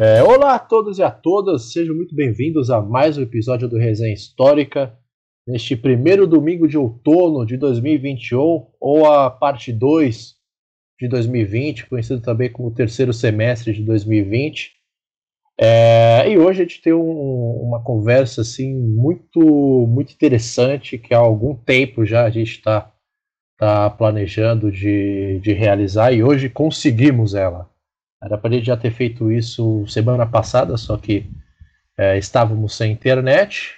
É, 0.00 0.22
olá 0.22 0.54
a 0.54 0.58
todos 0.60 1.00
e 1.00 1.02
a 1.02 1.10
todas, 1.10 1.72
sejam 1.72 1.92
muito 1.92 2.14
bem-vindos 2.14 2.70
a 2.70 2.80
mais 2.80 3.18
um 3.18 3.22
episódio 3.22 3.66
do 3.66 3.76
Resenha 3.76 4.14
Histórica. 4.14 4.96
Neste 5.44 5.74
primeiro 5.74 6.24
domingo 6.24 6.68
de 6.68 6.78
outono 6.78 7.44
de 7.44 7.56
2021, 7.56 8.68
ou 8.80 9.12
a 9.12 9.28
parte 9.28 9.72
2 9.72 10.36
de 11.00 11.08
2020, 11.08 11.86
conhecido 11.86 12.20
também 12.20 12.48
como 12.48 12.70
terceiro 12.70 13.12
semestre 13.12 13.72
de 13.72 13.82
2020. 13.82 14.70
É, 15.60 16.30
e 16.30 16.38
hoje 16.38 16.60
a 16.60 16.62
gente 16.62 16.80
tem 16.80 16.92
um, 16.92 17.60
uma 17.60 17.82
conversa 17.82 18.42
assim 18.42 18.72
muito 18.72 19.40
muito 19.88 20.12
interessante 20.12 20.96
que 20.96 21.12
há 21.12 21.18
algum 21.18 21.56
tempo 21.56 22.06
já 22.06 22.24
a 22.24 22.30
gente 22.30 22.52
está 22.52 22.94
tá 23.58 23.90
planejando 23.90 24.70
de, 24.70 25.40
de 25.40 25.52
realizar 25.52 26.12
e 26.12 26.22
hoje 26.22 26.48
conseguimos 26.48 27.34
ela. 27.34 27.68
Era 28.22 28.36
para 28.36 28.54
gente 28.54 28.66
já 28.66 28.76
ter 28.76 28.90
feito 28.90 29.30
isso 29.30 29.86
semana 29.86 30.26
passada, 30.26 30.76
só 30.76 30.96
que 30.96 31.26
é, 31.96 32.18
estávamos 32.18 32.76
sem 32.76 32.92
internet 32.92 33.74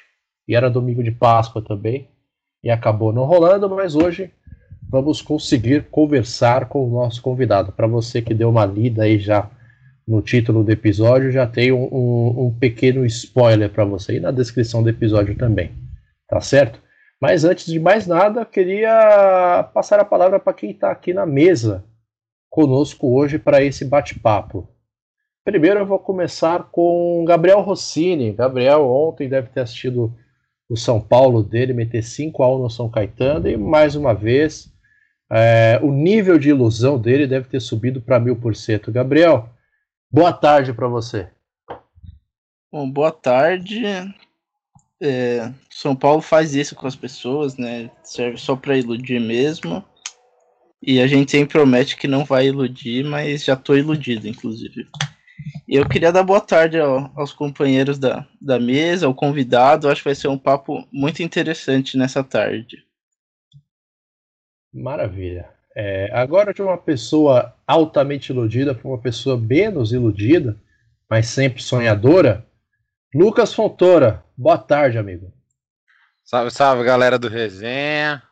e 0.49 0.55
era 0.55 0.71
domingo 0.71 1.03
de 1.03 1.11
Páscoa 1.11 1.63
também 1.63 2.09
e 2.63 2.71
acabou 2.71 3.13
não 3.13 3.25
rolando, 3.25 3.69
mas 3.69 3.95
hoje 3.95 4.31
vamos 4.89 5.23
conseguir 5.23 5.85
conversar 5.91 6.67
com 6.67 6.87
o 6.87 6.91
nosso 6.91 7.23
convidado. 7.23 7.73
Para 7.73 7.87
você 7.87 8.21
que 8.23 8.35
deu 8.35 8.51
uma 8.51 8.65
lida 8.65 9.05
aí 9.05 9.19
já 9.19 9.49
no 10.07 10.21
título 10.21 10.65
do 10.65 10.73
episódio, 10.73 11.31
já 11.31 11.47
tem 11.47 11.71
um, 11.71 11.89
um, 11.93 12.47
um 12.47 12.57
pequeno 12.59 13.05
spoiler 13.07 13.71
para 13.71 13.85
você 13.85 14.17
e 14.17 14.21
na 14.21 14.31
descrição 14.31 14.83
do 14.83 14.89
episódio 14.89 15.37
também, 15.37 15.71
tá 16.29 16.41
certo? 16.41 16.81
Mas 17.21 17.45
antes 17.45 17.67
de 17.67 17.79
mais 17.79 18.07
nada, 18.07 18.45
queria 18.45 19.69
passar 19.75 20.01
a 20.01 20.05
palavra 20.05 20.41
para 20.41 20.55
quem 20.55 20.71
está 20.71 20.91
aqui 20.91 21.13
na 21.13 21.27
mesa 21.27 21.85
conosco 22.51 23.17
hoje 23.17 23.39
para 23.39 23.63
esse 23.63 23.85
bate-papo. 23.85 24.69
Primeiro 25.45 25.81
eu 25.81 25.87
vou 25.87 25.99
começar 25.99 26.65
com 26.65 27.25
Gabriel 27.25 27.61
Rossini. 27.61 28.33
Gabriel 28.33 28.87
ontem 28.87 29.29
deve 29.29 29.49
ter 29.49 29.61
assistido 29.61 30.13
o 30.69 30.77
São 30.77 31.01
Paulo 31.01 31.43
dele 31.43 31.73
meter 31.73 32.03
5 32.03 32.43
a 32.43 32.57
1 32.57 32.59
no 32.59 32.71
São 32.71 32.91
Caetano 32.91 33.49
e 33.49 33.57
mais 33.57 33.95
uma 33.95 34.13
vez 34.13 34.71
é, 35.33 35.79
o 35.81 35.93
nível 35.93 36.39
de 36.39 36.51
ilusão 36.51 36.99
dele 36.99 37.27
deve 37.27 37.49
ter 37.49 37.61
subido 37.61 38.03
para 38.03 38.19
mil 38.19 38.35
por 38.35 38.57
cento. 38.57 38.91
Gabriel, 38.91 39.49
boa 40.11 40.33
tarde 40.33 40.73
para 40.73 40.89
você. 40.89 41.29
Bom, 42.73 42.91
boa 42.91 43.13
tarde. 43.13 43.83
É, 45.01 45.53
São 45.71 45.95
Paulo 45.95 46.21
faz 46.21 46.55
isso 46.55 46.75
com 46.75 46.87
as 46.87 46.97
pessoas, 46.97 47.57
né? 47.57 47.91
Serve 48.03 48.37
só 48.37 48.57
para 48.57 48.77
iludir 48.77 49.21
mesmo. 49.21 49.85
E 50.83 51.01
a 51.01 51.07
gente 51.07 51.31
sempre 51.31 51.53
promete 51.53 51.97
que 51.97 52.09
não 52.09 52.25
vai 52.25 52.47
iludir, 52.47 53.05
mas 53.05 53.45
já 53.45 53.55
tô 53.55 53.77
iludido, 53.77 54.27
inclusive. 54.27 54.89
E 55.69 55.77
eu 55.77 55.89
queria 55.89 56.11
dar 56.11 56.23
boa 56.23 56.41
tarde 56.41 56.79
ao, 56.79 57.13
aos 57.15 57.33
companheiros 57.33 57.99
da, 57.99 58.27
da 58.41 58.59
mesa, 58.59 59.07
ao 59.07 59.15
convidado. 59.15 59.89
Acho 59.89 60.03
que 60.03 60.09
vai 60.09 60.15
ser 60.15 60.29
um 60.29 60.39
papo 60.39 60.87
muito 60.91 61.23
interessante 61.23 61.97
nessa 61.97 62.25
tarde. 62.25 62.85
Maravilha. 64.73 65.49
É, 65.77 66.11
agora 66.13 66.53
de 66.53 66.63
uma 66.63 66.77
pessoa 66.77 67.55
altamente 67.67 68.33
iludida 68.33 68.75
para 68.75 68.89
uma 68.89 68.99
pessoa 68.99 69.39
menos 69.39 69.93
iludida, 69.93 70.61
mas 71.09 71.27
sempre 71.27 71.63
sonhadora, 71.63 72.47
Lucas 73.15 73.55
Fontoura. 73.55 74.25
Boa 74.37 74.59
tarde, 74.59 74.99
amigo. 74.99 75.33
Salve, 76.25 76.51
salve, 76.51 76.85
galera 76.85 77.19
do 77.19 77.29
Resenha. 77.29 78.23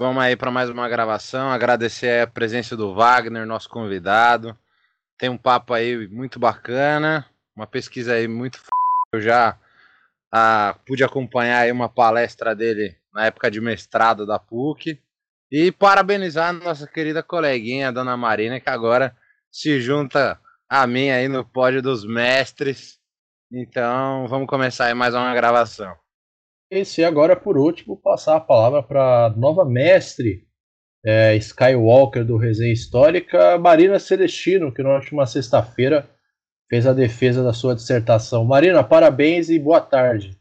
Vamos 0.00 0.22
aí 0.22 0.34
para 0.34 0.50
mais 0.50 0.70
uma 0.70 0.88
gravação. 0.88 1.50
Agradecer 1.50 2.22
a 2.22 2.26
presença 2.26 2.74
do 2.74 2.94
Wagner, 2.94 3.44
nosso 3.44 3.68
convidado. 3.68 4.58
Tem 5.18 5.28
um 5.28 5.36
papo 5.36 5.74
aí 5.74 6.08
muito 6.08 6.38
bacana, 6.38 7.26
uma 7.54 7.66
pesquisa 7.66 8.14
aí 8.14 8.26
muito 8.26 8.56
f... 8.56 8.64
Eu 9.12 9.20
já 9.20 9.58
ah, 10.32 10.74
pude 10.86 11.04
acompanhar 11.04 11.58
aí 11.58 11.70
uma 11.70 11.86
palestra 11.86 12.56
dele 12.56 12.96
na 13.12 13.26
época 13.26 13.50
de 13.50 13.60
mestrado 13.60 14.24
da 14.24 14.38
PUC. 14.38 14.98
E 15.52 15.70
parabenizar 15.70 16.48
a 16.48 16.52
nossa 16.54 16.86
querida 16.86 17.22
coleguinha, 17.22 17.88
a 17.88 17.92
dona 17.92 18.16
Marina, 18.16 18.58
que 18.58 18.70
agora 18.70 19.14
se 19.52 19.82
junta 19.82 20.40
a 20.66 20.86
mim 20.86 21.10
aí 21.10 21.28
no 21.28 21.44
pódio 21.44 21.82
dos 21.82 22.06
mestres. 22.06 22.98
Então, 23.52 24.26
vamos 24.28 24.48
começar 24.48 24.86
aí 24.86 24.94
mais 24.94 25.14
uma 25.14 25.34
gravação. 25.34 25.94
E 26.72 27.04
agora, 27.04 27.34
por 27.34 27.58
último, 27.58 27.96
passar 27.96 28.36
a 28.36 28.40
palavra 28.40 28.80
para 28.80 29.26
a 29.26 29.30
nova 29.30 29.64
mestre 29.64 30.46
é, 31.04 31.34
Skywalker 31.34 32.24
do 32.24 32.36
Resenha 32.36 32.72
Histórica, 32.72 33.58
Marina 33.58 33.98
Celestino, 33.98 34.72
que 34.72 34.80
na 34.80 34.94
última 34.94 35.26
sexta-feira 35.26 36.08
fez 36.68 36.86
a 36.86 36.92
defesa 36.92 37.42
da 37.42 37.52
sua 37.52 37.74
dissertação. 37.74 38.44
Marina, 38.44 38.84
parabéns 38.84 39.50
e 39.50 39.58
boa 39.58 39.80
tarde. 39.80 40.38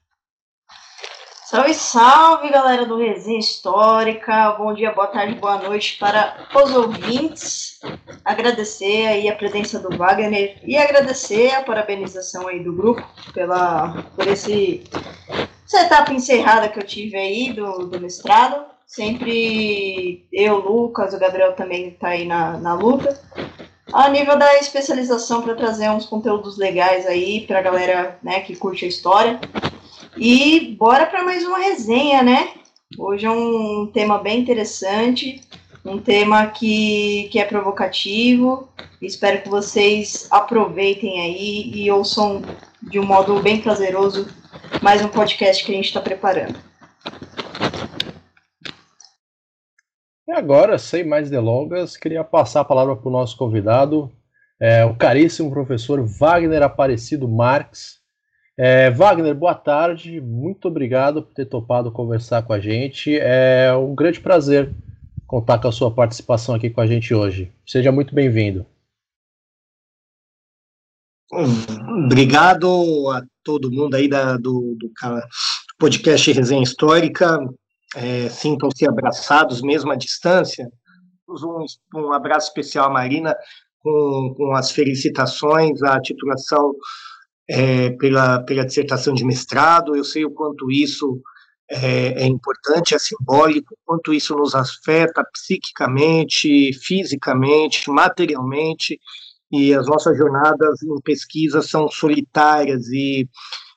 Salve, 1.47 1.73
salve, 1.73 2.51
galera 2.51 2.85
do 2.85 2.95
Resenha 2.95 3.39
Histórica. 3.39 4.51
Bom 4.51 4.71
dia, 4.71 4.91
boa 4.91 5.07
tarde, 5.07 5.33
boa 5.33 5.57
noite 5.57 5.97
para 5.97 6.47
os 6.53 6.75
ouvintes. 6.75 7.79
Agradecer 8.23 9.07
aí 9.07 9.27
a 9.27 9.35
presença 9.35 9.79
do 9.79 9.97
Wagner 9.97 10.59
e 10.63 10.77
agradecer 10.77 11.55
a 11.55 11.63
parabenização 11.63 12.47
aí 12.47 12.63
do 12.63 12.75
grupo 12.75 13.03
pela, 13.33 14.03
por 14.15 14.27
esse 14.27 14.83
essa 15.71 15.85
etapa 15.85 16.11
encerrada 16.11 16.67
que 16.67 16.79
eu 16.79 16.83
tive 16.83 17.15
aí 17.15 17.53
do, 17.53 17.85
do 17.85 18.01
mestrado. 18.01 18.65
Sempre 18.87 20.25
eu, 20.33 20.57
Lucas, 20.57 21.13
o 21.13 21.19
Gabriel 21.19 21.53
também 21.53 21.89
está 21.89 22.09
aí 22.09 22.25
na, 22.25 22.57
na 22.57 22.73
luta. 22.73 23.21
A 23.93 24.09
nível 24.09 24.37
da 24.37 24.57
especialização 24.57 25.43
para 25.43 25.53
trazer 25.53 25.89
uns 25.91 26.07
conteúdos 26.07 26.57
legais 26.57 27.05
aí 27.05 27.41
para 27.45 27.59
a 27.59 27.61
galera 27.61 28.19
né, 28.23 28.39
que 28.39 28.55
curte 28.55 28.85
a 28.85 28.87
história. 28.87 29.39
E 30.17 30.75
bora 30.77 31.05
para 31.05 31.23
mais 31.23 31.45
uma 31.45 31.59
resenha, 31.59 32.23
né? 32.23 32.49
Hoje 32.97 33.27
é 33.27 33.31
um 33.31 33.87
tema 33.93 34.17
bem 34.17 34.39
interessante, 34.39 35.41
um 35.85 35.99
tema 35.99 36.47
que, 36.47 37.29
que 37.31 37.37
é 37.37 37.45
provocativo. 37.45 38.67
Espero 38.99 39.43
que 39.43 39.49
vocês 39.49 40.27
aproveitem 40.31 41.21
aí 41.21 41.71
e 41.75 41.91
ouçam 41.91 42.41
de 42.81 42.99
um 42.99 43.05
modo 43.05 43.39
bem 43.39 43.61
prazeroso 43.61 44.27
mais 44.81 45.01
um 45.01 45.09
podcast 45.09 45.65
que 45.65 45.71
a 45.71 45.75
gente 45.75 45.87
está 45.87 45.99
preparando. 45.99 46.57
E 50.27 50.31
agora, 50.31 50.77
sem 50.77 51.03
mais 51.03 51.29
delongas, 51.29 51.97
queria 51.97 52.23
passar 52.23 52.61
a 52.61 52.65
palavra 52.65 52.95
para 52.95 53.09
o 53.09 53.11
nosso 53.11 53.35
convidado, 53.35 54.11
é, 54.59 54.85
o 54.85 54.95
caríssimo 54.95 55.49
professor 55.49 56.05
Wagner 56.05 56.61
Aparecido 56.61 57.27
Marques. 57.27 57.99
É, 58.57 58.91
Wagner, 58.91 59.33
boa 59.33 59.55
tarde, 59.55 60.21
muito 60.21 60.67
obrigado 60.67 61.23
por 61.23 61.33
ter 61.33 61.45
topado 61.45 61.91
conversar 61.91 62.43
com 62.43 62.53
a 62.53 62.59
gente. 62.59 63.17
É 63.17 63.73
um 63.73 63.95
grande 63.95 64.19
prazer 64.19 64.71
contar 65.25 65.59
com 65.59 65.67
a 65.67 65.71
sua 65.71 65.91
participação 65.91 66.55
aqui 66.55 66.69
com 66.69 66.81
a 66.81 66.87
gente 66.87 67.13
hoje. 67.13 67.51
Seja 67.65 67.91
muito 67.91 68.13
bem-vindo. 68.13 68.65
Obrigado 71.31 72.67
a 73.11 73.23
todo 73.49 73.71
mundo 73.71 73.95
aí 73.95 74.07
da, 74.07 74.37
do, 74.37 74.77
do 74.77 74.91
podcast 75.79 76.31
Resenha 76.31 76.61
Histórica. 76.61 77.39
É, 77.95 78.29
Sintam-se 78.29 78.87
abraçados 78.87 79.63
mesmo 79.63 79.91
à 79.91 79.95
distância. 79.95 80.69
Um, 81.27 81.65
um 81.95 82.13
abraço 82.13 82.49
especial 82.49 82.85
à 82.85 82.89
Marina 82.91 83.35
com, 83.79 84.35
com 84.37 84.53
as 84.53 84.69
felicitações, 84.69 85.81
a 85.81 85.99
titulação 85.99 86.75
é, 87.49 87.89
pela, 87.91 88.43
pela 88.43 88.63
dissertação 88.63 89.15
de 89.15 89.25
mestrado. 89.25 89.95
Eu 89.95 90.03
sei 90.03 90.23
o 90.25 90.31
quanto 90.31 90.69
isso 90.69 91.19
é, 91.67 92.21
é, 92.21 92.27
importante, 92.27 92.93
é 92.93 92.99
simbólico, 92.99 93.75
quanto 93.83 94.13
isso 94.13 94.35
nos 94.35 94.53
afeta 94.53 95.23
psiquicamente, 95.33 96.71
fisicamente, 96.73 97.89
materialmente 97.89 98.99
e 99.51 99.73
as 99.73 99.87
nossas 99.87 100.17
jornadas 100.17 100.81
em 100.83 101.01
pesquisa 101.01 101.61
são 101.61 101.87
solitárias 101.89 102.87
e 102.87 103.27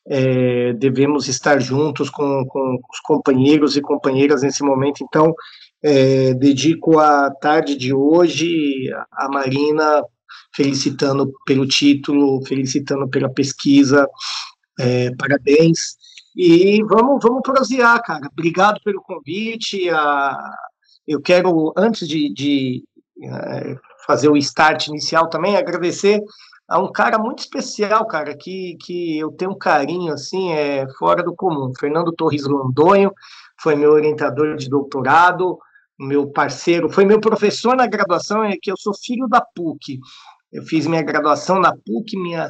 é, 0.07 0.73
devemos 0.75 1.29
estar 1.29 1.61
juntos 1.61 2.11
com, 2.11 2.45
com, 2.47 2.79
os 2.91 3.01
companheiros 3.01 3.77
e 3.77 3.81
companheiras 3.81 4.43
nesse 4.43 4.63
momento. 4.63 5.05
Então, 5.05 5.35
é, 5.83 6.35
dedico 6.35 6.99
a 6.99 7.31
tarde 7.31 7.77
de 7.77 7.93
hoje 7.95 8.91
a 9.13 9.29
Marina 9.29 10.03
felicitando 10.55 11.33
pelo 11.47 11.67
título, 11.67 12.45
felicitando 12.47 13.09
pela 13.09 13.31
pesquisa, 13.31 14.07
é, 14.79 15.15
parabéns. 15.17 15.97
E 16.37 16.83
vamos, 16.85 17.21
vamos 17.23 17.43
prosear, 17.43 18.03
cara. 18.03 18.29
Obrigado 18.33 18.81
pelo 18.85 19.03
convite. 19.03 19.89
A, 19.91 20.37
eu 21.07 21.21
quero, 21.21 21.73
antes 21.77 22.09
de, 22.09 22.33
de 22.33 22.85
é, 23.23 23.77
fazer 24.07 24.29
o 24.29 24.37
start 24.37 24.89
inicial 24.89 25.29
também, 25.29 25.57
agradecer 25.57 26.21
a 26.69 26.79
um 26.79 26.91
cara 26.91 27.19
muito 27.19 27.41
especial, 27.41 28.07
cara, 28.07 28.37
que, 28.37 28.77
que 28.81 29.19
eu 29.19 29.31
tenho 29.33 29.51
um 29.51 29.59
carinho, 29.59 30.13
assim, 30.13 30.53
é 30.53 30.87
fora 30.99 31.23
do 31.23 31.35
comum. 31.35 31.73
Fernando 31.79 32.13
Torres 32.13 32.45
Londonho 32.45 33.13
foi 33.61 33.77
meu 33.77 33.93
orientador 33.93 34.57
de 34.57 34.69
doutorado, 34.69 35.59
meu 35.99 36.27
parceiro, 36.31 36.89
foi 36.89 37.05
meu 37.05 37.21
professor 37.21 37.77
na 37.77 37.87
graduação, 37.87 38.43
é 38.43 38.57
que 38.61 38.71
eu 38.71 38.77
sou 38.77 38.95
filho 38.95 39.29
da 39.29 39.41
PUC. 39.41 39.99
Eu 40.53 40.63
fiz 40.65 40.87
minha 40.87 41.03
graduação 41.03 41.61
na 41.61 41.73
PUC, 41.73 42.17
minha, 42.17 42.49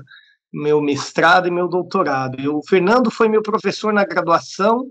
meu 0.52 0.81
mestrado 0.81 1.48
e 1.48 1.50
meu 1.50 1.69
doutorado. 1.69 2.40
Eu, 2.40 2.58
o 2.58 2.66
Fernando 2.66 3.10
foi 3.10 3.28
meu 3.28 3.43
professor 3.43 3.93
na 3.93 4.05
graduação, 4.05 4.87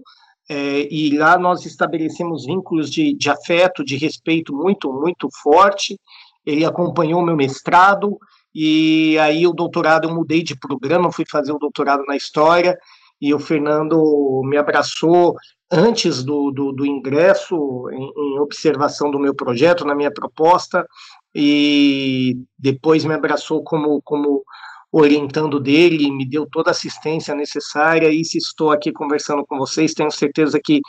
é, 0.49 0.87
e 0.93 1.17
lá 1.17 1.37
nós 1.37 1.65
estabelecemos 1.65 2.45
vínculos 2.45 2.89
de, 2.89 3.13
de 3.15 3.29
afeto, 3.29 3.85
de 3.85 3.95
respeito 3.95 4.53
muito, 4.53 4.91
muito 4.91 5.29
forte. 5.41 5.97
Ele 6.45 6.65
acompanhou 6.65 7.21
meu 7.21 7.35
mestrado, 7.35 8.17
e 8.53 9.17
aí 9.19 9.47
o 9.47 9.53
doutorado 9.53 10.07
eu 10.07 10.13
mudei 10.13 10.43
de 10.43 10.57
programa, 10.57 11.11
fui 11.11 11.25
fazer 11.29 11.51
o 11.51 11.59
doutorado 11.59 12.03
na 12.05 12.15
História, 12.15 12.77
e 13.21 13.33
o 13.33 13.39
Fernando 13.39 14.41
me 14.45 14.57
abraçou 14.57 15.35
antes 15.71 16.23
do, 16.23 16.51
do, 16.51 16.71
do 16.73 16.85
ingresso, 16.85 17.55
em, 17.91 18.11
em, 18.35 18.39
observação 18.39 19.09
do 19.09 19.19
meu 19.19 19.33
projeto, 19.33 19.85
na 19.85 19.95
minha 19.95 20.11
proposta, 20.11 20.85
e 21.33 22.35
depois 22.57 23.05
me 23.05 23.13
abraçou 23.13 23.63
como, 23.63 24.01
como 24.03 24.43
orientando 24.91 25.59
dele, 25.59 26.11
me 26.11 26.27
deu 26.27 26.45
toda 26.51 26.69
a 26.69 26.71
assistência 26.71 27.33
necessária, 27.33 28.09
e 28.09 28.25
se 28.25 28.38
estou 28.38 28.71
aqui 28.71 28.91
conversando 28.91 29.45
com 29.45 29.57
vocês, 29.57 29.93
tenho 29.93 30.11
certeza 30.11 30.59
que 30.61 30.81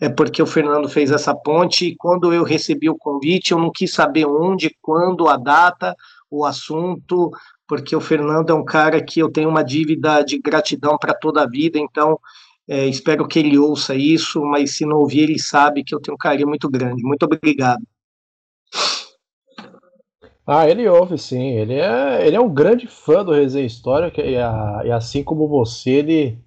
é 0.00 0.08
porque 0.08 0.42
o 0.42 0.46
Fernando 0.46 0.88
fez 0.88 1.10
essa 1.10 1.34
ponte, 1.34 1.86
e 1.86 1.96
quando 1.96 2.32
eu 2.32 2.44
recebi 2.44 2.88
o 2.88 2.96
convite, 2.96 3.52
eu 3.52 3.58
não 3.58 3.70
quis 3.70 3.92
saber 3.92 4.26
onde, 4.26 4.76
quando, 4.82 5.28
a 5.28 5.36
data, 5.36 5.94
o 6.30 6.44
assunto, 6.44 7.30
porque 7.66 7.96
o 7.96 8.00
Fernando 8.00 8.50
é 8.50 8.54
um 8.54 8.64
cara 8.64 9.02
que 9.02 9.20
eu 9.20 9.30
tenho 9.30 9.48
uma 9.48 9.62
dívida 9.62 10.22
de 10.22 10.38
gratidão 10.38 10.98
para 10.98 11.14
toda 11.14 11.42
a 11.42 11.48
vida, 11.48 11.78
então 11.78 12.18
é, 12.68 12.86
espero 12.86 13.26
que 13.26 13.38
ele 13.38 13.56
ouça 13.56 13.94
isso, 13.94 14.42
mas 14.44 14.76
se 14.76 14.84
não 14.84 14.98
ouvir, 14.98 15.20
ele 15.20 15.38
sabe 15.38 15.84
que 15.84 15.94
eu 15.94 16.00
tenho 16.00 16.14
um 16.14 16.18
carinho 16.18 16.48
muito 16.48 16.68
grande. 16.68 17.02
Muito 17.02 17.22
obrigado. 17.22 17.82
Ah, 20.46 20.68
ele 20.68 20.88
ouve 20.88 21.18
sim. 21.18 21.56
Ele 21.58 21.74
é, 21.74 22.26
ele 22.26 22.36
é 22.36 22.40
um 22.40 22.52
grande 22.52 22.86
fã 22.86 23.24
do 23.24 23.32
Resenha 23.32 23.66
Histórica 23.66 24.22
e, 24.22 24.36
a, 24.36 24.82
e 24.84 24.90
assim 24.90 25.22
como 25.24 25.48
você, 25.48 25.90
ele, 25.90 26.38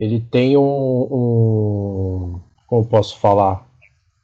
ele 0.00 0.20
tem 0.20 0.56
um, 0.56 0.62
um, 0.62 2.40
Como 2.66 2.86
posso 2.86 3.18
falar? 3.18 3.66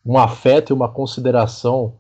Um 0.05 0.19
afeto 0.19 0.73
e 0.73 0.75
uma 0.75 0.89
consideração 0.89 1.95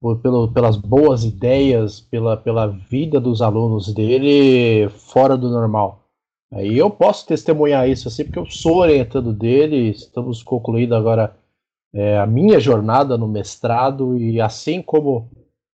por, 0.00 0.18
pelo, 0.18 0.48
pelas 0.48 0.76
boas 0.76 1.24
ideias, 1.24 2.00
pela, 2.00 2.36
pela 2.36 2.66
vida 2.66 3.20
dos 3.20 3.40
alunos 3.40 3.92
dele 3.94 4.88
fora 4.88 5.36
do 5.36 5.48
normal. 5.48 6.02
Aí 6.52 6.76
eu 6.76 6.90
posso 6.90 7.26
testemunhar 7.26 7.88
isso 7.88 8.08
assim, 8.08 8.24
porque 8.24 8.38
eu 8.38 8.46
sou 8.46 8.78
orientando 8.78 9.32
dele, 9.32 9.90
estamos 9.90 10.42
concluindo 10.42 10.94
agora 10.94 11.34
é, 11.94 12.18
a 12.18 12.26
minha 12.26 12.58
jornada 12.58 13.16
no 13.16 13.28
mestrado, 13.28 14.18
e 14.18 14.40
assim 14.40 14.82
como, 14.82 15.30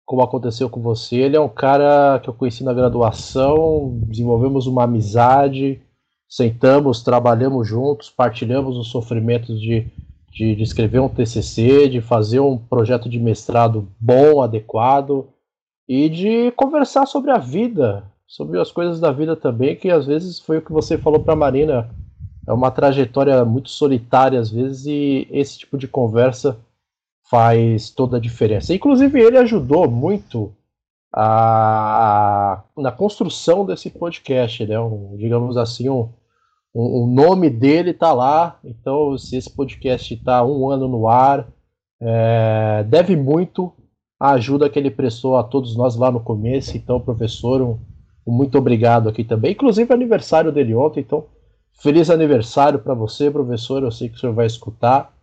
como 0.05 0.23
aconteceu 0.23 0.69
com 0.69 0.83
você, 0.83 1.17
ele 1.17 1.37
é 1.37 1.41
um 1.41 1.49
cara 1.49 2.19
que 2.19 2.29
eu 2.29 2.35
conheci 2.35 2.65
na 2.65 2.75
graduação, 2.75 3.99
desenvolvemos 4.07 4.67
uma 4.67 4.85
amizade, 4.85 5.81
sentamos, 6.29 7.03
trabalhamos 7.03 7.67
juntos, 7.67 8.11
partilhamos 8.11 8.77
os 8.77 8.89
sofrimentos 8.89 9.61
de, 9.61 9.87
de, 10.37 10.55
de 10.55 10.63
escrever 10.63 11.01
um 11.01 11.09
TCC, 11.09 11.89
de 11.89 12.03
fazer 12.03 12.41
um 12.41 12.59
projeto 12.59 13.09
de 13.09 13.19
mestrado 13.19 13.89
bom, 13.99 14.43
adequado, 14.43 15.29
e 15.89 16.11
de 16.11 16.51
conversar 16.51 17.07
sobre 17.07 17.31
a 17.31 17.39
vida, 17.39 18.05
sobre 18.27 18.61
as 18.61 18.71
coisas 18.71 19.01
da 19.01 19.11
vida 19.11 19.35
também, 19.35 19.75
que 19.75 19.91
às 19.91 20.05
vezes 20.05 20.39
foi 20.39 20.59
o 20.59 20.63
que 20.63 20.73
você 20.73 20.99
falou 20.99 21.21
para 21.21 21.35
Marina. 21.35 21.89
É 22.47 22.53
uma 22.53 22.71
trajetória 22.71 23.45
muito 23.47 23.71
solitária 23.71 24.39
às 24.39 24.51
vezes 24.51 24.85
e 24.85 25.27
esse 25.31 25.59
tipo 25.59 25.79
de 25.79 25.89
conversa 25.89 26.59
faz 27.31 27.89
toda 27.89 28.19
a 28.19 28.21
diferença. 28.21 28.75
Inclusive 28.75 29.19
ele 29.19 29.39
ajudou 29.39 29.91
muito 29.91 30.53
a, 31.15 32.63
na 32.77 32.93
construção 32.93 33.65
desse 33.65 33.89
podcast, 33.89 34.67
né? 34.67 34.79
Um, 34.79 35.17
digamos 35.17 35.57
assim, 35.57 35.89
um, 35.89 36.11
o 36.79 37.07
nome 37.07 37.49
dele 37.49 37.91
está 37.91 38.13
lá. 38.13 38.59
Então, 38.65 39.17
se 39.17 39.37
esse 39.37 39.51
podcast 39.51 40.13
está 40.13 40.45
um 40.45 40.69
ano 40.71 40.87
no 40.87 41.09
ar, 41.09 41.49
é, 42.01 42.85
deve 42.85 43.17
muito 43.17 43.73
à 44.21 44.33
ajuda 44.33 44.69
que 44.69 44.79
ele 44.79 44.91
prestou 44.91 45.37
a 45.37 45.43
todos 45.43 45.77
nós 45.77 45.97
lá 45.97 46.11
no 46.11 46.21
começo. 46.21 46.77
Então, 46.77 47.01
professor, 47.01 47.63
um, 47.63 47.79
muito 48.27 48.59
obrigado 48.59 49.09
aqui 49.09 49.25
também. 49.25 49.53
Inclusive, 49.53 49.93
aniversário 49.93 50.53
dele 50.53 50.75
ontem, 50.75 51.01
então 51.01 51.27
feliz 51.81 52.11
aniversário 52.11 52.79
para 52.79 52.95
você, 52.95 53.31
professor. 53.31 53.83
Eu 53.83 53.91
sei 53.91 54.09
que 54.09 54.17
o 54.17 54.19
senhor 54.19 54.35
vai 54.35 54.47
escutar. 54.47 55.15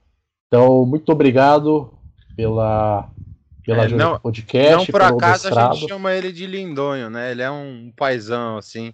Então, 0.47 0.85
muito 0.85 1.11
obrigado 1.11 1.93
pela 2.35 3.09
pela 3.63 3.85
é, 3.85 3.89
não, 3.89 4.19
podcast. 4.19 4.75
Não 4.75 4.85
por 4.85 5.01
acaso 5.01 5.47
a 5.47 5.73
gente 5.73 5.87
chama 5.87 6.13
ele 6.13 6.31
de 6.31 6.45
lindonho, 6.45 7.09
né? 7.09 7.31
Ele 7.31 7.41
é 7.41 7.49
um 7.49 7.93
paizão, 7.95 8.57
assim. 8.57 8.93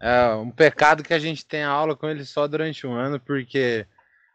É 0.00 0.34
um 0.34 0.50
pecado 0.50 1.02
que 1.02 1.14
a 1.14 1.18
gente 1.18 1.46
tem 1.46 1.62
aula 1.62 1.96
com 1.96 2.08
ele 2.08 2.24
só 2.24 2.48
durante 2.48 2.86
um 2.86 2.92
ano, 2.92 3.20
porque 3.20 3.86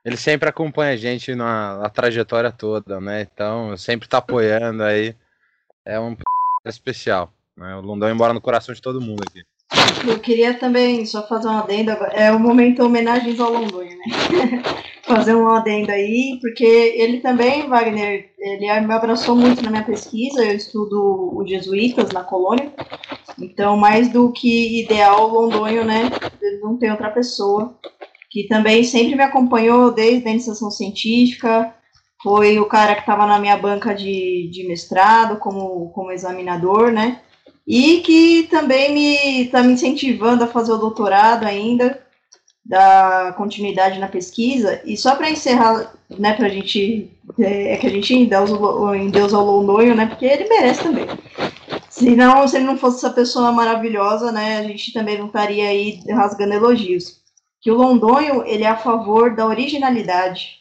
ele 0.04 0.16
sempre 0.16 0.48
acompanha 0.48 0.94
a 0.94 0.98
gente 0.98 1.36
na, 1.36 1.80
na 1.80 1.90
trajetória 1.90 2.52
toda, 2.52 3.02
né? 3.02 3.22
Então, 3.22 3.76
sempre 3.76 4.08
tá 4.08 4.20
apoiando 4.20 4.84
aí. 4.84 5.16
É 5.84 6.00
um 6.00 6.16
especial. 6.66 7.34
Né? 7.56 7.76
O 7.76 7.82
Lundão 7.82 8.10
embora 8.10 8.34
no 8.34 8.40
coração 8.40 8.74
de 8.74 8.82
todo 8.82 9.02
mundo 9.02 9.24
aqui. 9.28 9.44
Eu 10.08 10.20
queria 10.20 10.54
também 10.54 11.06
só 11.06 11.28
fazer 11.28 11.48
uma 11.48 11.60
adenda. 11.60 11.94
É 12.14 12.32
o 12.32 12.40
momento 12.40 12.84
homenagens 12.84 13.40
ao 13.40 13.52
Londonho, 13.52 13.90
né? 13.90 14.64
fazer 15.04 15.36
um 15.36 15.48
adendo 15.50 15.92
aí, 15.92 16.38
porque 16.42 16.66
ele 16.66 17.20
também, 17.20 17.68
Wagner, 17.68 18.30
ele 18.38 18.82
me 18.82 18.94
abraçou 18.94 19.36
muito 19.36 19.64
na 19.64 19.70
minha 19.70 19.84
pesquisa. 19.84 20.44
Eu 20.44 20.56
estudo 20.56 21.32
os 21.36 21.50
jesuítas 21.50 22.12
na 22.12 22.24
colônia. 22.24 22.72
Então, 23.40 23.78
mais 23.78 24.10
do 24.10 24.32
que 24.32 24.84
ideal, 24.84 25.30
o 25.30 25.34
Londonho, 25.34 25.84
né? 25.84 26.10
Não 26.62 26.78
tem 26.78 26.92
outra 26.92 27.10
pessoa 27.10 27.78
que 28.30 28.48
também 28.48 28.84
sempre 28.84 29.16
me 29.16 29.24
acompanhou 29.24 29.92
desde 29.92 30.28
a 30.28 30.32
iniciação 30.32 30.70
científica, 30.70 31.74
foi 32.22 32.60
o 32.60 32.66
cara 32.66 32.96
que 32.96 33.02
estava 33.02 33.26
na 33.26 33.40
minha 33.40 33.58
banca 33.58 33.94
de, 33.94 34.50
de 34.52 34.68
mestrado 34.68 35.38
como, 35.38 35.92
como 35.92 36.12
examinador, 36.12 36.92
né? 36.92 37.22
E 37.68 38.00
que 38.00 38.48
também 38.50 38.94
me 38.94 39.42
está 39.44 39.62
me 39.62 39.74
incentivando 39.74 40.44
a 40.44 40.48
fazer 40.48 40.72
o 40.72 40.78
doutorado 40.78 41.44
ainda, 41.44 42.02
da 42.66 43.34
continuidade 43.38 44.00
na 44.00 44.08
pesquisa. 44.08 44.82
E 44.86 44.96
só 44.96 45.16
para 45.16 45.30
encerrar, 45.30 45.94
né, 46.18 46.34
para 46.34 46.48
a 46.48 46.50
gente, 46.50 47.12
é, 47.40 47.74
é, 47.74 47.78
que 47.78 47.88
a 47.88 47.90
gente 47.90 48.14
endeusa 48.14 48.56
o 48.56 49.44
Londonho, 49.44 49.96
né, 49.96 50.06
porque 50.06 50.26
ele 50.26 50.48
merece 50.48 50.84
também. 50.84 51.08
Se, 51.90 52.16
não, 52.16 52.48
se 52.48 52.56
ele 52.56 52.66
não 52.66 52.78
fosse 52.78 52.98
essa 52.98 53.10
pessoa 53.10 53.52
maravilhosa, 53.52 54.32
né, 54.32 54.60
a 54.60 54.64
gente 54.64 54.94
também 54.94 55.18
não 55.18 55.28
estaria 55.28 55.68
aí 55.68 56.00
rasgando 56.10 56.54
elogios. 56.54 57.22
Que 57.62 57.72
o 57.72 57.76
Londonho, 57.76 58.46
ele 58.46 58.64
é 58.64 58.70
a 58.70 58.78
favor 58.78 59.36
da 59.36 59.46
originalidade 59.46 60.58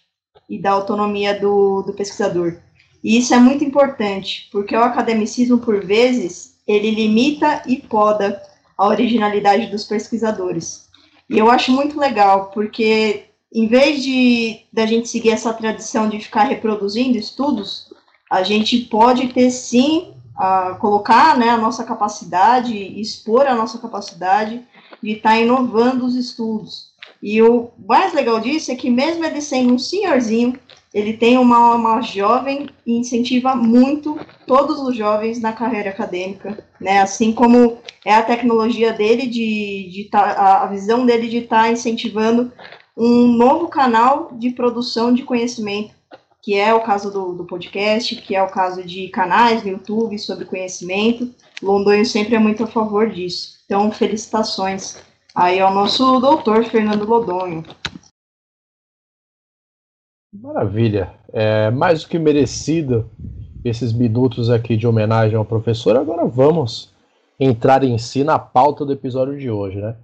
e 0.49 0.61
da 0.61 0.73
autonomia 0.73 1.39
do, 1.39 1.83
do 1.83 1.93
pesquisador. 1.93 2.59
E 3.03 3.19
isso 3.19 3.35
é 3.35 3.39
muito 3.39 3.63
importante, 3.63 4.49
porque 4.51 4.75
o 4.75 4.83
academicismo, 4.83 5.59
por 5.59 5.85
vezes, 5.85 6.56
ele 6.67 6.91
limita 6.91 7.63
e 7.67 7.77
poda 7.77 8.43
a 8.77 8.87
originalidade 8.87 9.67
dos 9.67 9.85
pesquisadores. 9.85 10.89
E 11.29 11.39
eu 11.39 11.51
acho 11.51 11.73
muito 11.73 11.99
legal, 11.99 12.51
porque 12.53 13.25
em 13.53 13.67
vez 13.67 14.03
de 14.03 14.61
da 14.73 14.87
gente 14.87 15.09
seguir 15.09 15.31
essa 15.31 15.53
tradição 15.53 16.09
de 16.09 16.21
ficar 16.21 16.45
reproduzindo 16.45 17.17
estudos, 17.17 17.89
a 18.31 18.43
gente 18.43 18.79
pode 18.81 19.29
ter 19.29 19.51
sim 19.51 20.15
a 20.37 20.75
colocar 20.75 21.39
né, 21.39 21.49
a 21.49 21.57
nossa 21.57 21.83
capacidade, 21.85 22.77
expor 23.01 23.47
a 23.47 23.55
nossa 23.55 23.79
capacidade 23.79 24.63
de 25.03 25.13
estar 25.13 25.31
tá 25.31 25.39
inovando 25.39 26.05
os 26.05 26.15
estudos. 26.15 26.91
E 27.23 27.41
o 27.43 27.71
mais 27.89 28.13
legal 28.13 28.39
disso 28.41 28.71
é 28.71 28.77
que 28.77 28.91
mesmo 28.91 29.25
ele 29.25 29.41
sendo 29.41 29.73
um 29.73 29.79
senhorzinho, 29.79 30.59
ele 30.97 31.13
tem 31.13 31.37
uma, 31.37 31.75
uma 31.75 32.01
jovem 32.01 32.71
e 32.87 32.97
incentiva 32.97 33.55
muito 33.55 34.19
todos 34.47 34.81
os 34.81 34.97
jovens 34.97 35.39
na 35.39 35.53
carreira 35.53 35.91
acadêmica, 35.91 36.65
né? 36.81 37.03
Assim 37.03 37.35
como 37.35 37.77
é 38.03 38.15
a 38.15 38.23
tecnologia 38.23 38.95
dele 38.95 39.27
de, 39.27 39.91
de 39.93 40.05
tá, 40.05 40.63
a 40.63 40.67
visão 40.69 41.05
dele 41.05 41.29
de 41.29 41.37
estar 41.37 41.65
tá 41.65 41.71
incentivando 41.71 42.51
um 42.97 43.27
novo 43.27 43.69
canal 43.69 44.31
de 44.33 44.49
produção 44.49 45.13
de 45.13 45.23
conhecimento, 45.23 45.95
que 46.41 46.55
é 46.55 46.73
o 46.73 46.81
caso 46.81 47.11
do, 47.11 47.35
do 47.35 47.45
podcast, 47.45 48.17
que 48.17 48.35
é 48.35 48.43
o 48.43 48.49
caso 48.49 48.83
de 48.83 49.09
canais 49.09 49.63
no 49.63 49.73
YouTube 49.73 50.19
sobre 50.19 50.47
conhecimento. 50.47 51.31
Londonho 51.63 52.07
sempre 52.07 52.37
é 52.37 52.39
muito 52.39 52.65
a 52.65 52.67
favor 52.67 53.11
disso. 53.11 53.59
Então, 53.67 53.93
felicitações 53.93 54.97
aí 55.35 55.61
ao 55.61 55.75
nosso 55.75 56.19
doutor 56.21 56.65
Fernando 56.65 57.05
Lodonho. 57.05 57.63
Maravilha. 60.43 61.11
É 61.33 61.71
mais 61.71 62.03
do 62.03 62.09
que 62.09 62.19
merecido 62.19 63.11
esses 63.65 63.93
minutos 63.93 64.51
aqui 64.51 64.77
de 64.77 64.87
homenagem 64.87 65.37
ao 65.37 65.45
professor. 65.45 65.97
Agora 65.97 66.25
vamos 66.27 66.93
entrar 67.39 67.83
em 67.85 67.99
si 67.99 68.25
na 68.25 68.39
pauta 68.39 68.85
do 68.85 68.93
episódio 68.93 69.39
de 69.39 69.51
hoje, 69.51 69.81
né? 69.81 69.97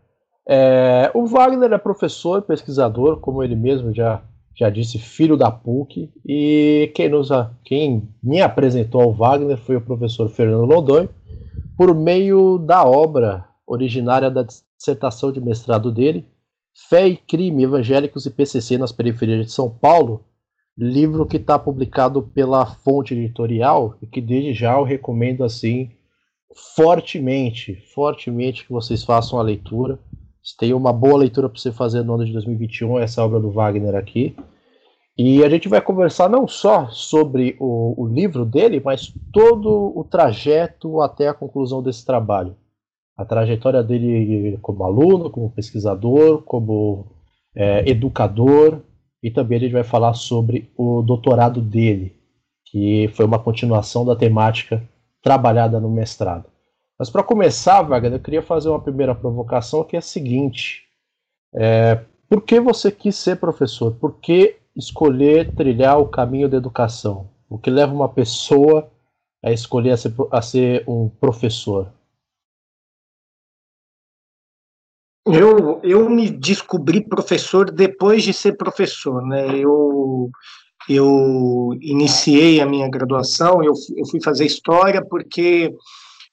É, 0.46 1.10
o 1.14 1.26
Wagner 1.26 1.72
é 1.72 1.78
professor, 1.78 2.42
pesquisador, 2.42 3.20
como 3.20 3.42
ele 3.42 3.54
mesmo 3.54 3.94
já, 3.94 4.22
já 4.54 4.68
disse, 4.68 4.98
filho 4.98 5.36
da 5.36 5.50
PUC. 5.50 6.10
E 6.26 6.90
quem, 6.94 7.08
nos, 7.08 7.28
quem 7.64 8.08
me 8.22 8.40
apresentou 8.40 9.00
ao 9.00 9.12
Wagner 9.12 9.56
foi 9.56 9.76
o 9.76 9.80
professor 9.80 10.28
Fernando 10.28 10.64
Lodonho. 10.64 11.08
por 11.76 11.94
meio 11.94 12.58
da 12.58 12.84
obra 12.84 13.44
originária 13.66 14.30
da 14.30 14.42
dissertação 14.42 15.30
de 15.32 15.40
mestrado 15.40 15.90
dele, 15.92 16.26
Fé 16.74 17.06
e 17.08 17.16
Crime 17.16 17.64
Evangélicos 17.64 18.24
e 18.24 18.30
PCC 18.30 18.78
nas 18.78 18.92
Periferias 18.92 19.46
de 19.46 19.52
São 19.52 19.68
Paulo, 19.68 20.24
livro 20.76 21.26
que 21.26 21.36
está 21.36 21.58
publicado 21.58 22.22
pela 22.22 22.64
Fonte 22.64 23.14
Editorial 23.14 23.96
e 24.00 24.06
que 24.06 24.20
desde 24.20 24.54
já 24.54 24.74
eu 24.74 24.82
recomendo 24.82 25.44
assim 25.44 25.90
fortemente, 26.74 27.76
fortemente 27.94 28.64
que 28.64 28.72
vocês 28.72 29.04
façam 29.04 29.38
a 29.38 29.42
leitura. 29.42 29.98
Tem 30.58 30.72
uma 30.72 30.92
boa 30.92 31.18
leitura 31.18 31.48
para 31.48 31.58
você 31.58 31.70
fazer 31.70 32.02
no 32.02 32.14
ano 32.14 32.24
de 32.24 32.32
2021, 32.32 32.98
essa 32.98 33.24
obra 33.24 33.38
do 33.38 33.50
Wagner 33.50 33.94
aqui. 33.94 34.34
E 35.16 35.44
a 35.44 35.48
gente 35.48 35.68
vai 35.68 35.80
conversar 35.80 36.28
não 36.28 36.48
só 36.48 36.88
sobre 36.88 37.54
o, 37.60 38.02
o 38.02 38.06
livro 38.08 38.44
dele, 38.44 38.80
mas 38.82 39.12
todo 39.32 39.92
o 39.94 40.02
trajeto 40.04 41.00
até 41.02 41.28
a 41.28 41.34
conclusão 41.34 41.82
desse 41.82 42.04
trabalho. 42.04 42.56
A 43.16 43.24
trajetória 43.24 43.82
dele 43.82 44.58
como 44.62 44.84
aluno, 44.84 45.30
como 45.30 45.50
pesquisador, 45.50 46.42
como 46.42 47.06
é, 47.54 47.88
educador, 47.88 48.80
e 49.22 49.30
também 49.30 49.58
a 49.58 49.60
gente 49.60 49.72
vai 49.72 49.84
falar 49.84 50.14
sobre 50.14 50.70
o 50.76 51.02
doutorado 51.02 51.60
dele, 51.60 52.16
que 52.66 53.08
foi 53.14 53.24
uma 53.24 53.38
continuação 53.38 54.04
da 54.04 54.16
temática 54.16 54.82
trabalhada 55.22 55.78
no 55.78 55.90
mestrado. 55.90 56.46
Mas 56.98 57.10
para 57.10 57.22
começar, 57.22 57.82
Wagner, 57.82 58.14
eu 58.14 58.20
queria 58.20 58.42
fazer 58.42 58.68
uma 58.68 58.80
primeira 58.80 59.14
provocação 59.14 59.84
que 59.84 59.96
é 59.96 59.98
a 59.98 60.02
seguinte: 60.02 60.82
é, 61.54 62.00
por 62.28 62.42
que 62.42 62.60
você 62.60 62.90
quis 62.90 63.16
ser 63.16 63.36
professor? 63.36 63.92
Por 63.92 64.18
que 64.18 64.56
escolher 64.74 65.54
trilhar 65.54 65.98
o 65.98 66.08
caminho 66.08 66.48
da 66.48 66.56
educação? 66.56 67.28
O 67.48 67.58
que 67.58 67.70
leva 67.70 67.92
uma 67.92 68.08
pessoa 68.08 68.90
a 69.44 69.52
escolher 69.52 69.90
a 69.90 69.96
ser, 69.96 70.14
a 70.30 70.40
ser 70.40 70.84
um 70.88 71.08
professor? 71.08 71.92
Eu, 75.24 75.80
eu 75.84 76.10
me 76.10 76.28
descobri 76.28 77.06
professor 77.06 77.70
depois 77.70 78.24
de 78.24 78.32
ser 78.32 78.56
professor, 78.56 79.24
né? 79.24 79.56
Eu, 79.56 80.28
eu 80.88 81.70
iniciei 81.80 82.60
a 82.60 82.66
minha 82.66 82.88
graduação, 82.88 83.62
eu, 83.62 83.72
eu 83.96 84.06
fui 84.06 84.20
fazer 84.20 84.44
história 84.44 85.04
porque 85.04 85.72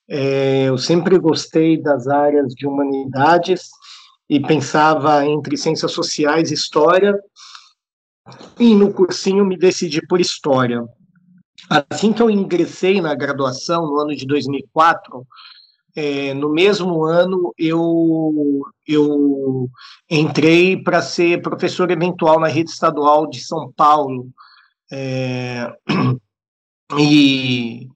é, 0.10 0.65
eu 0.65 0.77
sempre 0.77 1.19
gostei 1.19 1.79
das 1.79 2.08
áreas 2.08 2.53
de 2.55 2.65
humanidades 2.65 3.69
e 4.27 4.39
pensava 4.39 5.24
entre 5.25 5.55
ciências 5.55 5.91
sociais 5.91 6.50
e 6.50 6.55
história, 6.55 7.13
e 8.60 8.75
no 8.75 8.93
cursinho 8.93 9.46
me 9.46 9.58
decidi 9.58 10.05
por 10.08 10.19
história. 10.19 10.84
Assim 11.69 12.12
que 12.12 12.22
eu 12.22 12.29
ingressei 12.29 13.01
na 13.01 13.13
graduação, 13.13 13.88
no 13.88 14.00
ano 14.00 14.15
de 14.15 14.25
2004, 14.25 15.25
é, 15.96 16.34
no 16.34 16.50
mesmo 16.50 17.03
ano 17.03 17.53
eu, 17.58 18.62
eu 18.88 19.69
entrei 20.10 20.81
para 20.81 21.01
ser 21.01 21.41
professor 21.41 21.89
eventual 21.91 22.39
na 22.39 22.48
rede 22.48 22.69
estadual 22.69 23.27
de 23.27 23.41
São 23.41 23.72
Paulo. 23.72 24.29
É, 24.91 25.72
e 26.98 27.88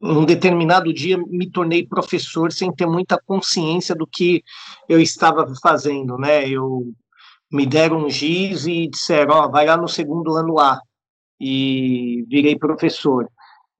um 0.00 0.24
determinado 0.24 0.92
dia 0.92 1.18
me 1.18 1.50
tornei 1.50 1.86
professor 1.86 2.52
sem 2.52 2.72
ter 2.72 2.86
muita 2.86 3.20
consciência 3.20 3.94
do 3.94 4.06
que 4.06 4.42
eu 4.88 5.00
estava 5.00 5.46
fazendo, 5.60 6.16
né? 6.16 6.48
Eu 6.48 6.92
me 7.50 7.66
deram 7.66 8.04
um 8.04 8.10
giz 8.10 8.66
e 8.66 8.88
disseram, 8.88 9.34
ó, 9.34 9.46
oh, 9.46 9.50
vai 9.50 9.66
lá 9.66 9.76
no 9.76 9.88
segundo 9.88 10.34
ano 10.34 10.58
A 10.58 10.80
e 11.40 12.24
virei 12.28 12.56
professor. 12.56 13.28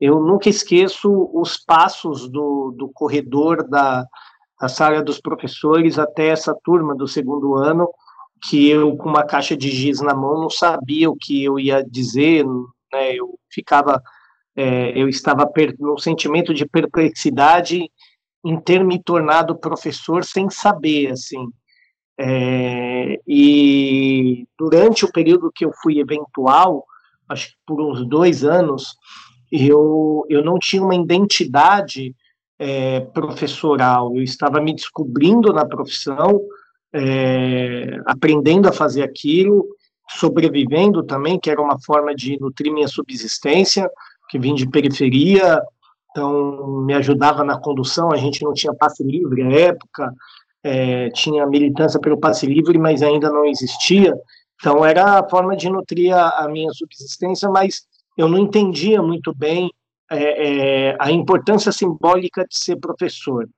Eu 0.00 0.20
nunca 0.20 0.48
esqueço 0.48 1.30
os 1.32 1.56
passos 1.56 2.28
do, 2.28 2.72
do 2.76 2.88
corredor 2.88 3.68
da, 3.68 4.06
da 4.60 4.68
sala 4.68 5.02
dos 5.02 5.20
professores 5.20 5.98
até 5.98 6.28
essa 6.28 6.54
turma 6.64 6.94
do 6.94 7.08
segundo 7.08 7.54
ano, 7.54 7.88
que 8.42 8.68
eu, 8.68 8.96
com 8.96 9.08
uma 9.08 9.24
caixa 9.24 9.56
de 9.56 9.70
giz 9.70 10.00
na 10.00 10.14
mão, 10.14 10.40
não 10.40 10.50
sabia 10.50 11.10
o 11.10 11.16
que 11.16 11.42
eu 11.42 11.58
ia 11.58 11.82
dizer, 11.82 12.44
né? 12.92 13.14
Eu 13.14 13.38
ficava, 13.50 14.00
é, 14.54 14.96
eu 14.96 15.08
estava 15.08 15.50
num 15.78 15.98
sentimento 15.98 16.54
de 16.54 16.64
perplexidade 16.64 17.90
em 18.44 18.60
ter 18.60 18.84
me 18.84 19.02
tornado 19.02 19.58
professor 19.58 20.24
sem 20.24 20.48
saber, 20.48 21.10
assim. 21.10 21.48
É, 22.20 23.20
e 23.26 24.46
durante 24.58 25.04
o 25.04 25.12
período 25.12 25.52
que 25.52 25.64
eu 25.64 25.72
fui 25.82 26.00
eventual, 26.00 26.84
acho 27.28 27.48
que 27.48 27.54
por 27.66 27.80
uns 27.80 28.06
dois 28.08 28.44
anos, 28.44 28.96
eu, 29.50 30.24
eu 30.28 30.44
não 30.44 30.58
tinha 30.58 30.82
uma 30.82 30.94
identidade 30.94 32.14
é, 32.58 33.00
professoral, 33.00 34.14
eu 34.16 34.22
estava 34.22 34.60
me 34.60 34.74
descobrindo 34.74 35.52
na 35.52 35.64
profissão, 35.64 36.40
é, 36.92 38.00
aprendendo 38.06 38.68
a 38.68 38.72
fazer 38.72 39.02
aquilo, 39.02 39.66
sobrevivendo 40.08 41.02
também, 41.02 41.38
que 41.38 41.50
era 41.50 41.60
uma 41.60 41.78
forma 41.80 42.14
de 42.14 42.38
nutrir 42.40 42.72
minha 42.72 42.88
subsistência, 42.88 43.88
que 44.28 44.38
vim 44.38 44.54
de 44.54 44.68
periferia, 44.68 45.62
então 46.10 46.82
me 46.84 46.94
ajudava 46.94 47.44
na 47.44 47.58
condução, 47.60 48.10
a 48.10 48.16
gente 48.16 48.42
não 48.42 48.52
tinha 48.52 48.74
passe 48.74 49.02
livre 49.02 49.42
à 49.42 49.50
época, 49.50 50.12
é, 50.64 51.10
tinha 51.10 51.46
militância 51.46 52.00
pelo 52.00 52.18
passe 52.18 52.46
livre, 52.46 52.78
mas 52.78 53.02
ainda 53.02 53.30
não 53.30 53.44
existia, 53.44 54.14
então 54.56 54.84
era 54.84 55.20
a 55.20 55.28
forma 55.28 55.56
de 55.56 55.70
nutrir 55.70 56.14
a, 56.14 56.44
a 56.44 56.48
minha 56.48 56.72
subsistência, 56.72 57.48
mas 57.48 57.86
eu 58.18 58.28
não 58.28 58.36
entendia 58.36 59.00
muito 59.00 59.32
bem 59.32 59.70
é, 60.10 60.88
é, 60.88 60.96
a 60.98 61.12
importância 61.12 61.70
simbólica 61.70 62.44
de 62.44 62.58
ser 62.58 62.76
professor. 62.76 63.48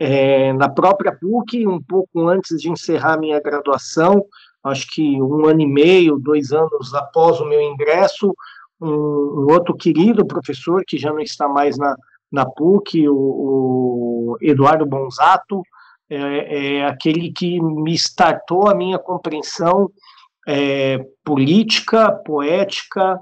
É, 0.00 0.52
na 0.54 0.68
própria 0.68 1.16
PUC, 1.16 1.64
um 1.66 1.80
pouco 1.80 2.26
antes 2.28 2.60
de 2.60 2.68
encerrar 2.68 3.18
minha 3.18 3.40
graduação, 3.40 4.24
acho 4.64 4.86
que 4.92 5.22
um 5.22 5.46
ano 5.46 5.60
e 5.60 5.66
meio, 5.66 6.18
dois 6.18 6.52
anos 6.52 6.92
após 6.92 7.38
o 7.38 7.46
meu 7.46 7.60
ingresso, 7.60 8.34
um, 8.80 8.88
um 8.88 9.52
outro 9.52 9.76
querido 9.76 10.26
professor, 10.26 10.82
que 10.84 10.98
já 10.98 11.12
não 11.12 11.20
está 11.20 11.46
mais 11.48 11.78
na, 11.78 11.94
na 12.32 12.44
PUC, 12.44 13.08
o, 13.08 13.14
o 13.14 14.36
Eduardo 14.40 14.86
Bonzato, 14.86 15.62
é, 16.08 16.78
é, 16.78 16.86
aquele 16.86 17.30
que 17.30 17.60
me 17.60 17.94
startou 17.94 18.68
a 18.68 18.74
minha 18.74 18.98
compreensão 18.98 19.88
é, 20.48 20.98
política, 21.22 22.10
poética, 22.10 23.20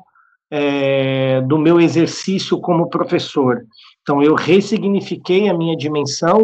é, 0.51 1.41
do 1.43 1.59
meu 1.59 1.81
exercício 1.81 2.61
como 2.61 2.89
professor. 2.89 3.65
Então, 4.03 4.23
eu 4.23 4.35
ressignifiquei 4.35 5.49
a 5.49 5.55
minha 5.55 5.77
dimensão 5.77 6.43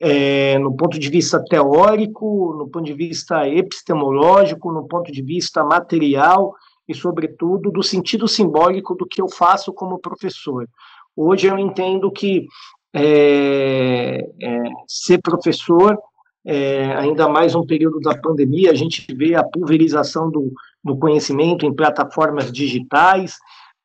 é, 0.00 0.58
no 0.58 0.74
ponto 0.74 0.98
de 0.98 1.10
vista 1.10 1.42
teórico, 1.44 2.54
no 2.56 2.68
ponto 2.68 2.84
de 2.84 2.94
vista 2.94 3.48
epistemológico, 3.48 4.72
no 4.72 4.86
ponto 4.86 5.12
de 5.12 5.22
vista 5.22 5.62
material 5.64 6.54
e, 6.88 6.94
sobretudo, 6.94 7.70
do 7.70 7.82
sentido 7.82 8.26
simbólico 8.26 8.94
do 8.94 9.06
que 9.06 9.20
eu 9.20 9.28
faço 9.28 9.72
como 9.72 9.98
professor. 9.98 10.66
Hoje 11.14 11.48
eu 11.48 11.58
entendo 11.58 12.10
que 12.10 12.46
é, 12.94 14.26
é 14.40 14.62
ser 14.86 15.18
professor 15.18 15.98
é, 16.44 16.94
ainda 16.94 17.28
mais 17.28 17.54
um 17.54 17.66
período 17.66 18.00
da 18.00 18.16
pandemia, 18.16 18.70
a 18.70 18.74
gente 18.74 19.06
vê 19.14 19.34
a 19.34 19.44
pulverização 19.44 20.30
do, 20.30 20.50
do 20.82 20.96
conhecimento 20.98 21.66
em 21.66 21.74
plataformas 21.74 22.50
digitais, 22.50 23.36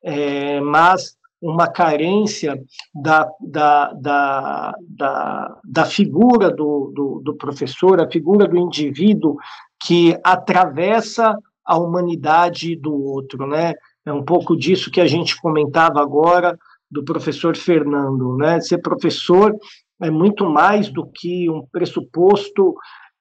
é, 0.02 0.60
mas 0.60 1.16
uma 1.40 1.68
carência 1.68 2.58
da, 2.94 3.28
da, 3.40 3.92
da, 3.92 4.74
da, 4.80 5.60
da 5.64 5.84
figura 5.84 6.50
do, 6.50 6.92
do, 6.94 7.20
do, 7.22 7.34
professor, 7.36 8.00
a 8.00 8.10
figura 8.10 8.48
do 8.48 8.56
indivíduo 8.56 9.36
que 9.84 10.18
atravessa 10.24 11.36
a 11.64 11.76
humanidade 11.76 12.74
do 12.76 12.94
outro, 12.94 13.46
né? 13.46 13.74
É 14.04 14.12
um 14.12 14.24
pouco 14.24 14.56
disso 14.56 14.90
que 14.90 15.00
a 15.00 15.06
gente 15.06 15.38
comentava 15.40 16.00
agora 16.00 16.56
do 16.90 17.04
professor 17.04 17.56
Fernando, 17.56 18.36
né? 18.36 18.60
Ser 18.60 18.78
professor 18.78 19.54
é 20.00 20.10
muito 20.10 20.48
mais 20.48 20.88
do 20.88 21.06
que 21.06 21.50
um 21.50 21.66
pressuposto 21.70 22.74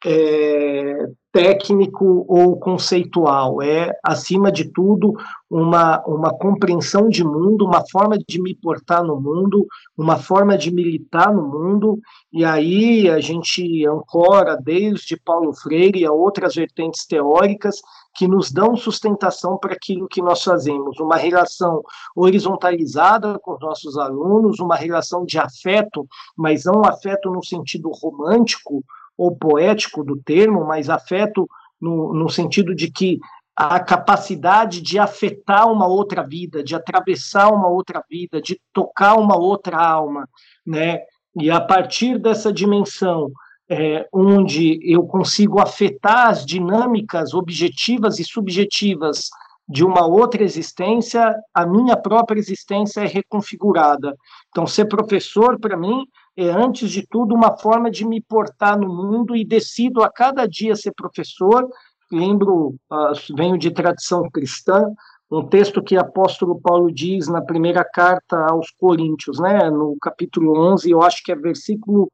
é, 0.06 1.08
técnico 1.36 2.26
ou 2.30 2.58
conceitual, 2.58 3.62
é, 3.62 3.92
acima 4.02 4.50
de 4.50 4.72
tudo, 4.72 5.14
uma, 5.52 6.02
uma 6.08 6.34
compreensão 6.34 7.10
de 7.10 7.26
mundo, 7.26 7.66
uma 7.66 7.84
forma 7.92 8.18
de 8.18 8.42
me 8.42 8.56
portar 8.56 9.04
no 9.04 9.20
mundo, 9.20 9.68
uma 9.98 10.16
forma 10.16 10.58
de 10.58 10.74
militar 10.74 11.34
no 11.34 11.46
mundo, 11.46 12.00
e 12.32 12.46
aí 12.46 13.10
a 13.10 13.20
gente 13.20 13.86
ancora 13.86 14.56
desde 14.56 15.20
Paulo 15.20 15.54
Freire 15.54 16.06
a 16.06 16.12
outras 16.14 16.56
vertentes 16.56 17.06
teóricas 17.06 17.82
que 18.16 18.30
nos 18.30 18.50
dão 18.50 18.78
sustentação 18.78 19.58
para 19.58 19.74
aquilo 19.74 20.08
que 20.08 20.22
nós 20.22 20.42
fazemos, 20.42 21.02
uma 21.02 21.18
relação 21.18 21.82
horizontalizada 22.16 23.38
com 23.40 23.56
os 23.56 23.60
nossos 23.60 23.98
alunos, 23.98 24.62
uma 24.62 24.78
relação 24.78 25.26
de 25.26 25.38
afeto, 25.38 26.08
mas 26.38 26.64
não 26.64 26.86
afeto 26.86 27.30
no 27.30 27.44
sentido 27.44 27.92
romântico 27.92 28.86
ou 29.18 29.36
poético 29.36 30.04
do 30.04 30.18
termo, 30.18 30.66
mas 30.66 30.90
afeto 30.90 31.48
no, 31.80 32.14
no 32.14 32.30
sentido 32.30 32.74
de 32.76 32.92
que 32.92 33.20
a 33.56 33.80
capacidade 33.80 34.82
de 34.82 35.00
afetar 35.00 35.72
uma 35.72 35.88
outra 35.88 36.22
vida, 36.24 36.62
de 36.62 36.76
atravessar 36.76 37.50
uma 37.54 37.70
outra 37.70 38.04
vida, 38.10 38.42
de 38.42 38.60
tocar 38.74 39.16
uma 39.16 39.38
outra 39.38 39.78
alma, 39.78 40.28
né? 40.66 41.00
E 41.38 41.50
a 41.50 41.62
partir 41.62 42.18
dessa 42.20 42.52
dimensão, 42.52 43.32
é, 43.70 44.08
onde 44.14 44.80
eu 44.84 45.04
consigo 45.04 45.60
afetar 45.60 46.28
as 46.28 46.46
dinâmicas 46.46 47.34
objetivas 47.34 48.20
e 48.20 48.24
subjetivas 48.24 49.30
de 49.68 49.84
uma 49.84 50.06
outra 50.06 50.44
existência, 50.44 51.36
a 51.54 51.66
minha 51.66 51.98
própria 51.98 52.40
existência 52.40 53.02
é 53.02 53.08
reconfigurada. 53.08 54.16
Então, 54.50 54.68
ser 54.68 54.86
professor, 54.86 55.60
para 55.60 55.76
mim, 55.76 56.06
é, 56.38 56.50
antes 56.50 56.90
de 56.92 57.06
tudo, 57.08 57.34
uma 57.34 57.58
forma 57.58 57.90
de 57.90 58.06
me 58.06 58.22
portar 58.22 58.78
no 58.78 58.88
mundo 58.88 59.36
e 59.36 59.46
decido 59.46 60.04
a 60.04 60.12
cada 60.12 60.48
dia 60.48 60.76
ser 60.76 60.92
professor 60.94 61.70
lembro, 62.12 62.76
uh, 62.92 63.36
venho 63.36 63.58
de 63.58 63.72
tradição 63.72 64.30
cristã, 64.30 64.94
um 65.30 65.46
texto 65.48 65.84
que 65.84 65.98
o 65.98 66.00
apóstolo 66.00 66.60
Paulo 66.60 66.92
diz 66.92 67.28
na 67.28 67.42
primeira 67.42 67.84
carta 67.84 68.38
aos 68.50 68.70
Coríntios, 68.72 69.40
né, 69.40 69.70
no 69.70 69.98
capítulo 70.00 70.58
11, 70.74 70.90
eu 70.90 71.02
acho 71.02 71.24
que 71.24 71.32
é 71.32 71.36
versículo 71.36 72.10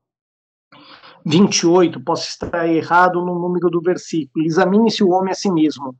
28, 1.25 2.03
posso 2.03 2.29
estar 2.29 2.67
errado 2.67 3.23
no 3.23 3.37
número 3.37 3.69
do 3.69 3.81
versículo. 3.81 4.45
Examine-se 4.45 5.03
o 5.03 5.09
homem 5.09 5.31
a 5.31 5.35
si 5.35 5.51
mesmo. 5.51 5.95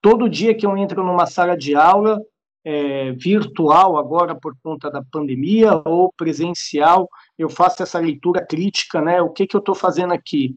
Todo 0.00 0.28
dia 0.28 0.56
que 0.56 0.66
eu 0.66 0.76
entro 0.76 1.04
numa 1.04 1.26
sala 1.26 1.56
de 1.56 1.76
aula, 1.76 2.20
é, 2.66 3.12
virtual 3.12 3.96
agora 3.96 4.34
por 4.34 4.56
conta 4.62 4.90
da 4.90 5.02
pandemia 5.10 5.80
ou 5.84 6.12
presencial, 6.12 7.08
eu 7.38 7.48
faço 7.48 7.82
essa 7.82 7.98
leitura 7.98 8.44
crítica, 8.44 9.00
né? 9.00 9.22
O 9.22 9.30
que 9.30 9.46
que 9.46 9.56
eu 9.56 9.60
estou 9.60 9.74
fazendo 9.74 10.12
aqui? 10.12 10.54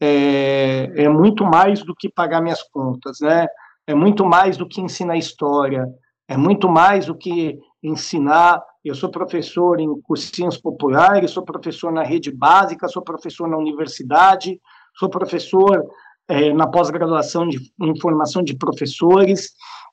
é, 0.00 0.90
é 1.04 1.08
muito 1.08 1.44
mais 1.44 1.84
do 1.84 1.94
que 1.94 2.08
pagar 2.08 2.40
minhas 2.40 2.62
contas, 2.62 3.18
né? 3.20 3.46
É 3.86 3.94
muito 3.94 4.24
mais 4.24 4.56
do 4.56 4.66
que 4.66 4.80
ensinar 4.80 5.16
história, 5.16 5.86
é 6.26 6.36
muito 6.36 6.68
mais 6.68 7.06
do 7.06 7.14
que 7.14 7.58
ensinar. 7.82 8.62
Eu 8.82 8.94
sou 8.94 9.10
professor 9.10 9.78
em 9.78 10.00
cursinhos 10.00 10.56
populares, 10.56 11.32
sou 11.32 11.44
professor 11.44 11.92
na 11.92 12.02
rede 12.02 12.30
básica, 12.30 12.88
sou 12.88 13.02
professor 13.02 13.46
na 13.46 13.58
universidade, 13.58 14.58
sou 14.96 15.10
professor 15.10 15.84
é, 16.26 16.52
na 16.54 16.66
pós-graduação 16.66 17.46
de 17.46 17.58
em 17.82 18.00
formação 18.00 18.42
de 18.42 18.56
professores. 18.56 19.50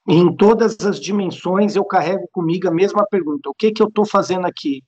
Em 0.08 0.34
todas 0.34 0.78
as 0.80 1.00
dimensões 1.00 1.76
eu 1.76 1.84
carrego 1.84 2.28
comigo 2.32 2.68
a 2.68 2.72
mesma 2.72 3.06
pergunta: 3.06 3.50
o 3.50 3.54
que 3.54 3.72
que 3.72 3.82
eu 3.82 3.88
estou 3.88 4.06
fazendo 4.06 4.46
aqui? 4.46 4.84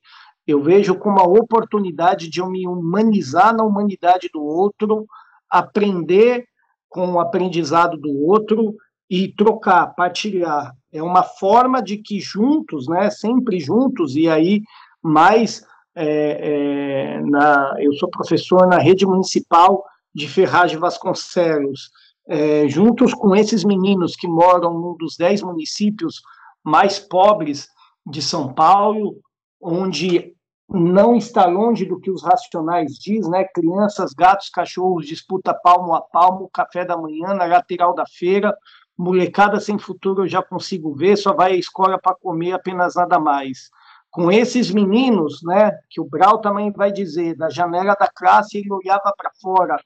Eu 0.46 0.62
vejo 0.62 0.94
como 0.96 1.16
uma 1.16 1.28
oportunidade 1.28 2.28
de 2.28 2.40
eu 2.40 2.48
me 2.48 2.66
humanizar 2.66 3.54
na 3.54 3.62
humanidade 3.62 4.30
do 4.32 4.42
outro, 4.42 5.06
aprender 5.48 6.46
com 6.88 7.12
o 7.12 7.20
aprendizado 7.20 7.96
do 7.96 8.10
outro 8.26 8.74
e 9.08 9.28
trocar, 9.34 9.94
partilhar. 9.94 10.72
É 10.92 11.02
uma 11.02 11.22
forma 11.22 11.82
de 11.82 11.98
que 11.98 12.18
juntos, 12.18 12.88
né, 12.88 13.10
sempre 13.10 13.60
juntos, 13.60 14.16
e 14.16 14.28
aí 14.28 14.62
mais 15.02 15.62
é, 15.94 17.16
é, 17.16 17.20
na, 17.22 17.74
eu 17.78 17.92
sou 17.94 18.08
professor 18.08 18.66
na 18.66 18.78
rede 18.78 19.04
municipal 19.04 19.84
de 20.14 20.28
Ferragem 20.28 20.78
Vasconcelos, 20.78 21.90
é, 22.28 22.68
juntos 22.68 23.12
com 23.14 23.34
esses 23.34 23.64
meninos 23.64 24.14
que 24.16 24.28
moram 24.28 24.74
num 24.74 24.96
dos 24.96 25.16
dez 25.16 25.42
municípios 25.42 26.22
mais 26.62 26.98
pobres 26.98 27.68
de 28.06 28.22
São 28.22 28.52
Paulo, 28.52 29.16
onde 29.60 30.34
não 30.72 31.16
está 31.16 31.46
longe 31.46 31.84
do 31.84 31.98
que 31.98 32.10
os 32.10 32.22
racionais 32.22 32.94
diz, 32.94 33.28
né? 33.28 33.44
Crianças, 33.44 34.12
gatos, 34.12 34.48
cachorros 34.48 35.06
disputa 35.06 35.52
palmo 35.52 35.94
a 35.94 36.00
palmo, 36.00 36.48
café 36.52 36.84
da 36.84 36.96
manhã 36.96 37.34
na 37.34 37.44
lateral 37.44 37.92
da 37.92 38.04
feira, 38.06 38.56
molecada 38.96 39.58
sem 39.58 39.78
futuro 39.78 40.22
eu 40.22 40.28
já 40.28 40.42
consigo 40.42 40.94
ver, 40.94 41.16
só 41.16 41.34
vai 41.34 41.52
à 41.52 41.56
escola 41.56 41.98
para 41.98 42.14
comer 42.14 42.52
apenas 42.52 42.94
nada 42.94 43.18
mais. 43.18 43.70
Com 44.10 44.30
esses 44.30 44.70
meninos, 44.70 45.40
né, 45.42 45.72
que 45.88 46.00
o 46.00 46.04
Brau 46.04 46.38
também 46.38 46.70
vai 46.70 46.92
dizer, 46.92 47.36
da 47.36 47.48
janela 47.48 47.96
da 47.98 48.08
classe 48.08 48.58
ele 48.58 48.72
olhava 48.72 49.12
para 49.16 49.30
fora, 49.40 49.76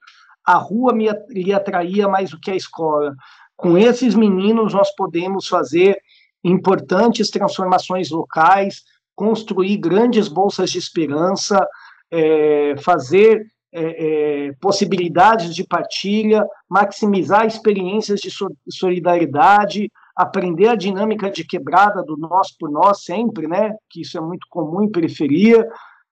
a 0.45 0.55
rua 0.55 0.93
me, 0.93 1.09
lhe 1.31 1.53
atraía 1.53 2.09
mais 2.09 2.31
do 2.31 2.41
que 2.41 2.51
a 2.51 2.57
escola. 2.57 3.15
Com 3.57 3.79
esses 3.79 4.15
meninos 4.15 4.75
nós 4.75 4.95
podemos 4.95 5.49
fazer 5.49 5.99
importantes 6.43 7.31
transformações 7.31 8.11
locais, 8.11 8.83
construir 9.15 9.77
grandes 9.79 10.29
bolsas 10.29 10.71
de 10.71 10.79
esperança, 10.79 11.67
é, 12.11 12.75
fazer 12.79 13.47
é, 13.73 14.49
é, 14.49 14.53
possibilidades 14.61 15.55
de 15.55 15.65
partilha, 15.65 16.47
maximizar 16.69 17.47
experiências 17.47 18.21
de 18.21 18.31
solidariedade, 18.69 19.91
aprender 20.15 20.69
a 20.69 20.77
dinâmica 20.77 21.29
de 21.29 21.45
quebrada 21.45 22.03
do 22.03 22.17
nós 22.17 22.57
por 22.57 22.71
nós 22.71 23.03
sempre, 23.03 23.49
né? 23.49 23.75
Que 23.91 24.03
isso 24.03 24.17
é 24.17 24.21
muito 24.21 24.47
comum 24.49 24.83
em 24.83 24.91
periferia. 24.91 25.67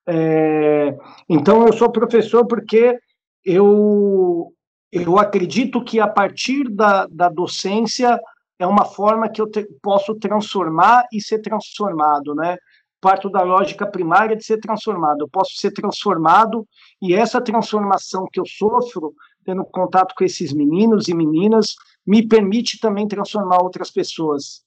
É, 0.05 0.93
então 1.29 1.65
eu 1.65 1.71
sou 1.71 1.89
professor 1.89 2.45
porque 2.45 2.99
eu 3.45 4.53
eu 4.91 5.17
acredito 5.17 5.83
que 5.83 5.99
a 5.99 6.07
partir 6.07 6.69
da, 6.69 7.07
da 7.07 7.27
docência 7.27 8.21
é 8.59 8.67
uma 8.67 8.85
forma 8.85 9.27
que 9.27 9.41
eu 9.41 9.49
te, 9.49 9.67
posso 9.81 10.13
transformar 10.15 11.07
e 11.11 11.19
ser 11.19 11.39
transformado, 11.39 12.35
né? 12.35 12.57
parto 13.03 13.29
da 13.29 13.41
lógica 13.41 13.85
primária 13.85 14.33
de 14.33 14.45
ser 14.45 14.59
transformado. 14.59 15.21
Eu 15.21 15.27
posso 15.27 15.55
ser 15.57 15.71
transformado 15.71 16.65
e 17.01 17.13
essa 17.13 17.41
transformação 17.41 18.25
que 18.31 18.39
eu 18.39 18.45
sofro, 18.45 19.13
tendo 19.43 19.65
contato 19.65 20.15
com 20.15 20.23
esses 20.23 20.53
meninos 20.53 21.09
e 21.09 21.13
meninas, 21.13 21.75
me 22.07 22.25
permite 22.25 22.79
também 22.79 23.05
transformar 23.05 23.61
outras 23.61 23.91
pessoas. 23.91 24.63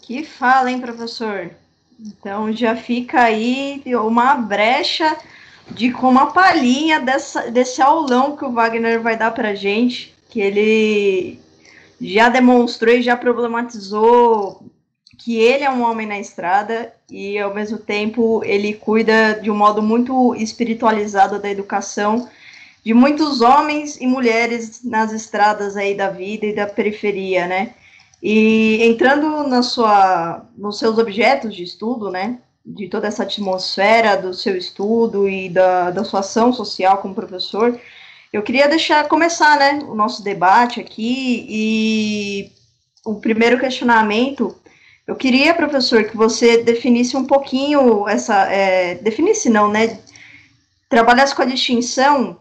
Que 0.00 0.24
fala, 0.24 0.70
hein, 0.70 0.80
professor? 0.80 1.50
Então 2.00 2.50
já 2.50 2.74
fica 2.74 3.24
aí 3.24 3.82
uma 3.86 4.34
brecha 4.36 5.14
de 5.70 5.90
com 5.92 6.08
uma 6.08 6.32
palhinha 6.32 7.00
dessa, 7.00 7.50
desse 7.50 7.80
aulão 7.80 8.36
que 8.36 8.44
o 8.44 8.52
Wagner 8.52 9.00
vai 9.00 9.16
dar 9.16 9.30
para 9.30 9.54
gente, 9.54 10.14
que 10.28 10.40
ele 10.40 11.40
já 12.00 12.28
demonstrou 12.28 12.94
e 12.94 13.02
já 13.02 13.16
problematizou 13.16 14.62
que 15.18 15.38
ele 15.38 15.64
é 15.64 15.70
um 15.70 15.82
homem 15.82 16.06
na 16.06 16.18
estrada 16.18 16.92
e 17.10 17.38
ao 17.38 17.54
mesmo 17.54 17.78
tempo 17.78 18.42
ele 18.44 18.74
cuida 18.74 19.38
de 19.40 19.50
um 19.50 19.56
modo 19.56 19.80
muito 19.80 20.34
espiritualizado 20.34 21.38
da 21.38 21.50
educação 21.50 22.28
de 22.84 22.92
muitos 22.92 23.40
homens 23.40 23.96
e 23.98 24.06
mulheres 24.06 24.84
nas 24.84 25.10
estradas 25.12 25.76
aí 25.76 25.94
da 25.94 26.10
vida 26.10 26.44
e 26.44 26.54
da 26.54 26.66
periferia, 26.66 27.46
né? 27.46 27.74
E 28.22 28.82
entrando 28.82 29.48
na 29.48 29.62
sua, 29.62 30.44
nos 30.56 30.78
seus 30.78 30.98
objetos 30.98 31.54
de 31.54 31.62
estudo, 31.62 32.10
né? 32.10 32.38
De 32.64 32.88
toda 32.88 33.08
essa 33.08 33.24
atmosfera 33.24 34.16
do 34.16 34.32
seu 34.32 34.56
estudo 34.56 35.28
e 35.28 35.48
da, 35.48 35.90
da 35.90 36.04
sua 36.04 36.20
ação 36.20 36.52
social 36.52 36.98
como 36.98 37.14
professor, 37.14 37.78
eu 38.32 38.42
queria 38.42 38.68
deixar 38.68 39.06
começar, 39.06 39.58
né, 39.58 39.80
o 39.86 39.94
nosso 39.94 40.24
debate 40.24 40.80
aqui 40.80 41.46
e 41.48 42.52
o 43.04 43.16
primeiro 43.20 43.60
questionamento 43.60 44.56
eu 45.06 45.14
queria, 45.14 45.52
professor, 45.52 46.04
que 46.04 46.16
você 46.16 46.62
definisse 46.62 47.16
um 47.16 47.26
pouquinho 47.26 48.08
essa. 48.08 48.50
É, 48.50 48.94
definisse 48.96 49.50
não, 49.50 49.70
né? 49.70 50.00
Trabalhasse 50.88 51.34
com 51.34 51.42
a 51.42 51.46
distinção 51.46 52.40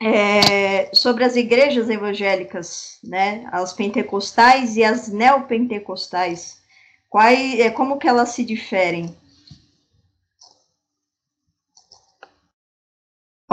é, 0.00 0.90
sobre 0.92 1.22
as 1.24 1.36
igrejas 1.36 1.88
evangélicas, 1.88 2.98
né? 3.04 3.48
As 3.52 3.72
pentecostais 3.72 4.76
e 4.76 4.82
as 4.82 5.08
neopentecostais. 5.08 6.60
Quais, 7.08 7.60
é, 7.60 7.70
como 7.70 7.98
que 7.98 8.08
elas 8.08 8.30
se 8.30 8.44
diferem? 8.44 9.16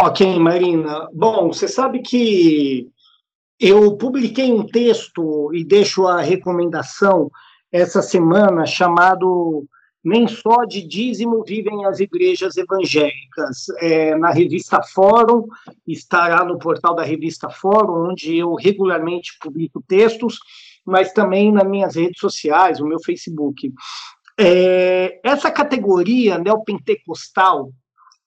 Ok, 0.02 0.40
Marina. 0.40 1.10
Bom, 1.12 1.52
você 1.52 1.68
sabe 1.68 2.00
que 2.00 2.90
eu 3.60 3.98
publiquei 3.98 4.50
um 4.50 4.66
texto 4.66 5.54
e 5.54 5.62
deixo 5.66 6.08
a 6.08 6.22
recomendação 6.22 7.30
essa 7.70 8.02
semana 8.02 8.66
chamado 8.66 9.66
Nem 10.02 10.26
só 10.26 10.64
de 10.64 10.88
dízimo 10.88 11.44
vivem 11.44 11.86
as 11.86 12.00
igrejas 12.00 12.56
evangélicas. 12.56 13.66
É, 13.80 14.16
na 14.16 14.32
revista 14.32 14.82
Fórum, 14.82 15.46
estará 15.86 16.46
no 16.46 16.58
portal 16.58 16.96
da 16.96 17.04
revista 17.04 17.50
Fórum, 17.50 18.10
onde 18.10 18.38
eu 18.38 18.54
regularmente 18.54 19.38
publico 19.42 19.84
textos, 19.86 20.40
mas 20.86 21.12
também 21.12 21.52
nas 21.52 21.68
minhas 21.68 21.96
redes 21.98 22.22
sociais, 22.22 22.80
o 22.80 22.88
meu 22.88 23.02
Facebook. 23.04 23.70
É, 24.40 25.20
essa 25.26 25.52
categoria 25.52 26.38
neopentecostal 26.38 27.74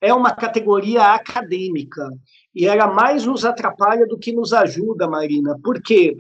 é 0.03 0.13
uma 0.13 0.33
categoria 0.33 1.15
acadêmica. 1.15 2.11
E 2.53 2.67
ela 2.67 2.89
mais 2.89 3.25
nos 3.25 3.45
atrapalha 3.45 4.07
do 4.07 4.19
que 4.19 4.33
nos 4.33 4.53
ajuda, 4.53 5.09
Marina, 5.09 5.57
porque 5.63 6.17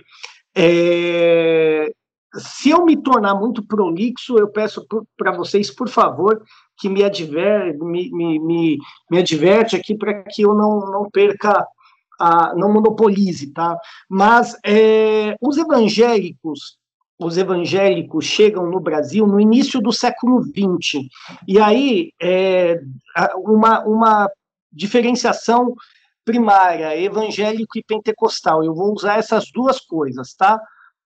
é, 0.56 1.92
se 2.36 2.70
eu 2.70 2.84
me 2.84 2.96
tornar 2.96 3.34
muito 3.34 3.62
prolixo, 3.66 4.38
eu 4.38 4.48
peço 4.48 4.86
para 5.16 5.32
vocês, 5.32 5.70
por 5.70 5.88
favor, 5.88 6.42
que 6.78 6.88
me, 6.88 7.02
adver, 7.02 7.76
me, 7.78 8.10
me, 8.12 8.38
me, 8.38 8.78
me 9.10 9.18
adverte 9.18 9.74
aqui 9.74 9.96
para 9.96 10.22
que 10.22 10.42
eu 10.42 10.54
não, 10.54 10.90
não 10.90 11.10
perca 11.10 11.66
a, 12.20 12.54
não 12.54 12.72
monopolize, 12.72 13.52
tá? 13.52 13.76
Mas 14.08 14.56
é, 14.64 15.36
os 15.40 15.58
evangélicos 15.58 16.78
os 17.24 17.36
evangélicos 17.36 18.24
chegam 18.24 18.66
no 18.68 18.80
Brasil 18.80 19.26
no 19.26 19.40
início 19.40 19.80
do 19.80 19.92
século 19.92 20.42
XX. 20.42 21.06
E 21.46 21.58
aí, 21.58 22.12
é, 22.20 22.80
uma, 23.36 23.80
uma 23.84 24.30
diferenciação 24.72 25.74
primária, 26.24 26.96
evangélico 26.96 27.78
e 27.78 27.82
pentecostal. 27.82 28.64
Eu 28.64 28.74
vou 28.74 28.92
usar 28.92 29.18
essas 29.18 29.50
duas 29.52 29.80
coisas, 29.80 30.34
tá? 30.34 30.60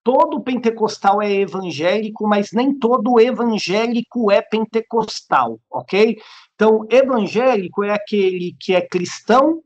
Todo 0.05 0.41
pentecostal 0.41 1.21
é 1.21 1.33
evangélico, 1.33 2.29
mas 2.29 2.53
nem 2.53 2.79
todo 2.79 3.19
evangélico 3.19 4.31
é 4.31 4.41
pentecostal, 4.41 5.59
ok? 5.71 6.17
Então, 6.55 6.87
evangélico 6.89 7.83
é 7.83 7.93
aquele 7.93 8.55
que 8.61 8.75
é 8.75 8.81
cristão, 8.81 9.63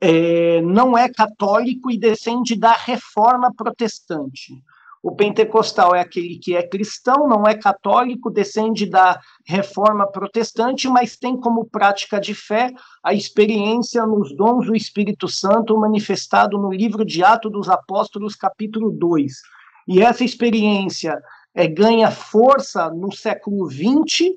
é, 0.00 0.60
não 0.60 0.96
é 0.96 1.08
católico 1.08 1.90
e 1.90 1.98
descende 1.98 2.54
da 2.54 2.72
reforma 2.72 3.52
protestante. 3.52 4.52
O 5.06 5.14
pentecostal 5.14 5.94
é 5.94 6.00
aquele 6.00 6.36
que 6.36 6.56
é 6.56 6.66
cristão, 6.66 7.28
não 7.28 7.46
é 7.46 7.54
católico, 7.54 8.28
descende 8.28 8.86
da 8.86 9.20
reforma 9.46 10.04
protestante, 10.04 10.88
mas 10.88 11.16
tem 11.16 11.36
como 11.36 11.64
prática 11.64 12.18
de 12.20 12.34
fé 12.34 12.72
a 13.04 13.14
experiência 13.14 14.04
nos 14.04 14.34
dons 14.34 14.66
do 14.66 14.74
Espírito 14.74 15.28
Santo 15.28 15.78
manifestado 15.78 16.58
no 16.58 16.72
livro 16.72 17.04
de 17.04 17.22
Atos 17.22 17.52
dos 17.52 17.68
Apóstolos, 17.68 18.34
capítulo 18.34 18.90
2. 18.90 19.32
E 19.86 20.02
essa 20.02 20.24
experiência 20.24 21.16
é, 21.54 21.68
ganha 21.68 22.10
força 22.10 22.90
no 22.90 23.12
século 23.12 23.70
XX, 23.70 24.32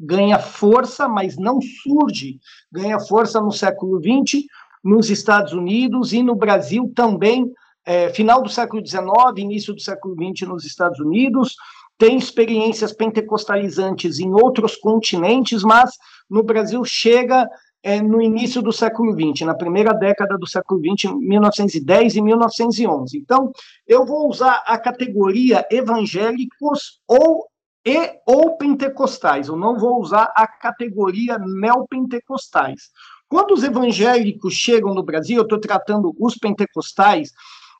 ganha 0.00 0.38
força, 0.38 1.06
mas 1.06 1.36
não 1.36 1.60
surge, 1.60 2.38
ganha 2.72 2.98
força 2.98 3.42
no 3.42 3.52
século 3.52 4.00
XX, 4.00 4.46
nos 4.82 5.10
Estados 5.10 5.52
Unidos 5.52 6.14
e 6.14 6.22
no 6.22 6.34
Brasil 6.34 6.90
também 6.96 7.52
é, 7.84 8.08
final 8.10 8.42
do 8.42 8.48
século 8.48 8.84
XIX, 8.84 9.04
início 9.36 9.74
do 9.74 9.80
século 9.80 10.14
XX 10.14 10.48
nos 10.48 10.64
Estados 10.64 10.98
Unidos, 11.00 11.56
tem 11.98 12.16
experiências 12.16 12.92
pentecostalizantes 12.92 14.18
em 14.18 14.32
outros 14.32 14.76
continentes, 14.76 15.62
mas 15.62 15.90
no 16.28 16.42
Brasil 16.42 16.84
chega 16.84 17.48
é, 17.82 18.00
no 18.00 18.20
início 18.20 18.62
do 18.62 18.72
século 18.72 19.12
XX, 19.12 19.46
na 19.46 19.54
primeira 19.54 19.92
década 19.92 20.38
do 20.38 20.46
século 20.46 20.80
XX, 20.80 21.12
1910 21.14 22.16
e 22.16 22.22
1911. 22.22 23.18
Então, 23.18 23.52
eu 23.86 24.06
vou 24.06 24.28
usar 24.28 24.64
a 24.66 24.78
categoria 24.78 25.66
evangélicos 25.70 27.00
ou 27.06 27.46
e 27.86 28.18
ou 28.26 28.56
pentecostais. 28.56 29.48
Eu 29.48 29.56
não 29.56 29.78
vou 29.78 30.00
usar 30.00 30.32
a 30.34 30.46
categoria 30.46 31.38
neopentecostais. 31.38 32.90
Quando 33.28 33.52
os 33.52 33.62
evangélicos 33.62 34.54
chegam 34.54 34.94
no 34.94 35.02
Brasil, 35.02 35.36
eu 35.36 35.42
estou 35.42 35.60
tratando 35.60 36.14
os 36.18 36.34
pentecostais, 36.36 37.30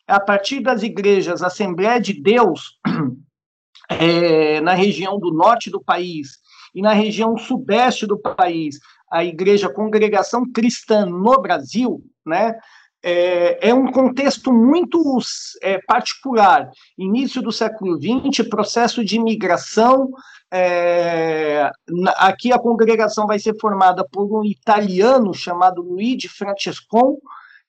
a 0.07 0.21
partir 0.21 0.61
das 0.61 0.83
igrejas 0.83 1.43
Assembleia 1.43 2.01
de 2.01 2.13
Deus, 2.13 2.79
é, 3.89 4.61
na 4.61 4.75
região 4.75 5.19
do 5.19 5.33
norte 5.33 5.71
do 5.71 5.83
país 5.83 6.39
e 6.75 6.83
na 6.83 6.93
região 6.93 7.37
sudeste 7.37 8.07
do 8.07 8.19
país, 8.19 8.79
a 9.11 9.25
igreja 9.25 9.73
Congregação 9.73 10.51
Cristã 10.51 11.07
no 11.07 11.41
Brasil, 11.41 12.03
né? 12.27 12.59
É, 13.07 13.69
é 13.69 13.75
um 13.75 13.93
contexto 13.93 14.51
muito 14.51 14.99
é, 15.63 15.79
particular. 15.87 16.71
Início 16.97 17.43
do 17.43 17.53
século 17.53 17.99
XX, 18.01 18.49
processo 18.49 19.05
de 19.05 19.17
imigração. 19.17 20.11
É, 20.51 21.71
aqui 22.17 22.51
a 22.51 22.59
congregação 22.59 23.27
vai 23.27 23.39
ser 23.39 23.55
formada 23.61 24.07
por 24.11 24.25
um 24.33 24.43
italiano 24.43 25.35
chamado 25.35 25.83
Luigi 25.83 26.29
Francescon, 26.29 27.19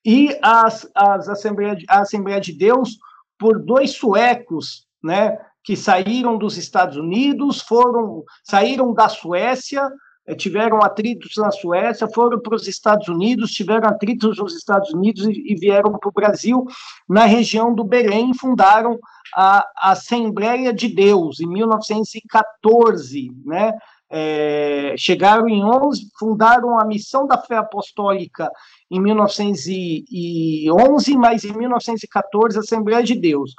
e 0.06 0.38
as, 0.42 0.88
as 0.94 1.28
Assembleia, 1.28 1.76
a 1.90 2.02
Assembleia 2.02 2.40
de 2.40 2.54
Deus 2.54 2.98
por 3.40 3.60
dois 3.60 3.92
suecos, 3.92 4.86
né, 5.04 5.38
que 5.64 5.76
saíram 5.76 6.38
dos 6.38 6.58
Estados 6.58 6.96
Unidos, 6.96 7.62
foram 7.62 8.24
saíram 8.44 8.94
da 8.94 9.10
Suécia, 9.10 9.90
eh, 10.28 10.36
tiveram 10.36 10.78
atritos 10.84 11.36
na 11.38 11.50
Suécia, 11.50 12.08
foram 12.08 12.40
para 12.40 12.56
os 12.56 12.68
Estados 12.68 13.08
Unidos, 13.08 13.52
tiveram 13.52 13.90
atritos 13.90 14.38
nos 14.38 14.56
Estados 14.56 14.94
Unidos 14.94 15.26
e, 15.26 15.32
e 15.32 15.56
vieram 15.56 15.98
para 15.98 16.10
o 16.10 16.14
Brasil, 16.14 16.66
na 17.10 17.26
região 17.26 17.74
do 17.74 17.84
Belém, 17.84 18.32
fundaram 18.34 19.00
a, 19.36 19.68
a 19.76 19.92
Assembleia 19.92 20.72
de 20.72 20.88
Deus 20.88 21.40
em 21.40 21.48
1914, 21.48 23.32
né? 23.44 23.74
É, 24.08 24.94
chegaram 24.98 25.50
em 25.50 25.64
11, 25.66 26.10
fundaram 26.18 26.80
a 26.80 26.86
Missão 26.86 27.26
da 27.26 27.40
Fé 27.40 27.58
Apostólica 27.58 28.52
em 28.90 29.02
1911, 29.02 31.18
mas 31.18 31.44
em 31.44 31.54
1914 31.54 32.58
a 32.58 32.62
Assembleia 32.62 33.04
de 33.04 33.16
Deus. 33.16 33.54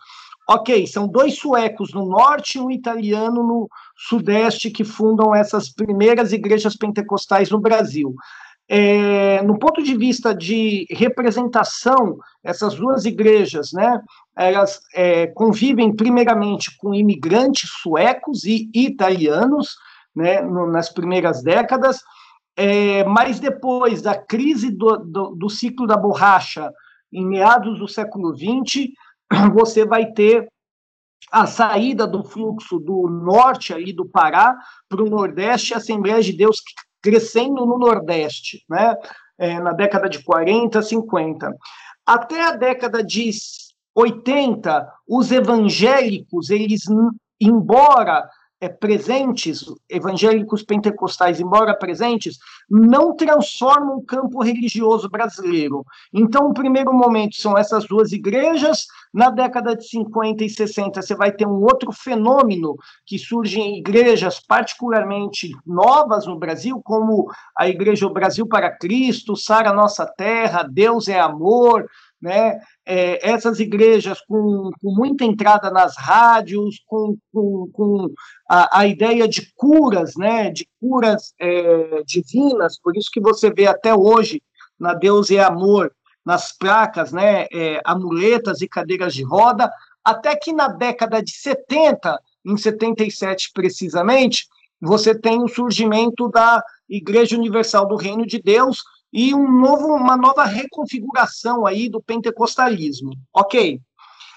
Ok, 0.48 0.86
são 0.86 1.08
dois 1.08 1.36
suecos 1.36 1.92
no 1.92 2.06
norte 2.06 2.56
e 2.56 2.60
um 2.60 2.70
italiano 2.70 3.42
no 3.42 3.68
sudeste 3.96 4.70
que 4.70 4.84
fundam 4.84 5.34
essas 5.34 5.68
primeiras 5.68 6.32
igrejas 6.32 6.76
pentecostais 6.76 7.50
no 7.50 7.58
Brasil. 7.58 8.14
É, 8.68 9.42
no 9.42 9.58
ponto 9.58 9.82
de 9.82 9.96
vista 9.96 10.34
de 10.34 10.86
representação, 10.90 12.18
essas 12.42 12.74
duas 12.74 13.04
igrejas, 13.04 13.72
né, 13.72 14.00
elas 14.36 14.80
é, 14.94 15.28
convivem 15.28 15.94
primeiramente 15.94 16.76
com 16.76 16.92
imigrantes 16.92 17.70
suecos 17.82 18.44
e 18.44 18.68
italianos, 18.74 19.76
né, 20.14 20.40
no, 20.40 20.66
nas 20.66 20.88
primeiras 20.88 21.42
décadas, 21.42 22.00
é, 22.56 23.04
mas 23.04 23.38
depois 23.38 24.00
da 24.00 24.16
crise 24.16 24.70
do, 24.70 24.96
do, 24.96 25.34
do, 25.36 25.48
ciclo 25.50 25.86
da 25.86 25.96
borracha, 25.96 26.72
em 27.12 27.26
meados 27.26 27.78
do 27.78 27.86
século 27.86 28.34
XX, 28.34 28.88
você 29.52 29.84
vai 29.84 30.06
ter 30.06 30.48
a 31.30 31.46
saída 31.46 32.06
do 32.06 32.24
fluxo 32.24 32.78
do 32.78 33.08
norte 33.08 33.74
ali 33.74 33.92
do 33.92 34.08
Pará 34.08 34.56
para 34.88 35.02
o 35.02 35.10
Nordeste, 35.10 35.74
a 35.74 35.78
Assembleia 35.78 36.22
de 36.22 36.32
Deus 36.32 36.62
crescendo 37.02 37.66
no 37.66 37.78
Nordeste, 37.78 38.64
né? 38.68 38.96
É, 39.38 39.60
na 39.60 39.72
década 39.72 40.08
de 40.08 40.22
40, 40.24 40.80
50. 40.80 41.54
Até 42.06 42.42
a 42.42 42.52
década 42.52 43.04
de 43.04 43.30
80, 43.94 44.90
os 45.06 45.30
evangélicos, 45.30 46.48
eles, 46.48 46.84
embora 47.38 48.26
é, 48.60 48.68
presentes, 48.68 49.64
evangélicos 49.88 50.62
pentecostais, 50.62 51.40
embora 51.40 51.76
presentes, 51.76 52.38
não 52.68 53.14
transformam 53.14 53.98
o 53.98 54.02
campo 54.02 54.42
religioso 54.42 55.08
brasileiro. 55.08 55.84
Então, 56.12 56.48
o 56.48 56.54
primeiro 56.54 56.92
momento 56.92 57.36
são 57.36 57.56
essas 57.56 57.86
duas 57.86 58.12
igrejas. 58.12 58.86
Na 59.12 59.30
década 59.30 59.76
de 59.76 59.86
50 59.88 60.44
e 60.44 60.50
60, 60.50 61.00
você 61.00 61.14
vai 61.14 61.32
ter 61.32 61.46
um 61.46 61.62
outro 61.62 61.92
fenômeno 61.92 62.76
que 63.04 63.18
surge 63.18 63.60
em 63.60 63.78
igrejas 63.78 64.40
particularmente 64.40 65.50
novas 65.64 66.26
no 66.26 66.38
Brasil, 66.38 66.80
como 66.82 67.30
a 67.56 67.68
Igreja 67.68 68.06
Brasil 68.10 68.46
para 68.46 68.70
Cristo, 68.70 69.36
Sara 69.36 69.72
Nossa 69.72 70.06
Terra, 70.06 70.62
Deus 70.62 71.08
é 71.08 71.20
Amor, 71.20 71.86
né? 72.20 72.58
É, 72.88 73.28
essas 73.28 73.58
igrejas 73.58 74.20
com, 74.20 74.70
com, 74.80 74.94
muita 74.94 75.24
entrada 75.24 75.70
nas 75.70 75.96
rádios, 75.96 76.80
com, 76.86 77.16
com, 77.32 77.68
com 77.72 78.14
a, 78.48 78.80
a, 78.80 78.86
ideia 78.86 79.26
de 79.26 79.52
curas, 79.56 80.14
né? 80.16 80.50
de 80.52 80.68
curas 80.80 81.34
é, 81.40 82.02
divinas, 82.06 82.78
por 82.80 82.96
isso 82.96 83.10
que 83.12 83.20
você 83.20 83.50
vê 83.50 83.66
até 83.66 83.92
hoje 83.92 84.40
na 84.78 84.94
Deus 84.94 85.30
é 85.30 85.40
Amor, 85.40 85.92
nas 86.24 86.52
placas, 86.52 87.12
né? 87.12 87.46
É, 87.52 87.80
amuletas 87.84 88.60
e 88.60 88.68
cadeiras 88.68 89.14
de 89.14 89.22
roda, 89.22 89.70
até 90.04 90.36
que 90.36 90.52
na 90.52 90.68
década 90.68 91.22
de 91.22 91.32
70, 91.32 92.20
em 92.44 92.56
77 92.56 93.50
precisamente, 93.52 94.46
você 94.80 95.14
tem 95.18 95.42
o 95.42 95.48
surgimento 95.48 96.28
da 96.28 96.62
Igreja 96.88 97.36
Universal 97.36 97.88
do 97.88 97.96
Reino 97.96 98.26
de 98.26 98.40
Deus, 98.40 98.84
e 99.12 99.34
um 99.34 99.50
novo, 99.50 99.94
uma 99.94 100.16
nova 100.16 100.44
reconfiguração 100.44 101.66
aí 101.66 101.88
do 101.88 102.00
pentecostalismo. 102.02 103.10
Ok. 103.32 103.80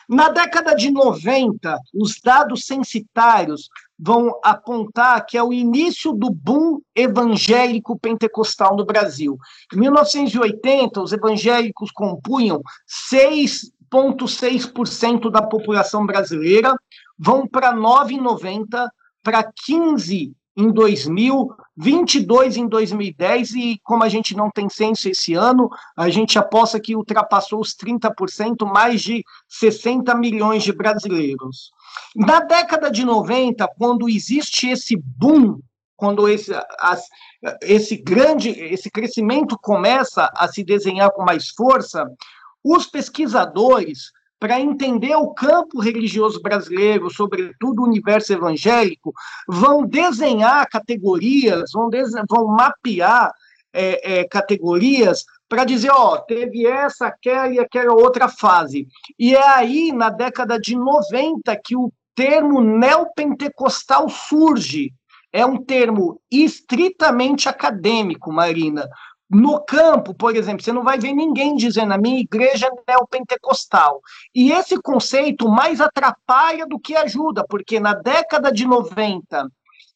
Na 0.07 0.29
década 0.29 0.73
de 0.73 0.89
90, 0.89 1.77
os 1.93 2.19
dados 2.19 2.65
censitários 2.65 3.69
vão 3.97 4.39
apontar 4.43 5.23
que 5.23 5.37
é 5.37 5.43
o 5.43 5.53
início 5.53 6.11
do 6.13 6.31
boom 6.31 6.81
evangélico 6.95 7.99
pentecostal 7.99 8.75
no 8.75 8.85
Brasil. 8.85 9.37
Em 9.71 9.77
1980, 9.77 10.99
os 10.99 11.13
evangélicos 11.13 11.91
compunham 11.91 12.59
6,6% 13.13 15.29
da 15.29 15.43
população 15.43 16.07
brasileira, 16.07 16.73
vão 17.15 17.47
para 17.47 17.71
9,90%, 17.75 18.89
para 19.21 19.43
15 19.43 20.33
em 20.59 20.71
2000, 20.71 21.55
22 21.77 22.57
em 22.57 22.67
2010 22.67 23.51
e 23.53 23.79
como 23.81 24.03
a 24.03 24.09
gente 24.09 24.35
não 24.35 24.51
tem 24.51 24.67
censo 24.67 25.07
esse 25.07 25.33
ano, 25.33 25.69
a 25.95 26.09
gente 26.09 26.37
aposta 26.37 26.79
que 26.79 26.95
ultrapassou 26.95 27.61
os 27.61 27.73
30%, 27.75 28.65
mais 28.65 29.01
de 29.01 29.23
60 29.47 30.13
milhões 30.15 30.63
de 30.63 30.73
brasileiros. 30.73 31.71
Na 32.13 32.41
década 32.41 32.91
de 32.91 33.05
90, 33.05 33.65
quando 33.77 34.09
existe 34.09 34.67
esse 34.67 34.97
boom 34.97 35.59
quando 35.95 36.29
esse, 36.29 36.51
as, 36.79 37.03
esse 37.61 37.97
grande, 37.97 38.51
esse 38.51 38.89
crescimento 38.89 39.57
começa 39.61 40.31
a 40.33 40.47
se 40.47 40.63
desenhar 40.63 41.11
com 41.11 41.25
mais 41.25 41.49
força, 41.49 42.09
os 42.63 42.85
pesquisadores, 42.87 44.09
para 44.39 44.59
entender 44.59 45.15
o 45.15 45.33
campo 45.33 45.81
religioso 45.81 46.41
brasileiro, 46.41 47.09
sobretudo 47.09 47.81
o 47.81 47.85
universo 47.85 48.31
evangélico, 48.31 49.13
vão 49.47 49.85
desenhar 49.85 50.67
categorias, 50.69 51.71
vão, 51.73 51.89
vão 52.29 52.47
mapear 52.47 53.31
é, 53.73 54.19
é, 54.19 54.23
categorias 54.23 55.25
para 55.47 55.65
dizer, 55.65 55.89
ó, 55.91 56.17
teve 56.17 56.65
essa, 56.65 57.07
aquela 57.07 57.49
e 57.49 57.59
aquela 57.59 57.93
outra 57.93 58.29
fase. 58.29 58.87
E 59.17 59.35
é 59.35 59.47
aí, 59.49 59.91
na 59.91 60.09
década 60.09 60.59
de 60.59 60.75
90, 60.75 61.55
que 61.63 61.75
o 61.75 61.91
termo 62.15 62.61
neopentecostal 62.61 64.07
surge, 64.09 64.93
é 65.31 65.45
um 65.45 65.57
termo 65.57 66.19
estritamente 66.31 67.47
acadêmico, 67.47 68.31
Marina. 68.31 68.87
No 69.29 69.63
campo, 69.63 70.13
por 70.13 70.35
exemplo, 70.35 70.63
você 70.63 70.73
não 70.73 70.83
vai 70.83 70.97
ver 70.97 71.13
ninguém 71.13 71.55
dizendo 71.55 71.93
a 71.93 71.97
minha 71.99 72.19
igreja 72.19 72.67
é 72.67 72.91
neopentecostal. 72.91 74.01
E 74.33 74.51
esse 74.51 74.81
conceito 74.81 75.47
mais 75.47 75.79
atrapalha 75.79 76.65
do 76.65 76.79
que 76.79 76.95
ajuda, 76.95 77.45
porque 77.47 77.79
na 77.79 77.93
década 77.93 78.51
de 78.51 78.65
90, 78.65 79.47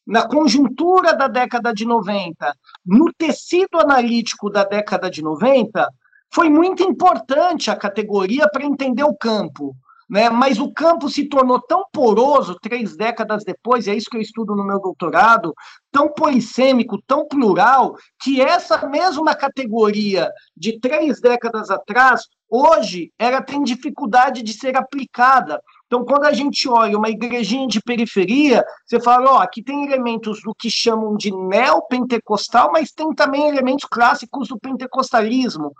na 0.06 0.28
conjuntura 0.28 1.14
da 1.14 1.26
década 1.26 1.74
de 1.74 1.84
90, 1.84 2.54
no 2.86 3.12
tecido 3.12 3.80
analítico 3.80 4.48
da 4.48 4.62
década 4.62 5.10
de 5.10 5.20
90, 5.20 5.88
foi 6.32 6.48
muito 6.48 6.84
importante 6.84 7.70
a 7.70 7.76
categoria 7.76 8.48
para 8.48 8.64
entender 8.64 9.04
o 9.04 9.16
campo 9.16 9.74
né? 10.08 10.30
mas 10.30 10.58
o 10.58 10.72
campo 10.72 11.08
se 11.08 11.28
tornou 11.28 11.60
tão 11.60 11.84
poroso 11.92 12.56
três 12.60 12.96
décadas 12.96 13.44
depois, 13.44 13.86
e 13.86 13.90
é 13.90 13.94
isso 13.94 14.10
que 14.10 14.16
eu 14.16 14.20
estudo 14.20 14.54
no 14.54 14.64
meu 14.64 14.80
doutorado, 14.80 15.54
tão 15.90 16.08
polissêmico, 16.08 17.00
tão 17.06 17.26
plural, 17.26 17.96
que 18.20 18.40
essa 18.40 18.86
mesma 18.86 19.34
categoria 19.34 20.30
de 20.56 20.78
três 20.80 21.20
décadas 21.20 21.70
atrás, 21.70 22.22
hoje, 22.48 23.12
ela 23.18 23.42
tem 23.42 23.62
dificuldade 23.62 24.42
de 24.42 24.52
ser 24.52 24.76
aplicada. 24.76 25.60
Então, 25.86 26.04
quando 26.04 26.24
a 26.24 26.32
gente 26.32 26.68
olha 26.68 26.98
uma 26.98 27.08
igrejinha 27.08 27.68
de 27.68 27.80
periferia, 27.80 28.64
você 28.84 29.00
fala, 29.00 29.34
ó, 29.34 29.38
aqui 29.38 29.62
tem 29.62 29.84
elementos 29.84 30.42
do 30.42 30.54
que 30.54 30.68
chamam 30.68 31.16
de 31.16 31.30
neopentecostal, 31.30 32.72
mas 32.72 32.90
tem 32.90 33.14
também 33.14 33.48
elementos 33.48 33.84
clássicos 33.84 34.48
do 34.48 34.58
pentecostalismo. 34.58 35.72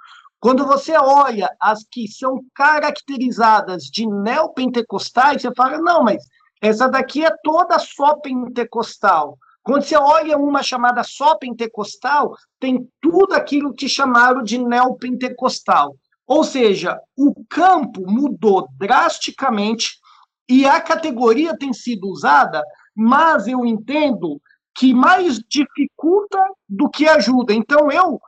Quando 0.45 0.67
você 0.67 0.95
olha 0.95 1.49
as 1.59 1.87
que 1.91 2.07
são 2.07 2.45
caracterizadas 2.55 3.85
de 3.85 4.07
neopentecostais, 4.07 5.41
você 5.41 5.51
fala, 5.55 5.79
não, 5.79 6.05
mas 6.05 6.23
essa 6.61 6.87
daqui 6.87 7.25
é 7.25 7.35
toda 7.43 7.79
só 7.79 8.17
pentecostal. 8.17 9.39
Quando 9.63 9.85
você 9.85 9.97
olha 9.97 10.37
uma 10.37 10.63
chamada 10.63 11.03
só 11.03 11.35
pentecostal, 11.39 12.37
tem 12.61 12.87
tudo 13.01 13.33
aquilo 13.33 13.73
que 13.73 13.89
chamaram 13.89 14.43
de 14.43 14.59
neopentecostal. 14.59 15.97
Ou 16.27 16.45
seja, 16.45 17.01
o 17.17 17.33
campo 17.49 18.03
mudou 18.07 18.69
drasticamente 18.77 19.93
e 20.47 20.67
a 20.67 20.79
categoria 20.79 21.57
tem 21.57 21.73
sido 21.73 22.07
usada, 22.07 22.63
mas 22.95 23.47
eu 23.47 23.65
entendo 23.65 24.39
que 24.77 24.93
mais 24.93 25.39
dificulta 25.49 26.39
do 26.69 26.91
que 26.91 27.09
ajuda. 27.09 27.55
Então 27.55 27.91
eu 27.91 28.21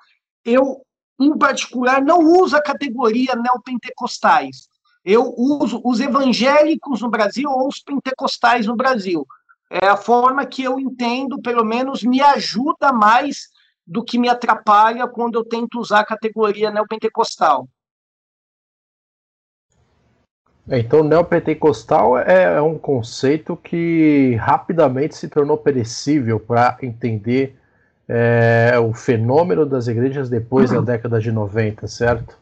eu 0.46 0.80
em 1.18 1.36
particular, 1.36 2.02
não 2.02 2.20
uso 2.20 2.56
a 2.56 2.62
categoria 2.62 3.34
neopentecostais. 3.34 4.68
Eu 5.04 5.32
uso 5.36 5.80
os 5.84 6.00
evangélicos 6.00 7.00
no 7.00 7.08
Brasil 7.08 7.48
ou 7.48 7.68
os 7.68 7.78
pentecostais 7.78 8.66
no 8.66 8.76
Brasil. 8.76 9.26
É 9.70 9.86
a 9.86 9.96
forma 9.96 10.44
que 10.44 10.62
eu 10.62 10.78
entendo, 10.78 11.40
pelo 11.40 11.64
menos 11.64 12.02
me 12.02 12.20
ajuda 12.20 12.92
mais 12.92 13.48
do 13.86 14.04
que 14.04 14.18
me 14.18 14.28
atrapalha 14.28 15.06
quando 15.06 15.36
eu 15.36 15.44
tento 15.44 15.78
usar 15.78 16.00
a 16.00 16.06
categoria 16.06 16.70
neopentecostal. 16.70 17.68
É, 20.68 20.80
então, 20.80 21.04
neopentecostal 21.04 22.18
é, 22.18 22.56
é 22.56 22.60
um 22.60 22.76
conceito 22.76 23.56
que 23.56 24.34
rapidamente 24.34 25.14
se 25.14 25.28
tornou 25.28 25.56
perecível 25.56 26.40
para 26.40 26.76
entender 26.82 27.56
é, 28.08 28.78
o 28.78 28.94
fenômeno 28.94 29.66
das 29.66 29.88
igrejas 29.88 30.28
depois 30.28 30.70
da 30.70 30.80
década 30.80 31.20
de 31.20 31.32
90, 31.32 31.86
certo? 31.88 32.38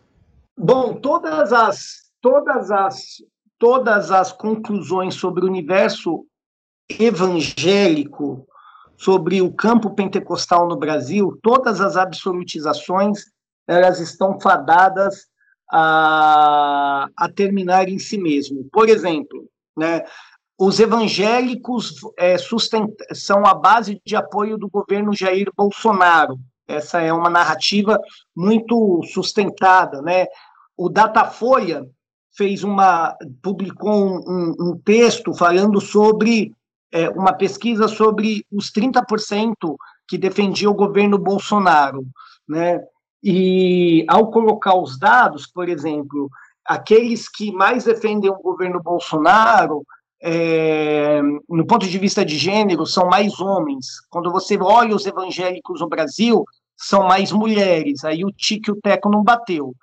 Bom, 0.57 0.95
todas 0.95 1.53
as, 1.53 2.11
todas 2.21 2.71
as, 2.71 3.23
todas 3.59 4.11
as 4.11 4.33
conclusões 4.33 5.15
sobre 5.15 5.45
o 5.45 5.49
universo 5.49 6.25
evangélico, 6.89 8.47
sobre 8.97 9.41
o 9.43 9.53
campo 9.53 9.91
pentecostal 9.91 10.69
no 10.69 10.77
Brasil, 10.77 11.39
todas 11.43 11.81
as 11.81 11.97
absolutizações, 11.97 13.25
elas 13.67 14.01
estão 14.01 14.39
fadadas 14.39 15.27
a, 15.71 17.09
a 17.17 17.29
terminar 17.31 17.89
em 17.89 17.99
si 17.99 18.19
mesmo. 18.19 18.69
Por 18.71 18.89
exemplo, 18.89 19.49
né, 19.77 20.05
os 20.59 20.79
evangélicos 20.79 21.97
é, 22.17 22.37
são 23.13 23.45
a 23.45 23.55
base 23.55 24.01
de 24.05 24.15
apoio 24.15 24.57
do 24.57 24.69
governo 24.69 25.15
Jair 25.15 25.51
Bolsonaro. 25.57 26.39
Essa 26.67 27.01
é 27.01 27.13
uma 27.13 27.29
narrativa 27.29 28.01
muito 28.35 29.03
sustentada, 29.13 30.01
né? 30.01 30.27
O 30.77 30.89
Datafolha 30.89 31.87
fez 32.37 32.65
uma 32.65 33.17
publicou 33.43 33.93
um, 34.29 34.55
um 34.59 34.81
texto 34.85 35.35
falando 35.35 35.81
sobre 35.81 36.53
é, 36.93 37.09
uma 37.11 37.33
pesquisa 37.33 37.89
sobre 37.89 38.47
os 38.51 38.73
30% 38.73 39.55
que 40.07 40.17
defendia 40.17 40.71
o 40.71 40.75
governo 40.75 41.19
Bolsonaro, 41.19 42.07
né? 42.49 42.81
E 43.23 44.05
ao 44.09 44.31
colocar 44.31 44.77
os 44.77 44.99
dados, 44.99 45.47
por 45.47 45.69
exemplo, 45.69 46.31
aqueles 46.65 47.29
que 47.29 47.53
mais 47.53 47.85
defendem 47.85 48.31
o 48.31 48.43
governo 48.43 48.83
Bolsonaro 48.83 49.85
é, 50.27 51.21
no 51.51 51.67
ponto 51.67 51.87
de 51.87 51.99
vista 51.99 52.25
de 52.25 52.39
gênero, 52.39 52.87
são 52.87 53.07
mais 53.07 53.39
homens. 53.41 53.87
Quando 54.09 54.33
você 54.33 54.57
olha 54.57 54.97
os 54.97 55.05
evangélicos 55.05 55.83
no 55.83 55.89
Brasil, 55.89 56.45
são 56.75 57.07
mais 57.07 57.31
mulheres. 57.31 58.05
Aí 58.05 58.25
o 58.25 58.33
tique 58.33 58.71
e 58.71 58.73
o 58.73 58.81
teco 58.81 59.11
não 59.11 59.23
bateu. 59.23 59.75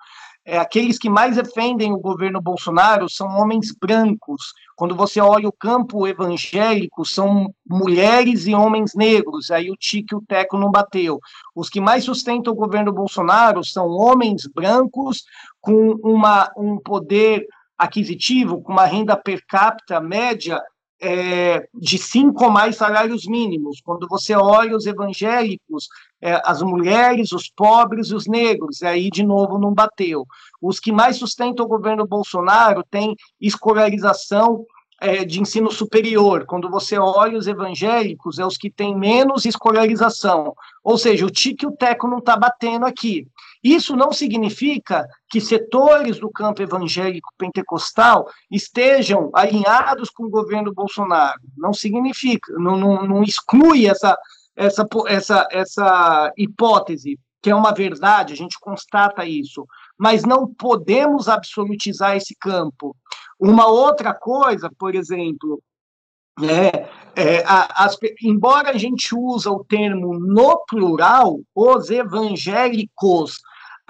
É, 0.43 0.57
aqueles 0.57 0.97
que 0.97 1.11
mais 1.11 1.35
defendem 1.35 1.93
o 1.93 1.99
governo 1.99 2.41
Bolsonaro 2.41 3.07
são 3.07 3.27
homens 3.27 3.71
brancos. 3.79 4.51
Quando 4.75 4.95
você 4.95 5.21
olha 5.21 5.47
o 5.47 5.53
campo 5.53 6.07
evangélico, 6.07 7.05
são 7.05 7.53
mulheres 7.69 8.47
e 8.47 8.55
homens 8.55 8.95
negros. 8.95 9.51
Aí 9.51 9.69
o 9.69 9.77
tique 9.77 10.15
e 10.15 10.17
o 10.17 10.23
teco 10.27 10.57
não 10.57 10.71
bateu. 10.71 11.19
Os 11.55 11.69
que 11.69 11.79
mais 11.79 12.03
sustentam 12.03 12.51
o 12.51 12.55
governo 12.55 12.91
Bolsonaro 12.91 13.63
são 13.63 13.87
homens 13.89 14.47
brancos 14.47 15.23
com 15.61 15.91
uma, 16.03 16.51
um 16.57 16.79
poder 16.79 17.45
aquisitivo, 17.81 18.61
com 18.61 18.71
uma 18.71 18.85
renda 18.85 19.17
per 19.17 19.43
capita 19.47 19.99
média 19.99 20.61
é, 21.01 21.67
de 21.73 21.97
cinco 21.97 22.45
ou 22.45 22.51
mais 22.51 22.75
salários 22.75 23.25
mínimos. 23.25 23.81
Quando 23.83 24.07
você 24.07 24.35
olha 24.35 24.77
os 24.77 24.85
evangélicos, 24.85 25.87
é, 26.21 26.39
as 26.45 26.61
mulheres, 26.61 27.31
os 27.31 27.49
pobres 27.49 28.09
e 28.09 28.15
os 28.15 28.27
negros, 28.27 28.83
aí 28.83 29.09
de 29.09 29.23
novo 29.23 29.57
não 29.57 29.73
bateu. 29.73 30.25
Os 30.61 30.79
que 30.79 30.91
mais 30.91 31.17
sustentam 31.17 31.65
o 31.65 31.69
governo 31.69 32.05
Bolsonaro 32.05 32.83
têm 32.83 33.15
escolarização 33.41 34.63
é, 35.01 35.25
de 35.25 35.41
ensino 35.41 35.71
superior. 35.71 36.45
Quando 36.45 36.69
você 36.69 36.99
olha 36.99 37.35
os 37.35 37.47
evangélicos, 37.47 38.37
é 38.37 38.45
os 38.45 38.55
que 38.55 38.69
têm 38.69 38.95
menos 38.95 39.45
escolarização. 39.45 40.53
Ou 40.83 40.99
seja, 40.99 41.25
o 41.25 41.31
tique 41.31 41.65
e 41.65 41.67
o 41.67 41.75
teco 41.75 42.07
não 42.07 42.19
está 42.19 42.37
batendo 42.37 42.85
aqui. 42.85 43.25
Isso 43.63 43.95
não 43.95 44.11
significa 44.11 45.07
que 45.29 45.39
setores 45.39 46.19
do 46.19 46.31
campo 46.31 46.61
evangélico 46.61 47.31
pentecostal 47.37 48.27
estejam 48.49 49.29
alinhados 49.33 50.09
com 50.09 50.23
o 50.23 50.29
governo 50.29 50.73
Bolsonaro. 50.73 51.39
Não 51.55 51.71
significa, 51.71 52.51
não, 52.53 52.75
não, 52.75 53.03
não 53.03 53.23
exclui 53.23 53.87
essa, 53.87 54.17
essa, 54.55 54.85
essa, 55.07 55.47
essa 55.51 56.33
hipótese, 56.35 57.19
que 57.39 57.51
é 57.51 57.55
uma 57.55 57.71
verdade, 57.71 58.33
a 58.33 58.35
gente 58.35 58.59
constata 58.59 59.25
isso. 59.25 59.67
Mas 59.97 60.23
não 60.23 60.51
podemos 60.51 61.29
absolutizar 61.29 62.15
esse 62.15 62.35
campo. 62.35 62.95
Uma 63.39 63.67
outra 63.67 64.13
coisa, 64.13 64.71
por 64.77 64.95
exemplo, 64.95 65.61
é, 66.41 66.87
é, 67.15 67.43
as, 67.45 67.97
embora 68.23 68.71
a 68.71 68.77
gente 68.77 69.13
usa 69.15 69.51
o 69.51 69.63
termo 69.63 70.17
no 70.17 70.63
plural, 70.65 71.39
os 71.53 71.89
evangélicos 71.89 73.39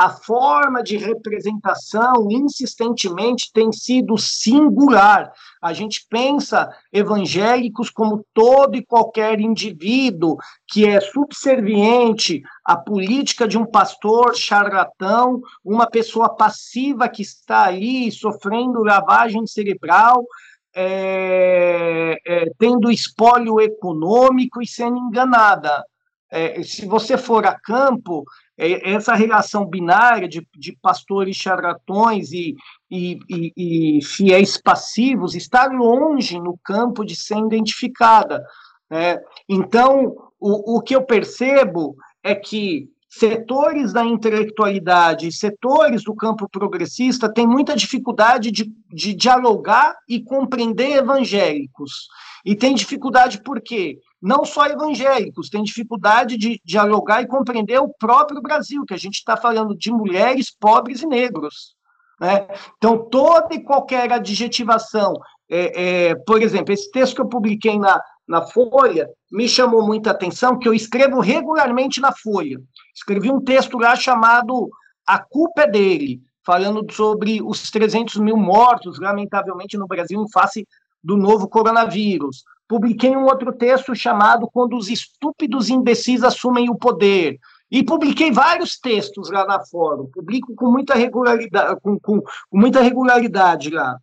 a 0.02 0.10
forma 0.10 0.82
de 0.82 0.98
representação 0.98 2.26
insistentemente 2.28 3.52
tem 3.54 3.72
sido 3.72 4.18
singular. 4.18 5.32
A 5.62 5.74
gente 5.74 6.08
pensa 6.10 6.76
evangélicos 6.92 7.92
como 7.92 8.26
todo 8.34 8.76
e 8.76 8.84
qualquer 8.84 9.40
indivíduo 9.40 10.38
que 10.68 10.88
é 10.88 11.00
subserviente 11.00 12.42
à 12.66 12.76
política 12.76 13.48
de 13.48 13.60
um 13.60 13.66
pastor 13.66 14.36
charlatão, 14.36 15.40
uma 15.64 15.86
pessoa 15.86 16.36
passiva 16.36 17.08
que 17.08 17.22
está 17.22 17.66
ali 17.66 18.12
sofrendo 18.12 18.84
lavagem 18.84 19.46
cerebral 19.46 20.26
é, 20.74 22.18
é, 22.26 22.46
tendo 22.58 22.90
espólio 22.90 23.62
econômico 23.62 24.64
e 24.64 24.68
sendo 24.68 24.98
enganada. 24.98 25.86
É, 26.32 26.64
se 26.64 26.86
você 26.86 27.18
for 27.18 27.46
a 27.46 27.60
campo, 27.60 28.24
é, 28.58 28.92
essa 28.92 29.14
relação 29.14 29.66
binária 29.66 30.30
de, 30.30 30.48
de 30.56 30.78
pastores 30.82 31.36
charlatões 31.36 32.32
e, 32.32 32.56
e, 32.90 33.20
e, 33.30 33.98
e, 33.98 34.04
fiéis 34.04 34.56
passivos 34.56 35.36
está 35.36 35.66
longe 35.66 36.40
no 36.40 36.58
campo 36.64 37.04
de 37.04 37.16
ser 37.16 37.38
identificada. 37.38 38.42
Né? 38.90 39.20
Então, 39.50 40.16
o, 40.40 40.78
o 40.78 40.82
que 40.82 40.96
eu 40.96 41.04
percebo 41.04 41.98
é 42.24 42.34
que 42.34 42.90
setores 43.10 43.92
da 43.92 44.06
intelectualidade, 44.06 45.34
setores 45.34 46.02
do 46.06 46.16
campo 46.16 46.48
progressista 46.50 47.32
têm 47.32 47.46
muita 47.46 47.76
dificuldade 47.76 48.52
de, 48.52 48.72
de 48.90 49.14
dialogar 49.14 49.98
e 50.08 50.24
compreender 50.24 50.94
evangélicos. 50.94 52.08
E 52.46 52.56
tem 52.56 52.74
dificuldade 52.74 53.44
por 53.44 53.60
quê? 53.60 54.00
Não 54.22 54.46
só 54.46 54.68
evangélicos, 54.68 55.50
tem 55.50 55.64
dificuldade 55.64 56.38
de 56.38 56.62
dialogar 56.64 57.22
e 57.22 57.28
compreender 57.28 57.80
o 57.80 57.90
próprio 57.90 58.42
Brasil, 58.42 58.86
que 58.86 58.94
a 58.94 58.98
gente 58.98 59.16
está 59.16 59.36
falando 59.36 59.76
de 59.76 59.92
mulheres, 59.92 60.52
pobres 60.52 61.02
e 61.02 61.08
negros. 61.08 61.76
Né? 62.20 62.48
Então, 62.78 63.10
toda 63.10 63.56
e 63.56 63.64
qualquer 63.64 64.12
adjetivação, 64.12 65.14
é, 65.50 66.10
é, 66.10 66.16
por 66.16 66.40
exemplo, 66.42 66.72
esse 66.72 66.92
texto 66.92 67.16
que 67.16 67.22
eu 67.22 67.28
publiquei 67.28 67.80
na, 67.80 68.00
na 68.28 68.44
Folha 68.44 69.10
me 69.32 69.50
chamou 69.50 69.82
muita 69.82 70.12
atenção, 70.12 70.60
que 70.60 70.68
eu 70.68 70.74
escrevo 70.74 71.20
regularmente 71.20 72.00
na 72.00 72.12
Folha. 72.12 72.62
Escrevi 72.96 73.32
um 73.32 73.42
texto 73.42 73.80
lá 73.80 73.96
chamado 73.96 74.70
A 75.06 75.18
Culpa 75.18 75.64
é 75.64 75.68
Dele, 75.68 76.22
falando 76.46 76.86
sobre 76.94 77.42
os 77.42 77.72
300 77.72 78.18
mil 78.18 78.38
mortos, 78.38 79.00
lamentavelmente, 79.00 79.78
no 79.78 79.88
Brasil, 79.88 80.22
em 80.22 80.32
face 80.32 80.68
do 81.04 81.18
novo 81.18 81.48
coronavírus. 81.48 82.44
Publiquei 82.72 83.10
um 83.18 83.26
outro 83.26 83.52
texto 83.52 83.94
chamado 83.94 84.50
Quando 84.50 84.78
os 84.78 84.88
Estúpidos 84.88 85.70
Imbecis 85.70 86.24
Assumem 86.24 86.70
o 86.70 86.76
Poder. 86.76 87.38
E 87.70 87.84
publiquei 87.84 88.32
vários 88.32 88.80
textos 88.80 89.30
lá 89.30 89.46
na 89.46 89.60
Fórum, 89.60 90.06
publico 90.06 90.56
com 90.56 90.72
muita 90.72 90.96
regularidade, 90.96 91.82
com, 91.82 92.00
com, 92.00 92.22
com 92.22 92.58
muita 92.58 92.80
regularidade 92.80 93.70
lá. 93.72 93.98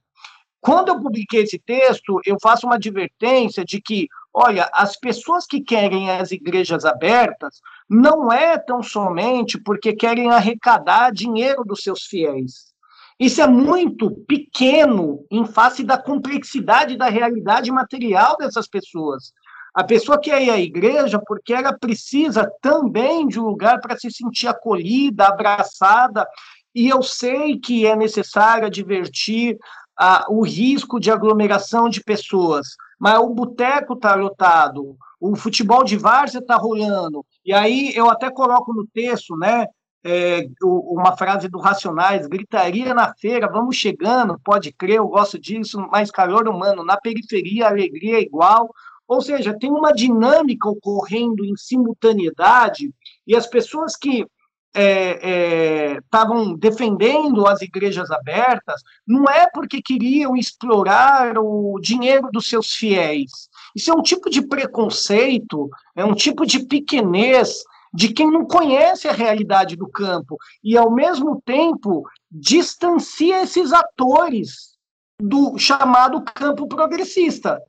Quando 0.61 0.89
eu 0.89 1.01
publiquei 1.01 1.45
esse 1.45 1.59
texto, 1.59 2.21
eu 2.27 2.37
faço 2.43 2.67
uma 2.67 2.75
advertência 2.75 3.65
de 3.65 3.81
que, 3.81 4.07
olha, 4.35 4.69
as 4.75 4.99
pessoas 4.99 5.47
que 5.47 5.63
querem 5.63 6.11
as 6.11 6.31
igrejas 6.31 6.85
abertas 6.85 7.63
não 7.89 8.31
é 8.31 8.59
tão 8.59 8.83
somente 8.83 9.59
porque 9.59 9.95
querem 9.95 10.31
arrecadar 10.31 11.11
dinheiro 11.11 11.65
dos 11.65 11.83
seus 11.83 12.03
fiéis. 12.03 12.75
Isso 13.19 13.43
é 13.43 13.47
muito 13.49 14.11
pequeno 14.29 15.25
em 15.31 15.45
face 15.45 15.83
da 15.83 15.99
complexidade 15.99 16.97
da 16.97 17.09
realidade 17.09 17.71
material 17.73 18.37
dessas 18.37 18.69
pessoas. 18.69 19.33
A 19.75 19.83
pessoa 19.83 20.21
quer 20.21 20.43
ir 20.43 20.51
à 20.51 20.59
igreja 20.59 21.21
porque 21.27 21.53
ela 21.53 21.73
precisa 21.73 22.51
também 22.61 23.27
de 23.27 23.41
um 23.41 23.45
lugar 23.45 23.81
para 23.81 23.99
se 23.99 24.11
sentir 24.11 24.47
acolhida, 24.47 25.27
abraçada, 25.27 26.27
e 26.75 26.89
eu 26.89 27.03
sei 27.03 27.59
que 27.59 27.87
é 27.87 27.97
necessário 27.97 28.67
advertir 28.67 29.59
ah, 29.99 30.25
o 30.29 30.45
risco 30.45 31.01
de 31.01 31.11
aglomeração 31.11 31.89
de 31.89 32.03
pessoas, 32.03 32.69
mas 32.99 33.19
o 33.19 33.31
boteco 33.31 33.95
está 33.95 34.15
lotado, 34.15 34.97
o 35.21 35.35
futebol 35.35 35.83
de 35.83 35.97
várzea 35.97 36.39
está 36.39 36.55
rolando, 36.55 37.25
e 37.45 37.53
aí 37.53 37.93
eu 37.97 38.09
até 38.09 38.31
coloco 38.31 38.73
no 38.73 38.87
texto, 38.87 39.37
né, 39.37 39.67
é, 40.05 40.47
uma 40.63 41.17
frase 41.17 41.49
do 41.49 41.59
Racionais, 41.59 42.27
gritaria 42.27 42.95
na 42.95 43.15
feira, 43.15 43.51
vamos 43.51 43.77
chegando, 43.77 44.39
pode 44.45 44.73
crer, 44.73 44.97
eu 44.97 45.09
gosto 45.09 45.39
disso, 45.39 45.79
mas 45.91 46.11
calor 46.11 46.49
humano, 46.49 46.85
na 46.85 46.97
periferia 46.97 47.69
alegria 47.69 48.19
é 48.19 48.23
igual, 48.23 48.71
ou 49.07 49.21
seja, 49.21 49.59
tem 49.59 49.71
uma 49.71 49.93
dinâmica 49.93 50.69
ocorrendo 50.69 51.45
em 51.45 51.57
simultaneidade, 51.57 52.93
e 53.27 53.35
as 53.35 53.47
pessoas 53.47 53.97
que 53.97 54.27
estavam 54.75 56.51
é, 56.51 56.53
é, 56.53 56.57
defendendo 56.59 57.47
as 57.47 57.63
igrejas 57.63 58.11
abertas, 58.11 58.81
não 59.07 59.25
é 59.25 59.49
porque 59.53 59.83
queriam 59.83 60.37
explorar 60.37 61.39
o 61.39 61.79
dinheiro 61.81 62.29
dos 62.33 62.49
seus 62.49 62.73
fiéis. 62.75 63.49
Isso 63.75 63.91
é 63.91 63.95
um 63.95 64.03
tipo 64.03 64.31
de 64.31 64.47
preconceito, 64.47 65.69
é 65.97 66.05
um 66.05 66.15
tipo 66.15 66.47
de 66.47 66.67
pequenez 66.67 67.65
de 67.93 68.13
quem 68.13 68.31
não 68.31 68.47
conhece 68.47 69.09
a 69.09 69.13
realidade 69.13 69.77
do 69.77 69.89
campo 69.89 70.37
e, 70.63 70.77
ao 70.77 70.91
mesmo 70.91 71.41
tempo, 71.45 72.03
distancia 72.31 73.43
esses 73.43 73.73
atores 73.73 74.77
do 75.21 75.59
chamado 75.59 76.23
campo 76.23 76.69
progressista 76.69 77.61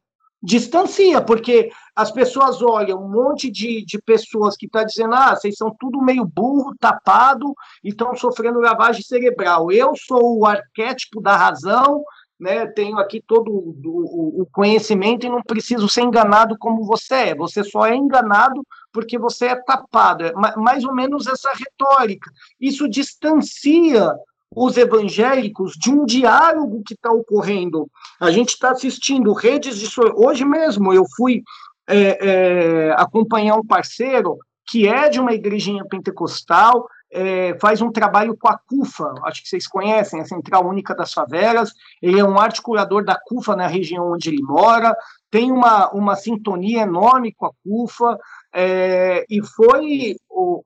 distancia, 0.41 1.21
porque 1.21 1.69
as 1.95 2.11
pessoas 2.11 2.61
olham 2.61 3.03
um 3.03 3.09
monte 3.09 3.51
de, 3.51 3.83
de 3.85 4.01
pessoas 4.01 4.55
que 4.55 4.65
estão 4.65 4.81
tá 4.81 4.87
dizendo, 4.87 5.13
ah, 5.13 5.35
vocês 5.35 5.55
são 5.55 5.75
tudo 5.77 6.01
meio 6.01 6.25
burro, 6.25 6.73
tapado, 6.79 7.53
e 7.83 7.89
estão 7.89 8.15
sofrendo 8.15 8.59
lavagem 8.59 9.01
cerebral. 9.01 9.71
Eu 9.71 9.93
sou 9.95 10.39
o 10.39 10.45
arquétipo 10.45 11.21
da 11.21 11.35
razão, 11.35 12.03
né, 12.39 12.65
tenho 12.67 12.97
aqui 12.97 13.21
todo 13.25 13.51
o, 13.51 14.41
o 14.41 14.47
conhecimento 14.49 15.25
e 15.25 15.29
não 15.29 15.41
preciso 15.43 15.89
ser 15.89 16.01
enganado 16.01 16.57
como 16.57 16.85
você 16.85 17.15
é. 17.15 17.35
Você 17.35 17.63
só 17.63 17.85
é 17.85 17.95
enganado 17.95 18.65
porque 18.91 19.17
você 19.17 19.47
é 19.47 19.55
tapado. 19.55 20.25
É 20.25 20.33
mais 20.57 20.83
ou 20.83 20.93
menos 20.93 21.27
essa 21.27 21.51
retórica. 21.53 22.31
Isso 22.59 22.87
distancia 22.87 24.13
os 24.55 24.77
evangélicos 24.77 25.73
de 25.73 25.91
um 25.91 26.05
diálogo 26.05 26.83
que 26.85 26.93
está 26.93 27.11
ocorrendo. 27.11 27.89
A 28.19 28.31
gente 28.31 28.49
está 28.49 28.71
assistindo 28.71 29.33
redes 29.33 29.77
de. 29.77 29.87
Hoje 30.15 30.43
mesmo 30.43 30.93
eu 30.93 31.05
fui 31.15 31.43
é, 31.87 32.17
é, 32.21 32.91
acompanhar 32.91 33.55
um 33.55 33.65
parceiro 33.65 34.37
que 34.67 34.87
é 34.87 35.09
de 35.09 35.19
uma 35.19 35.33
igrejinha 35.33 35.83
pentecostal, 35.83 36.87
é, 37.11 37.57
faz 37.59 37.81
um 37.81 37.91
trabalho 37.91 38.37
com 38.37 38.47
a 38.47 38.55
CUFA, 38.55 39.15
acho 39.23 39.41
que 39.41 39.49
vocês 39.49 39.67
conhecem, 39.67 40.21
a 40.21 40.25
Central 40.25 40.67
Única 40.67 40.93
das 40.93 41.11
Favelas, 41.11 41.73
ele 41.99 42.19
é 42.19 42.23
um 42.23 42.39
articulador 42.39 43.03
da 43.03 43.19
CUFA 43.19 43.55
na 43.55 43.65
região 43.65 44.11
onde 44.11 44.29
ele 44.29 44.43
mora, 44.43 44.95
tem 45.31 45.51
uma, 45.51 45.89
uma 45.91 46.15
sintonia 46.15 46.81
enorme 46.81 47.33
com 47.33 47.45
a 47.45 47.51
CUFA, 47.63 48.17
é, 48.53 49.25
e 49.29 49.41
foi 49.45 50.15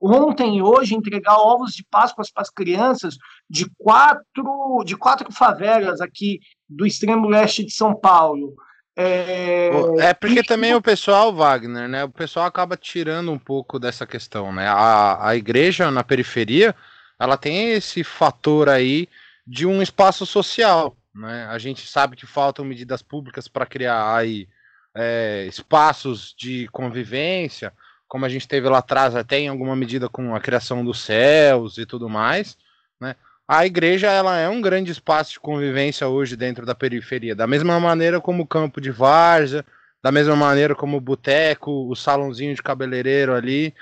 ontem 0.00 0.58
e 0.58 0.62
hoje 0.62 0.94
entregar 0.94 1.36
ovos 1.36 1.72
de 1.74 1.84
Páscoa 1.84 2.24
para 2.32 2.42
as 2.42 2.50
crianças 2.50 3.16
de 3.48 3.66
quatro, 3.76 4.82
de 4.84 4.96
quatro 4.96 5.30
favelas 5.32 6.00
aqui 6.00 6.40
do 6.68 6.86
extremo 6.86 7.28
leste 7.28 7.64
de 7.64 7.72
São 7.72 7.94
Paulo. 7.94 8.54
É, 8.96 9.70
é 9.98 10.14
porque 10.14 10.40
e... 10.40 10.44
também 10.44 10.74
o 10.74 10.80
pessoal, 10.80 11.34
Wagner, 11.34 11.88
né? 11.88 12.04
O 12.04 12.10
pessoal 12.10 12.46
acaba 12.46 12.76
tirando 12.76 13.32
um 13.32 13.38
pouco 13.38 13.78
dessa 13.78 14.06
questão, 14.06 14.52
né? 14.52 14.68
A, 14.68 15.28
a 15.28 15.36
igreja 15.36 15.90
na 15.90 16.04
periferia, 16.04 16.74
ela 17.18 17.36
tem 17.36 17.72
esse 17.72 18.04
fator 18.04 18.68
aí 18.68 19.08
de 19.46 19.66
um 19.66 19.82
espaço 19.82 20.24
social, 20.24 20.96
né? 21.14 21.46
A 21.50 21.58
gente 21.58 21.86
sabe 21.86 22.16
que 22.16 22.24
faltam 22.24 22.64
medidas 22.64 23.02
públicas 23.02 23.48
para 23.48 23.66
criar 23.66 24.16
aí 24.16 24.48
é, 24.94 25.46
espaços 25.46 26.34
de 26.38 26.68
convivência, 26.68 27.72
como 28.06 28.24
a 28.24 28.28
gente 28.28 28.46
teve 28.46 28.68
lá 28.68 28.78
atrás, 28.78 29.16
até 29.16 29.38
em 29.38 29.48
alguma 29.48 29.74
medida 29.74 30.08
com 30.08 30.34
a 30.34 30.40
criação 30.40 30.84
dos 30.84 31.00
céus 31.00 31.78
e 31.78 31.86
tudo 31.86 32.08
mais, 32.08 32.56
né? 33.00 33.16
A 33.46 33.66
igreja 33.66 34.10
ela 34.10 34.38
é 34.38 34.48
um 34.48 34.62
grande 34.62 34.90
espaço 34.90 35.32
de 35.32 35.40
convivência 35.40 36.08
hoje 36.08 36.34
dentro 36.34 36.64
da 36.64 36.74
periferia, 36.74 37.34
da 37.34 37.46
mesma 37.46 37.78
maneira 37.78 38.20
como 38.20 38.42
o 38.42 38.46
campo 38.46 38.80
de 38.80 38.90
várzea, 38.90 39.64
da 40.02 40.10
mesma 40.10 40.34
maneira 40.34 40.74
como 40.74 40.96
o 40.96 41.00
boteco, 41.00 41.70
o 41.90 41.94
salãozinho 41.94 42.54
de 42.54 42.62
cabeleireiro 42.62 43.34
ali, 43.34 43.74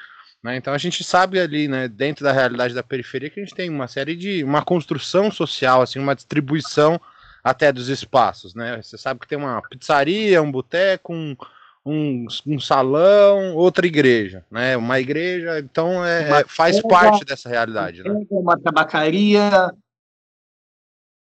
né? 0.42 0.57
Então 0.57 0.75
a 0.75 0.79
gente 0.79 1.05
sabe 1.05 1.38
ali, 1.38 1.68
né, 1.68 1.87
dentro 1.87 2.25
da 2.25 2.33
realidade 2.33 2.75
da 2.75 2.83
periferia, 2.83 3.31
que 3.31 3.38
a 3.38 3.44
gente 3.44 3.55
tem 3.55 3.70
uma 3.70 3.87
série 3.87 4.16
de 4.16 4.42
uma 4.42 4.64
construção 4.64 5.31
social, 5.31 5.83
assim, 5.83 5.98
uma 5.98 6.16
distribuição 6.16 7.01
até 7.42 7.72
dos 7.72 7.88
espaços, 7.88 8.55
né? 8.55 8.81
Você 8.81 8.96
sabe 8.96 9.20
que 9.20 9.28
tem 9.28 9.38
uma 9.38 9.61
pizzaria, 9.62 10.42
um 10.42 10.52
boteco, 10.52 11.12
um, 11.12 11.37
um, 11.85 12.26
um, 12.46 12.61
salão, 12.61 13.55
outra 13.55 13.87
igreja, 13.87 14.44
né? 14.50 14.76
Uma 14.76 15.00
igreja, 15.00 15.59
então 15.59 16.05
é, 16.05 16.28
uma 16.28 16.44
faz 16.46 16.81
parte 16.83 17.24
dessa 17.24 17.48
realidade, 17.48 18.03
né? 18.03 18.24
Uma 18.30 18.59
tabacaria, 18.59 19.72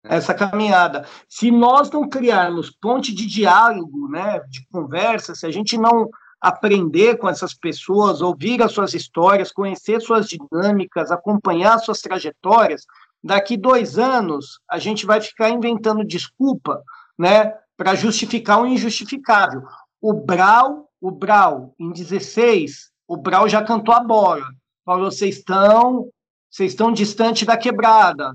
essa 0.08 0.32
caminhada. 0.32 1.06
Se 1.28 1.50
nós 1.50 1.90
não 1.90 2.08
criarmos 2.08 2.70
ponte 2.70 3.14
de 3.14 3.26
diálogo, 3.26 4.08
né, 4.08 4.40
de 4.48 4.66
conversa, 4.70 5.34
se 5.34 5.46
a 5.46 5.50
gente 5.50 5.76
não 5.76 6.08
aprender 6.40 7.16
com 7.16 7.28
essas 7.28 7.54
pessoas, 7.54 8.20
ouvir 8.20 8.62
as 8.62 8.72
suas 8.72 8.94
histórias, 8.94 9.50
conhecer 9.50 10.00
suas 10.00 10.28
dinâmicas, 10.28 11.10
acompanhar 11.10 11.78
suas 11.78 12.00
trajetórias, 12.00 12.84
daqui 13.22 13.56
dois 13.56 13.98
anos 13.98 14.60
a 14.68 14.78
gente 14.78 15.06
vai 15.06 15.20
ficar 15.20 15.50
inventando 15.50 16.04
desculpa, 16.04 16.82
né, 17.18 17.54
para 17.76 17.94
justificar 17.94 18.60
o 18.60 18.66
injustificável. 18.66 19.62
O 20.00 20.12
Brau, 20.12 20.88
o 21.00 21.10
Brau, 21.10 21.74
em 21.78 21.92
16, 21.92 22.90
o 23.06 23.16
Brau 23.16 23.48
já 23.48 23.62
cantou 23.62 23.94
a 23.94 24.00
bola. 24.00 24.46
Falou: 24.84 25.10
vocês 25.10 25.38
estão, 25.38 26.08
vocês 26.50 26.72
estão 26.72 26.92
distante 26.92 27.44
da 27.44 27.56
quebrada. 27.56 28.32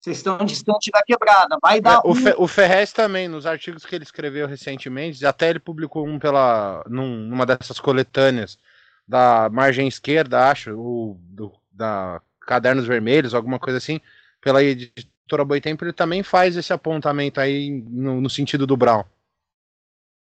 Vocês 0.00 0.16
estão 0.16 0.38
distante 0.38 0.90
da 0.90 1.02
quebrada, 1.02 1.58
vai 1.60 1.78
dar. 1.78 1.96
É, 1.96 2.00
o, 2.04 2.14
Fe, 2.14 2.34
o 2.38 2.48
Ferrez 2.48 2.90
também, 2.90 3.28
nos 3.28 3.44
artigos 3.44 3.84
que 3.84 3.94
ele 3.94 4.04
escreveu 4.04 4.46
recentemente, 4.46 5.24
até 5.26 5.50
ele 5.50 5.58
publicou 5.58 6.06
um 6.06 6.18
pela 6.18 6.82
num, 6.88 7.18
numa 7.26 7.44
dessas 7.44 7.78
coletâneas 7.78 8.58
da 9.06 9.50
margem 9.50 9.86
esquerda, 9.86 10.48
acho, 10.48 10.72
o, 10.72 11.20
do, 11.20 11.52
da 11.70 12.22
Cadernos 12.40 12.86
Vermelhos, 12.86 13.34
alguma 13.34 13.58
coisa 13.58 13.76
assim, 13.76 14.00
pela 14.40 14.62
editora 14.62 15.44
Boitempo, 15.44 15.84
ele 15.84 15.92
também 15.92 16.22
faz 16.22 16.56
esse 16.56 16.72
apontamento 16.72 17.40
aí 17.40 17.70
no, 17.88 18.20
no 18.20 18.30
sentido 18.30 18.66
do 18.66 18.76
Brown. 18.76 19.04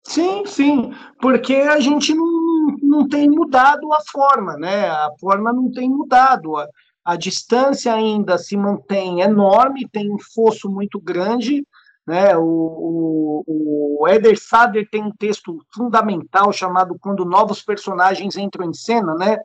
Sim, 0.06 0.44
sim, 0.44 0.94
porque 1.20 1.54
a 1.54 1.80
gente 1.80 2.14
não, 2.14 2.66
não 2.82 3.08
tem 3.08 3.28
mudado 3.28 3.90
a 3.92 4.00
forma, 4.12 4.56
né? 4.56 4.88
A 4.88 5.10
forma 5.18 5.52
não 5.52 5.70
tem 5.72 5.88
mudado. 5.88 6.56
A, 6.56 6.68
a 7.04 7.16
distância 7.16 7.92
ainda 7.92 8.36
se 8.36 8.56
mantém 8.56 9.20
enorme, 9.20 9.88
tem 9.90 10.12
um 10.12 10.18
fosso 10.18 10.70
muito 10.70 11.00
grande. 11.00 11.66
Né? 12.06 12.36
O, 12.36 13.44
o, 13.46 14.02
o 14.02 14.08
Eder 14.08 14.38
Sader 14.38 14.88
tem 14.90 15.02
um 15.02 15.10
texto 15.10 15.58
fundamental 15.74 16.52
chamado 16.52 16.98
Quando 17.00 17.24
Novos 17.24 17.62
Personagens 17.62 18.36
Entram 18.36 18.68
em 18.68 18.74
Cena, 18.74 19.14
né? 19.14 19.38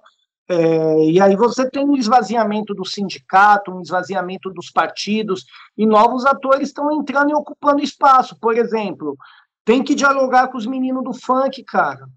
É, 0.49 1.05
e 1.05 1.21
aí 1.21 1.35
você 1.35 1.69
tem 1.69 1.85
um 1.85 1.95
esvaziamento 1.95 2.73
do 2.73 2.83
sindicato, 2.83 3.71
um 3.71 3.81
esvaziamento 3.81 4.49
dos 4.49 4.71
partidos, 4.71 5.45
e 5.77 5.85
novos 5.85 6.25
atores 6.25 6.69
estão 6.69 6.91
entrando 6.91 7.29
e 7.29 7.35
ocupando 7.35 7.83
espaço. 7.83 8.35
Por 8.39 8.57
exemplo, 8.57 9.15
tem 9.63 9.83
que 9.83 9.93
dialogar 9.93 10.47
com 10.47 10.57
os 10.57 10.65
meninos 10.65 11.03
do 11.03 11.13
funk, 11.13 11.63
cara 11.63 12.07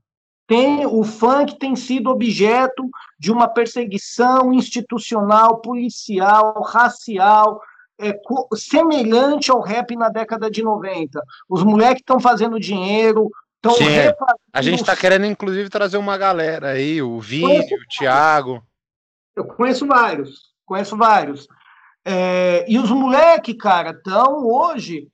tem, 0.52 0.84
o 0.84 1.02
funk 1.02 1.58
tem 1.58 1.74
sido 1.74 2.10
objeto 2.10 2.86
de 3.18 3.32
uma 3.32 3.48
perseguição 3.48 4.52
institucional, 4.52 5.62
policial, 5.62 6.60
racial, 6.62 7.58
é, 7.98 8.12
semelhante 8.54 9.50
ao 9.50 9.62
rap 9.62 9.96
na 9.96 10.10
década 10.10 10.50
de 10.50 10.62
90. 10.62 11.22
Os 11.48 11.62
moleques 11.62 12.00
estão 12.00 12.20
fazendo 12.20 12.60
dinheiro, 12.60 13.30
estão 13.62 13.74
A 14.52 14.62
gente 14.62 14.80
está 14.80 14.96
querendo, 14.96 15.26
inclusive, 15.26 15.70
trazer 15.70 15.96
uma 15.96 16.18
galera 16.18 16.70
aí, 16.70 17.00
o 17.00 17.20
Vini, 17.20 17.60
o 17.60 17.88
Thiago. 17.88 18.62
Eu 19.36 19.44
conheço 19.44 19.86
vários, 19.86 20.52
conheço 20.66 20.96
vários. 20.96 21.46
É, 22.04 22.64
e 22.68 22.78
os 22.78 22.90
moleques, 22.90 23.56
cara, 23.56 23.90
estão 23.90 24.44
hoje 24.44 25.08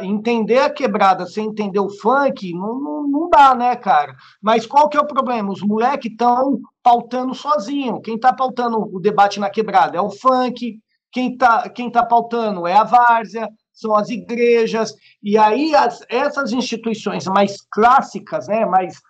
entender 0.00 0.60
a 0.60 0.70
quebrada 0.70 1.26
sem 1.26 1.46
entender 1.46 1.78
o 1.78 1.90
funk, 1.90 2.52
não, 2.54 2.80
não, 2.80 3.06
não 3.06 3.28
dá, 3.28 3.54
né, 3.54 3.76
cara? 3.76 4.14
Mas 4.40 4.66
qual 4.66 4.88
que 4.88 4.96
é 4.96 5.00
o 5.00 5.06
problema? 5.06 5.52
Os 5.52 5.60
moleques 5.60 6.10
estão 6.10 6.60
pautando 6.82 7.34
sozinho. 7.34 8.00
Quem 8.00 8.14
está 8.14 8.32
pautando 8.32 8.78
o 8.78 8.98
debate 8.98 9.38
na 9.38 9.50
quebrada 9.50 9.98
é 9.98 10.00
o 10.00 10.10
funk, 10.10 10.78
quem 11.12 11.32
está 11.32 11.68
quem 11.68 11.90
tá 11.90 12.04
pautando 12.04 12.66
é 12.66 12.74
a 12.74 12.82
várzea, 12.82 13.48
são 13.74 13.94
as 13.94 14.08
igrejas, 14.08 14.94
e 15.22 15.36
aí 15.36 15.74
as, 15.74 16.00
essas 16.08 16.52
instituições 16.52 17.26
mais 17.26 17.60
clássicas, 17.70 18.48
né, 18.48 18.64
mais 18.64 19.00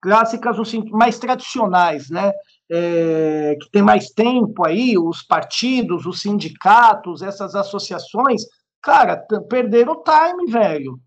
clássicas, 0.00 0.56
mais 0.90 1.18
tradicionais, 1.18 2.10
né, 2.10 2.32
é, 2.70 3.56
que 3.60 3.70
tem 3.70 3.82
mais 3.82 4.10
tempo 4.10 4.66
aí, 4.66 4.98
os 4.98 5.22
partidos, 5.22 6.06
os 6.06 6.20
sindicatos, 6.20 7.22
essas 7.22 7.54
associações, 7.54 8.42
Cara, 8.86 9.16
perderam 9.48 9.94
o 9.94 10.02
time, 10.04 10.46
velho. 10.48 11.00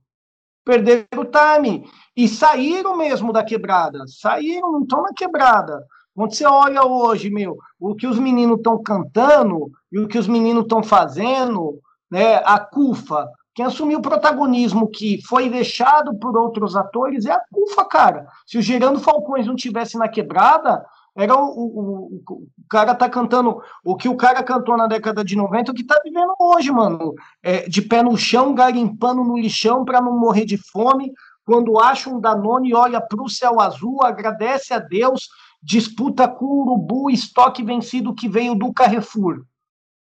Perderam 0.65 1.05
o 1.15 1.23
time. 1.23 1.89
E 2.13 2.27
saíram 2.27 2.97
mesmo 2.97 3.31
da 3.31 3.41
quebrada. 3.41 4.03
Saíram, 4.05 4.73
não 4.73 4.81
estão 4.81 5.01
na 5.01 5.13
quebrada. 5.13 5.81
Quando 6.13 6.35
você 6.35 6.45
olha 6.45 6.85
hoje, 6.85 7.29
meu, 7.29 7.55
o 7.79 7.95
que 7.95 8.05
os 8.05 8.19
meninos 8.19 8.57
estão 8.57 8.83
cantando 8.83 9.71
e 9.89 9.97
o 9.97 10.09
que 10.09 10.17
os 10.17 10.27
meninos 10.27 10.63
estão 10.63 10.83
fazendo, 10.83 11.79
né? 12.09 12.35
A 12.45 12.59
CUFA, 12.59 13.29
quem 13.53 13.65
assumiu 13.65 13.99
o 13.99 14.01
protagonismo 14.01 14.87
que 14.87 15.21
foi 15.27 15.49
deixado 15.49 16.17
por 16.17 16.37
outros 16.37 16.75
atores 16.75 17.25
é 17.25 17.31
a 17.31 17.41
CUFA, 17.51 17.85
cara. 17.85 18.27
Se 18.45 18.57
o 18.57 18.61
Gerando 18.61 18.99
Falcões 18.99 19.47
não 19.47 19.55
tivesse 19.55 19.97
na 19.97 20.07
quebrada, 20.07 20.85
era 21.15 21.35
o, 21.35 21.49
o, 21.49 22.21
o, 22.29 22.47
cara 22.69 22.95
tá 22.95 23.09
cantando 23.09 23.61
o 23.83 23.95
que 23.97 24.07
o 24.07 24.15
cara 24.15 24.41
cantou 24.43 24.77
na 24.77 24.87
década 24.87 25.23
de 25.23 25.35
90, 25.35 25.71
o 25.71 25.75
que 25.75 25.83
tá 25.83 25.99
vivendo 26.03 26.33
hoje, 26.39 26.71
mano. 26.71 27.13
É, 27.43 27.67
de 27.67 27.81
pé 27.81 28.01
no 28.01 28.15
chão, 28.17 28.53
garimpando 28.53 29.23
no 29.23 29.37
lixão 29.37 29.83
para 29.83 29.99
não 29.99 30.17
morrer 30.17 30.45
de 30.45 30.57
fome. 30.57 31.11
Quando 31.45 31.79
acha 31.79 32.09
um 32.09 32.19
Danone, 32.19 32.73
olha 32.73 33.01
para 33.01 33.21
o 33.21 33.29
céu 33.29 33.59
azul, 33.59 34.03
agradece 34.03 34.73
a 34.73 34.79
Deus, 34.79 35.27
disputa 35.61 36.27
com 36.27 36.45
o 36.45 36.61
urubu, 36.61 37.09
estoque 37.09 37.63
vencido 37.63 38.15
que 38.15 38.29
veio 38.29 38.55
do 38.55 38.71
Carrefour. 38.71 39.43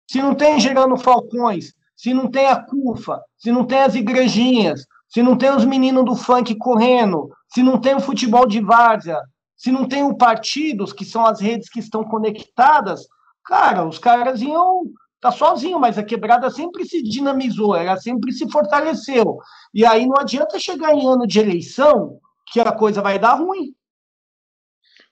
Se 0.09 0.23
não 0.23 0.35
tem 0.35 0.61
Gerando 0.61 0.97
Falcões, 0.97 1.73
se 1.99 2.15
não 2.15 2.31
tem 2.31 2.47
a 2.47 2.55
CUFA, 2.55 3.21
se 3.37 3.51
não 3.51 3.65
tem 3.65 3.81
as 3.81 3.97
igrejinhas, 3.97 4.87
se 5.09 5.21
não 5.21 5.37
tem 5.37 5.51
os 5.51 5.65
meninos 5.65 6.05
do 6.05 6.15
funk 6.15 6.55
correndo, 6.55 7.29
se 7.53 7.61
não 7.61 7.77
tem 7.81 7.97
o 7.97 8.01
futebol 8.01 8.47
de 8.47 8.61
várzea, 8.61 9.21
se 9.57 9.73
não 9.73 9.85
tem 9.85 10.05
o 10.05 10.17
partidos, 10.17 10.93
que 10.93 11.05
são 11.05 11.27
as 11.27 11.41
redes 11.41 11.69
que 11.69 11.81
estão 11.81 12.05
conectadas, 12.05 13.01
cara, 13.45 13.85
os 13.85 13.99
caras 13.99 14.41
iam 14.41 14.85
tá 15.21 15.33
sozinho, 15.33 15.81
mas 15.81 15.99
a 15.99 16.05
quebrada 16.05 16.49
sempre 16.49 16.85
se 16.85 17.03
dinamizou, 17.03 17.75
ela 17.75 17.97
sempre 17.97 18.31
se 18.31 18.49
fortaleceu. 18.49 19.37
E 19.75 19.85
aí 19.85 20.07
não 20.07 20.17
adianta 20.17 20.61
chegar 20.61 20.95
em 20.95 21.05
ano 21.05 21.27
de 21.27 21.41
eleição 21.41 22.21
que 22.53 22.61
a 22.61 22.71
coisa 22.71 23.03
vai 23.03 23.19
dar 23.19 23.35
ruim. 23.35 23.75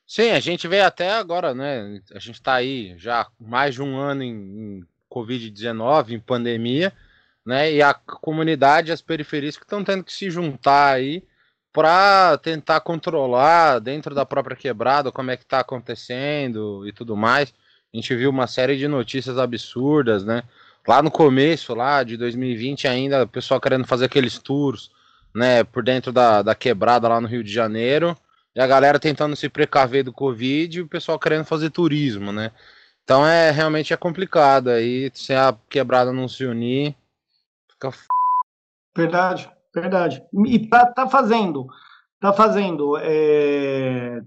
Sim, 0.06 0.30
a 0.30 0.38
gente 0.38 0.68
vê 0.68 0.82
até 0.82 1.10
agora, 1.10 1.52
né? 1.52 2.00
A 2.14 2.20
gente 2.20 2.36
está 2.36 2.54
aí 2.54 2.96
já 2.96 3.26
mais 3.40 3.74
de 3.74 3.82
um 3.82 3.96
ano 3.96 4.22
em, 4.22 4.36
em 4.36 4.86
Covid-19, 5.16 6.10
em 6.10 6.20
pandemia, 6.20 6.92
né? 7.44 7.72
E 7.72 7.80
a 7.80 7.94
comunidade, 7.94 8.92
as 8.92 9.00
periferias 9.00 9.56
que 9.56 9.64
estão 9.64 9.82
tendo 9.82 10.04
que 10.04 10.12
se 10.12 10.30
juntar 10.30 10.94
aí 10.94 11.22
para 11.72 12.38
tentar 12.38 12.80
controlar 12.80 13.78
dentro 13.78 14.14
da 14.14 14.26
própria 14.26 14.56
quebrada 14.56 15.12
como 15.12 15.30
é 15.30 15.36
que 15.36 15.44
está 15.44 15.60
acontecendo 15.60 16.86
e 16.86 16.92
tudo 16.92 17.16
mais. 17.16 17.52
A 17.92 17.96
gente 17.96 18.14
viu 18.14 18.30
uma 18.30 18.46
série 18.46 18.76
de 18.76 18.88
notícias 18.88 19.38
absurdas, 19.38 20.24
né? 20.24 20.42
Lá 20.86 21.02
no 21.02 21.10
começo, 21.10 21.74
lá 21.74 22.02
de 22.02 22.16
2020 22.16 22.86
ainda, 22.86 23.24
o 23.24 23.28
pessoal 23.28 23.60
querendo 23.60 23.86
fazer 23.86 24.04
aqueles 24.06 24.38
tours, 24.38 24.90
né, 25.34 25.64
por 25.64 25.82
dentro 25.82 26.12
da, 26.12 26.42
da 26.42 26.54
quebrada 26.54 27.08
lá 27.08 27.20
no 27.20 27.26
Rio 27.26 27.42
de 27.42 27.52
Janeiro, 27.52 28.16
e 28.54 28.60
a 28.60 28.66
galera 28.66 28.98
tentando 28.98 29.36
se 29.36 29.48
precaver 29.48 30.04
do 30.04 30.12
Covid 30.12 30.78
e 30.78 30.80
o 30.80 30.88
pessoal 30.88 31.18
querendo 31.18 31.44
fazer 31.44 31.70
turismo, 31.70 32.32
né? 32.32 32.52
Então 33.06 33.24
é 33.24 33.52
realmente 33.52 33.92
é 33.92 33.96
complicado 33.96 34.68
aí, 34.68 35.12
se 35.14 35.32
a 35.32 35.56
quebrada 35.70 36.12
não 36.12 36.26
se 36.26 36.44
unir, 36.44 36.92
fica 37.70 37.86
f... 37.86 38.04
Verdade. 38.96 39.48
Verdade. 39.72 40.24
E 40.44 40.66
tá, 40.66 40.86
tá 40.86 41.08
fazendo. 41.08 41.68
Tá 42.18 42.32
fazendo. 42.32 42.96
É, 42.96 44.20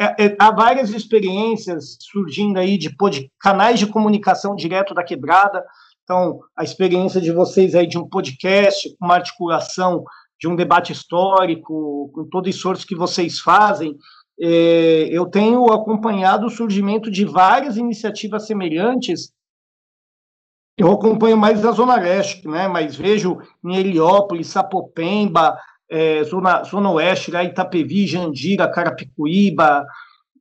é, 0.00 0.24
é, 0.24 0.36
há 0.38 0.50
várias 0.50 0.88
experiências 0.88 1.98
surgindo 2.00 2.58
aí 2.58 2.78
de 2.78 2.96
pod, 2.96 3.30
canais 3.38 3.78
de 3.78 3.86
comunicação 3.86 4.56
direto 4.56 4.94
da 4.94 5.04
quebrada. 5.04 5.62
Então, 6.04 6.40
a 6.56 6.64
experiência 6.64 7.20
de 7.20 7.30
vocês 7.30 7.74
aí 7.74 7.86
de 7.86 7.98
um 7.98 8.08
podcast, 8.08 8.88
uma 8.98 9.16
articulação 9.16 10.02
de 10.40 10.48
um 10.48 10.56
debate 10.56 10.92
histórico, 10.92 12.10
com 12.14 12.26
todo 12.30 12.48
esforço 12.48 12.86
que 12.86 12.96
vocês 12.96 13.38
fazem, 13.38 13.98
é, 14.40 15.08
eu 15.10 15.26
tenho 15.26 15.64
acompanhado 15.72 16.46
o 16.46 16.50
surgimento 16.50 17.10
de 17.10 17.24
várias 17.24 17.76
iniciativas 17.76 18.46
semelhantes 18.46 19.32
eu 20.78 20.92
acompanho 20.92 21.36
mais 21.36 21.64
a 21.64 21.72
Zona 21.72 21.96
Leste, 21.96 22.46
né? 22.46 22.68
mas 22.68 22.94
vejo 22.94 23.38
em 23.64 23.74
Heliópolis, 23.74 24.46
Sapopemba, 24.46 25.58
é, 25.90 26.22
Zona, 26.22 26.62
Zona 26.62 26.88
Oeste, 26.92 27.32
lá 27.32 27.42
Itapevi, 27.42 28.06
Jandira, 28.06 28.70
Carapicuíba, 28.70 29.84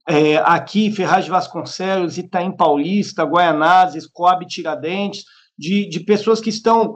é, 0.07 0.37
aqui 0.37 0.91
Ferraz 0.91 1.25
de 1.25 1.31
Vasconcelos, 1.31 2.19
Itaim 2.19 2.51
Paulista, 2.51 3.23
Guaianazes, 3.23 4.05
Coab 4.05 4.45
Tiradentes, 4.45 5.25
de, 5.57 5.89
de 5.89 6.01
pessoas 6.01 6.39
que 6.39 6.49
estão 6.49 6.95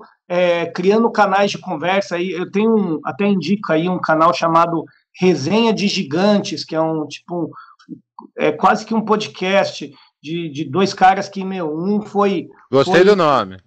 criando 0.74 1.12
canais 1.12 1.52
de 1.52 1.58
conversa. 1.58 2.18
Eu 2.22 2.50
tenho 2.50 3.02
até 3.04 3.28
indico 3.28 3.74
aí 3.74 3.90
um 3.90 4.00
canal 4.00 4.34
chamado 4.34 4.86
Resenha 5.20 5.74
de 5.74 5.88
Gigantes, 5.88 6.64
que 6.64 6.76
é 6.76 6.82
um 6.82 7.08
tipo 7.08 7.46
um, 7.46 7.52
é 8.38 8.52
quase 8.52 8.86
que 8.86 8.94
um 8.94 9.04
podcast 9.04 9.92
de, 10.22 10.50
de 10.50 10.64
dois 10.66 10.94
caras 10.94 11.28
que, 11.28 11.44
meu, 11.44 11.76
um 11.76 12.02
foi. 12.02 12.48
Gostei 12.72 12.96
foi, 12.96 13.06
do 13.06 13.16
nome. 13.16 13.58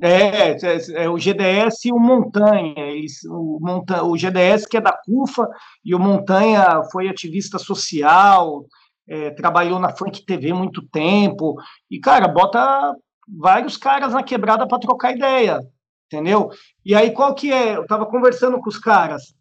É, 0.00 0.52
é, 0.52 1.04
é, 1.04 1.08
o 1.08 1.18
GDS 1.18 1.84
e 1.84 1.92
o 1.92 1.98
Montanha. 1.98 2.74
Eles, 2.76 3.24
o, 3.24 3.58
Montanha. 3.60 4.04
o 4.04 4.16
GDS, 4.16 4.66
que 4.66 4.76
é 4.76 4.80
da 4.80 4.92
CUFA, 4.92 5.48
e 5.84 5.94
o 5.94 5.98
Montanha 5.98 6.82
foi 6.90 7.08
ativista 7.08 7.58
social, 7.58 8.66
é, 9.08 9.30
trabalhou 9.30 9.78
na 9.78 9.94
Funk 9.96 10.24
TV 10.24 10.52
muito 10.52 10.86
tempo. 10.88 11.56
E, 11.90 11.98
cara, 11.98 12.28
bota 12.28 12.94
vários 13.26 13.76
caras 13.76 14.12
na 14.12 14.22
quebrada 14.22 14.66
para 14.66 14.78
trocar 14.78 15.12
ideia, 15.12 15.60
entendeu? 16.06 16.50
E 16.84 16.94
aí, 16.94 17.10
qual 17.10 17.34
que 17.34 17.52
é? 17.52 17.76
Eu 17.76 17.82
estava 17.82 18.06
conversando 18.06 18.60
com 18.60 18.68
os 18.68 18.78
caras. 18.78 19.34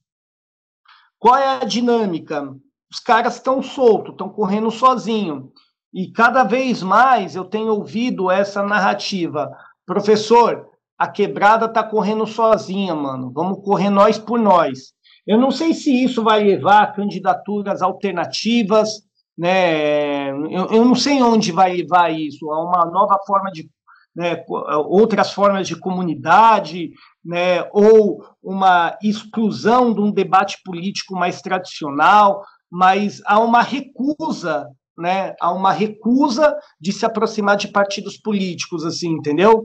Qual 1.23 1.37
é 1.37 1.55
a 1.55 1.59
dinâmica? 1.59 2.53
Os 2.91 2.99
caras 2.99 3.35
estão 3.35 3.63
soltos, 3.63 4.11
estão 4.11 4.27
correndo 4.27 4.69
sozinho. 4.69 5.53
E 5.93 6.11
cada 6.11 6.43
vez 6.43 6.83
mais 6.83 7.33
eu 7.33 7.45
tenho 7.45 7.71
ouvido 7.71 8.29
essa 8.29 8.61
narrativa. 8.61 9.49
Professor, 9.85 10.67
a 10.97 11.07
quebrada 11.07 11.69
tá 11.69 11.81
correndo 11.81 12.27
sozinha, 12.27 12.93
mano. 12.93 13.31
Vamos 13.33 13.63
correr 13.63 13.89
nós 13.89 14.19
por 14.19 14.37
nós. 14.37 14.91
Eu 15.25 15.39
não 15.39 15.49
sei 15.49 15.73
se 15.73 16.03
isso 16.03 16.21
vai 16.21 16.43
levar 16.43 16.83
a 16.83 16.91
candidaturas 16.91 17.81
alternativas, 17.81 18.89
né? 19.37 20.29
Eu, 20.29 20.71
eu 20.71 20.83
não 20.83 20.93
sei 20.93 21.23
onde 21.23 21.53
vai 21.53 21.73
levar 21.73 22.09
isso, 22.11 22.51
a 22.51 22.61
uma 22.61 22.83
nova 22.91 23.17
forma 23.25 23.49
de 23.49 23.69
né, 24.13 24.43
outras 24.89 25.31
formas 25.31 25.69
de 25.69 25.77
comunidade, 25.77 26.91
né, 27.23 27.67
ou 27.71 28.25
uma 28.41 28.97
exclusão 29.01 29.93
de 29.93 30.01
um 30.01 30.11
debate 30.11 30.59
político 30.63 31.15
mais 31.15 31.41
tradicional, 31.41 32.43
mas 32.69 33.21
há 33.25 33.39
uma 33.39 33.61
recusa, 33.61 34.67
né, 34.97 35.35
há 35.39 35.51
uma 35.51 35.71
recusa 35.71 36.55
de 36.79 36.91
se 36.91 37.05
aproximar 37.05 37.55
de 37.55 37.69
partidos 37.69 38.17
políticos, 38.17 38.85
assim, 38.85 39.09
entendeu? 39.09 39.63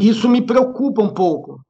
Isso 0.00 0.28
me 0.28 0.42
preocupa 0.42 1.02
um 1.02 1.12
pouco. 1.12 1.60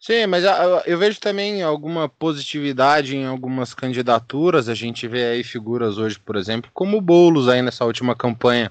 Sim, 0.00 0.26
mas 0.26 0.44
ah, 0.44 0.82
eu 0.84 0.98
vejo 0.98 1.18
também 1.18 1.62
alguma 1.62 2.10
positividade 2.10 3.16
em 3.16 3.24
algumas 3.24 3.72
candidaturas. 3.72 4.68
A 4.68 4.74
gente 4.74 5.08
vê 5.08 5.24
aí 5.24 5.42
figuras 5.42 5.96
hoje, 5.96 6.18
por 6.18 6.36
exemplo, 6.36 6.70
como 6.74 6.98
o 6.98 7.00
Boulos 7.00 7.48
aí 7.48 7.62
nessa 7.62 7.86
última 7.86 8.14
campanha 8.14 8.70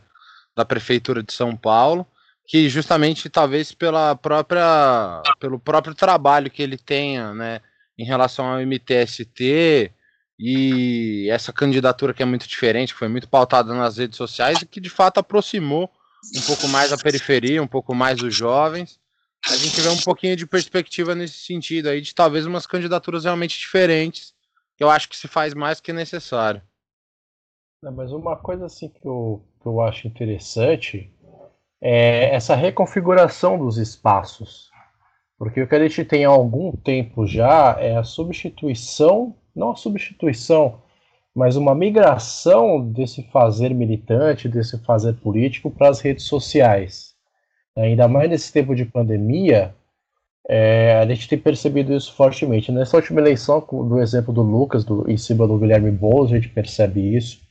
da 0.56 0.64
prefeitura 0.64 1.24
de 1.24 1.34
São 1.34 1.56
Paulo, 1.56 2.06
que 2.46 2.70
justamente 2.70 3.30
talvez 3.30 3.72
pela 3.72 4.16
própria 4.16 5.22
pelo 5.40 5.60
próprio 5.60 5.96
trabalho 5.96 6.52
que 6.52 6.62
ele 6.62 6.78
tenha, 6.78 7.34
né, 7.34 7.62
em 7.98 8.06
relação 8.06 8.46
ao 8.46 8.60
MTST 8.60 9.92
e 10.40 11.28
essa 11.30 11.54
candidatura 11.54 12.14
que 12.14 12.24
é 12.24 12.26
muito 12.26 12.48
diferente, 12.48 12.94
que 12.94 13.00
foi 13.00 13.08
muito 13.08 13.30
pautada 13.30 13.74
nas 13.74 13.98
redes 13.98 14.18
sociais 14.18 14.62
e 14.62 14.66
que 14.66 14.82
de 14.82 14.90
fato 14.90 15.20
aproximou 15.20 15.90
um 16.36 16.42
pouco 16.42 16.68
mais 16.68 16.92
a 16.92 16.98
periferia, 16.98 17.62
um 17.62 17.68
pouco 17.68 17.94
mais 17.94 18.22
os 18.22 18.36
jovens 18.36 19.00
a 19.50 19.58
gente 19.58 19.82
vê 19.82 19.90
um 19.90 20.00
pouquinho 20.00 20.36
de 20.36 20.48
perspectiva 20.48 21.14
nesse 21.14 21.40
sentido 21.40 21.90
aí, 21.90 22.00
de 22.00 22.16
talvez 22.16 22.46
umas 22.46 22.66
candidaturas 22.66 23.26
realmente 23.26 23.60
diferentes, 23.60 24.34
que 24.78 24.84
eu 24.84 24.90
acho 24.90 25.10
que 25.10 25.18
se 25.18 25.28
faz 25.28 25.54
mais 25.54 25.82
que 25.82 25.92
necessário. 25.92 26.62
Não, 27.82 27.92
mas 27.92 28.14
uma 28.14 28.38
coisa 28.38 28.66
assim 28.66 28.88
que 28.88 29.06
eu, 29.06 29.46
que 29.62 29.68
eu 29.68 29.82
acho 29.82 30.08
interessante 30.08 31.13
é 31.86 32.34
essa 32.34 32.56
reconfiguração 32.56 33.58
dos 33.58 33.78
espaços. 33.78 34.72
Porque 35.38 35.62
o 35.62 35.68
que 35.68 35.76
a 35.76 35.80
gente 35.80 36.06
tem 36.06 36.24
há 36.24 36.30
algum 36.30 36.72
tempo 36.72 37.28
já 37.28 37.76
é 37.78 37.98
a 37.98 38.06
substituição, 38.06 39.36
não 39.54 39.72
a 39.72 39.76
substituição, 39.76 40.82
mas 41.36 41.58
uma 41.58 41.76
migração 41.76 42.80
desse 42.80 43.24
fazer 43.24 43.74
militante, 43.74 44.48
desse 44.48 44.78
fazer 44.86 45.14
político 45.16 45.70
para 45.70 45.90
as 45.90 46.00
redes 46.00 46.24
sociais. 46.24 47.16
Ainda 47.76 48.08
mais 48.08 48.30
nesse 48.30 48.54
tempo 48.54 48.74
de 48.74 48.86
pandemia, 48.86 49.76
é, 50.48 50.96
a 51.00 51.06
gente 51.06 51.28
tem 51.28 51.38
percebido 51.38 51.94
isso 51.94 52.14
fortemente. 52.14 52.72
Nessa 52.72 52.96
última 52.96 53.20
eleição, 53.20 53.60
do 53.60 54.00
exemplo 54.00 54.34
do 54.34 54.42
Lucas, 54.42 54.86
do, 54.86 55.10
em 55.12 55.18
cima 55.18 55.46
do 55.46 55.58
Guilherme 55.58 55.92
Boulos, 55.92 56.32
a 56.32 56.36
gente 56.36 56.48
percebe 56.48 57.14
isso. 57.14 57.42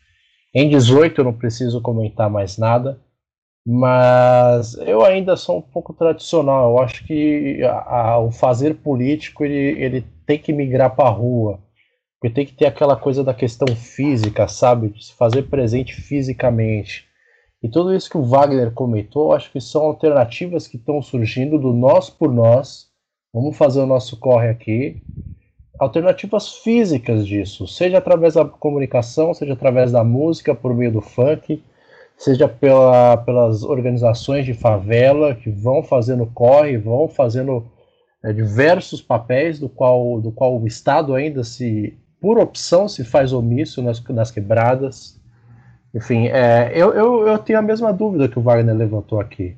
Em 0.55 0.70
18 0.70 1.20
eu 1.20 1.24
não 1.24 1.35
preciso 1.35 1.83
comentar 1.83 2.30
mais 2.30 2.57
nada, 2.57 2.99
mas 3.65 4.75
eu 4.79 5.05
ainda 5.05 5.37
sou 5.37 5.59
um 5.59 5.63
pouco 5.63 5.95
tradicional. 5.95 6.73
Eu 6.73 6.83
acho 6.83 7.07
que 7.07 7.63
a, 7.63 8.11
a, 8.11 8.19
o 8.19 8.31
fazer 8.31 8.75
político 8.75 9.45
ele, 9.45 9.81
ele 9.83 10.07
tem 10.27 10.39
que 10.39 10.53
migrar 10.53 10.95
para 10.95 11.09
a 11.09 11.13
rua, 11.13 11.61
porque 12.21 12.35
tem 12.35 12.45
que 12.47 12.55
ter 12.55 12.67
aquela 12.67 12.97
coisa 12.97 13.23
da 13.23 13.33
questão 13.33 13.75
física, 13.75 14.49
sabe? 14.49 14.89
De 14.89 15.07
se 15.07 15.15
fazer 15.15 15.45
presente 15.45 15.95
fisicamente. 15.95 17.07
E 17.63 17.69
tudo 17.69 17.95
isso 17.95 18.11
que 18.11 18.19
o 18.19 18.25
Wagner 18.25 18.73
comentou, 18.73 19.33
acho 19.33 19.51
que 19.53 19.61
são 19.61 19.83
alternativas 19.83 20.67
que 20.67 20.77
estão 20.77 21.01
surgindo 21.01 21.59
do 21.59 21.73
nós 21.73 22.11
por 22.11 22.33
nós. 22.33 22.89
Vamos 23.33 23.57
fazer 23.57 23.81
o 23.81 23.87
nosso 23.87 24.19
corre 24.19 24.49
aqui. 24.49 25.01
Alternativas 25.79 26.57
físicas 26.57 27.27
disso, 27.27 27.67
seja 27.67 27.99
através 27.99 28.35
da 28.35 28.45
comunicação, 28.45 29.33
seja 29.33 29.53
através 29.53 29.93
da 29.93 30.05
música 30.05 30.55
por 30.55 30.75
meio 30.75 30.93
do 30.93 31.01
funk, 31.01 31.63
seja 32.23 32.47
pela, 32.47 33.16
pelas 33.16 33.64
organizações 33.64 34.47
de 34.47 34.55
favela 34.55 35.35
que 35.35 35.51
vão 35.51 35.83
fazendo 35.83 36.25
corre, 36.27 36.79
vão 36.79 37.09
fazendo 37.09 37.66
é, 38.23 38.33
diversos 38.33 39.03
papéis 39.03 39.59
do 39.59 39.68
qual, 39.68 40.20
do 40.20 40.31
qual 40.31 40.61
o 40.61 40.64
Estado 40.64 41.16
ainda 41.16 41.43
se, 41.43 41.99
por 42.20 42.39
opção, 42.39 42.87
se 42.89 43.03
faz 43.03 43.33
omisso 43.33 43.83
nas, 43.83 44.01
nas 44.05 44.31
quebradas. 44.31 45.20
Enfim, 45.93 46.29
é, 46.29 46.70
eu, 46.75 46.93
eu, 46.93 47.27
eu 47.27 47.39
tenho 47.39 47.59
a 47.59 47.62
mesma 47.62 47.93
dúvida 47.93 48.29
que 48.29 48.39
o 48.39 48.43
Wagner 48.43 48.77
levantou 48.77 49.18
aqui. 49.18 49.57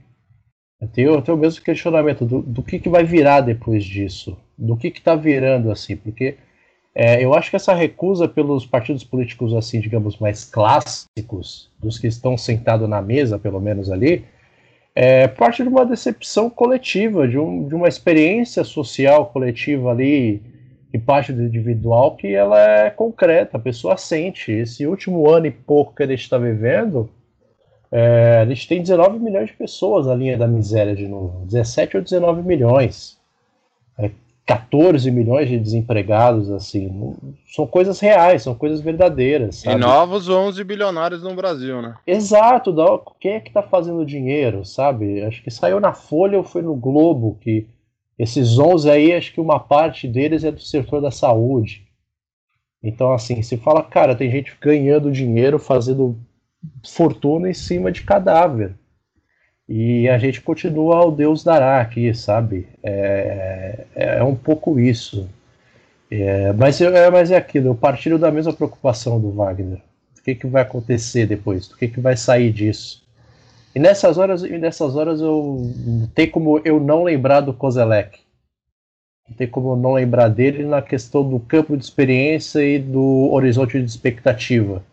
Eu 0.80 0.88
tenho, 0.88 1.10
eu 1.10 1.22
tenho 1.22 1.36
o 1.36 1.40
mesmo 1.40 1.62
questionamento 1.62 2.24
do, 2.24 2.40
do 2.40 2.62
que, 2.62 2.78
que 2.78 2.88
vai 2.88 3.04
virar 3.04 3.42
depois 3.42 3.84
disso. 3.84 4.38
Do 4.56 4.74
que 4.74 4.88
está 4.88 5.14
virando 5.14 5.70
assim. 5.70 5.96
Porque 5.96 6.38
é, 6.94 7.24
eu 7.24 7.34
acho 7.34 7.50
que 7.50 7.56
essa 7.56 7.74
recusa 7.74 8.28
pelos 8.28 8.64
partidos 8.64 9.02
políticos, 9.02 9.52
assim, 9.52 9.80
digamos, 9.80 10.18
mais 10.18 10.44
clássicos, 10.44 11.70
dos 11.78 11.98
que 11.98 12.06
estão 12.06 12.38
sentados 12.38 12.88
na 12.88 13.02
mesa, 13.02 13.38
pelo 13.38 13.60
menos 13.60 13.90
ali, 13.90 14.24
é 14.94 15.26
parte 15.26 15.62
de 15.62 15.68
uma 15.68 15.84
decepção 15.84 16.48
coletiva, 16.48 17.26
de, 17.26 17.36
um, 17.36 17.66
de 17.66 17.74
uma 17.74 17.88
experiência 17.88 18.62
social 18.62 19.26
coletiva 19.26 19.90
ali 19.90 20.40
e 20.92 20.98
parte 20.98 21.32
do 21.32 21.42
individual 21.42 22.14
que 22.14 22.32
ela 22.32 22.60
é 22.60 22.90
concreta, 22.90 23.56
a 23.56 23.60
pessoa 23.60 23.96
sente. 23.96 24.52
Esse 24.52 24.86
último 24.86 25.28
ano 25.28 25.46
e 25.46 25.50
pouco 25.50 25.96
que 25.96 26.04
a 26.04 26.06
gente 26.06 26.20
está 26.20 26.38
vivendo, 26.38 27.10
é, 27.90 28.38
a 28.42 28.46
gente 28.46 28.68
tem 28.68 28.80
19 28.80 29.18
milhões 29.18 29.48
de 29.48 29.54
pessoas 29.54 30.06
na 30.06 30.14
linha 30.14 30.38
da 30.38 30.46
miséria 30.46 30.94
de 30.94 31.08
novo, 31.08 31.44
17 31.46 31.96
ou 31.96 32.02
19 32.04 32.42
milhões, 32.42 33.18
14 34.46 35.10
milhões 35.10 35.48
de 35.48 35.58
desempregados, 35.58 36.50
assim, 36.50 37.16
são 37.46 37.66
coisas 37.66 37.98
reais, 37.98 38.42
são 38.42 38.54
coisas 38.54 38.80
verdadeiras. 38.80 39.56
Sabe? 39.56 39.76
E 39.76 39.78
novos 39.78 40.28
11 40.28 40.62
bilionários 40.64 41.22
no 41.22 41.34
Brasil, 41.34 41.80
né? 41.80 41.94
Exato, 42.06 42.74
quem 43.18 43.32
é 43.32 43.40
que 43.40 43.48
está 43.48 43.62
fazendo 43.62 44.04
dinheiro, 44.04 44.64
sabe? 44.64 45.22
Acho 45.22 45.42
que 45.42 45.50
saiu 45.50 45.80
na 45.80 45.94
Folha 45.94 46.36
ou 46.36 46.44
foi 46.44 46.60
no 46.60 46.74
Globo 46.74 47.38
que 47.40 47.66
esses 48.18 48.58
11 48.58 48.90
aí, 48.90 49.12
acho 49.14 49.32
que 49.32 49.40
uma 49.40 49.58
parte 49.58 50.06
deles 50.06 50.44
é 50.44 50.52
do 50.52 50.60
setor 50.60 51.00
da 51.00 51.10
saúde. 51.10 51.86
Então, 52.82 53.12
assim, 53.12 53.40
se 53.42 53.56
fala, 53.56 53.82
cara, 53.82 54.14
tem 54.14 54.30
gente 54.30 54.54
ganhando 54.60 55.10
dinheiro, 55.10 55.58
fazendo 55.58 56.18
fortuna 56.86 57.48
em 57.48 57.54
cima 57.54 57.90
de 57.90 58.02
cadáver. 58.02 58.74
E 59.68 60.08
a 60.08 60.18
gente 60.18 60.42
continua 60.42 60.96
ao 60.96 61.10
Deus 61.10 61.42
dará 61.42 61.80
aqui, 61.80 62.12
sabe? 62.14 62.68
É, 62.82 63.86
é, 63.94 64.16
é 64.18 64.24
um 64.24 64.34
pouco 64.34 64.78
isso. 64.78 65.28
É, 66.10 66.52
mas, 66.52 66.80
é, 66.80 67.10
mas 67.10 67.30
é 67.30 67.36
aquilo, 67.36 67.68
eu 67.68 67.74
partilho 67.74 68.18
da 68.18 68.30
mesma 68.30 68.52
preocupação 68.52 69.20
do 69.20 69.30
Wagner. 69.30 69.80
O 70.18 70.22
que, 70.22 70.34
que 70.34 70.46
vai 70.46 70.62
acontecer 70.62 71.26
depois? 71.26 71.70
O 71.70 71.76
que, 71.76 71.88
que 71.88 72.00
vai 72.00 72.16
sair 72.16 72.52
disso? 72.52 73.02
E 73.74 73.78
nessas 73.78 74.18
horas, 74.18 74.42
e 74.42 74.56
nessas 74.58 74.94
horas 74.94 75.20
eu 75.20 75.60
tem 76.14 76.30
como 76.30 76.60
eu 76.64 76.78
não 76.78 77.02
lembrar 77.02 77.40
do 77.40 77.52
Kozelek. 77.52 78.20
Não 79.28 79.36
tem 79.36 79.48
como 79.48 79.72
eu 79.72 79.76
não 79.76 79.94
lembrar 79.94 80.28
dele 80.28 80.64
na 80.64 80.80
questão 80.80 81.28
do 81.28 81.40
campo 81.40 81.76
de 81.76 81.82
experiência 81.82 82.62
e 82.62 82.78
do 82.78 83.30
horizonte 83.32 83.78
de 83.78 83.84
expectativa. 83.84 84.84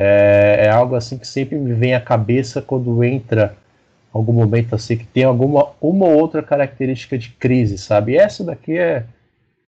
É, 0.00 0.66
é 0.66 0.70
algo 0.70 0.94
assim 0.94 1.18
que 1.18 1.26
sempre 1.26 1.58
me 1.58 1.74
vem 1.74 1.92
à 1.92 2.00
cabeça 2.00 2.62
quando 2.62 3.02
entra 3.02 3.56
algum 4.12 4.32
momento 4.32 4.74
assim 4.74 4.96
que 4.96 5.06
tem 5.06 5.24
alguma 5.24 5.72
uma 5.80 6.06
ou 6.06 6.16
outra 6.16 6.40
característica 6.42 7.18
de 7.18 7.30
crise, 7.30 7.76
sabe? 7.76 8.12
E 8.12 8.16
essa 8.16 8.44
daqui 8.44 8.78
é 8.78 9.04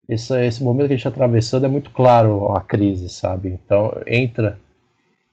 esse, 0.08 0.34
esse 0.46 0.62
momento 0.64 0.88
que 0.88 0.94
a 0.94 0.98
gente 0.98 1.08
está 1.08 1.10
atravessando 1.10 1.66
é 1.66 1.70
muito 1.70 1.92
claro 1.92 2.52
a 2.54 2.62
crise, 2.62 3.10
sabe? 3.10 3.50
Então 3.50 3.94
entra 4.06 4.60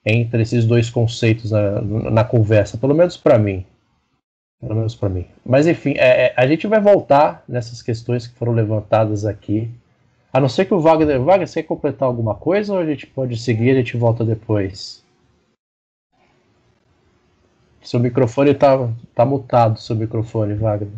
entre 0.05 0.43
esses 0.43 0.65
dois 0.65 0.89
conceitos 0.89 1.51
na, 1.51 1.81
na 1.81 2.23
conversa, 2.23 2.77
pelo 2.77 2.93
menos 2.93 3.17
para 3.17 3.37
mim. 3.37 3.65
Pelo 4.61 4.75
menos 4.75 4.95
para 4.95 5.09
mim. 5.09 5.25
Mas 5.45 5.67
enfim, 5.67 5.93
é, 5.97 6.27
é, 6.27 6.33
a 6.37 6.47
gente 6.47 6.67
vai 6.67 6.79
voltar 6.79 7.43
nessas 7.47 7.81
questões 7.81 8.27
que 8.27 8.35
foram 8.37 8.53
levantadas 8.53 9.25
aqui. 9.25 9.69
A 10.35 10.39
não 10.41 10.49
ser 10.49 10.65
que 10.65 10.73
o 10.73 10.81
Wagner. 10.81 11.23
Wagner, 11.23 11.47
você 11.47 11.63
quer 11.63 11.69
completar 11.69 12.05
alguma 12.05 12.35
coisa 12.35 12.73
ou 12.73 12.79
a 12.79 12.85
gente 12.85 13.07
pode 13.07 13.37
seguir 13.37 13.67
e 13.67 13.71
a 13.71 13.75
gente 13.75 13.95
volta 13.95 14.25
depois? 14.25 15.01
Seu 17.81 18.01
microfone 18.01 18.53
tá, 18.53 18.89
tá 19.15 19.25
mutado, 19.25 19.79
seu 19.79 19.95
microfone, 19.95 20.53
Wagner. 20.55 20.91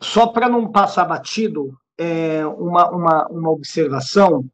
Só 0.00 0.28
para 0.28 0.48
não 0.48 0.72
passar 0.72 1.04
batido, 1.04 1.78
é, 1.98 2.46
uma, 2.46 2.88
uma, 2.90 3.26
uma 3.26 3.50
observação. 3.50 4.46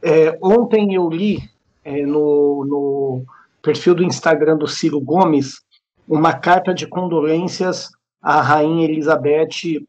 É, 0.00 0.38
ontem 0.40 0.94
eu 0.94 1.10
li 1.10 1.40
é, 1.84 2.06
no, 2.06 2.64
no 2.64 3.24
perfil 3.60 3.96
do 3.96 4.04
Instagram 4.04 4.58
do 4.58 4.68
Ciro 4.68 5.00
Gomes 5.00 5.60
uma 6.06 6.34
carta 6.34 6.72
de 6.72 6.86
condolências 6.86 7.90
à 8.22 8.40
Rainha 8.40 8.84
Elizabeth 8.84 9.84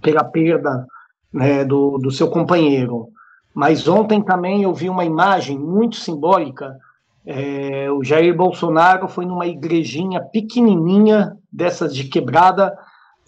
pela 0.00 0.24
perda 0.24 0.86
né, 1.32 1.64
do, 1.64 1.98
do 1.98 2.10
seu 2.10 2.28
companheiro. 2.28 3.08
Mas 3.54 3.88
ontem 3.88 4.22
também 4.22 4.62
eu 4.62 4.72
vi 4.72 4.88
uma 4.88 5.04
imagem 5.04 5.58
muito 5.58 5.96
simbólica 5.96 6.76
É, 7.26 7.90
o 7.90 8.02
Jair 8.02 8.34
Bolsonaro 8.34 9.06
foi 9.06 9.26
numa 9.26 9.46
igrejinha 9.46 10.20
pequenininha, 10.22 11.36
dessas 11.52 11.94
de 11.94 12.04
quebrada, 12.04 12.74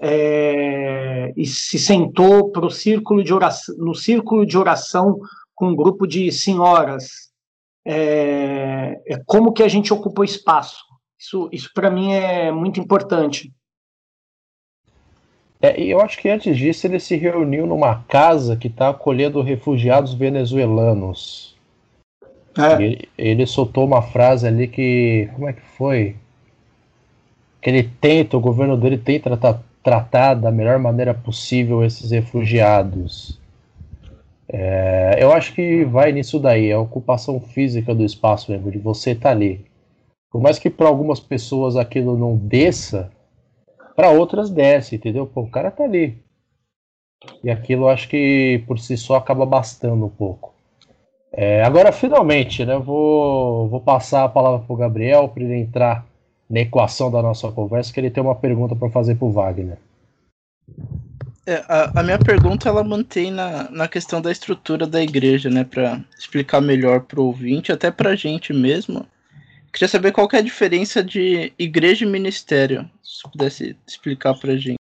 é, 0.01 1.33
e 1.37 1.47
se 1.47 1.79
sentou 1.79 2.51
pro 2.51 2.71
círculo 2.71 3.23
de 3.23 3.33
oração, 3.33 3.75
no 3.79 3.95
círculo 3.95 4.47
de 4.47 4.57
oração 4.57 5.19
com 5.55 5.69
um 5.69 5.77
grupo 5.77 6.07
de 6.07 6.33
senhoras. 6.33 7.31
É, 7.85 8.99
é 9.07 9.23
como 9.27 9.53
que 9.53 9.63
a 9.63 9.69
gente 9.69 9.93
ocupa 9.93 10.23
o 10.23 10.25
espaço. 10.25 10.83
Isso, 11.19 11.49
isso 11.53 11.71
para 11.75 11.91
mim 11.91 12.13
é 12.13 12.51
muito 12.51 12.81
importante. 12.81 13.53
É, 15.63 15.81
e 15.81 15.91
eu 15.91 16.01
acho 16.01 16.19
que 16.19 16.29
antes 16.29 16.57
disso 16.57 16.89
ele 16.89 16.99
se 16.99 17.17
reuniu 17.17 17.67
numa 17.69 18.03
casa 18.09 18.57
que 18.57 18.67
está 18.67 18.89
acolhendo 18.89 19.41
refugiados 19.41 20.13
venezuelanos. 20.13 21.57
É. 22.59 22.83
Ele, 22.83 23.09
ele, 23.17 23.47
soltou 23.47 23.87
uma 23.87 24.03
frase 24.03 24.47
ali 24.47 24.67
que. 24.67 25.31
Como 25.35 25.49
é 25.49 25.53
que 25.53 25.63
foi? 25.63 26.17
Que 27.61 27.71
ele 27.71 27.85
tenta, 27.85 28.37
o 28.37 28.41
governo 28.41 28.77
dele 28.77 28.99
tenta 28.99 29.31
tratar, 29.37 29.63
tratar 29.83 30.35
da 30.35 30.51
melhor 30.51 30.81
maneira 30.81 31.15
possível 31.15 31.85
esses 31.85 32.11
refugiados. 32.11 33.41
É, 34.49 35.17
eu 35.19 35.33
acho 35.33 35.55
que 35.55 35.85
vai 35.85 36.11
nisso 36.13 36.41
daí, 36.41 36.73
a 36.73 36.79
ocupação 36.81 37.41
física 37.41 37.95
do 37.95 38.05
espaço 38.05 38.51
mesmo, 38.51 38.71
de 38.71 38.79
você 38.79 39.13
estar 39.13 39.29
tá 39.29 39.31
ali. 39.31 39.65
Por 40.31 40.43
mais 40.43 40.59
que 40.59 40.69
para 40.69 40.89
algumas 40.89 41.21
pessoas 41.21 41.77
aquilo 41.77 42.19
não 42.19 42.37
desça, 42.37 43.11
para 43.95 44.11
outras 44.11 44.51
desce, 44.51 44.97
entendeu? 44.97 45.27
Pô, 45.27 45.43
o 45.43 45.51
cara 45.51 45.71
tá 45.71 45.85
ali. 45.85 46.19
E 47.43 47.51
aquilo 47.51 47.89
acho 47.89 48.09
que 48.09 48.63
por 48.67 48.79
si 48.79 48.97
só 48.97 49.17
acaba 49.17 49.47
bastando 49.47 50.05
um 50.05 50.11
pouco. 50.11 50.53
É, 51.33 51.63
agora, 51.63 51.93
finalmente, 51.93 52.65
né, 52.65 52.77
vou, 52.77 53.69
vou 53.69 53.81
passar 53.81 54.25
a 54.25 54.29
palavra 54.29 54.61
para 54.61 54.73
o 54.73 54.77
Gabriel 54.77 55.29
para 55.29 55.43
ele 55.43 55.55
entrar 55.55 56.05
na 56.49 56.61
equação 56.61 57.11
da 57.11 57.23
nossa 57.23 57.51
conversa, 57.51 57.93
que 57.93 57.99
ele 57.99 58.11
tem 58.11 58.23
uma 58.23 58.35
pergunta 58.35 58.77
para 58.77 58.91
fazer 58.91 59.15
para 59.15 59.27
o 59.27 59.33
Wagner. 59.33 59.79
É, 61.47 61.65
a, 61.67 62.01
a, 62.01 62.03
minha 62.03 62.19
pergunta 62.19 62.69
ela 62.69 62.85
mantém 62.85 63.31
na, 63.31 63.69
na 63.71 63.89
questão 63.89 64.21
da 64.21 64.31
estrutura 64.31 64.87
da 64.87 65.03
igreja, 65.03 65.49
né, 65.49 65.65
para 65.65 66.01
explicar 66.19 66.61
melhor 66.61 67.01
para 67.01 67.21
o 67.21 67.27
ouvinte, 67.27 67.73
até 67.73 67.91
para 67.91 68.11
a 68.11 68.17
gente 68.17 68.53
mesmo. 68.53 69.07
Queria 69.73 69.89
saber 69.89 70.13
qual 70.13 70.29
que 70.29 70.37
é 70.37 70.39
a 70.39 70.43
diferença 70.43 71.03
de 71.03 71.53
igreja 71.59 72.05
e 72.05 72.09
ministério, 72.09 72.89
se 73.03 73.23
pudesse 73.31 73.77
explicar 73.87 74.39
para 74.39 74.53
a 74.53 74.57
gente. 74.57 74.77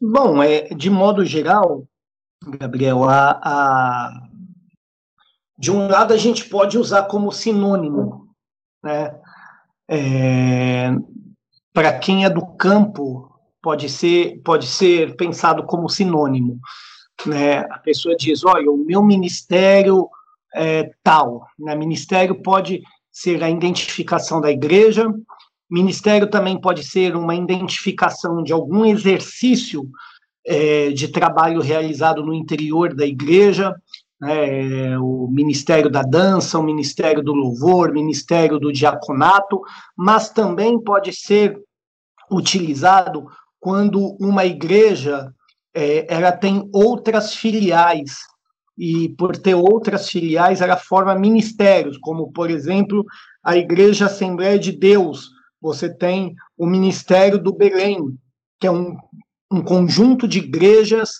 Bom, 0.00 0.42
é, 0.42 0.68
de 0.68 0.88
modo 0.88 1.24
geral, 1.24 1.86
Gabriel, 2.42 3.04
a, 3.04 3.40
a, 3.42 4.28
de 5.58 5.70
um 5.70 5.86
lado 5.86 6.14
a 6.14 6.16
gente 6.16 6.48
pode 6.48 6.78
usar 6.78 7.02
como 7.04 7.30
sinônimo, 7.30 8.34
né? 8.82 9.20
É, 9.90 10.90
para 11.74 11.98
quem 11.98 12.24
é 12.24 12.30
do 12.30 12.46
campo, 12.56 13.28
pode 13.60 13.88
ser, 13.88 14.40
pode 14.42 14.66
ser 14.66 15.14
pensado 15.16 15.64
como 15.64 15.88
sinônimo. 15.88 16.58
Né? 17.26 17.58
A 17.58 17.78
pessoa 17.78 18.16
diz: 18.16 18.44
olha, 18.44 18.70
o 18.70 18.76
meu 18.76 19.02
ministério 19.02 20.08
é, 20.54 20.90
tal. 21.02 21.46
Né? 21.58 21.74
Ministério 21.74 22.42
pode 22.42 22.82
ser 23.10 23.42
a 23.42 23.50
identificação 23.50 24.40
da 24.40 24.50
igreja, 24.50 25.12
ministério 25.70 26.30
também 26.30 26.58
pode 26.60 26.84
ser 26.84 27.16
uma 27.16 27.34
identificação 27.34 28.42
de 28.42 28.52
algum 28.52 28.84
exercício 28.84 29.88
é, 30.46 30.90
de 30.90 31.08
trabalho 31.08 31.60
realizado 31.60 32.24
no 32.24 32.32
interior 32.32 32.94
da 32.94 33.06
igreja, 33.06 33.74
né? 34.20 34.98
o 34.98 35.28
Ministério 35.30 35.90
da 35.90 36.02
Dança, 36.02 36.58
o 36.58 36.62
Ministério 36.62 37.22
do 37.22 37.34
Louvor, 37.34 37.90
o 37.90 37.94
Ministério 37.94 38.58
do 38.58 38.72
Diaconato, 38.72 39.60
mas 39.96 40.30
também 40.30 40.80
pode 40.82 41.12
ser 41.12 41.60
utilizado 42.30 43.26
quando 43.60 44.16
uma 44.20 44.44
igreja 44.44 45.32
é, 45.74 46.06
ela 46.12 46.32
tem 46.32 46.68
outras 46.72 47.34
filiais 47.34 48.18
e 48.78 49.08
por 49.08 49.36
ter 49.36 49.56
outras 49.56 50.08
filiais, 50.08 50.60
ela 50.60 50.76
forma 50.76 51.12
ministérios, 51.18 51.98
como, 51.98 52.30
por 52.30 52.48
exemplo, 52.48 53.04
a 53.42 53.56
Igreja 53.56 54.06
Assembleia 54.06 54.56
de 54.56 54.70
Deus. 54.70 55.30
Você 55.60 55.92
tem 55.92 56.36
o 56.56 56.64
Ministério 56.64 57.42
do 57.42 57.52
Belém, 57.52 58.16
que 58.60 58.68
é 58.68 58.70
um, 58.70 58.96
um 59.50 59.60
conjunto 59.60 60.28
de 60.28 60.38
igrejas 60.38 61.10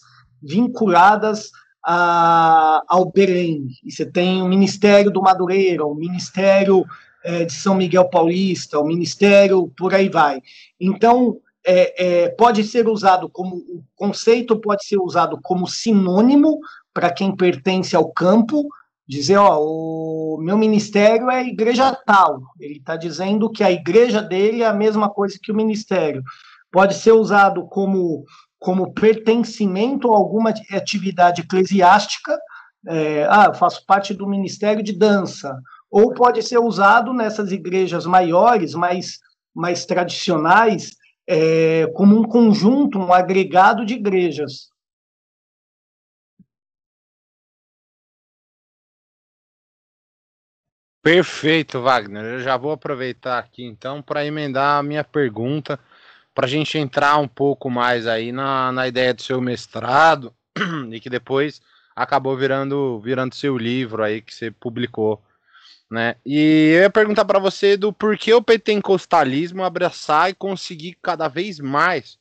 vinculadas 0.40 1.50
a, 1.84 2.80
ao 2.86 3.10
Belém. 3.10 3.66
E 3.84 3.90
você 3.90 4.06
tem 4.06 4.40
o 4.40 4.48
Ministério 4.48 5.10
do 5.10 5.20
Madureira, 5.20 5.84
o 5.84 5.96
Ministério 5.96 6.84
é, 7.24 7.44
de 7.44 7.52
São 7.52 7.74
Miguel 7.74 8.08
Paulista, 8.08 8.78
o 8.78 8.86
Ministério, 8.86 9.72
por 9.76 9.92
aí 9.92 10.08
vai. 10.08 10.40
Então, 10.78 11.40
é, 11.66 12.22
é, 12.24 12.28
pode 12.30 12.62
ser 12.64 12.88
usado 12.88 13.28
como 13.28 13.56
o 13.56 13.82
conceito 13.94 14.58
pode 14.58 14.86
ser 14.86 14.98
usado 14.98 15.38
como 15.42 15.66
sinônimo 15.66 16.60
para 16.92 17.12
quem 17.12 17.34
pertence 17.34 17.94
ao 17.94 18.12
campo, 18.12 18.68
dizer, 19.08 19.38
ó, 19.38 19.58
o 19.58 20.38
meu 20.38 20.58
ministério 20.58 21.30
é 21.30 21.42
igreja 21.42 21.94
tal. 22.06 22.42
Ele 22.60 22.78
está 22.78 22.94
dizendo 22.94 23.50
que 23.50 23.64
a 23.64 23.70
igreja 23.70 24.20
dele 24.20 24.62
é 24.62 24.66
a 24.66 24.74
mesma 24.74 25.08
coisa 25.08 25.38
que 25.42 25.50
o 25.50 25.56
ministério. 25.56 26.22
Pode 26.70 26.94
ser 26.94 27.12
usado 27.12 27.66
como, 27.66 28.24
como 28.58 28.92
pertencimento 28.92 30.12
a 30.12 30.16
alguma 30.16 30.52
atividade 30.70 31.40
eclesiástica. 31.40 32.38
É, 32.86 33.26
ah, 33.30 33.46
eu 33.46 33.54
faço 33.54 33.84
parte 33.86 34.12
do 34.12 34.28
ministério 34.28 34.82
de 34.82 34.92
dança. 34.92 35.58
Ou 35.90 36.12
pode 36.12 36.42
ser 36.42 36.58
usado 36.58 37.14
nessas 37.14 37.50
igrejas 37.50 38.04
maiores, 38.04 38.74
mais, 38.74 39.18
mais 39.54 39.86
tradicionais, 39.86 40.90
é, 41.26 41.86
como 41.94 42.18
um 42.18 42.24
conjunto, 42.24 42.98
um 42.98 43.10
agregado 43.10 43.86
de 43.86 43.94
igrejas. 43.94 44.68
Perfeito, 51.10 51.80
Wagner. 51.80 52.22
Eu 52.22 52.40
já 52.40 52.54
vou 52.58 52.70
aproveitar 52.70 53.38
aqui 53.38 53.64
então 53.64 54.02
para 54.02 54.26
emendar 54.26 54.78
a 54.78 54.82
minha 54.82 55.02
pergunta, 55.02 55.80
para 56.34 56.44
a 56.44 56.48
gente 56.48 56.76
entrar 56.76 57.16
um 57.16 57.26
pouco 57.26 57.70
mais 57.70 58.06
aí 58.06 58.30
na, 58.30 58.70
na 58.72 58.86
ideia 58.86 59.14
do 59.14 59.22
seu 59.22 59.40
mestrado 59.40 60.34
e 60.92 61.00
que 61.00 61.08
depois 61.08 61.62
acabou 61.96 62.36
virando 62.36 63.00
virando 63.00 63.34
seu 63.34 63.56
livro 63.56 64.04
aí 64.04 64.20
que 64.20 64.34
você 64.34 64.50
publicou 64.50 65.22
né? 65.90 66.16
E 66.26 66.74
eu 66.74 66.82
ia 66.82 66.90
perguntar 66.90 67.24
para 67.24 67.38
você 67.38 67.74
do 67.74 67.90
porquê 67.90 68.34
o 68.34 68.42
pentecostalismo 68.42 69.64
abraçar 69.64 70.28
e 70.28 70.34
conseguir 70.34 70.98
cada 71.00 71.26
vez 71.26 71.58
mais 71.58 72.18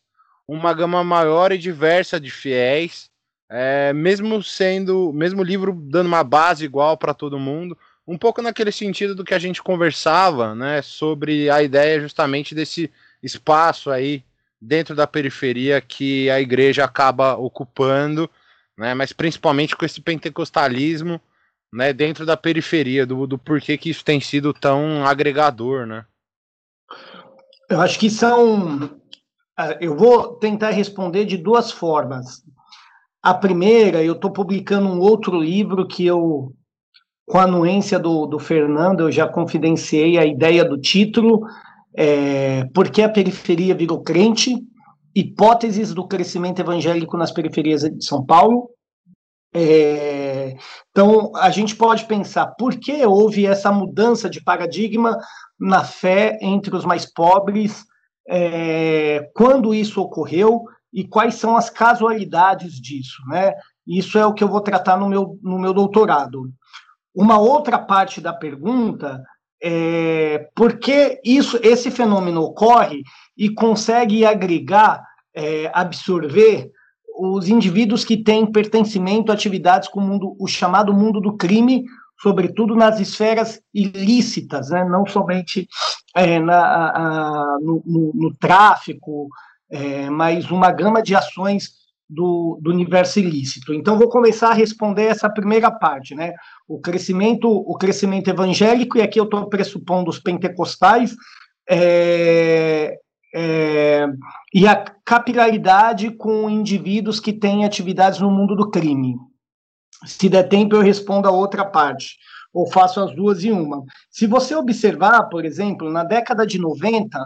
uma 0.47 0.73
gama 0.73 1.03
maior 1.03 1.51
e 1.51 1.57
diversa 1.57 2.21
de 2.21 2.31
fiéis, 2.31 3.09
é, 3.49 3.91
mesmo 3.91 4.41
sendo, 4.41 5.11
mesmo 5.11 5.43
livro 5.43 5.73
dando 5.73 6.07
uma 6.07 6.23
base 6.23 6.63
igual 6.63 6.97
para 6.97 7.13
todo 7.13 7.37
mundo, 7.37 7.77
um 8.07 8.17
pouco 8.17 8.41
naquele 8.41 8.71
sentido 8.71 9.13
do 9.13 9.25
que 9.25 9.33
a 9.33 9.39
gente 9.39 9.61
conversava, 9.61 10.55
né, 10.55 10.81
sobre 10.81 11.49
a 11.49 11.61
ideia 11.61 11.99
justamente 11.99 12.55
desse 12.55 12.89
espaço 13.21 13.91
aí 13.91 14.23
dentro 14.61 14.95
da 14.95 15.05
periferia 15.05 15.81
que 15.81 16.29
a 16.29 16.39
igreja 16.39 16.85
acaba 16.85 17.35
ocupando, 17.35 18.29
né, 18.77 18.93
mas 18.93 19.11
principalmente 19.11 19.75
com 19.75 19.85
esse 19.85 19.99
pentecostalismo 19.99 21.19
né, 21.71 21.91
dentro 21.91 22.25
da 22.25 22.37
periferia, 22.37 23.05
do, 23.05 23.27
do 23.27 23.37
porquê 23.37 23.77
que 23.77 23.89
isso 23.89 24.05
tem 24.05 24.21
sido 24.21 24.53
tão 24.53 25.05
agregador, 25.05 25.85
né? 25.85 26.05
Eu 27.69 27.81
acho 27.81 27.99
que 27.99 28.09
são. 28.09 28.99
É, 29.59 29.77
eu 29.81 29.95
vou 29.95 30.35
tentar 30.35 30.69
responder 30.69 31.25
de 31.25 31.37
duas 31.37 31.71
formas. 31.71 32.41
A 33.21 33.33
primeira, 33.33 34.01
eu 34.03 34.13
estou 34.13 34.31
publicando 34.31 34.87
um 34.87 34.99
outro 34.99 35.37
livro 35.41 35.85
que 35.85 36.05
eu, 36.05 36.55
com 37.27 37.37
a 37.37 37.43
anuência 37.43 37.99
do, 37.99 38.25
do 38.25 38.39
Fernando, 38.39 39.01
eu 39.01 39.11
já 39.11 39.27
confidenciei 39.27 40.17
a 40.17 40.25
ideia 40.25 40.63
do 40.63 40.79
título, 40.79 41.41
é, 41.95 42.63
Por 42.73 42.89
que 42.89 43.01
a 43.01 43.09
periferia 43.09 43.75
virou 43.75 44.01
crente? 44.01 44.55
Hipóteses 45.13 45.93
do 45.93 46.07
crescimento 46.07 46.59
evangélico 46.59 47.17
nas 47.17 47.31
periferias 47.31 47.81
de 47.81 48.05
São 48.05 48.25
Paulo. 48.25 48.69
É, 49.53 50.55
então, 50.91 51.35
a 51.35 51.49
gente 51.49 51.75
pode 51.75 52.05
pensar 52.05 52.47
por 52.57 52.75
que 52.75 53.05
houve 53.05 53.45
essa 53.45 53.71
mudança 53.71 54.29
de 54.29 54.41
paradigma 54.41 55.17
na 55.59 55.83
fé 55.83 56.37
entre 56.41 56.75
os 56.75 56.85
mais 56.85 57.11
pobres, 57.11 57.83
é, 58.29 59.29
quando 59.33 59.73
isso 59.73 60.01
ocorreu 60.01 60.63
e 60.93 61.05
quais 61.05 61.35
são 61.35 61.57
as 61.57 61.69
casualidades 61.69 62.73
disso, 62.79 63.21
né? 63.27 63.53
Isso 63.85 64.17
é 64.17 64.25
o 64.25 64.33
que 64.33 64.43
eu 64.43 64.49
vou 64.49 64.61
tratar 64.61 64.97
no 64.97 65.09
meu, 65.09 65.39
no 65.41 65.57
meu 65.57 65.73
doutorado. 65.73 66.51
Uma 67.17 67.39
outra 67.39 67.79
parte 67.79 68.21
da 68.21 68.31
pergunta 68.31 69.23
é 69.59 70.49
por 70.55 70.77
que 70.77 71.19
isso, 71.25 71.59
esse 71.63 71.89
fenômeno 71.89 72.43
ocorre 72.43 73.01
e 73.35 73.49
consegue 73.49 74.23
agregar, 74.23 75.03
é, 75.35 75.71
absorver 75.73 76.69
os 77.17 77.49
indivíduos 77.49 78.05
que 78.05 78.17
têm 78.17 78.45
pertencimento 78.45 79.31
a 79.31 79.33
atividades 79.33 79.89
com 79.89 79.99
o, 79.99 80.03
mundo, 80.03 80.35
o 80.39 80.45
chamado 80.45 80.93
mundo 80.93 81.19
do 81.19 81.35
crime, 81.35 81.85
sobretudo 82.21 82.75
nas 82.75 82.99
esferas 82.99 83.59
ilícitas, 83.73 84.69
né? 84.69 84.83
não 84.85 85.03
somente 85.03 85.67
é, 86.15 86.39
na, 86.39 86.91
a, 86.91 87.57
no, 87.59 87.81
no, 87.83 88.11
no, 88.13 88.35
tráfico, 88.35 89.27
é, 89.71 90.07
mas 90.11 90.51
uma 90.51 90.71
gama 90.71 91.01
de 91.01 91.15
ações 91.15 91.76
do, 92.09 92.57
do, 92.61 92.71
universo 92.71 93.19
ilícito. 93.19 93.73
Então, 93.73 93.97
vou 93.97 94.09
começar 94.09 94.49
a 94.49 94.53
responder 94.53 95.03
essa 95.03 95.29
primeira 95.29 95.69
parte, 95.69 96.15
né? 96.15 96.33
O 96.67 96.79
crescimento, 96.79 97.49
o 97.49 97.77
crescimento 97.77 98.29
evangélico, 98.29 98.97
e 98.97 99.01
aqui 99.01 99.19
eu 99.19 99.25
estou 99.25 99.47
pressupondo 99.47 100.09
os 100.09 100.19
pentecostais, 100.19 101.15
é, 101.69 102.97
é, 103.35 104.07
e 104.53 104.65
a 104.65 104.75
capilaridade 105.03 106.11
com 106.11 106.49
indivíduos 106.49 107.19
que 107.19 107.33
têm 107.33 107.65
atividades 107.65 108.19
no 108.19 108.31
mundo 108.31 108.55
do 108.55 108.69
crime. 108.69 109.15
Se 110.05 110.29
der 110.29 110.43
tempo, 110.43 110.75
eu 110.75 110.81
respondo 110.81 111.27
a 111.27 111.31
outra 111.31 111.65
parte, 111.65 112.17
ou 112.53 112.71
faço 112.71 113.01
as 113.01 113.13
duas 113.13 113.43
em 113.43 113.51
uma. 113.51 113.83
Se 114.09 114.25
você 114.25 114.55
observar, 114.55 115.23
por 115.23 115.43
exemplo, 115.43 115.91
na 115.91 116.03
década 116.03 116.45
de 116.45 116.57
90, 116.57 117.19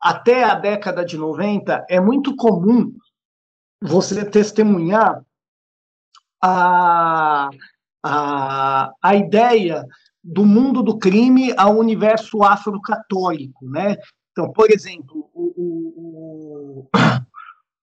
até 0.00 0.44
a 0.44 0.54
década 0.54 1.04
de 1.04 1.16
90, 1.16 1.84
é 1.88 2.00
muito 2.00 2.36
comum 2.36 2.92
você 3.80 4.24
testemunhar 4.24 5.22
a, 6.42 7.50
a, 8.02 8.92
a 9.02 9.14
ideia 9.14 9.86
do 10.22 10.44
mundo 10.44 10.82
do 10.82 10.98
crime 10.98 11.52
ao 11.56 11.76
universo 11.76 12.42
afro-católico, 12.42 13.66
né? 13.66 13.96
Então, 14.32 14.52
por 14.52 14.70
exemplo, 14.70 15.30
o, 15.34 16.86
o, 16.86 16.88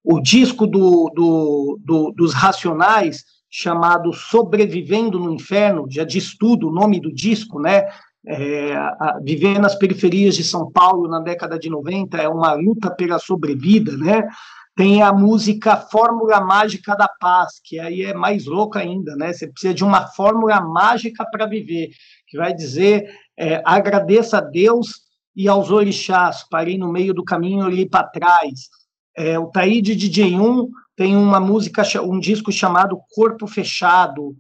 o, 0.04 0.22
disco 0.22 0.66
do, 0.66 1.12
do, 1.14 1.80
do, 1.84 2.12
dos 2.12 2.34
Racionais 2.34 3.26
chamado 3.50 4.14
Sobrevivendo 4.14 5.20
no 5.20 5.34
Inferno, 5.34 5.88
já 5.90 6.04
diz 6.04 6.38
tudo 6.38 6.68
o 6.68 6.74
nome 6.74 7.00
do 7.00 7.14
disco, 7.14 7.60
né? 7.60 7.88
É, 8.26 8.76
a, 8.76 9.20
viver 9.24 9.58
nas 9.58 9.76
periferias 9.76 10.36
de 10.36 10.44
São 10.44 10.70
Paulo 10.70 11.08
na 11.08 11.20
década 11.20 11.58
de 11.58 11.70
90 11.70 12.18
é 12.18 12.28
uma 12.28 12.54
luta 12.54 12.92
pela 12.92 13.20
sobrevida, 13.20 13.96
né? 13.98 14.28
Tem 14.78 15.02
a 15.02 15.12
música 15.12 15.76
Fórmula 15.76 16.40
Mágica 16.40 16.96
da 16.96 17.08
Paz, 17.08 17.60
que 17.64 17.80
aí 17.80 18.04
é 18.04 18.14
mais 18.14 18.46
louca 18.46 18.78
ainda, 18.78 19.16
né? 19.16 19.34
Você 19.34 19.48
precisa 19.48 19.74
de 19.74 19.84
uma 19.84 20.06
fórmula 20.06 20.62
mágica 20.62 21.26
para 21.32 21.48
viver, 21.48 21.90
que 22.28 22.38
vai 22.38 22.54
dizer 22.54 23.10
é, 23.36 23.60
agradeça 23.66 24.38
a 24.38 24.42
Deus 24.42 25.02
e 25.36 25.48
aos 25.48 25.72
orixás, 25.72 26.46
parei 26.48 26.78
no 26.78 26.92
meio 26.92 27.12
do 27.12 27.24
caminho, 27.24 27.66
olhei 27.66 27.90
para 27.90 28.08
trás. 28.08 28.70
É, 29.18 29.40
o 29.40 29.48
Taíde 29.48 29.96
DJ1 29.96 30.68
tem 30.96 31.18
uma 31.18 31.40
música, 31.40 31.82
um 32.04 32.20
disco 32.20 32.52
chamado 32.52 33.00
Corpo 33.16 33.48
Fechado. 33.48 34.38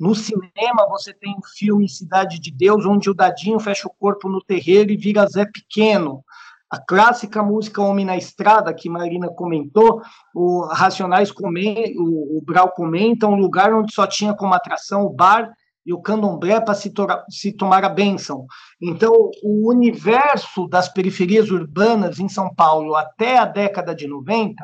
No 0.00 0.16
cinema, 0.16 0.84
você 0.88 1.14
tem 1.14 1.32
o 1.32 1.46
filme 1.56 1.88
Cidade 1.88 2.40
de 2.40 2.50
Deus, 2.50 2.84
onde 2.84 3.08
o 3.08 3.14
Dadinho 3.14 3.60
fecha 3.60 3.86
o 3.86 3.94
corpo 3.96 4.28
no 4.28 4.42
terreiro 4.42 4.90
e 4.90 4.96
vira 4.96 5.28
Zé 5.28 5.46
Pequeno. 5.46 6.24
A 6.70 6.78
clássica 6.78 7.42
música 7.42 7.80
Homem 7.80 8.04
na 8.04 8.16
Estrada, 8.16 8.74
que 8.74 8.88
Marina 8.88 9.28
comentou, 9.28 10.02
o 10.34 10.66
Racionais 10.66 11.30
comenta, 11.30 11.92
o, 11.96 12.38
o 12.38 12.42
Brau 12.44 12.72
comenta, 12.72 13.26
um 13.28 13.36
lugar 13.36 13.72
onde 13.72 13.94
só 13.94 14.06
tinha 14.06 14.34
como 14.34 14.54
atração 14.54 15.04
o 15.04 15.10
bar 15.10 15.52
e 15.86 15.92
o 15.92 16.00
candomblé 16.00 16.60
para 16.60 16.74
se, 16.74 16.92
se, 17.30 17.52
tomar 17.52 17.84
a 17.84 17.88
bênção. 17.88 18.46
Então, 18.82 19.12
o 19.44 19.70
universo 19.70 20.66
das 20.66 20.88
periferias 20.88 21.50
urbanas 21.50 22.18
em 22.18 22.28
São 22.28 22.52
Paulo 22.52 22.96
até 22.96 23.38
a 23.38 23.44
década 23.44 23.94
de 23.94 24.08
90 24.08 24.56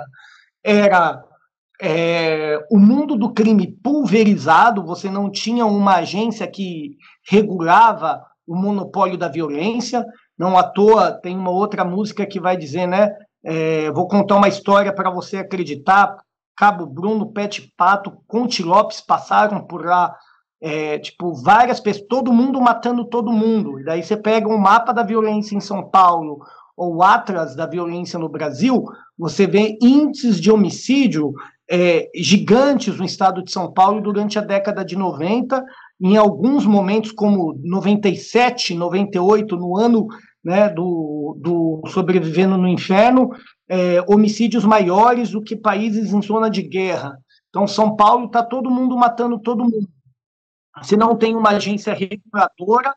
era 0.64 1.22
é, 1.80 2.58
o 2.70 2.78
mundo 2.78 3.16
do 3.16 3.32
crime 3.32 3.66
pulverizado, 3.82 4.84
você 4.84 5.08
não 5.08 5.30
tinha 5.30 5.64
uma 5.64 5.96
agência 5.96 6.46
que 6.46 6.96
regulava 7.28 8.24
o 8.46 8.56
monopólio 8.56 9.16
da 9.16 9.28
violência, 9.28 10.04
não 10.38 10.56
à 10.56 10.62
toa 10.62 11.12
tem 11.12 11.36
uma 11.36 11.50
outra 11.50 11.84
música 11.84 12.26
que 12.26 12.40
vai 12.40 12.56
dizer, 12.56 12.86
né? 12.86 13.14
É, 13.44 13.90
vou 13.90 14.06
contar 14.06 14.36
uma 14.36 14.48
história 14.48 14.92
para 14.92 15.10
você 15.10 15.38
acreditar. 15.38 16.16
Cabo 16.56 16.86
Bruno, 16.86 17.32
Pet 17.32 17.72
Pato, 17.76 18.12
Conte 18.26 18.62
Lopes 18.62 19.00
passaram 19.00 19.66
por 19.66 19.84
lá, 19.84 20.14
é, 20.60 20.98
tipo, 20.98 21.34
várias 21.34 21.80
pessoas, 21.80 22.06
todo 22.08 22.32
mundo 22.32 22.60
matando 22.60 23.04
todo 23.04 23.32
mundo. 23.32 23.80
E 23.80 23.84
daí 23.84 24.02
você 24.02 24.16
pega 24.16 24.48
um 24.48 24.58
mapa 24.58 24.92
da 24.92 25.02
violência 25.02 25.56
em 25.56 25.60
São 25.60 25.88
Paulo, 25.88 26.40
ou 26.76 27.02
Atlas 27.02 27.54
da 27.54 27.66
violência 27.66 28.18
no 28.18 28.28
Brasil, 28.28 28.84
você 29.18 29.46
vê 29.46 29.78
índices 29.80 30.40
de 30.40 30.50
homicídio 30.50 31.32
é, 31.70 32.10
gigantes 32.14 32.98
no 32.98 33.04
estado 33.04 33.42
de 33.42 33.50
São 33.50 33.72
Paulo 33.72 34.00
durante 34.00 34.38
a 34.38 34.42
década 34.42 34.84
de 34.84 34.96
90, 34.96 35.64
em 36.00 36.16
alguns 36.16 36.66
momentos, 36.66 37.12
como 37.12 37.58
97, 37.62 38.74
98, 38.74 39.56
no 39.56 39.76
ano 39.78 40.08
né, 40.42 40.68
do, 40.68 41.36
do 41.40 41.82
Sobrevivendo 41.88 42.56
no 42.56 42.66
Inferno, 42.66 43.30
é, 43.68 44.02
homicídios 44.08 44.64
maiores 44.64 45.30
do 45.30 45.42
que 45.42 45.56
países 45.56 46.12
em 46.12 46.20
zona 46.20 46.50
de 46.50 46.62
guerra. 46.62 47.16
Então, 47.48 47.66
São 47.66 47.94
Paulo 47.94 48.26
está 48.26 48.42
todo 48.42 48.70
mundo 48.70 48.96
matando 48.96 49.38
todo 49.38 49.64
mundo. 49.64 49.88
Se 50.82 50.96
não 50.96 51.16
tem 51.16 51.36
uma 51.36 51.50
agência 51.50 51.92
reguladora 51.94 52.94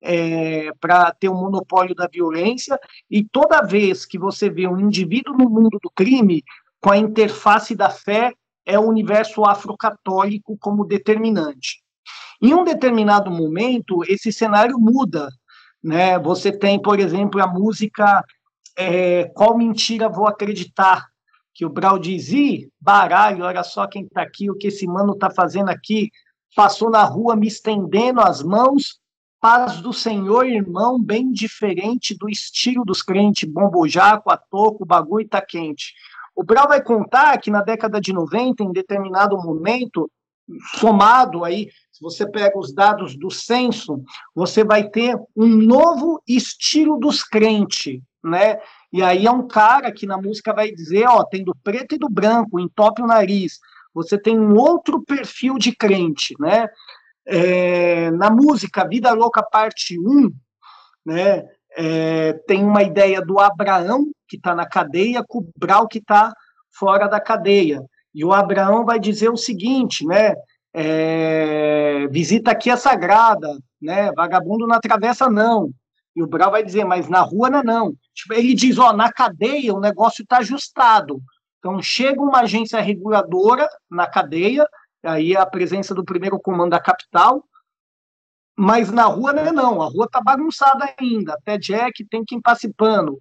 é, 0.00 0.72
para 0.80 1.12
ter 1.12 1.28
o 1.28 1.32
um 1.32 1.40
monopólio 1.40 1.94
da 1.94 2.06
violência, 2.06 2.78
e 3.10 3.24
toda 3.24 3.66
vez 3.66 4.06
que 4.06 4.18
você 4.18 4.48
vê 4.48 4.66
um 4.66 4.78
indivíduo 4.78 5.36
no 5.36 5.50
mundo 5.50 5.78
do 5.82 5.90
crime, 5.90 6.42
com 6.80 6.90
a 6.90 6.96
interface 6.96 7.74
da 7.74 7.90
fé 7.90 8.32
é 8.64 8.78
o 8.78 8.88
universo 8.88 9.44
afrocatólico 9.44 10.56
como 10.58 10.84
determinante. 10.84 11.82
Em 12.42 12.54
um 12.54 12.64
determinado 12.64 13.30
momento, 13.30 14.02
esse 14.06 14.32
cenário 14.32 14.78
muda. 14.78 15.28
Né? 15.82 16.18
Você 16.18 16.52
tem, 16.52 16.80
por 16.80 16.98
exemplo, 16.98 17.42
a 17.42 17.46
música 17.46 18.24
é, 18.76 19.24
Qual 19.34 19.56
Mentira 19.56 20.08
Vou 20.08 20.26
Acreditar? 20.26 21.06
Que 21.54 21.64
o 21.64 21.70
Brau 21.70 21.98
diz, 21.98 22.30
Ih, 22.30 22.68
baralho, 22.78 23.44
olha 23.44 23.62
só 23.62 23.86
quem 23.86 24.04
está 24.04 24.20
aqui, 24.20 24.50
o 24.50 24.56
que 24.56 24.66
esse 24.66 24.86
mano 24.86 25.14
está 25.14 25.30
fazendo 25.30 25.70
aqui. 25.70 26.10
Passou 26.54 26.90
na 26.90 27.02
rua 27.02 27.34
me 27.34 27.46
estendendo 27.46 28.20
as 28.20 28.42
mãos, 28.42 29.00
paz 29.40 29.80
do 29.80 29.92
Senhor, 29.92 30.46
irmão, 30.46 31.00
bem 31.00 31.30
diferente 31.32 32.16
do 32.18 32.28
estilo 32.28 32.84
dos 32.84 33.02
crentes, 33.02 33.48
bombojaco, 33.48 34.30
a 34.30 34.36
toco, 34.36 34.84
o 34.84 34.86
bagulho 34.86 35.28
tá 35.28 35.40
quente. 35.40 35.94
O 36.34 36.44
Brau 36.44 36.68
vai 36.68 36.82
contar 36.82 37.38
que 37.38 37.50
na 37.50 37.62
década 37.62 37.98
de 37.98 38.12
90, 38.12 38.62
em 38.62 38.72
determinado 38.72 39.38
momento, 39.38 40.10
somado 40.78 41.44
aí, 41.44 41.68
se 41.90 42.00
você 42.00 42.30
pega 42.30 42.58
os 42.58 42.72
dados 42.72 43.16
do 43.16 43.30
censo, 43.30 44.02
você 44.34 44.62
vai 44.62 44.88
ter 44.88 45.16
um 45.34 45.46
novo 45.46 46.22
estilo 46.26 46.98
dos 46.98 47.22
crentes, 47.22 48.00
né? 48.22 48.58
E 48.92 49.02
aí 49.02 49.26
é 49.26 49.30
um 49.30 49.46
cara 49.46 49.90
que 49.92 50.06
na 50.06 50.16
música 50.16 50.52
vai 50.52 50.70
dizer, 50.70 51.06
ó, 51.08 51.24
tem 51.24 51.42
do 51.42 51.54
preto 51.62 51.94
e 51.94 51.98
do 51.98 52.08
branco, 52.08 52.60
entope 52.60 53.02
o 53.02 53.06
nariz. 53.06 53.58
Você 53.94 54.18
tem 54.18 54.38
um 54.38 54.54
outro 54.56 55.02
perfil 55.04 55.58
de 55.58 55.74
crente, 55.74 56.34
né? 56.38 56.68
É, 57.26 58.10
na 58.12 58.30
música 58.30 58.86
Vida 58.86 59.12
Louca 59.12 59.42
Parte 59.42 59.98
1, 59.98 60.30
né? 61.04 61.44
É, 61.78 62.32
tem 62.46 62.64
uma 62.64 62.82
ideia 62.82 63.20
do 63.20 63.38
Abraão, 63.38 64.06
que 64.28 64.36
está 64.36 64.54
na 64.54 64.66
cadeia, 64.66 65.24
com 65.26 65.38
o 65.38 65.50
Brau, 65.58 65.86
que 65.86 65.98
está 65.98 66.32
fora 66.70 67.06
da 67.06 67.20
cadeia. 67.20 67.82
E 68.16 68.24
o 68.24 68.32
Abraão 68.32 68.82
vai 68.82 68.98
dizer 68.98 69.28
o 69.28 69.36
seguinte, 69.36 70.02
né? 70.06 70.34
É, 70.72 72.08
visita 72.08 72.50
aqui 72.50 72.70
a 72.70 72.76
sagrada, 72.78 73.58
né? 73.80 74.10
Vagabundo 74.12 74.66
na 74.66 74.80
travessa 74.80 75.28
não. 75.28 75.70
E 76.16 76.22
o 76.22 76.26
Brau 76.26 76.50
vai 76.50 76.64
dizer, 76.64 76.86
mas 76.86 77.10
na 77.10 77.20
rua 77.20 77.50
não, 77.50 77.58
é 77.58 77.62
não. 77.62 77.94
Tipo, 78.14 78.32
ele 78.32 78.54
diz, 78.54 78.78
ó, 78.78 78.90
na 78.94 79.12
cadeia 79.12 79.74
o 79.74 79.80
negócio 79.80 80.22
está 80.22 80.38
ajustado. 80.38 81.20
Então 81.58 81.82
chega 81.82 82.18
uma 82.22 82.40
agência 82.40 82.80
reguladora 82.80 83.68
na 83.90 84.06
cadeia, 84.06 84.66
aí 85.02 85.36
a 85.36 85.44
presença 85.44 85.94
do 85.94 86.02
primeiro 86.02 86.40
comando 86.40 86.70
da 86.70 86.80
capital, 86.80 87.44
mas 88.56 88.90
na 88.90 89.04
rua 89.04 89.34
não 89.34 89.42
é 89.42 89.52
não, 89.52 89.82
a 89.82 89.88
rua 89.90 90.08
tá 90.10 90.22
bagunçada 90.22 90.90
ainda, 90.98 91.34
até 91.34 91.58
Jack 91.58 92.02
tem 92.06 92.24
que 92.24 92.34
ir 92.36 92.72
pano. 92.74 93.18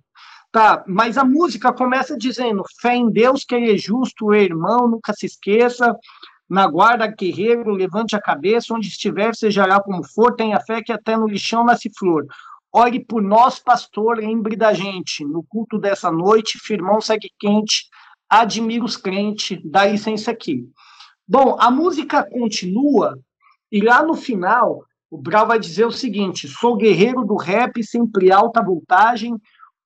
Tá, 0.55 0.85
mas 0.87 1.17
a 1.17 1.25
música 1.25 1.73
começa 1.73 2.17
dizendo: 2.17 2.63
fé 2.79 2.95
em 2.95 3.11
Deus, 3.11 3.43
que 3.43 3.53
ele 3.53 3.73
é 3.73 3.77
justo, 3.77 4.33
irmão, 4.33 4.87
nunca 4.87 5.11
se 5.11 5.25
esqueça. 5.25 5.93
Na 6.49 6.65
guarda, 6.65 7.07
guerreiro, 7.07 7.71
levante 7.71 8.15
a 8.15 8.21
cabeça, 8.21 8.73
onde 8.73 8.87
estiver, 8.87 9.35
seja 9.35 9.65
lá 9.65 9.83
como 9.83 10.01
for, 10.01 10.33
tenha 10.33 10.57
fé 10.61 10.81
que 10.81 10.93
até 10.93 11.17
no 11.17 11.27
lixão 11.27 11.65
nasce 11.65 11.91
flor. 11.99 12.25
Ore 12.71 13.03
por 13.03 13.21
nós, 13.21 13.59
pastor, 13.59 14.19
lembre 14.19 14.55
da 14.55 14.71
gente. 14.71 15.25
No 15.25 15.43
culto 15.43 15.77
dessa 15.77 16.09
noite, 16.09 16.57
firmão 16.57 17.01
segue 17.01 17.29
quente, 17.37 17.89
admira 18.29 18.85
os 18.85 18.95
crentes, 18.95 19.59
dá 19.61 19.85
licença 19.85 20.31
aqui. 20.31 20.63
Bom, 21.27 21.57
a 21.59 21.69
música 21.69 22.23
continua, 22.23 23.19
e 23.69 23.81
lá 23.81 24.01
no 24.01 24.13
final, 24.13 24.85
o 25.11 25.17
Brau 25.17 25.47
vai 25.47 25.59
dizer 25.59 25.83
o 25.83 25.91
seguinte: 25.91 26.47
sou 26.47 26.77
guerreiro 26.77 27.25
do 27.25 27.35
rap, 27.35 27.83
sempre 27.83 28.31
alta 28.31 28.63
voltagem, 28.63 29.35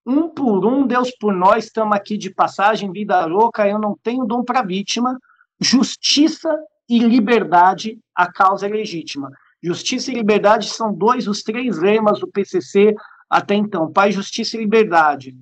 um 0.10 0.28
por 0.28 0.66
um, 0.66 0.88
Deus 0.88 1.12
por 1.12 1.34
nós, 1.34 1.66
estamos 1.66 1.96
aqui 1.96 2.18
de 2.18 2.32
passagem, 2.32 2.92
vida 2.92 3.24
louca, 3.26 3.68
eu 3.68 3.78
não 3.78 3.96
tenho 4.02 4.26
dom 4.26 4.44
para 4.44 4.64
vítima, 4.64 5.20
justiça 5.60 6.50
e 6.90 6.98
liberdade, 6.98 8.00
a 8.16 8.32
causa 8.32 8.66
é 8.66 8.70
legítima. 8.70 9.32
Justiça 9.62 10.12
e 10.12 10.16
liberdade 10.16 10.68
são 10.68 10.92
dois 10.92 11.26
dos 11.26 11.44
três 11.44 11.78
lemas 11.78 12.20
do 12.20 12.28
PCC 12.28 12.96
até 13.30 13.54
então, 13.54 13.92
paz, 13.92 14.16
justiça 14.16 14.58
e 14.58 14.62
liberdade. 14.62 15.38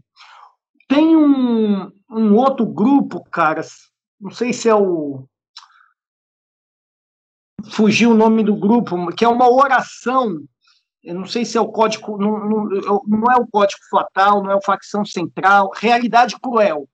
Tem 0.88 1.16
um, 1.16 1.90
um 2.10 2.36
outro 2.36 2.66
grupo, 2.66 3.24
cara, 3.30 3.62
não 4.20 4.32
sei 4.32 4.52
se 4.52 4.68
é 4.68 4.76
o. 4.76 5.26
Fugiu 7.72 8.12
o 8.12 8.16
nome 8.16 8.44
do 8.44 8.56
grupo, 8.56 9.08
que 9.16 9.24
é 9.24 9.28
uma 9.28 9.50
oração. 9.50 10.44
Eu 11.08 11.16
não 11.16 11.26
sei 11.26 11.46
se 11.46 11.58
é 11.58 11.62
o 11.62 11.70
código. 11.70 12.18
Não, 12.18 12.38
não, 12.38 13.02
não 13.08 13.32
é 13.32 13.38
o 13.38 13.48
código 13.48 13.80
fatal, 13.90 14.44
não 14.44 14.52
é 14.52 14.56
o 14.58 14.62
facção 14.62 15.06
central. 15.06 15.72
Realidade 15.74 16.38
Cruel. 16.38 16.86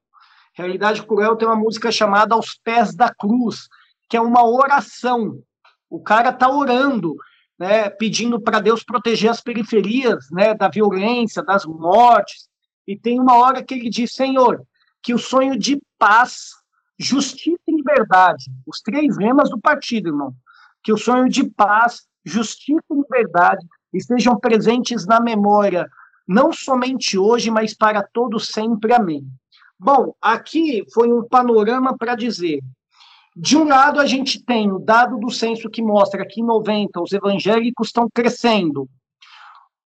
Realidade 0.54 1.02
Cruel 1.02 1.36
tem 1.36 1.48
uma 1.48 1.56
música 1.56 1.92
chamada 1.92 2.36
Aos 2.36 2.54
Pés 2.54 2.94
da 2.94 3.12
Cruz, 3.12 3.68
que 4.08 4.16
é 4.16 4.22
uma 4.22 4.46
oração. 4.46 5.42
O 5.90 6.00
cara 6.00 6.30
está 6.30 6.48
orando 6.48 7.16
né, 7.58 7.90
pedindo 7.90 8.40
para 8.40 8.60
Deus 8.60 8.84
proteger 8.84 9.32
as 9.32 9.42
periferias 9.42 10.30
né, 10.30 10.54
da 10.54 10.68
violência, 10.68 11.42
das 11.42 11.66
mortes. 11.66 12.48
E 12.88 12.96
tem 12.96 13.20
uma 13.20 13.36
hora 13.40 13.64
que 13.64 13.74
ele 13.74 13.90
diz: 13.90 14.14
Senhor, 14.14 14.62
que 15.02 15.16
o 15.16 15.18
sonho 15.18 15.58
de 15.58 15.82
paz, 15.98 16.52
justiça 17.00 17.64
e 17.68 17.76
liberdade, 17.76 18.46
os 18.68 18.80
três 18.80 19.18
lemas 19.18 19.50
do 19.50 19.60
partido, 19.60 20.10
irmão, 20.10 20.36
que 20.84 20.94
o 20.94 20.98
sonho 20.98 21.28
de 21.28 21.50
paz, 21.50 22.04
justiça 22.24 22.84
e 22.92 22.96
liberdade 22.96 23.66
estejam 23.94 24.40
presentes 24.40 25.06
na 25.06 25.20
memória, 25.20 25.88
não 26.28 26.52
somente 26.52 27.18
hoje, 27.18 27.52
mas 27.52 27.74
para 27.74 28.02
todos 28.02 28.48
sempre. 28.48 28.94
Amém. 28.94 29.26
Bom, 29.80 30.16
aqui 30.22 30.86
foi 30.94 31.12
um 31.12 31.24
panorama 31.24 31.98
para 31.98 32.16
dizer 32.16 32.62
de 33.36 33.58
um 33.58 33.68
lado, 33.68 34.00
a 34.00 34.06
gente 34.06 34.44
tem 34.44 34.72
o 34.72 34.78
dado 34.78 35.18
do 35.18 35.32
censo 35.32 35.70
que 35.70 35.82
mostra 35.82 36.26
que 36.26 36.42
em 36.42 36.46
90 36.46 37.02
os 37.02 37.12
evangélicos 37.12 37.88
estão 37.88 38.08
crescendo. 38.14 38.88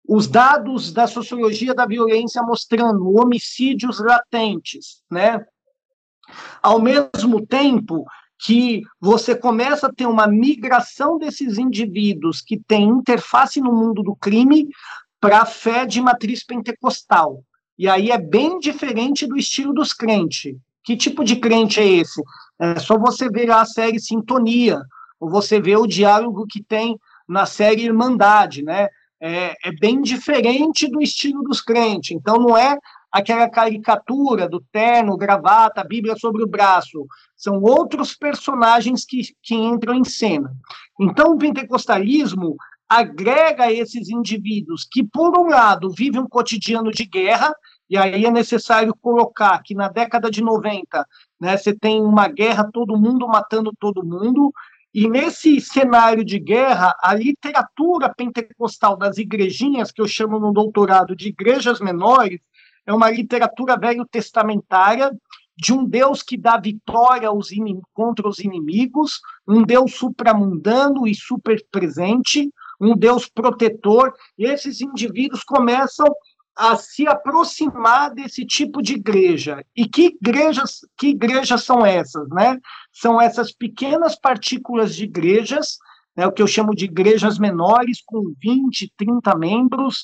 Os 0.08 0.28
dados 0.28 0.92
da 0.92 1.06
sociologia 1.06 1.74
da 1.74 1.86
violência 1.86 2.42
mostrando 2.42 3.16
homicídios 3.16 3.98
latentes, 3.98 5.02
né? 5.10 5.44
Ao 6.62 6.80
mesmo 6.80 7.44
tempo 7.44 8.04
que 8.44 8.82
você 9.00 9.36
começa 9.36 9.86
a 9.86 9.92
ter 9.92 10.06
uma 10.06 10.26
migração 10.26 11.16
desses 11.16 11.58
indivíduos 11.58 12.40
que 12.40 12.58
têm 12.58 12.88
interface 12.88 13.60
no 13.60 13.72
mundo 13.72 14.02
do 14.02 14.16
crime 14.16 14.68
para 15.20 15.42
a 15.42 15.46
fé 15.46 15.86
de 15.86 16.00
matriz 16.00 16.44
pentecostal. 16.44 17.44
E 17.78 17.88
aí 17.88 18.10
é 18.10 18.18
bem 18.18 18.58
diferente 18.58 19.26
do 19.26 19.36
estilo 19.36 19.72
dos 19.72 19.92
crentes. 19.92 20.56
Que 20.82 20.96
tipo 20.96 21.22
de 21.22 21.36
crente 21.36 21.78
é 21.78 21.86
esse? 21.86 22.20
É 22.58 22.80
só 22.80 22.98
você 22.98 23.28
ver 23.28 23.48
a 23.50 23.64
série 23.64 24.00
Sintonia, 24.00 24.80
ou 25.20 25.30
você 25.30 25.60
vê 25.60 25.76
o 25.76 25.86
diálogo 25.86 26.46
que 26.48 26.62
tem 26.62 26.98
na 27.28 27.46
série 27.46 27.84
Irmandade, 27.84 28.64
né? 28.64 28.88
É, 29.20 29.54
é 29.64 29.72
bem 29.78 30.02
diferente 30.02 30.88
do 30.88 31.00
estilo 31.00 31.44
dos 31.44 31.60
crentes. 31.60 32.10
Então, 32.10 32.38
não 32.38 32.58
é 32.58 32.76
aquela 33.12 33.48
caricatura 33.48 34.48
do 34.48 34.60
terno, 34.72 35.16
gravata, 35.16 35.84
Bíblia 35.84 36.16
sobre 36.16 36.42
o 36.42 36.48
braço. 36.48 37.06
São 37.36 37.60
outros 37.60 38.14
personagens 38.14 39.04
que, 39.04 39.20
que 39.42 39.54
entram 39.54 39.94
em 39.94 40.04
cena. 40.04 40.52
Então, 40.98 41.32
o 41.32 41.38
pentecostalismo 41.38 42.56
agrega 42.88 43.70
esses 43.70 44.08
indivíduos 44.08 44.86
que, 44.90 45.04
por 45.04 45.38
um 45.38 45.48
lado, 45.48 45.90
vivem 45.90 46.20
um 46.20 46.28
cotidiano 46.28 46.90
de 46.90 47.04
guerra, 47.04 47.54
e 47.88 47.96
aí 47.96 48.24
é 48.24 48.30
necessário 48.30 48.94
colocar 49.00 49.62
que 49.62 49.74
na 49.74 49.88
década 49.88 50.30
de 50.30 50.42
90 50.42 51.06
né? 51.42 51.56
Você 51.56 51.74
tem 51.74 52.00
uma 52.00 52.28
guerra, 52.28 52.70
todo 52.72 52.96
mundo 52.96 53.26
matando 53.26 53.72
todo 53.80 54.06
mundo, 54.06 54.52
e 54.94 55.08
nesse 55.08 55.60
cenário 55.60 56.24
de 56.24 56.38
guerra, 56.38 56.94
a 57.02 57.12
literatura 57.14 58.14
pentecostal 58.14 58.96
das 58.96 59.18
igrejinhas, 59.18 59.90
que 59.90 60.00
eu 60.00 60.06
chamo 60.06 60.38
no 60.38 60.52
doutorado 60.52 61.16
de 61.16 61.30
igrejas 61.30 61.80
menores, 61.80 62.38
é 62.86 62.92
uma 62.92 63.10
literatura 63.10 63.76
velho-testamentária 63.76 65.10
de 65.56 65.72
um 65.72 65.84
Deus 65.84 66.22
que 66.22 66.36
dá 66.36 66.56
vitória 66.56 67.28
contra 67.92 68.28
os 68.28 68.38
inimigos, 68.38 69.20
um 69.46 69.62
Deus 69.62 69.94
supramundano 69.94 71.06
e 71.06 71.14
super 71.14 71.62
presente, 71.70 72.50
um 72.80 72.96
Deus 72.96 73.28
protetor, 73.28 74.12
e 74.36 74.44
esses 74.44 74.80
indivíduos 74.80 75.44
começam 75.44 76.06
a 76.56 76.76
se 76.76 77.06
aproximar 77.06 78.12
desse 78.12 78.44
tipo 78.44 78.82
de 78.82 78.94
igreja. 78.94 79.64
E 79.74 79.88
que 79.88 80.16
igrejas, 80.20 80.80
que 80.98 81.08
igrejas 81.08 81.64
são 81.64 81.84
essas, 81.84 82.28
né? 82.28 82.58
São 82.92 83.20
essas 83.20 83.52
pequenas 83.52 84.18
partículas 84.18 84.94
de 84.94 85.04
igrejas, 85.04 85.78
né, 86.14 86.26
o 86.26 86.32
que 86.32 86.42
eu 86.42 86.46
chamo 86.46 86.74
de 86.74 86.84
igrejas 86.84 87.38
menores, 87.38 88.02
com 88.04 88.34
20, 88.38 88.92
30 88.96 89.34
membros. 89.36 90.02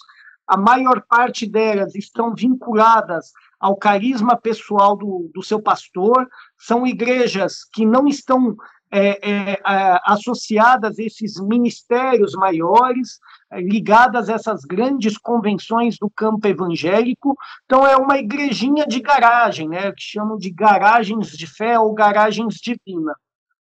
A 0.49 0.57
maior 0.57 1.03
parte 1.07 1.47
delas 1.47 1.95
estão 1.95 2.35
vinculadas 2.35 3.33
ao 3.61 3.77
carisma 3.77 4.35
pessoal 4.35 4.97
do, 4.97 5.31
do 5.35 5.43
seu 5.43 5.61
pastor, 5.61 6.27
são 6.57 6.87
igrejas 6.87 7.65
que 7.71 7.85
não 7.85 8.09
estão 8.09 8.57
é, 8.91 9.53
é, 9.53 9.61
associadas 10.05 10.99
a 10.99 11.03
esses 11.03 11.39
ministérios 11.39 12.33
maiores, 12.33 13.19
é, 13.51 13.61
ligadas 13.61 14.29
a 14.29 14.35
essas 14.35 14.65
grandes 14.65 15.19
convenções 15.19 15.99
do 15.99 16.09
campo 16.09 16.47
evangélico. 16.47 17.37
Então, 17.67 17.87
é 17.87 17.97
uma 17.97 18.19
igrejinha 18.19 18.87
de 18.87 19.01
garagem, 19.01 19.69
né, 19.69 19.93
que 19.93 20.03
chamam 20.03 20.39
de 20.39 20.51
garagens 20.51 21.29
de 21.33 21.47
fé 21.47 21.79
ou 21.79 21.93
garagens 21.93 22.55
divina. 22.55 23.15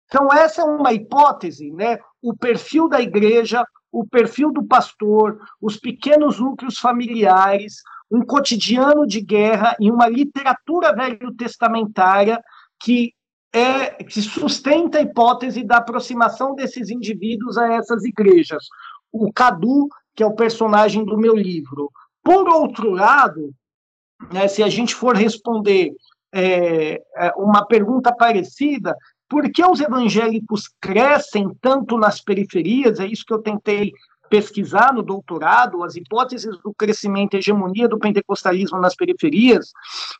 Então, 0.06 0.32
essa 0.32 0.62
é 0.62 0.64
uma 0.64 0.92
hipótese, 0.92 1.72
né, 1.72 1.98
o 2.22 2.36
perfil 2.36 2.88
da 2.88 3.00
igreja, 3.00 3.66
o 3.90 4.06
perfil 4.06 4.52
do 4.52 4.64
pastor, 4.64 5.40
os 5.60 5.76
pequenos 5.76 6.38
núcleos 6.38 6.78
familiares, 6.78 7.82
um 8.10 8.22
cotidiano 8.22 9.06
de 9.06 9.20
guerra 9.20 9.76
e 9.80 9.90
uma 9.90 10.08
literatura 10.08 10.94
velho-testamentária 10.94 12.40
que 12.80 13.12
é, 13.52 14.04
que 14.04 14.20
sustenta 14.20 14.98
a 14.98 15.02
hipótese 15.02 15.64
da 15.64 15.78
aproximação 15.78 16.54
desses 16.54 16.90
indivíduos 16.90 17.56
a 17.56 17.72
essas 17.72 18.04
igrejas. 18.04 18.66
O 19.10 19.32
Cadu, 19.32 19.88
que 20.14 20.22
é 20.22 20.26
o 20.26 20.34
personagem 20.34 21.04
do 21.04 21.16
meu 21.16 21.34
livro. 21.34 21.90
Por 22.22 22.48
outro 22.48 22.90
lado, 22.90 23.54
né, 24.30 24.46
se 24.46 24.62
a 24.62 24.68
gente 24.68 24.94
for 24.94 25.16
responder 25.16 25.94
é, 26.34 27.00
é 27.16 27.32
uma 27.36 27.64
pergunta 27.64 28.14
parecida, 28.14 28.94
por 29.28 29.50
que 29.50 29.64
os 29.64 29.80
evangélicos 29.80 30.70
crescem 30.80 31.50
tanto 31.60 31.96
nas 31.98 32.20
periferias? 32.20 33.00
É 33.00 33.06
isso 33.06 33.24
que 33.26 33.32
eu 33.32 33.42
tentei 33.42 33.92
pesquisar 34.28 34.92
no 34.92 35.02
doutorado 35.02 35.82
as 35.84 35.96
hipóteses 35.96 36.56
do 36.62 36.74
crescimento 36.74 37.34
e 37.34 37.38
hegemonia 37.38 37.88
do 37.88 37.98
pentecostalismo 37.98 38.78
nas 38.80 38.94
periferias, 38.94 39.70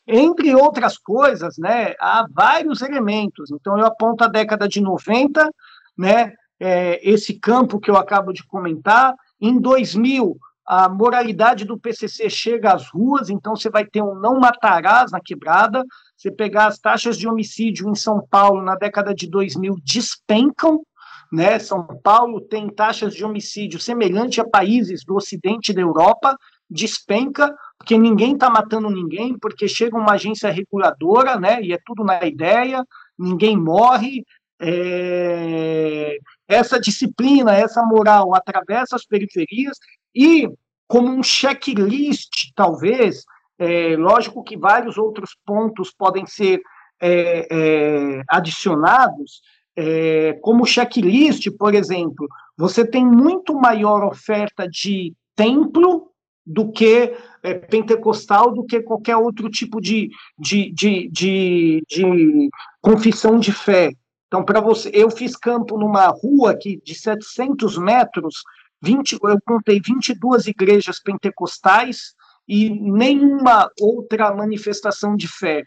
entre 0.07 0.55
outras 0.55 0.97
coisas, 0.97 1.57
né, 1.59 1.95
há 2.01 2.27
vários 2.31 2.83
elementos. 2.83 3.51
Então, 3.51 3.79
eu 3.79 3.85
aponto 3.85 4.25
a 4.25 4.29
década 4.29 4.69
de 4.69 4.81
90, 4.81 5.51
né, 5.97 6.33
é, 6.59 7.01
esse 7.09 7.35
campo 7.35 7.81
que 7.81 7.91
eu 7.91 7.97
acabo 7.97 8.33
de 8.33 8.45
comentar. 8.45 9.15
Em 9.41 9.61
2000, 9.61 10.37
a 10.67 10.89
moralidade 10.89 11.65
do 11.65 11.79
PCC 11.79 12.29
chega 12.29 12.73
às 12.73 12.89
ruas, 12.89 13.31
então 13.31 13.55
você 13.55 13.71
vai 13.71 13.85
ter 13.85 14.03
um 14.03 14.15
não 14.15 14.41
matarás 14.41 15.13
na 15.13 15.21
quebrada. 15.21 15.85
Você 16.27 16.33
pegar 16.33 16.67
as 16.67 16.81
taxas 16.81 17.17
de 17.17 17.29
homicídio 17.29 17.89
em 17.89 17.95
São 17.95 18.21
Paulo 18.29 18.61
na 18.61 18.75
década 18.75 19.15
de 19.15 19.31
2000 19.31 19.77
despencam, 19.85 20.83
né? 21.33 21.57
São 21.61 21.87
Paulo 22.03 22.41
tem 22.41 22.69
taxas 22.69 23.15
de 23.15 23.25
homicídio 23.25 23.79
semelhante 23.79 24.41
a 24.41 24.45
países 24.45 25.05
do 25.05 25.15
Ocidente 25.15 25.73
da 25.73 25.81
Europa, 25.81 26.37
despenca, 26.69 27.55
porque 27.79 27.97
ninguém 27.97 28.33
está 28.33 28.51
matando 28.51 28.91
ninguém, 28.91 29.39
porque 29.39 29.69
chega 29.69 29.97
uma 29.97 30.15
agência 30.15 30.51
reguladora, 30.51 31.39
né? 31.39 31.63
E 31.63 31.73
é 31.73 31.79
tudo 31.87 32.03
na 32.03 32.25
ideia, 32.25 32.85
ninguém 33.17 33.57
morre. 33.57 34.25
É... 34.61 36.17
Essa 36.49 36.81
disciplina, 36.81 37.55
essa 37.55 37.85
moral 37.85 38.35
atravessa 38.35 38.97
as 38.97 39.07
periferias 39.07 39.79
e, 40.13 40.49
como 40.89 41.09
um 41.09 41.23
checklist, 41.23 42.51
talvez, 42.57 43.23
é, 43.59 43.97
lógico 43.97 44.45
que 44.45 44.57
vários 44.57 44.99
outros 44.99 45.37
pontos 45.45 45.93
podem 45.93 46.27
ser 46.27 46.61
é, 47.01 47.47
é, 47.51 48.23
adicionados, 48.29 49.41
é, 49.77 50.35
como 50.43 50.65
checklist, 50.65 51.51
por 51.59 51.75
exemplo, 51.75 52.27
você 52.57 52.87
tem 52.87 53.05
muito 53.05 53.55
maior 53.55 54.05
oferta 54.05 54.67
de 54.69 55.13
templo 55.35 56.11
do 56.45 56.71
que 56.71 57.13
é, 57.43 57.55
pentecostal, 57.55 58.55
do 58.55 58.65
que 58.65 58.81
qualquer 58.81 59.17
outro 59.17 59.51
tipo 59.51 59.81
de, 59.81 60.11
de, 60.39 60.71
de, 60.73 61.09
de, 61.11 61.83
de 61.89 62.51
confissão 62.81 63.39
de 63.39 63.53
fé. 63.53 63.91
Então, 64.29 64.45
para 64.45 64.61
você, 64.61 64.91
eu 64.93 65.11
fiz 65.11 65.37
campo 65.37 65.79
numa 65.79 66.07
rua 66.07 66.53
aqui 66.53 66.81
de 66.85 66.95
700 66.95 67.77
metros, 67.79 68.43
20, 68.83 69.19
eu 69.23 69.39
contei 69.45 69.81
22 69.81 70.47
igrejas 70.47 71.01
pentecostais 71.01 72.15
e 72.49 72.71
nenhuma 72.71 73.71
outra 73.81 74.35
manifestação 74.35 75.17
de 75.17 75.27
fé. 75.27 75.63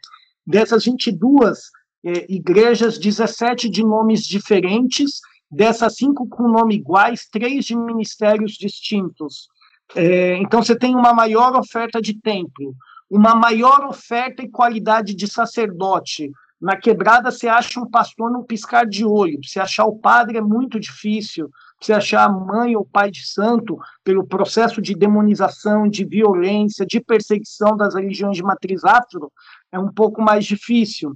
Dessas 0.46 0.86
22, 0.86 1.60
é, 2.06 2.26
igrejas, 2.32 2.98
17 2.98 3.70
de 3.70 3.84
nomes 3.84 4.24
diferentes, 4.24 5.20
dessas 5.52 5.96
cinco 5.96 6.28
com 6.28 6.48
nome 6.48 6.76
iguais, 6.76 7.28
três 7.32 7.66
de 7.66 7.76
ministérios 7.76 8.54
distintos. 8.54 9.48
É, 9.96 10.38
então, 10.38 10.62
você 10.62 10.76
tem 10.76 10.96
uma 10.96 11.14
maior 11.14 11.56
oferta 11.56 12.02
de 12.02 12.20
templo, 12.20 12.76
uma 13.10 13.34
maior 13.36 13.86
oferta 13.86 14.44
e 14.44 14.50
qualidade 14.50 15.16
de 15.16 15.28
sacerdote. 15.28 16.32
Na 16.62 16.76
quebrada, 16.76 17.32
você 17.32 17.48
acha 17.48 17.80
um 17.80 17.90
pastor 17.90 18.32
num 18.32 18.44
piscar 18.44 18.86
de 18.86 19.06
olho. 19.06 19.40
Você 19.44 19.60
achar 19.60 19.86
o 19.86 19.98
padre 19.98 20.38
é 20.38 20.42
muito 20.42 20.80
difícil. 20.80 21.50
Você 21.82 21.94
achar 21.94 22.30
mãe 22.30 22.76
ou 22.76 22.86
pai 22.86 23.10
de 23.10 23.26
santo, 23.26 23.78
pelo 24.04 24.28
processo 24.28 24.82
de 24.82 24.94
demonização, 24.94 25.88
de 25.88 26.04
violência, 26.04 26.86
de 26.86 27.00
perseguição 27.00 27.78
das 27.78 27.96
religiões 27.96 28.36
de 28.36 28.44
matriz 28.44 28.84
afro, 28.84 29.32
é 29.72 29.80
um 29.80 29.92
pouco 29.92 30.22
mais 30.22 30.46
difícil. 30.46 31.16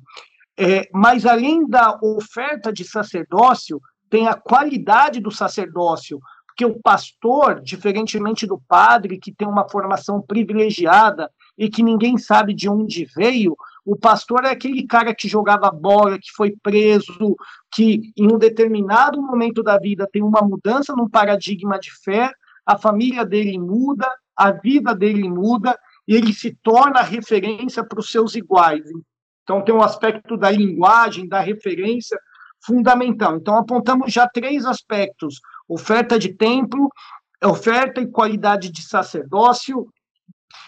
É, 0.57 0.87
mas, 0.93 1.25
além 1.25 1.67
da 1.67 1.99
oferta 2.01 2.71
de 2.71 2.85
sacerdócio, 2.85 3.81
tem 4.09 4.27
a 4.27 4.35
qualidade 4.35 5.19
do 5.19 5.31
sacerdócio, 5.31 6.19
porque 6.47 6.65
o 6.65 6.79
pastor, 6.79 7.59
diferentemente 7.61 8.45
do 8.45 8.61
padre, 8.67 9.17
que 9.17 9.33
tem 9.33 9.47
uma 9.47 9.67
formação 9.67 10.21
privilegiada 10.21 11.29
e 11.57 11.67
que 11.67 11.81
ninguém 11.81 12.17
sabe 12.17 12.53
de 12.53 12.69
onde 12.69 13.05
veio, 13.05 13.57
o 13.85 13.95
pastor 13.97 14.45
é 14.45 14.49
aquele 14.49 14.85
cara 14.87 15.13
que 15.13 15.27
jogava 15.27 15.69
bola, 15.69 16.17
que 16.17 16.31
foi 16.35 16.55
preso, 16.61 17.35
que 17.73 18.13
em 18.17 18.31
um 18.31 18.37
determinado 18.37 19.21
momento 19.21 19.61
da 19.61 19.77
vida 19.77 20.07
tem 20.11 20.23
uma 20.23 20.41
mudança 20.41 20.95
num 20.95 21.09
paradigma 21.09 21.77
de 21.79 21.91
fé, 22.03 22.31
a 22.65 22.77
família 22.77 23.25
dele 23.25 23.59
muda, 23.59 24.09
a 24.37 24.51
vida 24.51 24.95
dele 24.95 25.27
muda, 25.29 25.77
e 26.07 26.15
ele 26.15 26.33
se 26.33 26.57
torna 26.63 27.01
referência 27.01 27.83
para 27.83 27.99
os 27.99 28.09
seus 28.09 28.35
iguais. 28.35 28.83
Então, 29.43 29.61
tem 29.61 29.75
um 29.75 29.81
aspecto 29.81 30.37
da 30.37 30.49
linguagem, 30.49 31.27
da 31.27 31.39
referência 31.39 32.17
fundamental. 32.65 33.35
Então, 33.35 33.57
apontamos 33.57 34.11
já 34.13 34.27
três 34.27 34.65
aspectos 34.65 35.39
oferta 35.67 36.19
de 36.19 36.33
templo, 36.33 36.89
oferta 37.43 38.01
e 38.01 38.07
qualidade 38.07 38.71
de 38.71 38.81
sacerdócio, 38.81 39.87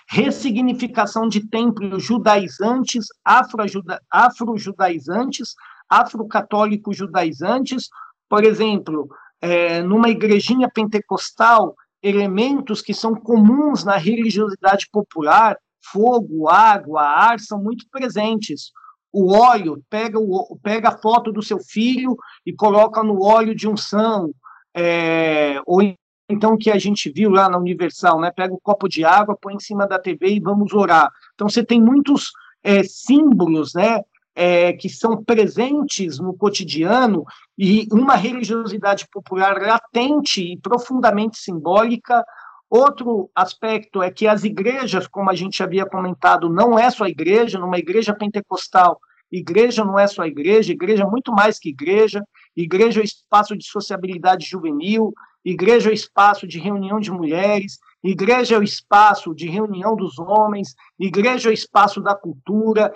ressignificação 0.07 1.27
de 1.27 1.47
templos 1.47 2.03
judaizantes, 2.03 3.05
afro-judaizantes, 3.23 5.55
afro-católicos 5.89 6.97
judaizantes, 6.97 7.89
por 8.29 8.43
exemplo, 8.43 9.09
é, 9.41 9.81
numa 9.81 10.09
igrejinha 10.09 10.69
pentecostal, 10.73 11.75
elementos 12.01 12.81
que 12.81 12.93
são 12.93 13.15
comuns 13.15 13.83
na 13.83 13.97
religiosidade 13.97 14.87
popular, 14.91 15.57
fogo, 15.91 16.49
água, 16.49 17.01
ar, 17.01 17.39
são 17.39 17.61
muito 17.61 17.85
presentes. 17.89 18.71
O 19.11 19.33
óleo, 19.33 19.81
pega, 19.89 20.19
o, 20.19 20.57
pega 20.61 20.89
a 20.89 20.97
foto 20.97 21.31
do 21.31 21.41
seu 21.41 21.59
filho 21.59 22.15
e 22.45 22.53
coloca 22.53 23.01
no 23.01 23.23
óleo 23.23 23.55
de 23.55 23.67
unção, 23.67 24.31
é, 24.75 25.61
ou 25.65 25.81
então 26.27 26.57
que 26.57 26.71
a 26.71 26.77
gente 26.77 27.09
viu 27.09 27.29
lá 27.29 27.49
na 27.49 27.57
Universal, 27.57 28.19
né? 28.19 28.31
Pega 28.31 28.53
o 28.53 28.57
um 28.57 28.59
copo 28.61 28.87
de 28.87 29.03
água, 29.03 29.37
põe 29.39 29.55
em 29.55 29.59
cima 29.59 29.87
da 29.87 29.99
TV 29.99 30.27
e 30.29 30.39
vamos 30.39 30.73
orar. 30.73 31.11
Então 31.33 31.47
você 31.47 31.63
tem 31.63 31.81
muitos 31.81 32.31
é, 32.63 32.83
símbolos, 32.83 33.73
né? 33.73 34.01
É, 34.37 34.73
que 34.73 34.89
são 34.89 35.23
presentes 35.23 36.19
no 36.19 36.33
cotidiano 36.33 37.23
e 37.57 37.87
uma 37.89 38.15
religiosidade 38.15 39.07
popular 39.09 39.61
latente 39.61 40.41
e 40.41 40.57
profundamente 40.57 41.37
simbólica. 41.37 42.25
Outro 42.69 43.29
aspecto 43.33 44.03
é 44.03 44.11
que 44.11 44.27
as 44.27 44.43
igrejas, 44.43 45.07
como 45.07 45.29
a 45.29 45.35
gente 45.35 45.63
havia 45.63 45.85
comentado, 45.85 46.49
não 46.49 46.77
é 46.77 46.89
só 46.89 47.07
igreja, 47.07 47.57
numa 47.57 47.77
igreja 47.77 48.13
pentecostal, 48.13 48.99
igreja 49.31 49.85
não 49.85 49.97
é 49.97 50.05
só 50.05 50.25
igreja, 50.25 50.73
igreja 50.73 51.03
é 51.03 51.07
muito 51.07 51.31
mais 51.31 51.57
que 51.57 51.69
igreja, 51.69 52.21
igreja 52.57 52.99
é 52.99 53.03
espaço 53.05 53.55
de 53.55 53.65
sociabilidade 53.65 54.45
juvenil, 54.45 55.13
igreja 55.45 55.91
é 55.91 55.93
espaço 55.93 56.47
de 56.47 56.59
reunião 56.59 56.99
de 56.99 57.11
mulheres, 57.11 57.77
igreja 58.03 58.55
é 58.55 58.59
o 58.59 58.63
espaço 58.63 59.33
de 59.33 59.47
reunião 59.47 59.95
dos 59.95 60.17
homens, 60.17 60.75
igreja 60.99 61.49
é 61.49 61.51
o 61.51 61.53
espaço 61.53 62.01
da 62.01 62.15
cultura, 62.15 62.91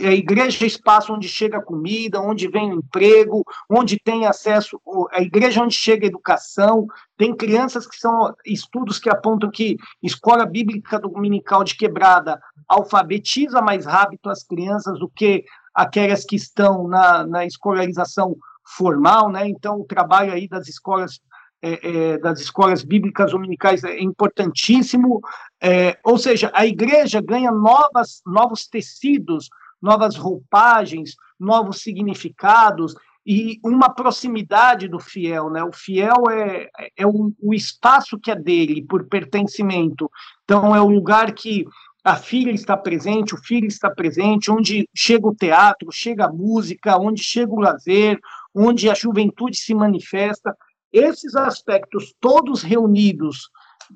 é, 0.00 0.12
igreja 0.14 0.62
é 0.62 0.64
o 0.64 0.66
espaço 0.66 1.12
onde 1.12 1.28
chega 1.28 1.60
comida, 1.60 2.20
onde 2.20 2.48
vem 2.48 2.72
o 2.72 2.78
emprego, 2.78 3.44
onde 3.68 3.98
tem 3.98 4.26
acesso, 4.26 4.80
a 5.12 5.20
igreja 5.20 5.60
é 5.60 5.62
onde 5.62 5.74
chega 5.74 6.06
a 6.06 6.08
educação, 6.08 6.86
tem 7.18 7.36
crianças 7.36 7.86
que 7.86 7.96
são 7.96 8.34
estudos 8.46 8.98
que 8.98 9.10
apontam 9.10 9.50
que 9.50 9.76
escola 10.02 10.46
bíblica 10.46 10.98
dominical 10.98 11.62
de 11.62 11.76
quebrada 11.76 12.40
alfabetiza 12.66 13.60
mais 13.60 13.84
rápido 13.84 14.30
as 14.30 14.42
crianças 14.42 14.98
do 14.98 15.08
que 15.08 15.44
aquelas 15.74 16.24
que 16.24 16.36
estão 16.36 16.88
na, 16.88 17.26
na 17.26 17.44
escolarização 17.44 18.36
formal, 18.76 19.30
né? 19.30 19.48
Então, 19.48 19.80
o 19.80 19.84
trabalho 19.84 20.32
aí 20.32 20.48
das 20.48 20.68
escolas 20.68 21.20
é, 21.62 21.88
é, 22.12 22.18
das 22.18 22.40
escolas 22.40 22.82
bíblicas 22.82 23.32
dominicais 23.32 23.84
é 23.84 24.00
importantíssimo. 24.00 25.20
É, 25.60 25.98
ou 26.04 26.18
seja, 26.18 26.50
a 26.54 26.66
igreja 26.66 27.20
ganha 27.20 27.50
novas, 27.50 28.22
novos 28.26 28.66
tecidos, 28.66 29.48
novas 29.80 30.16
roupagens, 30.16 31.16
novos 31.38 31.82
significados 31.82 32.94
e 33.26 33.60
uma 33.62 33.90
proximidade 33.90 34.88
do 34.88 34.98
fiel, 34.98 35.50
né? 35.50 35.62
O 35.62 35.72
fiel 35.72 36.24
é, 36.30 36.68
é 36.96 37.06
o, 37.06 37.32
o 37.40 37.54
espaço 37.54 38.18
que 38.18 38.30
é 38.30 38.34
dele 38.34 38.82
por 38.82 39.06
pertencimento. 39.06 40.10
Então 40.44 40.74
é 40.74 40.80
o 40.80 40.88
lugar 40.88 41.32
que 41.32 41.66
a 42.02 42.16
filha 42.16 42.50
está 42.50 42.76
presente, 42.76 43.34
o 43.34 43.38
filho 43.38 43.66
está 43.66 43.90
presente, 43.90 44.50
onde 44.50 44.88
chega 44.94 45.28
o 45.28 45.34
teatro, 45.34 45.92
chega 45.92 46.24
a 46.24 46.32
música, 46.32 46.98
onde 46.98 47.22
chega 47.22 47.52
o 47.52 47.60
lazer, 47.60 48.18
onde 48.54 48.88
a 48.88 48.94
juventude 48.94 49.56
se 49.56 49.74
manifesta. 49.74 50.56
Esses 50.92 51.34
aspectos 51.36 52.14
todos 52.20 52.62
reunidos 52.62 53.50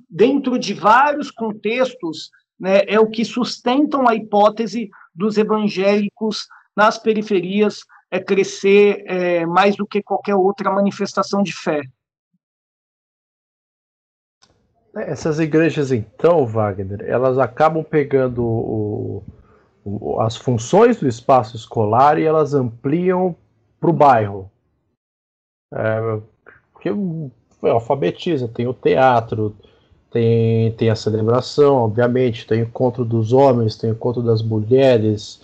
dentro 0.09 0.59
de 0.59 0.75
vários 0.75 1.31
contextos 1.31 2.31
né, 2.59 2.83
é 2.87 2.99
o 3.01 3.11
que 3.11 3.25
sustentam 3.25 4.09
a 4.09 4.15
hipótese 4.15 4.91
dos 5.15 5.37
evangélicos 5.37 6.47
nas 6.77 6.99
periferias 6.99 7.81
é 8.11 8.21
crescer 8.21 9.05
é, 9.07 9.45
mais 9.47 9.77
do 9.77 9.87
que 9.87 10.03
qualquer 10.03 10.37
outra 10.37 10.71
manifestação 10.71 11.43
de 11.43 11.53
fé. 11.53 11.83
Essas 14.95 15.41
igrejas, 15.41 15.91
então, 15.91 16.47
Wagner, 16.47 17.03
elas 17.03 17.37
acabam 17.39 17.83
pegando 17.83 18.45
o, 18.45 19.25
o, 19.85 20.21
as 20.21 20.37
funções 20.37 21.01
do 21.01 21.09
espaço 21.09 21.57
escolar 21.57 22.17
e 22.17 22.23
elas 22.23 22.55
ampliam 22.55 23.35
para 23.81 23.91
o 23.91 23.93
bairro. 23.93 24.49
É, 25.73 26.21
porque 26.85 27.67
é, 27.67 27.71
alfabetiza, 27.71 28.49
tem 28.49 28.67
o 28.67 28.75
teatro, 28.75 29.55
tem, 30.11 30.73
tem 30.73 30.91
a 30.91 30.97
celebração, 30.97 31.77
obviamente, 31.77 32.47
tem 32.47 32.63
o 32.63 32.65
encontro 32.65 33.05
dos 33.05 33.33
homens, 33.33 33.77
tem 33.77 33.91
o 33.91 33.95
encontro 33.95 34.23
das 34.23 34.43
mulheres, 34.43 35.41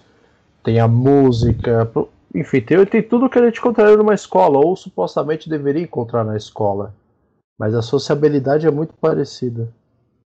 tem 0.62 0.78
a 0.78 0.86
música, 0.86 1.90
enfim, 2.34 2.60
tem, 2.60 2.84
tem 2.84 3.02
tudo 3.02 3.28
que 3.28 3.38
a 3.38 3.44
gente 3.44 3.58
encontraria 3.58 3.96
numa 3.96 4.14
escola, 4.14 4.58
ou 4.58 4.76
supostamente 4.76 5.48
deveria 5.48 5.82
encontrar 5.82 6.24
na 6.24 6.36
escola. 6.36 6.94
Mas 7.58 7.74
a 7.74 7.82
sociabilidade 7.82 8.66
é 8.66 8.70
muito 8.70 8.94
parecida. 8.94 9.68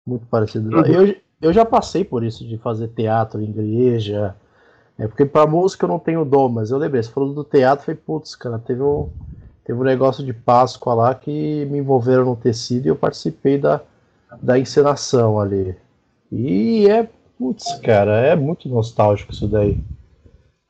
Muito 0.07 0.27
parecida. 0.27 0.75
Uhum. 0.75 0.87
Eu, 0.87 1.17
eu 1.43 1.53
já 1.53 1.65
passei 1.65 2.05
por 2.05 2.25
isso, 2.25 2.47
de 2.47 2.57
fazer 2.59 2.89
teatro 2.89 3.41
em 3.41 3.51
igreja. 3.51 4.35
É 4.99 5.07
porque 5.07 5.25
pra 5.25 5.47
música 5.47 5.85
eu 5.85 5.89
não 5.89 5.99
tenho 5.99 6.25
dom, 6.25 6.49
mas 6.49 6.71
eu 6.71 6.79
lembrei, 6.79 7.03
você 7.03 7.11
falou 7.11 7.33
do 7.33 7.45
teatro, 7.45 7.85
foi 7.85 7.95
putz, 7.95 8.35
cara, 8.35 8.59
teve 8.59 8.83
um, 8.83 9.09
teve 9.69 9.79
um 9.79 9.85
negócio 9.85 10.25
de 10.25 10.33
Páscoa 10.33 10.95
lá 10.95 11.15
que 11.15 11.67
me 11.67 11.77
envolveram 11.77 12.25
no 12.25 12.35
tecido 12.35 12.87
e 12.87 12.89
eu 12.89 12.97
participei 12.97 13.59
da, 13.59 13.83
da 14.41 14.59
encenação 14.59 15.39
ali. 15.39 15.77
E 16.33 16.89
é, 16.89 17.07
putz, 17.39 17.79
cara, 17.81 18.19
é 18.19 18.35
muito 18.35 18.67
nostálgico 18.67 19.31
isso 19.31 19.47
daí. 19.47 19.79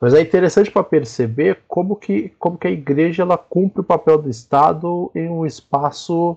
Mas 0.01 0.13
é 0.13 0.19
interessante 0.19 0.69
para 0.69 0.83
perceber 0.83 1.59
como 1.65 1.95
que, 1.95 2.33
como 2.37 2.57
que 2.57 2.67
a 2.67 2.71
igreja 2.71 3.23
ela 3.23 3.37
cumpre 3.37 3.79
o 3.79 3.85
papel 3.85 4.21
do 4.21 4.29
Estado 4.29 5.09
em 5.15 5.29
um 5.29 5.45
espaço 5.45 6.35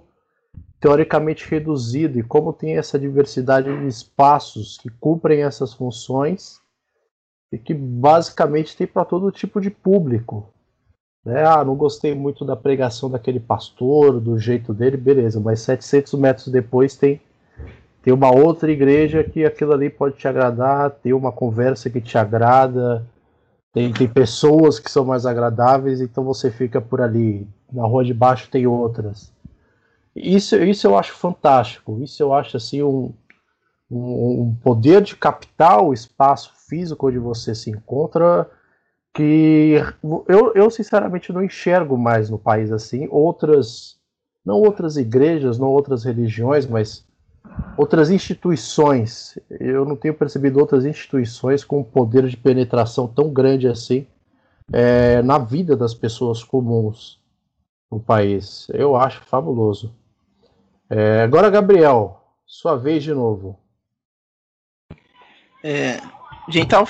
teoricamente 0.78 1.50
reduzido 1.50 2.20
e 2.20 2.22
como 2.22 2.52
tem 2.52 2.76
essa 2.76 2.96
diversidade 2.96 3.76
de 3.76 3.88
espaços 3.88 4.78
que 4.78 4.88
cumprem 4.88 5.42
essas 5.42 5.74
funções 5.74 6.60
e 7.50 7.58
que 7.58 7.74
basicamente 7.74 8.76
tem 8.76 8.86
para 8.86 9.04
todo 9.04 9.32
tipo 9.32 9.60
de 9.60 9.68
público. 9.68 10.51
Né? 11.24 11.44
Ah, 11.44 11.64
não 11.64 11.76
gostei 11.76 12.14
muito 12.14 12.44
da 12.44 12.56
pregação 12.56 13.10
daquele 13.10 13.38
pastor, 13.38 14.20
do 14.20 14.38
jeito 14.38 14.74
dele, 14.74 14.96
beleza, 14.96 15.38
mas 15.40 15.60
700 15.60 16.14
metros 16.14 16.48
depois 16.48 16.96
tem, 16.96 17.20
tem 18.02 18.12
uma 18.12 18.34
outra 18.34 18.70
igreja 18.70 19.22
que 19.22 19.44
aquilo 19.44 19.72
ali 19.72 19.88
pode 19.88 20.16
te 20.16 20.26
agradar, 20.26 20.90
tem 20.90 21.12
uma 21.12 21.30
conversa 21.30 21.88
que 21.88 22.00
te 22.00 22.18
agrada, 22.18 23.06
tem, 23.72 23.92
tem 23.92 24.08
pessoas 24.08 24.78
que 24.78 24.90
são 24.90 25.04
mais 25.04 25.24
agradáveis, 25.24 26.00
então 26.00 26.24
você 26.24 26.50
fica 26.50 26.80
por 26.80 27.00
ali. 27.00 27.46
Na 27.72 27.86
rua 27.86 28.04
de 28.04 28.12
baixo 28.12 28.50
tem 28.50 28.66
outras. 28.66 29.32
Isso, 30.14 30.56
isso 30.56 30.86
eu 30.86 30.98
acho 30.98 31.14
fantástico. 31.14 31.98
Isso 32.02 32.22
eu 32.22 32.34
acho 32.34 32.58
assim 32.58 32.82
um, 32.82 33.14
um, 33.90 34.42
um 34.42 34.56
poder 34.62 35.00
de 35.00 35.16
captar 35.16 35.82
o 35.82 35.94
espaço 35.94 36.52
físico 36.68 37.08
onde 37.08 37.18
você 37.18 37.54
se 37.54 37.70
encontra 37.70 38.46
que 39.14 39.74
eu, 40.28 40.52
eu 40.54 40.70
sinceramente 40.70 41.32
não 41.32 41.44
enxergo 41.44 41.98
mais 41.98 42.30
no 42.30 42.38
país 42.38 42.72
assim 42.72 43.06
outras 43.10 44.00
não 44.44 44.56
outras 44.56 44.96
igrejas, 44.96 45.58
não 45.58 45.68
outras 45.68 46.04
religiões, 46.04 46.66
mas 46.66 47.06
outras 47.76 48.10
instituições. 48.10 49.38
Eu 49.50 49.84
não 49.84 49.96
tenho 49.96 50.14
percebido 50.14 50.58
outras 50.58 50.84
instituições 50.84 51.64
com 51.64 51.80
um 51.80 51.84
poder 51.84 52.26
de 52.26 52.36
penetração 52.36 53.06
tão 53.06 53.32
grande 53.32 53.68
assim 53.68 54.06
é, 54.72 55.22
na 55.22 55.38
vida 55.38 55.76
das 55.76 55.94
pessoas 55.94 56.42
comuns 56.42 57.20
no 57.90 58.00
país. 58.00 58.66
Eu 58.72 58.96
acho 58.96 59.22
fabuloso. 59.24 59.94
É, 60.90 61.22
agora, 61.22 61.50
Gabriel, 61.50 62.20
sua 62.44 62.76
vez 62.76 63.02
de 63.02 63.14
novo. 63.14 63.58
É, 65.62 66.00
a 66.47 66.51
gente 66.51 66.68
tava 66.68 66.86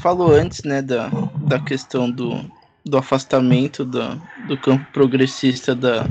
falou 0.00 0.32
antes, 0.32 0.62
né, 0.62 0.80
da, 0.80 1.08
da 1.46 1.58
questão 1.58 2.10
do, 2.10 2.44
do 2.84 2.96
afastamento 2.96 3.84
da, 3.84 4.16
do 4.48 4.56
campo 4.56 4.86
progressista 4.92 5.74
da, 5.74 6.06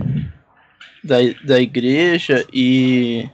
da, 1.03 1.17
da 1.43 1.59
igreja 1.59 2.45
e 2.53 3.29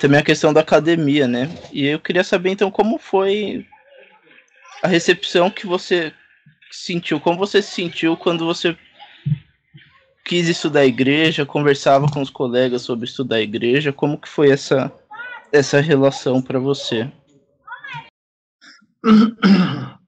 também 0.00 0.20
a 0.20 0.24
questão 0.24 0.52
da 0.52 0.60
academia, 0.60 1.26
né? 1.26 1.48
E 1.72 1.86
eu 1.86 1.98
queria 1.98 2.22
saber 2.22 2.50
então 2.50 2.70
como 2.70 2.98
foi 2.98 3.66
a 4.82 4.88
recepção 4.88 5.50
que 5.50 5.66
você 5.66 6.12
sentiu, 6.70 7.18
como 7.18 7.38
você 7.38 7.62
se 7.62 7.72
sentiu 7.72 8.16
quando 8.16 8.44
você 8.44 8.76
quis 10.24 10.48
estudar 10.48 10.80
a 10.80 10.86
igreja, 10.86 11.46
conversava 11.46 12.08
com 12.08 12.20
os 12.20 12.30
colegas 12.30 12.82
sobre 12.82 13.06
estudar 13.06 13.36
a 13.36 13.42
igreja, 13.42 13.92
como 13.92 14.18
que 14.18 14.28
foi 14.28 14.50
essa 14.50 14.92
essa 15.52 15.80
relação 15.80 16.42
para 16.42 16.58
você? 16.58 17.10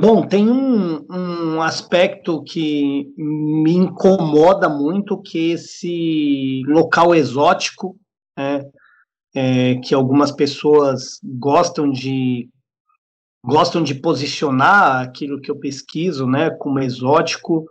Bom, 0.00 0.26
tem 0.26 0.48
um, 0.48 1.04
um, 1.10 1.62
aspecto 1.62 2.42
que 2.42 3.12
me 3.16 3.72
incomoda 3.72 4.68
muito, 4.68 5.20
que 5.20 5.50
esse 5.50 6.62
local 6.66 7.14
exótico, 7.14 7.96
né, 8.36 8.64
é, 9.34 9.74
que 9.76 9.94
algumas 9.94 10.32
pessoas 10.32 11.20
gostam 11.22 11.90
de 11.90 12.48
gostam 13.44 13.82
de 13.82 13.94
posicionar 13.94 15.02
aquilo 15.02 15.40
que 15.40 15.50
eu 15.50 15.56
pesquiso, 15.56 16.26
né, 16.26 16.50
como 16.50 16.80
exótico. 16.80 17.64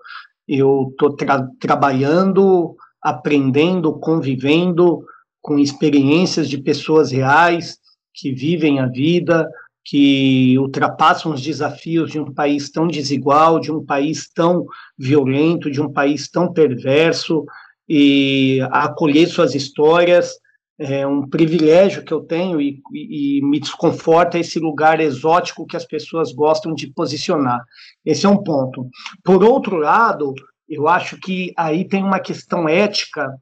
Eu 0.47 0.89
estou 0.91 1.13
tra 1.15 1.45
trabalhando, 1.59 2.75
aprendendo, 3.01 3.99
convivendo 3.99 5.03
com 5.41 5.59
experiências 5.59 6.47
de 6.47 6.57
pessoas 6.57 7.11
reais 7.11 7.77
que 8.13 8.31
vivem 8.31 8.79
a 8.79 8.87
vida, 8.87 9.49
que 9.85 10.57
ultrapassam 10.57 11.31
os 11.31 11.41
desafios 11.41 12.11
de 12.11 12.19
um 12.19 12.33
país 12.33 12.71
tão 12.71 12.87
desigual, 12.87 13.59
de 13.59 13.71
um 13.71 13.85
país 13.85 14.27
tão 14.27 14.65
violento, 14.97 15.69
de 15.69 15.79
um 15.79 15.91
país 15.91 16.27
tão 16.27 16.51
perverso, 16.51 17.45
e 17.87 18.59
acolher 18.71 19.27
suas 19.27 19.53
histórias 19.53 20.33
é 20.77 21.07
um 21.07 21.27
privilégio 21.27 22.03
que 22.03 22.13
eu 22.13 22.21
tenho 22.21 22.59
e, 22.59 22.81
e, 22.93 23.41
me 23.43 23.59
desconforta 23.59 24.37
esse 24.37 24.59
lugar 24.59 24.99
exótico 24.99 25.65
que 25.65 25.77
as 25.77 25.85
pessoas 25.85 26.33
gostam 26.33 26.73
de 26.73 26.87
posicionar. 26.87 27.63
Esse 28.03 28.25
é 28.25 28.29
um 28.29 28.43
ponto. 28.43 28.89
Por 29.23 29.41
outro 29.41 29.77
lado, 29.77 30.33
eu 30.67 30.87
acho 30.87 31.17
que 31.17 31.53
aí 31.55 31.85
tem 31.87 32.03
uma 32.03 32.19
questão 32.19 32.67
ética, 32.67 33.33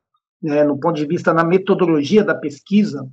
né, 0.41 0.64
no 0.64 0.80
ponto 0.80 0.96
de 0.96 1.08
vista 1.08 1.34
na 1.34 1.44
metodologia 1.44 2.24
da 2.24 2.36
pesquisa, 2.36 3.08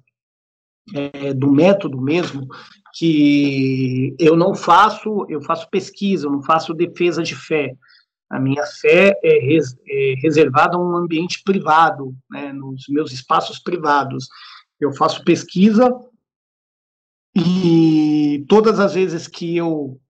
é, 0.94 1.32
do 1.32 1.50
método 1.50 2.00
mesmo, 2.00 2.46
que 2.94 4.14
eu 4.18 4.36
não 4.36 4.54
faço, 4.54 5.26
eu 5.28 5.42
faço 5.42 5.68
pesquisa, 5.70 6.26
eu 6.26 6.32
não 6.32 6.42
faço 6.42 6.74
defesa 6.74 7.22
de 7.22 7.34
fé. 7.34 7.74
A 8.28 8.38
minha 8.38 8.64
fé 8.64 9.18
é, 9.22 9.38
res, 9.40 9.76
é 9.88 10.14
reservada 10.22 10.76
a 10.76 10.80
um 10.80 10.96
ambiente 10.96 11.42
privado, 11.42 12.14
né, 12.30 12.52
nos 12.52 12.84
meus 12.88 13.12
espaços 13.12 13.58
privados. 13.58 14.28
Eu 14.80 14.92
faço 14.92 15.24
pesquisa 15.24 15.92
e 17.34 18.44
todas 18.48 18.80
as 18.80 18.94
vezes 18.94 19.26
que 19.26 19.56
eu 19.56 20.00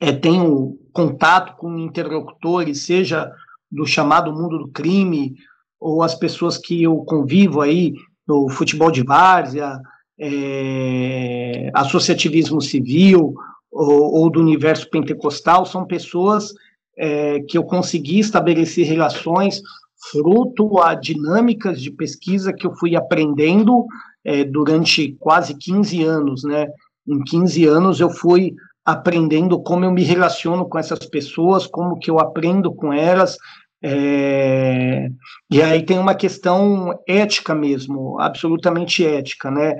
é, 0.00 0.12
tenho 0.12 0.78
contato 0.92 1.56
com 1.56 1.78
interlocutores, 1.78 2.84
seja 2.84 3.32
do 3.70 3.86
chamado 3.86 4.32
mundo 4.32 4.58
do 4.58 4.68
crime, 4.68 5.36
ou 5.78 6.02
as 6.02 6.14
pessoas 6.14 6.58
que 6.58 6.82
eu 6.82 6.96
convivo 7.04 7.60
aí 7.60 7.94
no 8.26 8.48
futebol 8.48 8.90
de 8.90 9.02
várzea, 9.02 9.80
é, 10.20 11.70
associativismo 11.72 12.60
civil 12.60 13.34
ou, 13.72 14.14
ou, 14.20 14.30
do 14.30 14.40
universo 14.40 14.88
pentecostal, 14.90 15.64
são 15.64 15.86
pessoas 15.86 16.52
é, 16.98 17.40
que 17.40 17.56
eu 17.56 17.64
consegui 17.64 18.18
estabelecer 18.18 18.86
relações 18.86 19.62
fruto 20.10 20.78
a 20.80 20.94
dinâmicas 20.94 21.80
de 21.80 21.90
pesquisa 21.90 22.52
que 22.52 22.66
eu 22.66 22.74
fui 22.74 22.96
aprendendo 22.96 23.86
é, 24.24 24.44
durante 24.44 25.16
quase 25.18 25.54
15 25.54 26.02
anos, 26.04 26.44
né? 26.44 26.66
Em 27.08 27.22
15 27.22 27.66
anos 27.66 28.00
eu 28.00 28.10
fui 28.10 28.54
aprendendo 28.84 29.60
como 29.62 29.84
eu 29.84 29.90
me 29.90 30.02
relaciono 30.02 30.68
com 30.68 30.78
essas 30.78 31.06
pessoas, 31.06 31.66
como 31.66 31.98
que 31.98 32.10
eu 32.10 32.18
aprendo 32.18 32.74
com 32.74 32.92
elas, 32.92 33.36
é, 33.82 35.08
e 35.50 35.62
aí 35.62 35.84
tem 35.84 35.98
uma 35.98 36.14
questão 36.14 36.98
ética 37.08 37.54
mesmo, 37.54 38.20
absolutamente 38.20 39.04
ética, 39.04 39.50
né? 39.50 39.78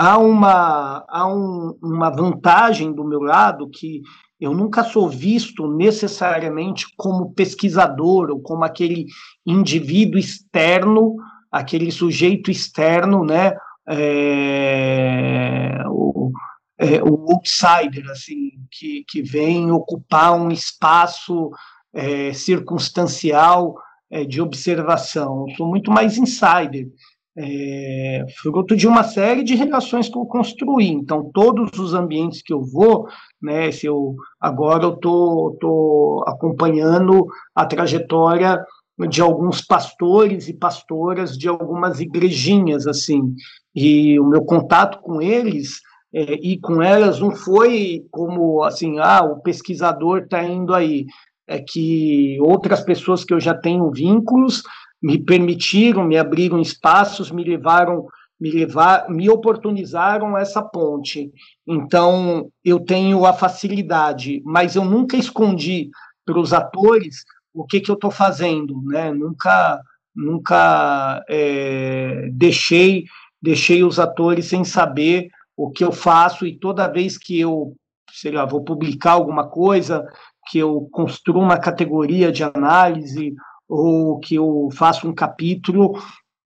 Há 0.00 0.16
uma, 0.16 1.04
há 1.06 1.26
um, 1.26 1.76
uma 1.82 2.08
vantagem 2.08 2.90
do 2.90 3.04
meu 3.04 3.20
lado 3.20 3.68
que 3.68 4.00
eu 4.40 4.54
nunca 4.54 4.82
sou 4.82 5.06
visto 5.06 5.68
necessariamente 5.68 6.86
como 6.96 7.34
pesquisador 7.34 8.30
ou 8.30 8.40
como 8.40 8.64
aquele 8.64 9.04
indivíduo 9.44 10.18
externo, 10.18 11.16
aquele 11.52 11.92
sujeito 11.92 12.50
externo, 12.50 13.22
né? 13.22 13.54
É, 13.86 15.82
o, 15.86 16.32
é, 16.78 17.02
o 17.02 17.32
outsider, 17.32 18.10
assim, 18.10 18.52
que, 18.70 19.04
que 19.06 19.20
vem 19.20 19.70
ocupar 19.70 20.32
um 20.32 20.50
espaço 20.50 21.50
é, 21.92 22.32
circunstancial 22.32 23.74
é, 24.10 24.24
de 24.24 24.40
observação. 24.40 25.44
Eu 25.46 25.56
sou 25.56 25.68
muito 25.68 25.90
mais 25.90 26.16
insider 26.16 26.88
é, 27.36 28.24
fruto 28.40 28.76
de 28.76 28.86
uma 28.86 29.02
série 29.04 29.42
de 29.42 29.54
relações 29.54 30.08
que 30.08 30.16
eu 30.16 30.26
construí. 30.26 30.88
Então, 30.88 31.30
todos 31.32 31.78
os 31.78 31.94
ambientes 31.94 32.42
que 32.42 32.52
eu 32.52 32.62
vou, 32.62 33.06
né, 33.40 33.70
se 33.70 33.86
eu 33.86 34.16
agora 34.40 34.84
eu 34.84 34.96
tô, 34.96 35.56
tô 35.60 36.24
acompanhando 36.26 37.26
a 37.54 37.64
trajetória 37.64 38.62
de 39.08 39.22
alguns 39.22 39.62
pastores 39.62 40.48
e 40.48 40.52
pastoras 40.52 41.36
de 41.36 41.48
algumas 41.48 42.00
igrejinhas, 42.00 42.86
assim, 42.86 43.34
e 43.74 44.18
o 44.20 44.26
meu 44.26 44.44
contato 44.44 45.00
com 45.00 45.22
eles 45.22 45.80
é, 46.12 46.34
e 46.34 46.58
com 46.58 46.82
elas 46.82 47.20
não 47.20 47.30
foi 47.30 48.04
como 48.10 48.62
assim, 48.62 48.98
ah, 48.98 49.22
o 49.22 49.40
pesquisador 49.40 50.18
está 50.18 50.42
indo 50.42 50.74
aí, 50.74 51.06
é 51.48 51.60
que 51.60 52.38
outras 52.40 52.80
pessoas 52.80 53.24
que 53.24 53.32
eu 53.32 53.40
já 53.40 53.54
tenho 53.54 53.90
vínculos 53.90 54.62
me 55.02 55.18
permitiram, 55.18 56.04
me 56.04 56.18
abriram 56.18 56.60
espaços, 56.60 57.30
me 57.30 57.42
levaram, 57.42 58.06
me 58.38 58.50
levar, 58.50 59.08
me 59.08 59.28
oportunizaram 59.30 60.36
essa 60.36 60.62
ponte. 60.62 61.32
Então, 61.66 62.50
eu 62.64 62.80
tenho 62.80 63.24
a 63.24 63.32
facilidade, 63.32 64.42
mas 64.44 64.76
eu 64.76 64.84
nunca 64.84 65.16
escondi 65.16 65.90
para 66.24 66.38
os 66.38 66.52
atores 66.52 67.24
o 67.52 67.64
que, 67.64 67.80
que 67.80 67.90
eu 67.90 67.94
estou 67.94 68.10
fazendo, 68.10 68.80
né? 68.84 69.12
Nunca, 69.12 69.80
nunca 70.14 71.24
é, 71.28 72.28
deixei, 72.32 73.04
deixei 73.42 73.82
os 73.82 73.98
atores 73.98 74.46
sem 74.46 74.64
saber 74.64 75.28
o 75.56 75.70
que 75.70 75.84
eu 75.84 75.92
faço 75.92 76.46
e 76.46 76.58
toda 76.58 76.90
vez 76.90 77.18
que 77.18 77.38
eu, 77.38 77.74
sei 78.12 78.32
lá, 78.32 78.44
vou 78.44 78.62
publicar 78.62 79.12
alguma 79.12 79.48
coisa, 79.48 80.06
que 80.50 80.58
eu 80.58 80.88
construo 80.90 81.42
uma 81.42 81.58
categoria 81.58 82.32
de 82.32 82.42
análise 82.42 83.34
ou 83.70 84.18
que 84.18 84.34
eu 84.34 84.68
faço 84.72 85.08
um 85.08 85.14
capítulo 85.14 85.96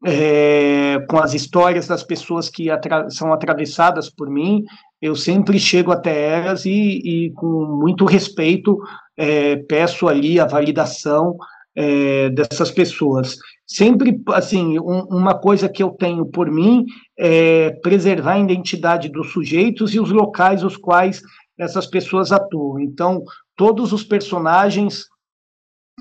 é, 0.05 0.99
com 1.09 1.19
as 1.19 1.33
histórias 1.33 1.89
das 1.89 2.03
pessoas 2.03 2.51
que 2.51 2.71
atra 2.71 3.09
são 3.09 3.33
atravessadas 3.33 4.11
por 4.11 4.29
mim, 4.29 4.63
eu 5.01 5.17
sempre 5.17 5.59
chego 5.59 5.91
até 5.91 6.37
elas 6.37 6.67
e, 6.67 6.71
e 6.71 7.33
com 7.33 7.79
muito 7.81 8.05
respeito 8.05 8.79
é, 9.17 9.57
peço 9.57 10.07
ali 10.07 10.39
a 10.39 10.45
validação 10.45 11.37
é, 11.75 12.29
dessas 12.29 12.71
pessoas. 12.71 13.37
Sempre, 13.67 14.21
assim, 14.29 14.79
um, 14.79 15.05
uma 15.11 15.35
coisa 15.35 15.69
que 15.69 15.83
eu 15.83 15.91
tenho 15.91 16.27
por 16.27 16.51
mim 16.51 16.85
é 17.19 17.71
preservar 17.83 18.35
a 18.35 18.39
identidade 18.41 19.09
dos 19.09 19.33
sujeitos 19.33 19.95
e 19.95 20.01
os 20.01 20.11
locais 20.11 20.63
os 20.63 20.77
quais 20.77 21.23
essas 21.59 21.87
pessoas 21.87 22.31
atuam. 22.31 22.79
Então, 22.79 23.23
todos 23.57 23.93
os 23.93 24.05
personagens 24.05 25.07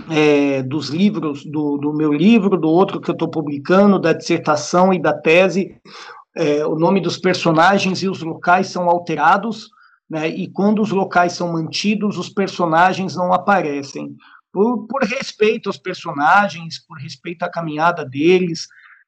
é, 0.09 0.63
dos 0.63 0.89
livros, 0.89 1.45
do, 1.45 1.77
do, 1.77 1.93
meu 1.93 2.11
livro, 2.11 2.57
do 2.57 2.69
outro 2.69 2.99
que 2.99 3.09
eu 3.09 3.13
estou 3.13 3.29
publicando, 3.29 3.99
da 3.99 4.13
dissertação 4.13 4.93
e 4.93 4.99
da 4.99 5.13
tese, 5.13 5.75
é, 6.35 6.65
o 6.65 6.75
nome 6.75 6.99
dos 6.99 7.17
personagens 7.17 8.01
e 8.01 8.09
os 8.09 8.21
locais 8.21 8.67
são 8.67 8.89
alterados 8.89 9.69
né? 10.13 10.27
E 10.27 10.47
quando 10.47 10.79
os 10.79 10.91
locais 10.91 11.33
são 11.33 11.51
mantidos, 11.51 12.19
os 12.19 12.29
personagens 12.29 13.15
não 13.15 13.33
aparecem. 13.33 14.15
Por, 14.51 14.85
por 14.85 15.01
respeito 15.03 15.69
aos 15.69 15.77
personagens, 15.77 16.77
por 16.85 16.99
respeito 16.99 17.41
à 17.41 17.49
caminhada 17.49 18.05
deles, 18.05 18.67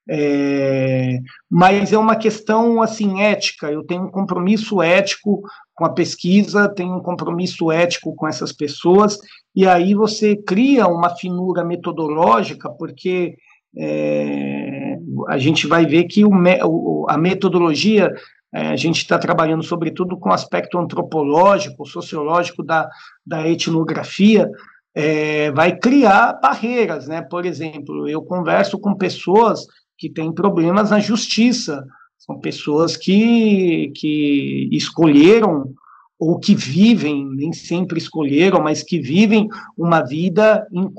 é, 0.09 1.19
mas 1.47 1.93
é 1.93 1.97
uma 1.97 2.15
questão 2.15 2.81
assim 2.81 3.21
ética. 3.21 3.71
Eu 3.71 3.83
tenho 3.83 4.05
um 4.05 4.11
compromisso 4.11 4.81
ético 4.81 5.43
com 5.75 5.85
a 5.85 5.93
pesquisa, 5.93 6.73
tenho 6.73 6.95
um 6.95 7.01
compromisso 7.01 7.71
ético 7.71 8.15
com 8.15 8.27
essas 8.27 8.51
pessoas, 8.51 9.19
e 9.55 9.65
aí 9.65 9.93
você 9.93 10.35
cria 10.35 10.87
uma 10.87 11.15
finura 11.15 11.63
metodológica, 11.63 12.69
porque 12.69 13.37
é, 13.77 14.97
a 15.27 15.37
gente 15.37 15.65
vai 15.67 15.85
ver 15.85 16.05
que 16.05 16.23
o, 16.25 17.05
a 17.07 17.17
metodologia 17.17 18.13
é, 18.53 18.67
a 18.67 18.75
gente 18.75 18.97
está 18.97 19.17
trabalhando, 19.17 19.63
sobretudo, 19.63 20.17
com 20.17 20.29
o 20.29 20.33
aspecto 20.33 20.77
antropológico, 20.77 21.85
sociológico 21.85 22.63
da, 22.63 22.89
da 23.25 23.47
etnografia, 23.47 24.49
é, 24.93 25.51
vai 25.51 25.77
criar 25.77 26.39
barreiras, 26.41 27.07
né? 27.07 27.21
Por 27.21 27.45
exemplo, 27.45 28.07
eu 28.07 28.21
converso 28.21 28.79
com 28.79 28.95
pessoas 28.95 29.65
que 29.97 30.09
têm 30.09 30.33
problemas 30.33 30.91
na 30.91 30.99
justiça, 30.99 31.85
são 32.17 32.39
pessoas 32.39 32.95
que, 32.95 33.91
que 33.95 34.69
escolheram 34.71 35.73
ou 36.19 36.39
que 36.39 36.55
vivem, 36.55 37.25
nem 37.35 37.51
sempre 37.51 37.97
escolheram, 37.97 38.61
mas 38.61 38.81
que 38.81 38.99
vivem 38.99 39.47
uma 39.77 40.01
vida 40.01 40.65
em, 40.71 40.89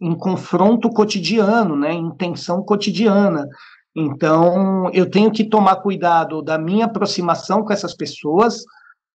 em 0.00 0.14
confronto 0.14 0.88
cotidiano, 0.88 1.76
né, 1.76 1.92
em 1.92 2.10
tensão 2.12 2.62
cotidiana. 2.62 3.48
Então, 3.94 4.88
eu 4.92 5.10
tenho 5.10 5.30
que 5.30 5.44
tomar 5.44 5.76
cuidado 5.76 6.40
da 6.42 6.56
minha 6.58 6.86
aproximação 6.86 7.62
com 7.62 7.72
essas 7.72 7.94
pessoas, 7.94 8.62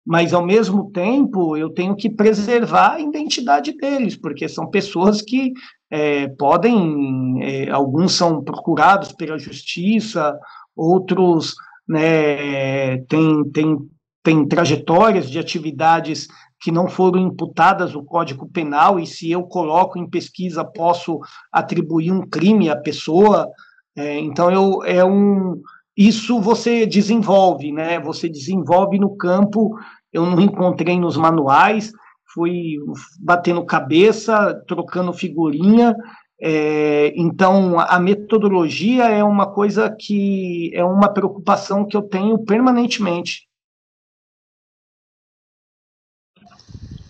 mas, 0.06 0.34
ao 0.34 0.46
mesmo 0.46 0.92
tempo, 0.92 1.58
eu 1.58 1.70
tenho 1.70 1.96
que 1.96 2.10
preservar 2.10 2.94
a 2.94 3.00
identidade 3.00 3.76
deles, 3.76 4.16
porque 4.16 4.48
são 4.48 4.70
pessoas 4.70 5.22
que 5.22 5.52
é, 5.90 6.28
podem, 6.28 7.44
é, 7.44 7.70
alguns 7.70 8.14
são 8.14 8.44
procurados 8.44 9.12
pela 9.12 9.38
justiça, 9.38 10.38
outros 10.76 11.56
né, 11.88 12.98
têm, 13.10 13.50
têm, 13.52 13.78
têm 14.28 14.46
trajetórias 14.46 15.30
de 15.30 15.40
atividades 15.40 16.28
que 16.60 16.70
não 16.70 16.90
foram 16.90 17.18
imputadas 17.18 17.94
no 17.94 18.04
Código 18.04 18.50
Penal, 18.50 19.00
e 19.00 19.08
se 19.08 19.32
eu 19.32 19.44
coloco 19.44 19.98
em 19.98 20.10
pesquisa, 20.10 20.66
posso 20.66 21.22
atribuir 21.50 22.12
um 22.12 22.28
crime 22.28 22.70
à 22.70 22.76
pessoa, 22.76 23.50
é, 23.96 24.20
então, 24.20 24.52
eu, 24.52 24.84
é 24.84 25.06
um, 25.06 25.62
isso 25.96 26.42
você 26.42 26.86
desenvolve, 26.86 27.72
né? 27.72 28.02
Você 28.02 28.28
desenvolve 28.28 29.00
no 29.00 29.16
campo. 29.16 29.76
Eu 30.12 30.26
não 30.26 30.42
encontrei 30.42 31.00
nos 31.00 31.16
manuais, 31.16 31.94
fui 32.34 32.76
batendo 33.20 33.66
cabeça, 33.66 34.54
trocando 34.68 35.14
figurinha. 35.14 35.96
É, 36.40 37.14
então, 37.16 37.80
a 37.80 37.98
metodologia 37.98 39.06
é 39.06 39.24
uma 39.24 39.48
coisa 39.48 39.90
que 39.90 40.70
é 40.74 40.84
uma 40.84 41.12
preocupação 41.12 41.86
que 41.86 41.96
eu 41.96 42.02
tenho 42.02 42.38
permanentemente. 42.40 43.47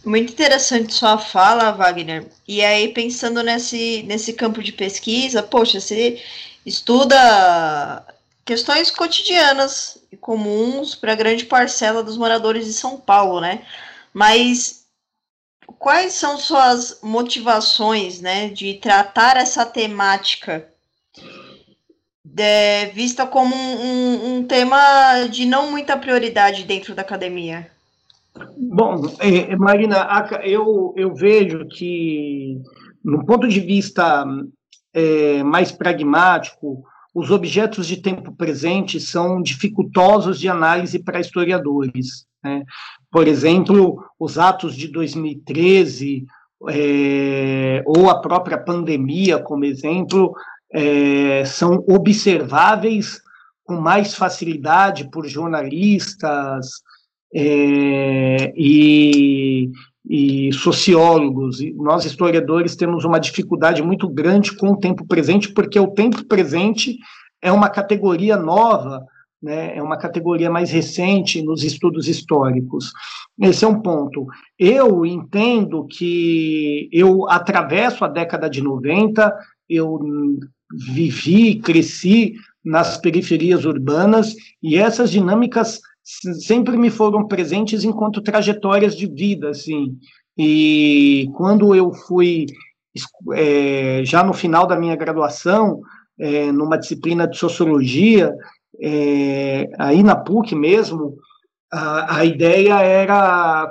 Muito 0.07 0.31
interessante 0.31 0.93
sua 0.93 1.17
fala, 1.17 1.71
Wagner. 1.71 2.29
E 2.47 2.63
aí, 2.63 2.93
pensando 2.93 3.43
nesse, 3.43 4.03
nesse 4.03 4.31
campo 4.31 4.63
de 4.63 4.71
pesquisa, 4.71 5.43
poxa, 5.43 5.81
você 5.81 6.23
estuda 6.65 8.05
questões 8.45 8.89
cotidianas 8.89 9.97
e 10.09 10.15
comuns 10.15 10.95
para 10.95 11.13
grande 11.13 11.43
parcela 11.43 12.01
dos 12.01 12.17
moradores 12.17 12.65
de 12.65 12.71
São 12.71 12.97
Paulo, 12.97 13.41
né? 13.41 13.65
Mas 14.13 14.85
quais 15.77 16.13
são 16.13 16.37
suas 16.37 16.99
motivações, 17.01 18.21
né, 18.21 18.47
de 18.47 18.75
tratar 18.75 19.35
essa 19.35 19.65
temática 19.65 20.69
de, 22.23 22.85
vista 22.93 23.27
como 23.27 23.53
um, 23.53 23.81
um, 23.81 24.35
um, 24.37 24.47
tema 24.47 25.27
de 25.29 25.45
não 25.45 25.69
muita 25.69 25.97
prioridade 25.97 26.63
dentro 26.63 26.95
da 26.95 27.01
academia? 27.01 27.69
Bom, 28.57 29.01
é, 29.19 29.55
Marina, 29.55 30.07
eu, 30.43 30.93
eu 30.95 31.13
vejo 31.13 31.67
que, 31.67 32.59
no 33.03 33.25
ponto 33.25 33.47
de 33.47 33.59
vista 33.59 34.25
é, 34.93 35.43
mais 35.43 35.71
pragmático, 35.71 36.83
os 37.13 37.31
objetos 37.31 37.87
de 37.87 37.97
tempo 37.97 38.31
presente 38.35 38.99
são 38.99 39.41
dificultosos 39.41 40.39
de 40.39 40.47
análise 40.47 40.99
para 40.99 41.19
historiadores. 41.19 42.27
Né? 42.43 42.63
Por 43.11 43.27
exemplo, 43.27 44.03
os 44.19 44.37
atos 44.37 44.75
de 44.75 44.87
2013, 44.87 46.25
é, 46.69 47.83
ou 47.85 48.09
a 48.09 48.21
própria 48.21 48.57
pandemia, 48.57 49.39
como 49.39 49.65
exemplo, 49.65 50.33
é, 50.71 51.43
são 51.45 51.83
observáveis 51.87 53.21
com 53.63 53.75
mais 53.75 54.13
facilidade 54.13 55.09
por 55.09 55.27
jornalistas 55.27 56.81
é, 57.33 58.53
e, 58.55 59.69
e 60.09 60.53
sociólogos, 60.53 61.59
e 61.61 61.73
nós 61.73 62.05
historiadores 62.05 62.75
temos 62.75 63.03
uma 63.05 63.19
dificuldade 63.19 63.81
muito 63.81 64.07
grande 64.07 64.55
com 64.55 64.71
o 64.71 64.79
tempo 64.79 65.05
presente, 65.05 65.53
porque 65.53 65.79
o 65.79 65.91
tempo 65.91 66.25
presente 66.25 66.97
é 67.41 67.51
uma 67.51 67.69
categoria 67.69 68.37
nova, 68.37 69.05
né, 69.41 69.77
é 69.77 69.83
uma 69.83 69.97
categoria 69.97 70.49
mais 70.49 70.71
recente 70.71 71.41
nos 71.41 71.63
estudos 71.63 72.07
históricos. 72.07 72.91
Esse 73.39 73.65
é 73.65 73.67
um 73.67 73.81
ponto. 73.81 74.25
Eu 74.57 75.05
entendo 75.05 75.85
que 75.85 76.89
eu 76.91 77.29
atravesso 77.29 78.03
a 78.03 78.07
década 78.07 78.49
de 78.49 78.61
90, 78.61 79.31
eu 79.69 79.99
vivi, 80.71 81.55
cresci 81.59 82.33
nas 82.65 82.97
periferias 82.97 83.63
urbanas, 83.63 84.35
e 84.61 84.75
essas 84.75 85.11
dinâmicas 85.11 85.79
sempre 86.39 86.77
me 86.77 86.89
foram 86.89 87.27
presentes 87.27 87.83
enquanto 87.83 88.21
trajetórias 88.21 88.95
de 88.95 89.07
vida, 89.07 89.49
assim. 89.49 89.97
E 90.37 91.29
quando 91.35 91.75
eu 91.75 91.91
fui, 91.91 92.45
é, 93.33 94.01
já 94.05 94.23
no 94.23 94.33
final 94.33 94.65
da 94.65 94.77
minha 94.77 94.95
graduação, 94.95 95.81
é, 96.19 96.51
numa 96.51 96.77
disciplina 96.77 97.27
de 97.27 97.37
sociologia, 97.37 98.33
é, 98.81 99.69
aí 99.77 100.01
na 100.01 100.15
PUC 100.15 100.55
mesmo, 100.55 101.17
a, 101.71 102.19
a 102.19 102.25
ideia 102.25 102.79
era 102.81 103.69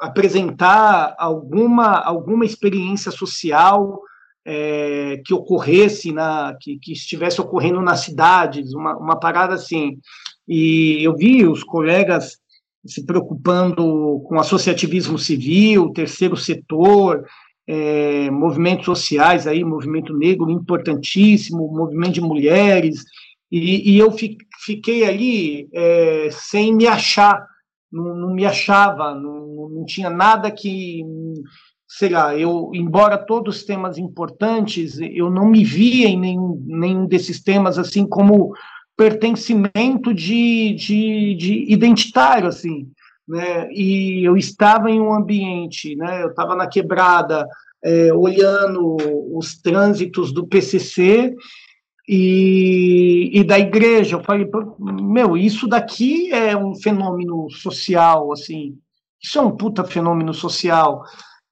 apresentar 0.00 1.14
alguma, 1.18 1.98
alguma 1.98 2.44
experiência 2.44 3.10
social 3.10 4.00
é, 4.44 5.22
que 5.24 5.32
ocorresse, 5.32 6.12
na, 6.12 6.54
que, 6.60 6.78
que 6.78 6.92
estivesse 6.92 7.40
ocorrendo 7.40 7.80
nas 7.80 8.00
cidades, 8.00 8.74
uma, 8.74 8.96
uma 8.96 9.18
parada 9.18 9.54
assim. 9.54 9.98
E 10.46 11.02
eu 11.02 11.16
vi 11.16 11.46
os 11.46 11.62
colegas 11.62 12.38
se 12.86 13.04
preocupando 13.04 14.22
com 14.26 14.38
associativismo 14.38 15.18
civil, 15.18 15.92
terceiro 15.92 16.36
setor, 16.36 17.24
é, 17.66 18.30
movimentos 18.30 18.84
sociais 18.84 19.46
aí, 19.46 19.64
movimento 19.64 20.14
negro 20.14 20.50
importantíssimo, 20.50 21.72
movimento 21.72 22.12
de 22.12 22.20
mulheres, 22.20 23.04
e, 23.50 23.92
e 23.92 23.98
eu 23.98 24.10
fi, 24.10 24.36
fiquei 24.64 25.06
ali 25.06 25.68
é, 25.72 26.28
sem 26.32 26.74
me 26.74 26.86
achar, 26.86 27.46
não, 27.90 28.16
não 28.16 28.34
me 28.34 28.44
achava, 28.44 29.14
não, 29.14 29.68
não, 29.70 29.84
tinha 29.84 30.10
nada 30.10 30.50
que, 30.50 31.02
sei 31.86 32.08
lá, 32.08 32.36
eu, 32.36 32.70
embora 32.74 33.16
todos 33.16 33.58
os 33.58 33.64
temas 33.64 33.96
importantes, 33.96 34.98
eu 35.00 35.30
não 35.30 35.48
me 35.48 35.64
via 35.64 36.08
em 36.08 36.18
nenhum, 36.18 36.62
nenhum 36.66 37.06
desses 37.06 37.42
temas 37.42 37.78
assim 37.78 38.06
como 38.06 38.52
pertencimento 38.96 40.14
de, 40.14 40.74
de, 40.74 41.34
de 41.34 41.72
identitário, 41.72 42.48
assim, 42.48 42.88
né? 43.26 43.68
E 43.72 44.22
eu 44.24 44.36
estava 44.36 44.90
em 44.90 45.00
um 45.00 45.12
ambiente, 45.12 45.96
né? 45.96 46.22
Eu 46.22 46.28
estava 46.28 46.54
na 46.54 46.66
quebrada, 46.66 47.46
é, 47.82 48.12
olhando 48.14 48.96
os 49.36 49.56
trânsitos 49.60 50.32
do 50.32 50.46
PCC 50.46 51.34
e, 52.08 53.30
e 53.32 53.44
da 53.44 53.58
igreja. 53.58 54.16
Eu 54.16 54.22
falei, 54.22 54.48
meu, 54.78 55.36
isso 55.36 55.66
daqui 55.66 56.32
é 56.32 56.56
um 56.56 56.74
fenômeno 56.74 57.50
social, 57.50 58.32
assim, 58.32 58.76
isso 59.22 59.38
é 59.38 59.42
um 59.42 59.56
puta 59.56 59.84
fenômeno 59.84 60.32
social. 60.32 61.02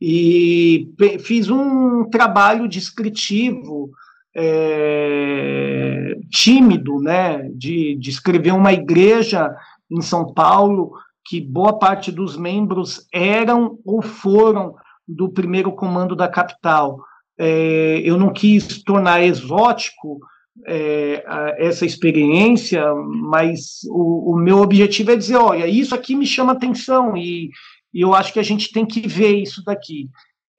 E 0.00 0.92
fiz 1.20 1.48
um 1.48 2.04
trabalho 2.10 2.68
descritivo 2.68 3.90
é, 4.34 6.16
tímido, 6.30 7.00
né, 7.00 7.48
de, 7.54 7.96
de 7.96 8.10
escrever 8.10 8.52
uma 8.52 8.72
igreja 8.72 9.54
em 9.90 10.00
São 10.00 10.32
Paulo 10.32 10.92
que 11.24 11.40
boa 11.40 11.78
parte 11.78 12.10
dos 12.10 12.36
membros 12.36 13.06
eram 13.12 13.78
ou 13.84 14.02
foram 14.02 14.74
do 15.06 15.30
primeiro 15.30 15.72
comando 15.72 16.16
da 16.16 16.28
capital. 16.28 16.98
É, 17.38 18.00
eu 18.04 18.18
não 18.18 18.32
quis 18.32 18.82
tornar 18.82 19.22
exótico, 19.22 20.20
é, 20.66 21.24
essa 21.58 21.86
experiência, 21.86 22.84
mas 22.94 23.80
o, 23.88 24.32
o, 24.32 24.36
meu 24.36 24.58
objetivo 24.58 25.10
é 25.12 25.16
dizer, 25.16 25.36
olha, 25.36 25.66
isso 25.66 25.94
aqui 25.94 26.14
me 26.14 26.26
chama 26.26 26.52
atenção 26.52 27.16
e, 27.16 27.50
e 27.92 28.00
eu 28.00 28.14
acho 28.14 28.32
que 28.32 28.38
a 28.38 28.42
gente 28.42 28.70
tem 28.70 28.84
que 28.84 29.06
ver 29.08 29.36
isso 29.36 29.64
daqui. 29.64 30.08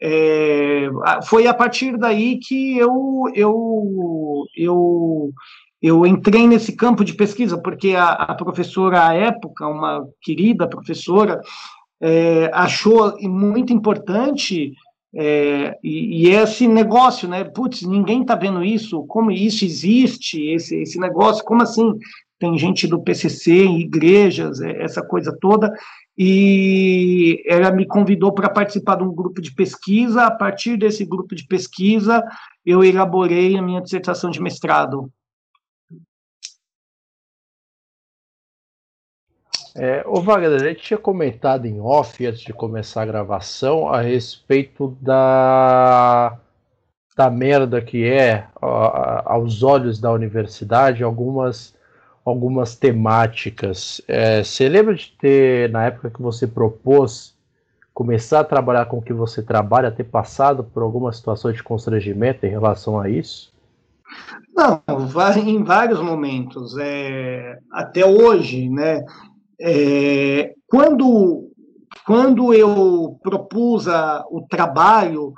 É, 0.06 0.90
foi 1.24 1.48
a 1.48 1.54
partir 1.54 1.98
daí 1.98 2.38
que 2.38 2.78
eu, 2.78 3.24
eu, 3.34 4.46
eu, 4.54 5.32
eu 5.82 6.06
entrei 6.06 6.46
nesse 6.46 6.76
campo 6.76 7.06
de 7.06 7.14
pesquisa, 7.14 7.58
porque 7.58 7.96
a, 7.96 8.10
a 8.10 8.36
professora, 8.36 9.08
à 9.08 9.14
época, 9.14 9.66
uma 9.66 10.06
querida 10.22 10.68
professora, 10.68 11.40
é, 12.02 12.52
achou 12.54 13.18
muito 13.22 13.72
importante 13.72 14.74
é, 15.16 15.78
e, 15.82 16.28
e, 16.28 16.30
esse 16.32 16.68
negócio, 16.68 17.30
né? 17.30 17.46
Putz, 17.46 17.84
ninguém 17.84 18.24
está 18.24 18.36
vendo 18.36 18.62
isso, 18.62 19.06
como 19.08 19.32
isso 19.32 19.64
existe, 19.64 20.48
esse, 20.48 20.82
esse 20.82 21.00
negócio, 21.00 21.46
como 21.46 21.62
assim? 21.62 21.94
Tem 22.38 22.58
gente 22.58 22.88
do 22.88 23.02
PCC 23.02 23.64
igrejas, 23.64 24.60
é, 24.60 24.84
essa 24.84 25.02
coisa 25.02 25.34
toda, 25.40 25.72
e 26.18 27.44
ela 27.48 27.72
me 27.72 27.88
convidou 27.88 28.32
para 28.34 28.50
participar 28.50 28.98
de 28.98 29.04
um 29.04 29.14
grupo 29.14 29.42
de 29.42 29.54
pesquisa. 29.54 30.26
A 30.26 30.32
partir 30.32 30.78
desse 30.78 31.06
grupo 31.06 31.36
de 31.36 31.46
pesquisa, 31.46 32.24
eu 32.66 32.84
elaborei 32.84 33.58
a 33.58 33.62
minha 33.62 33.82
dissertação 33.82 34.30
de 34.30 34.42
mestrado. 34.42 35.12
É, 39.76 40.04
o 40.06 40.22
Wagner, 40.22 40.54
a 40.54 40.68
gente 40.68 40.84
tinha 40.84 41.00
comentado 41.00 41.66
em 41.66 41.82
off 41.82 42.24
antes 42.24 42.42
de 42.42 42.54
começar 42.54 43.02
a 43.02 43.06
gravação 43.08 43.88
a 43.90 44.02
respeito 44.02 44.96
da, 45.02 46.38
da 47.18 47.32
merda 47.32 47.82
que 47.82 48.08
é, 48.08 48.48
aos 48.62 49.64
olhos 49.64 50.00
da 50.00 50.12
universidade, 50.12 51.04
algumas, 51.04 51.74
algumas 52.26 52.76
temáticas. 52.76 54.02
É, 54.08 54.44
você 54.44 54.70
lembra 54.70 54.96
de 54.96 55.14
ter, 55.20 55.70
na 55.70 55.86
época 55.86 56.10
que 56.10 56.22
você 56.22 56.48
propôs, 56.48 57.34
começar 57.94 58.40
a 58.40 58.46
trabalhar 58.46 58.86
com 58.86 58.98
o 58.98 59.02
que 59.02 59.14
você 59.14 59.42
trabalha, 59.42 59.92
ter 59.92 60.06
passado 60.06 60.64
por 60.64 60.82
alguma 60.82 61.12
situação 61.14 61.52
de 61.52 61.62
constrangimento 61.62 62.46
em 62.46 62.50
relação 62.50 63.00
a 63.00 63.10
isso? 63.10 63.54
Não, 64.56 64.82
em 65.38 65.64
vários 65.64 66.00
momentos. 66.00 66.78
É, 66.78 67.58
até 67.72 68.06
hoje, 68.06 68.70
né? 68.70 69.04
É, 69.60 70.54
quando, 70.68 71.50
quando 72.06 72.54
eu 72.54 73.18
propus 73.22 73.88
a, 73.88 74.24
o 74.30 74.42
trabalho, 74.48 75.34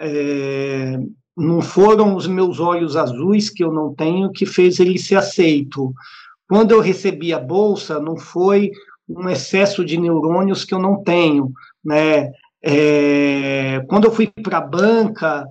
é, 0.00 0.98
não 1.36 1.60
foram 1.60 2.14
os 2.14 2.26
meus 2.26 2.60
olhos 2.60 2.96
azuis, 2.96 3.50
que 3.50 3.64
eu 3.64 3.72
não 3.72 3.94
tenho, 3.94 4.30
que 4.30 4.46
fez 4.46 4.78
ele 4.78 4.98
ser 4.98 5.16
aceito. 5.16 5.92
Quando 6.48 6.72
eu 6.72 6.80
recebi 6.80 7.32
a 7.32 7.38
bolsa, 7.38 8.00
não 8.00 8.16
foi 8.16 8.70
um 9.08 9.28
excesso 9.28 9.84
de 9.84 9.98
neurônios 9.98 10.64
que 10.64 10.74
eu 10.74 10.78
não 10.78 11.02
tenho. 11.02 11.52
Né? 11.84 12.32
É, 12.62 13.84
quando 13.88 14.04
eu 14.04 14.12
fui 14.12 14.26
para 14.42 14.58
a 14.58 14.60
banca, 14.60 15.46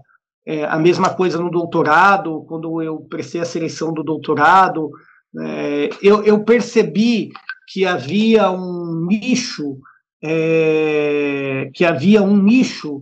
é, 0.45 0.65
a 0.65 0.78
mesma 0.78 1.14
coisa 1.14 1.40
no 1.40 1.49
doutorado, 1.49 2.44
quando 2.48 2.82
eu 2.82 2.99
prestei 3.10 3.41
a 3.41 3.45
seleção 3.45 3.94
do 3.94 4.03
doutorado, 4.03 4.91
é, 5.40 5.90
eu, 6.02 6.24
eu, 6.24 6.44
percebi 6.44 7.32
que 7.68 7.86
havia 7.86 8.52
um 8.52 9.06
nicho, 9.07 9.78
é, 10.22 11.70
que 11.74 11.86
havia 11.86 12.22
um 12.22 12.36
nicho 12.36 13.02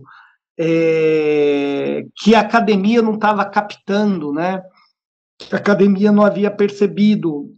é, 0.58 2.04
que 2.16 2.34
a 2.34 2.40
academia 2.40 3.02
não 3.02 3.14
estava 3.14 3.44
captando, 3.44 4.32
né? 4.32 4.62
A 5.50 5.56
academia 5.56 6.12
não 6.12 6.24
havia 6.24 6.50
percebido. 6.50 7.54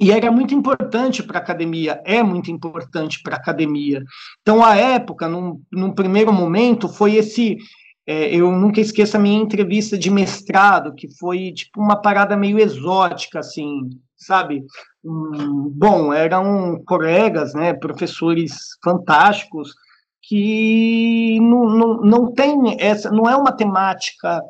E 0.00 0.10
era 0.10 0.30
muito 0.30 0.54
importante 0.54 1.22
para 1.22 1.38
a 1.38 1.42
academia, 1.42 2.00
é 2.04 2.22
muito 2.22 2.50
importante 2.50 3.22
para 3.22 3.36
a 3.36 3.38
academia. 3.38 4.02
Então, 4.40 4.64
à 4.64 4.76
época, 4.76 5.28
num, 5.28 5.60
num 5.70 5.92
primeiro 5.92 6.32
momento, 6.32 6.88
foi 6.88 7.14
esse. 7.14 7.56
É, 8.04 8.34
eu 8.34 8.50
nunca 8.50 8.80
esqueço 8.80 9.16
a 9.16 9.20
minha 9.20 9.40
entrevista 9.40 9.96
de 9.96 10.10
mestrado, 10.10 10.92
que 10.92 11.08
foi 11.18 11.52
tipo 11.52 11.80
uma 11.80 12.00
parada 12.00 12.36
meio 12.36 12.58
exótica, 12.58 13.38
assim, 13.38 13.90
sabe? 14.16 14.64
Bom, 15.04 16.12
eram 16.12 16.82
colegas, 16.84 17.54
né, 17.54 17.72
professores 17.72 18.54
fantásticos, 18.82 19.72
que 20.22 21.38
não, 21.40 21.64
não, 21.64 22.00
não 22.00 22.32
tem 22.32 22.76
essa, 22.78 23.10
não 23.10 23.28
é 23.28 23.36
uma 23.36 23.52
temática 23.52 24.42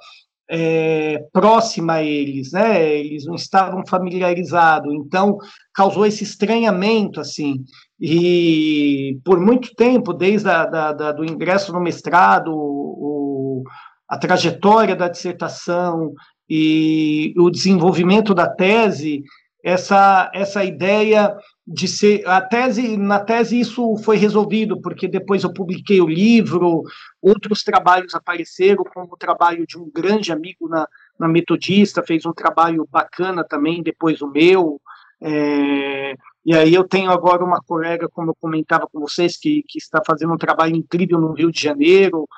é, 0.54 1.24
próxima 1.32 1.94
a 1.94 2.02
eles, 2.02 2.52
né? 2.52 2.86
Eles 2.98 3.24
não 3.24 3.34
estavam 3.34 3.82
familiarizados, 3.86 4.92
então 4.92 5.38
causou 5.72 6.04
esse 6.04 6.22
estranhamento, 6.24 7.18
assim. 7.22 7.64
E 7.98 9.18
por 9.24 9.40
muito 9.40 9.74
tempo, 9.74 10.12
desde 10.12 10.50
a, 10.50 10.66
da, 10.66 10.92
da, 10.92 11.12
do 11.12 11.24
ingresso 11.24 11.72
no 11.72 11.80
mestrado, 11.80 12.52
o, 12.54 13.64
a 14.06 14.18
trajetória 14.18 14.94
da 14.94 15.08
dissertação 15.08 16.12
e 16.46 17.32
o 17.38 17.48
desenvolvimento 17.48 18.34
da 18.34 18.46
tese, 18.46 19.22
essa, 19.64 20.30
essa 20.34 20.62
ideia 20.62 21.34
de 21.72 21.88
ser 21.88 22.26
a 22.26 22.40
tese 22.40 22.96
na 22.96 23.18
tese 23.18 23.58
isso 23.58 23.96
foi 23.98 24.16
resolvido 24.16 24.80
porque 24.80 25.08
depois 25.08 25.42
eu 25.42 25.52
publiquei 25.52 26.00
o 26.00 26.08
livro 26.08 26.82
outros 27.20 27.64
trabalhos 27.64 28.14
apareceram 28.14 28.84
como 28.84 29.08
o 29.12 29.16
trabalho 29.16 29.66
de 29.66 29.78
um 29.78 29.90
grande 29.90 30.30
amigo 30.30 30.68
na, 30.68 30.86
na 31.18 31.26
metodista 31.26 32.02
fez 32.02 32.26
um 32.26 32.32
trabalho 32.32 32.86
bacana 32.90 33.42
também 33.42 33.82
depois 33.82 34.20
o 34.20 34.30
meu 34.30 34.80
é, 35.20 36.14
e 36.44 36.54
aí 36.54 36.74
eu 36.74 36.84
tenho 36.84 37.10
agora 37.10 37.44
uma 37.44 37.60
colega 37.62 38.08
como 38.08 38.30
eu 38.30 38.36
comentava 38.38 38.86
com 38.92 39.00
vocês 39.00 39.36
que, 39.36 39.62
que 39.66 39.78
está 39.78 40.02
fazendo 40.04 40.34
um 40.34 40.38
trabalho 40.38 40.76
incrível 40.76 41.18
no 41.18 41.32
Rio 41.32 41.50
de 41.50 41.62
Janeiro 41.62 42.28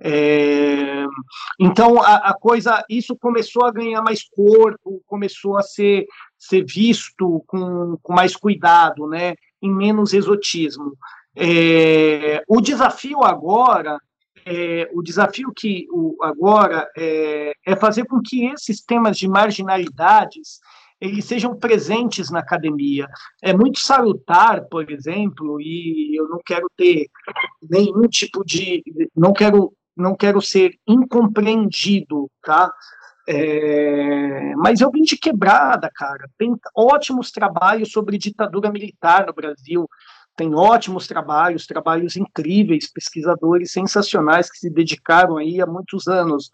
é, 0.00 1.04
então 1.58 2.02
a, 2.02 2.16
a, 2.30 2.34
coisa, 2.34 2.84
isso 2.88 3.16
começou 3.16 3.64
a 3.64 3.70
ganhar 3.70 4.02
mais 4.02 4.22
corpo, 4.28 5.02
começou 5.06 5.56
a 5.56 5.62
ser, 5.62 6.06
ser 6.36 6.64
visto 6.64 7.42
com, 7.46 7.96
com 8.02 8.12
mais 8.12 8.34
cuidado, 8.36 9.06
né, 9.06 9.34
em 9.62 9.72
menos 9.72 10.12
exotismo. 10.12 10.96
É, 11.36 12.42
o 12.48 12.60
desafio 12.60 13.22
agora, 13.22 13.98
é, 14.44 14.90
o 14.92 15.02
desafio 15.02 15.52
que 15.54 15.86
o, 15.90 16.16
agora 16.22 16.88
é, 16.96 17.52
é 17.64 17.76
fazer 17.76 18.04
com 18.06 18.20
que 18.20 18.46
esses 18.46 18.82
temas 18.82 19.16
de 19.16 19.28
marginalidades 19.28 20.60
eles 21.00 21.24
sejam 21.24 21.54
presentes 21.56 22.30
na 22.30 22.38
academia. 22.38 23.06
É 23.42 23.52
muito 23.52 23.80
salutar, 23.80 24.64
por 24.70 24.90
exemplo, 24.90 25.60
e 25.60 26.16
eu 26.18 26.28
não 26.28 26.38
quero 26.44 26.70
ter 26.76 27.08
nenhum 27.68 28.08
tipo 28.08 28.44
de, 28.44 28.82
não 29.14 29.32
quero 29.32 29.72
não 29.96 30.14
quero 30.14 30.40
ser 30.40 30.78
incompreendido, 30.86 32.30
tá? 32.42 32.72
É, 33.26 34.54
mas 34.56 34.80
eu 34.80 34.90
vim 34.90 35.02
de 35.02 35.16
quebrada, 35.16 35.90
cara. 35.94 36.28
Tem 36.36 36.54
ótimos 36.76 37.30
trabalhos 37.30 37.90
sobre 37.90 38.18
ditadura 38.18 38.70
militar 38.70 39.26
no 39.26 39.32
Brasil. 39.32 39.88
Tem 40.36 40.54
ótimos 40.54 41.06
trabalhos, 41.06 41.66
trabalhos 41.66 42.16
incríveis, 42.16 42.92
pesquisadores 42.92 43.72
sensacionais 43.72 44.50
que 44.50 44.58
se 44.58 44.68
dedicaram 44.68 45.36
aí 45.36 45.60
há 45.60 45.66
muitos 45.66 46.08
anos. 46.08 46.50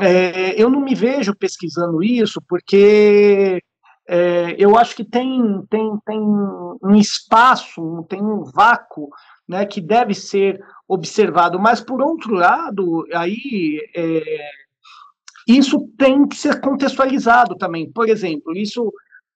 É, 0.00 0.60
eu 0.60 0.68
não 0.68 0.80
me 0.80 0.94
vejo 0.94 1.34
pesquisando 1.34 2.02
isso 2.02 2.42
porque 2.48 3.62
é, 4.08 4.54
eu 4.58 4.76
acho 4.76 4.96
que 4.96 5.04
tem, 5.04 5.62
tem, 5.70 5.98
tem 6.04 6.20
um 6.20 6.94
espaço, 6.94 8.04
tem 8.08 8.20
um 8.20 8.42
vácuo 8.44 9.08
né, 9.48 9.64
que 9.66 9.80
deve 9.80 10.14
ser 10.14 10.62
observado. 10.88 11.58
Mas, 11.58 11.80
por 11.80 12.00
outro 12.00 12.34
lado, 12.34 13.06
aí 13.12 13.80
é, 13.94 14.50
isso 15.46 15.88
tem 15.98 16.26
que 16.26 16.36
ser 16.36 16.60
contextualizado 16.60 17.56
também. 17.56 17.90
Por 17.90 18.08
exemplo, 18.08 18.56
isso 18.56 18.92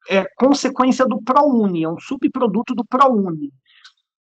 é 0.09 0.25
consequência 0.37 1.07
do 1.07 1.21
ProUni, 1.23 1.85
é 1.85 1.89
um 1.89 1.99
subproduto 1.99 2.75
do 2.75 2.85
ProUni. 2.85 3.53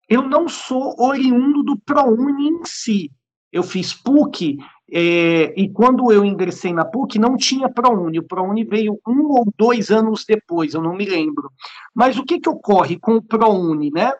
Eu 0.08 0.22
não 0.22 0.48
sou 0.48 0.94
oriundo 1.00 1.62
do 1.62 1.78
ProUni 1.78 2.48
em 2.48 2.64
si. 2.64 3.10
Eu 3.52 3.62
fiz 3.62 3.94
PUC, 3.94 4.58
é, 4.92 5.52
e 5.60 5.68
quando 5.68 6.12
eu 6.12 6.24
ingressei 6.24 6.72
na 6.72 6.84
PUC, 6.84 7.18
não 7.18 7.36
tinha 7.36 7.68
ProUni. 7.68 8.18
O 8.18 8.26
ProUni 8.26 8.64
veio 8.64 9.00
um 9.06 9.30
ou 9.30 9.52
dois 9.56 9.90
anos 9.90 10.24
depois, 10.26 10.74
eu 10.74 10.82
não 10.82 10.94
me 10.94 11.04
lembro. 11.04 11.50
Mas 11.94 12.18
o 12.18 12.24
que, 12.24 12.40
que 12.40 12.48
ocorre 12.48 12.98
com 12.98 13.16
o 13.16 13.22
ProUni, 13.22 13.90
né? 13.90 14.12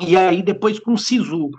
E 0.00 0.16
aí 0.16 0.42
depois 0.42 0.78
com 0.78 0.94
o 0.94 0.98
SISU. 0.98 1.50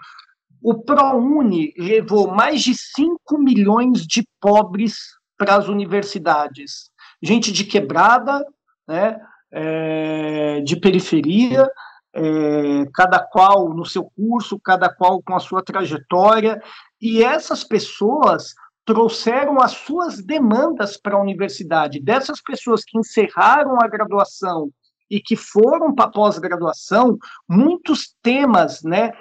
O 0.62 0.76
ProUni 0.84 1.74
levou 1.78 2.28
mais 2.28 2.62
de 2.62 2.76
5 2.76 3.38
milhões 3.40 4.06
de 4.06 4.28
pobres 4.40 4.96
para 5.38 5.56
as 5.56 5.68
universidades. 5.68 6.92
Gente 7.22 7.52
de 7.52 7.64
quebrada, 7.64 8.46
né, 8.88 9.20
é, 9.52 10.62
de 10.62 10.76
periferia, 10.76 11.68
é, 12.14 12.86
cada 12.94 13.20
qual 13.20 13.70
no 13.70 13.86
seu 13.86 14.04
curso, 14.16 14.60
cada 14.60 14.94
qual 14.94 15.22
com 15.22 15.36
a 15.36 15.40
sua 15.40 15.64
trajetória, 15.64 16.62
e 17.02 17.24
essas 17.24 17.64
pessoas 17.64 18.54
trouxeram 18.86 19.60
as 19.62 19.72
suas 19.72 20.22
demandas 20.22 20.98
para 20.98 21.16
a 21.16 21.22
universidade. 21.22 22.00
Dessas 22.00 22.42
pessoas 22.42 22.84
que 22.84 22.98
encerraram 22.98 23.78
a 23.82 23.88
graduação 23.88 24.70
e 25.12 25.20
que 25.20 25.36
foram 25.36 25.94
para 25.94 26.10
pós-graduação, 26.10 27.18
muitos 27.48 28.16
temas, 28.24 28.82
né, 28.82 29.12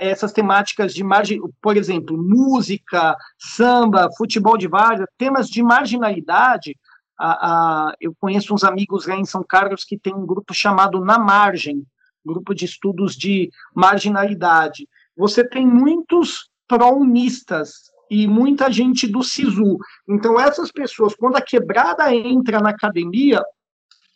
essas 0.00 0.32
temáticas 0.32 0.94
de 0.94 1.04
margem, 1.04 1.38
por 1.60 1.76
exemplo, 1.76 2.16
música, 2.16 3.14
samba, 3.38 4.08
futebol 4.16 4.56
de 4.56 4.66
várzea, 4.66 5.06
temas 5.18 5.50
de 5.50 5.62
marginalidade. 5.62 6.74
A, 7.18 7.32
a, 7.88 7.94
eu 8.00 8.14
conheço 8.18 8.54
uns 8.54 8.64
amigos 8.64 9.06
lá 9.06 9.14
em 9.14 9.26
São 9.26 9.44
Carlos 9.46 9.84
que 9.84 9.98
tem 9.98 10.14
um 10.14 10.24
grupo 10.24 10.54
chamado 10.54 11.04
Na 11.04 11.18
Margem, 11.18 11.84
grupo 12.24 12.54
de 12.54 12.64
estudos 12.64 13.14
de 13.14 13.50
marginalidade. 13.74 14.88
Você 15.14 15.46
tem 15.46 15.66
muitos 15.66 16.48
pró-unistas 16.66 17.90
e 18.10 18.26
muita 18.26 18.72
gente 18.72 19.06
do 19.06 19.22
SISU. 19.22 19.76
Então, 20.08 20.40
essas 20.40 20.72
pessoas, 20.72 21.14
quando 21.14 21.36
a 21.36 21.42
quebrada 21.42 22.14
entra 22.14 22.58
na 22.60 22.70
academia, 22.70 23.42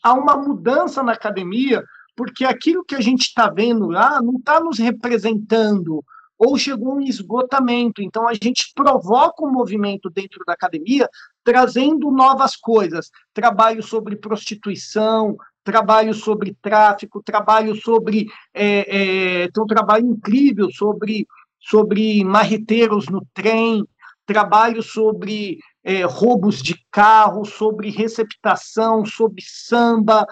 há 0.03 0.13
uma 0.15 0.37
mudança 0.37 1.03
na 1.03 1.13
academia, 1.13 1.85
porque 2.17 2.45
aquilo 2.45 2.85
que 2.85 2.95
a 2.95 3.01
gente 3.01 3.23
está 3.23 3.49
vendo 3.49 3.89
lá 3.89 4.21
não 4.23 4.37
está 4.37 4.61
nos 4.61 4.79
representando, 4.79 6.05
ou 6.39 6.57
chegou 6.57 6.97
um 6.97 7.01
esgotamento. 7.01 8.03
Então, 8.03 8.27
a 8.27 8.33
gente 8.35 8.73
provoca 8.75 9.45
um 9.45 9.53
movimento 9.53 10.09
dentro 10.09 10.43
da 10.47 10.55
academia, 10.55 11.09
trazendo 11.45 12.11
novas 12.11 12.57
coisas. 12.57 13.11
Trabalho 13.35 13.83
sobre 13.83 14.17
prostituição, 14.17 15.37
trabalho 15.63 16.15
sobre 16.15 16.57
tráfico, 16.63 17.23
trabalho 17.23 17.77
sobre. 17.77 18.27
É, 18.55 19.43
é, 19.43 19.49
tem 19.49 19.63
um 19.63 19.67
trabalho 19.67 20.07
incrível 20.07 20.71
sobre 20.71 21.27
sobre 21.61 22.25
marreteiros 22.25 23.07
no 23.09 23.25
trem, 23.35 23.85
trabalho 24.25 24.83
sobre 24.83 25.59
é, 25.83 26.03
roubos 26.05 26.63
de 26.63 26.75
carro, 26.91 27.45
sobre 27.45 27.91
receptação, 27.91 29.05
sobre 29.05 29.43
samba, 29.47 30.27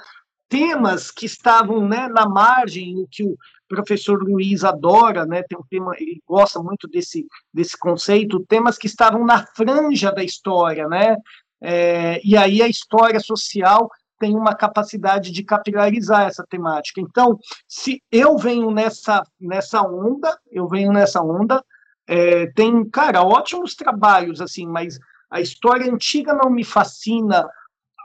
temas 0.48 1.10
que 1.10 1.26
estavam 1.26 1.86
né, 1.86 2.08
na 2.08 2.28
margem, 2.28 2.96
o 2.98 3.06
que 3.10 3.22
o 3.24 3.36
professor 3.68 4.22
Luiz 4.22 4.64
adora, 4.64 5.26
né, 5.26 5.42
tem 5.42 5.58
um 5.58 5.64
tema, 5.68 5.92
ele 5.98 6.22
gosta 6.26 6.60
muito 6.62 6.88
desse, 6.88 7.26
desse 7.52 7.76
conceito, 7.78 8.44
temas 8.48 8.78
que 8.78 8.86
estavam 8.86 9.24
na 9.24 9.46
franja 9.54 10.10
da 10.10 10.24
história, 10.24 10.88
né, 10.88 11.16
é, 11.60 12.20
e 12.24 12.36
aí 12.36 12.62
a 12.62 12.68
história 12.68 13.20
social 13.20 13.90
tem 14.18 14.34
uma 14.34 14.54
capacidade 14.54 15.30
de 15.30 15.44
capilarizar 15.44 16.26
essa 16.26 16.44
temática. 16.48 17.00
Então, 17.00 17.38
se 17.68 18.02
eu 18.10 18.36
venho 18.36 18.70
nessa, 18.70 19.22
nessa 19.40 19.80
onda, 19.82 20.36
eu 20.50 20.66
venho 20.66 20.92
nessa 20.92 21.22
onda, 21.22 21.62
é, 22.06 22.46
tem, 22.52 22.88
cara, 22.88 23.22
ótimos 23.22 23.74
trabalhos, 23.74 24.40
assim, 24.40 24.66
mas 24.66 24.98
a 25.30 25.40
história 25.40 25.92
antiga 25.92 26.34
não 26.34 26.50
me 26.50 26.64
fascina 26.64 27.48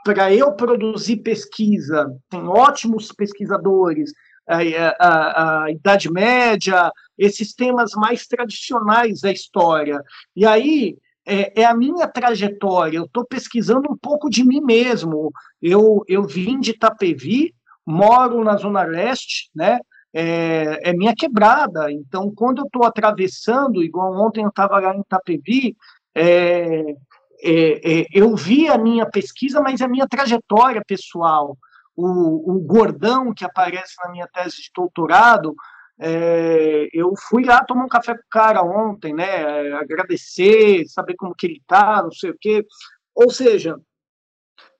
para 0.04 0.32
eu 0.32 0.52
produzir 0.52 1.16
pesquisa. 1.16 2.14
Tem 2.28 2.46
ótimos 2.46 3.10
pesquisadores, 3.10 4.12
a, 4.46 4.58
a, 4.98 5.64
a, 5.64 5.70
Idade 5.70 6.12
Média, 6.12 6.92
esses 7.16 7.54
temas 7.54 7.92
mais 7.92 8.26
tradicionais 8.26 9.20
da 9.20 9.32
história. 9.32 10.02
E 10.36 10.44
aí 10.44 10.96
é, 11.26 11.62
é 11.62 11.64
a 11.64 11.74
minha 11.74 12.06
trajetória, 12.06 12.98
eu 12.98 13.04
estou 13.04 13.24
pesquisando 13.24 13.90
um 13.90 13.96
pouco 13.96 14.28
de 14.28 14.44
mim 14.44 14.60
mesmo. 14.60 15.32
Eu, 15.62 16.04
eu 16.06 16.24
vim 16.24 16.60
de 16.60 16.72
Itapevi, 16.72 17.54
moro 17.86 18.44
na 18.44 18.56
Zona 18.56 18.82
Leste, 18.82 19.50
né? 19.54 19.78
É, 20.16 20.90
é 20.90 20.92
minha 20.92 21.14
quebrada. 21.14 21.90
Então, 21.90 22.32
quando 22.32 22.58
eu 22.58 22.66
estou 22.66 22.84
atravessando, 22.84 23.82
igual 23.82 24.14
ontem 24.14 24.44
eu 24.44 24.48
estava 24.48 24.78
lá 24.78 24.94
em 24.94 25.00
Itapevi, 25.00 25.76
é, 26.14 26.94
é, 27.42 28.00
é, 28.00 28.06
eu 28.12 28.34
vi 28.36 28.68
a 28.68 28.78
minha 28.78 29.06
pesquisa, 29.06 29.60
mas 29.60 29.80
a 29.80 29.88
minha 29.88 30.06
trajetória 30.08 30.82
pessoal. 30.86 31.56
O, 31.96 32.56
o 32.56 32.60
gordão 32.60 33.32
que 33.32 33.44
aparece 33.44 33.94
na 34.02 34.10
minha 34.10 34.26
tese 34.26 34.56
de 34.56 34.70
doutorado, 34.74 35.54
é, 35.98 36.88
eu 36.92 37.14
fui 37.16 37.44
lá 37.44 37.64
tomar 37.64 37.84
um 37.84 37.88
café 37.88 38.14
com 38.14 38.20
o 38.20 38.30
cara 38.30 38.62
ontem, 38.62 39.14
né? 39.14 39.72
Agradecer, 39.74 40.86
saber 40.88 41.14
como 41.16 41.34
que 41.34 41.46
ele 41.46 41.62
tá, 41.66 42.02
não 42.02 42.10
sei 42.10 42.30
o 42.30 42.36
quê. 42.40 42.66
Ou 43.14 43.30
seja, 43.30 43.78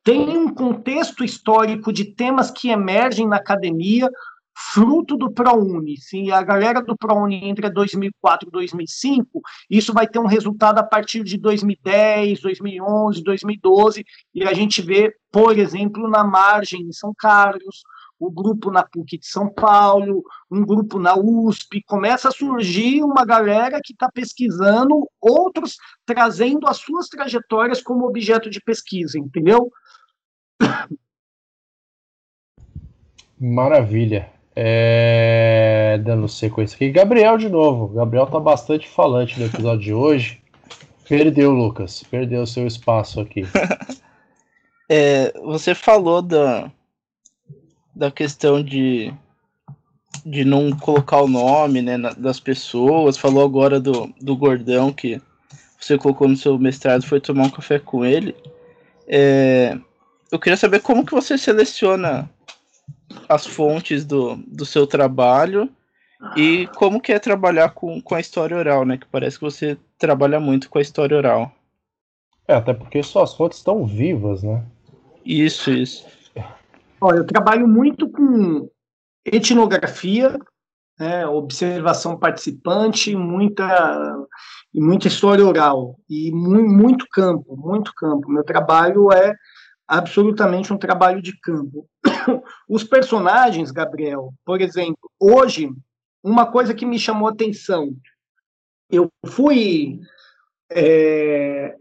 tem 0.02 0.36
um 0.36 0.52
contexto 0.52 1.24
histórico 1.24 1.93
de 1.93 2.05
temas 2.05 2.51
que 2.51 2.68
emergem 2.68 3.26
na 3.26 3.36
academia, 3.36 4.10
fruto 4.56 5.16
do 5.16 5.31
ProUni. 5.31 5.97
Se 5.97 6.31
a 6.31 6.43
galera 6.43 6.81
do 6.81 6.97
ProUni 6.97 7.48
entre 7.48 7.68
2004 7.68 8.48
e 8.48 8.52
2005, 8.52 9.40
isso 9.68 9.93
vai 9.93 10.06
ter 10.06 10.18
um 10.18 10.26
resultado 10.26 10.78
a 10.78 10.82
partir 10.82 11.24
de 11.24 11.36
2010, 11.39 12.40
2011, 12.40 13.22
2012, 13.22 14.05
e 14.35 14.44
a 14.44 14.55
gente 14.55 14.81
vê, 14.81 15.14
por 15.31 15.59
exemplo, 15.59 16.09
na 16.09 16.24
margem 16.24 16.82
em 16.82 16.93
São 16.93 17.12
Carlos, 17.16 17.82
o 18.18 18.31
grupo 18.31 18.70
na 18.70 18.82
PUC 18.82 19.18
de 19.18 19.26
São 19.26 19.52
Paulo, 19.52 20.22
um 20.51 20.64
grupo 20.64 20.98
na 20.98 21.14
USP, 21.14 21.82
começa 21.85 22.28
a 22.28 22.32
surgir 22.32 23.02
uma 23.02 23.24
galera 23.24 23.81
que 23.82 23.93
está 23.93 24.09
pesquisando, 24.10 25.06
outros 25.20 25.76
trazendo 26.06 26.66
as 26.68 26.78
suas 26.78 27.09
trajetórias 27.09 27.82
como 27.82 28.06
objeto 28.06 28.48
de 28.48 28.60
pesquisa, 28.60 29.18
entendeu? 29.18 29.70
Maravilha. 33.39 34.32
É... 34.56 35.98
Dando 36.05 36.28
sequência 36.28 36.76
aqui. 36.76 36.90
Gabriel 36.90 37.39
de 37.39 37.48
novo. 37.48 37.89
Gabriel 37.89 38.26
tá 38.26 38.39
bastante 38.39 38.89
falante 38.89 39.39
no 39.39 39.47
episódio 39.47 39.85
de 39.85 39.94
hoje. 39.94 40.43
Perdeu, 41.09 41.51
Lucas. 41.51 42.02
Perdeu 42.02 42.47
seu 42.47 42.66
espaço 42.66 43.20
aqui. 43.20 43.43
é, 44.89 45.32
você 45.40 45.74
falou 45.74 46.22
da, 46.22 46.70
da 47.94 48.10
questão 48.10 48.62
de, 48.62 49.12
de 50.24 50.44
não 50.44 50.72
colocar 50.72 51.20
o 51.22 51.28
nome 51.28 51.82
né, 51.82 51.98
das 52.16 52.40
pessoas, 52.40 53.18
falou 53.18 53.44
agora 53.44 53.78
do, 53.78 54.12
do 54.20 54.36
gordão 54.36 54.93
que 54.93 55.20
você 55.78 55.98
colocou 55.98 56.26
no 56.26 56.36
seu 56.36 56.59
mestrado, 56.59 57.05
foi 57.05 57.20
tomar 57.20 57.44
um 57.44 57.51
café 57.51 57.78
com 57.78 58.05
ele. 58.05 58.35
É, 59.06 59.78
eu 60.32 60.39
queria 60.39 60.56
saber 60.56 60.81
como 60.81 61.05
que 61.05 61.12
você 61.12 61.36
seleciona 61.36 62.28
as 63.28 63.47
fontes 63.47 64.05
do, 64.05 64.36
do 64.47 64.66
seu 64.66 64.86
trabalho 64.86 65.69
e 66.36 66.66
como 66.77 67.01
que 67.01 67.12
é 67.12 67.19
trabalhar 67.19 67.70
com, 67.70 68.01
com 68.01 68.15
a 68.15 68.20
história 68.20 68.57
oral, 68.57 68.85
né? 68.85 68.97
Que 68.97 69.07
parece 69.07 69.39
que 69.39 69.45
você 69.45 69.77
trabalha 69.99 70.41
muito 70.41 70.70
com 70.70 70.78
a 70.78 70.82
história 70.82 71.16
oral. 71.16 71.53
É, 72.47 72.55
até 72.55 72.74
porque 72.74 73.03
suas 73.03 73.35
fontes 73.35 73.59
estão 73.59 73.86
vivas, 73.86 74.43
né? 74.43 74.62
Isso, 75.24 75.70
isso. 75.70 76.07
Olha, 77.01 77.19
eu 77.19 77.27
trabalho 77.27 77.66
muito 77.66 78.09
com 78.09 78.69
etnografia, 79.24 80.39
né, 80.99 81.27
observação 81.27 82.16
participante, 82.19 83.16
muita 83.16 84.16
e 84.73 84.81
muita 84.81 85.09
história 85.09 85.45
oral 85.45 85.99
e 86.09 86.31
muito, 86.32 86.70
muito 86.70 87.07
campo, 87.11 87.57
muito 87.57 87.93
campo. 87.95 88.31
Meu 88.31 88.45
trabalho 88.45 89.12
é 89.12 89.35
absolutamente 89.86 90.73
um 90.73 90.78
trabalho 90.78 91.20
de 91.20 91.39
campo. 91.40 91.89
Os 92.69 92.85
personagens, 92.85 93.70
Gabriel, 93.70 94.32
por 94.44 94.61
exemplo, 94.61 95.11
hoje 95.20 95.70
uma 96.23 96.51
coisa 96.51 96.74
que 96.74 96.86
me 96.86 96.98
chamou 96.98 97.28
atenção, 97.28 97.94
eu 98.90 99.11
fui 99.27 100.01
é, 100.70 101.77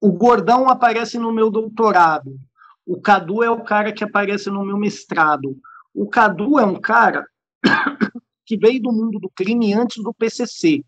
o 0.00 0.12
Gordão 0.12 0.68
aparece 0.68 1.18
no 1.18 1.32
meu 1.32 1.50
doutorado. 1.50 2.38
O 2.86 3.00
Cadu 3.00 3.42
é 3.42 3.50
o 3.50 3.62
cara 3.64 3.92
que 3.92 4.04
aparece 4.04 4.48
no 4.48 4.64
meu 4.64 4.78
mestrado. 4.78 5.56
O 5.92 6.08
Cadu 6.08 6.58
é 6.58 6.64
um 6.64 6.80
cara 6.80 7.26
que 8.46 8.56
veio 8.56 8.80
do 8.80 8.92
mundo 8.92 9.18
do 9.18 9.30
crime 9.34 9.74
antes 9.74 10.02
do 10.02 10.14
PCC, 10.14 10.84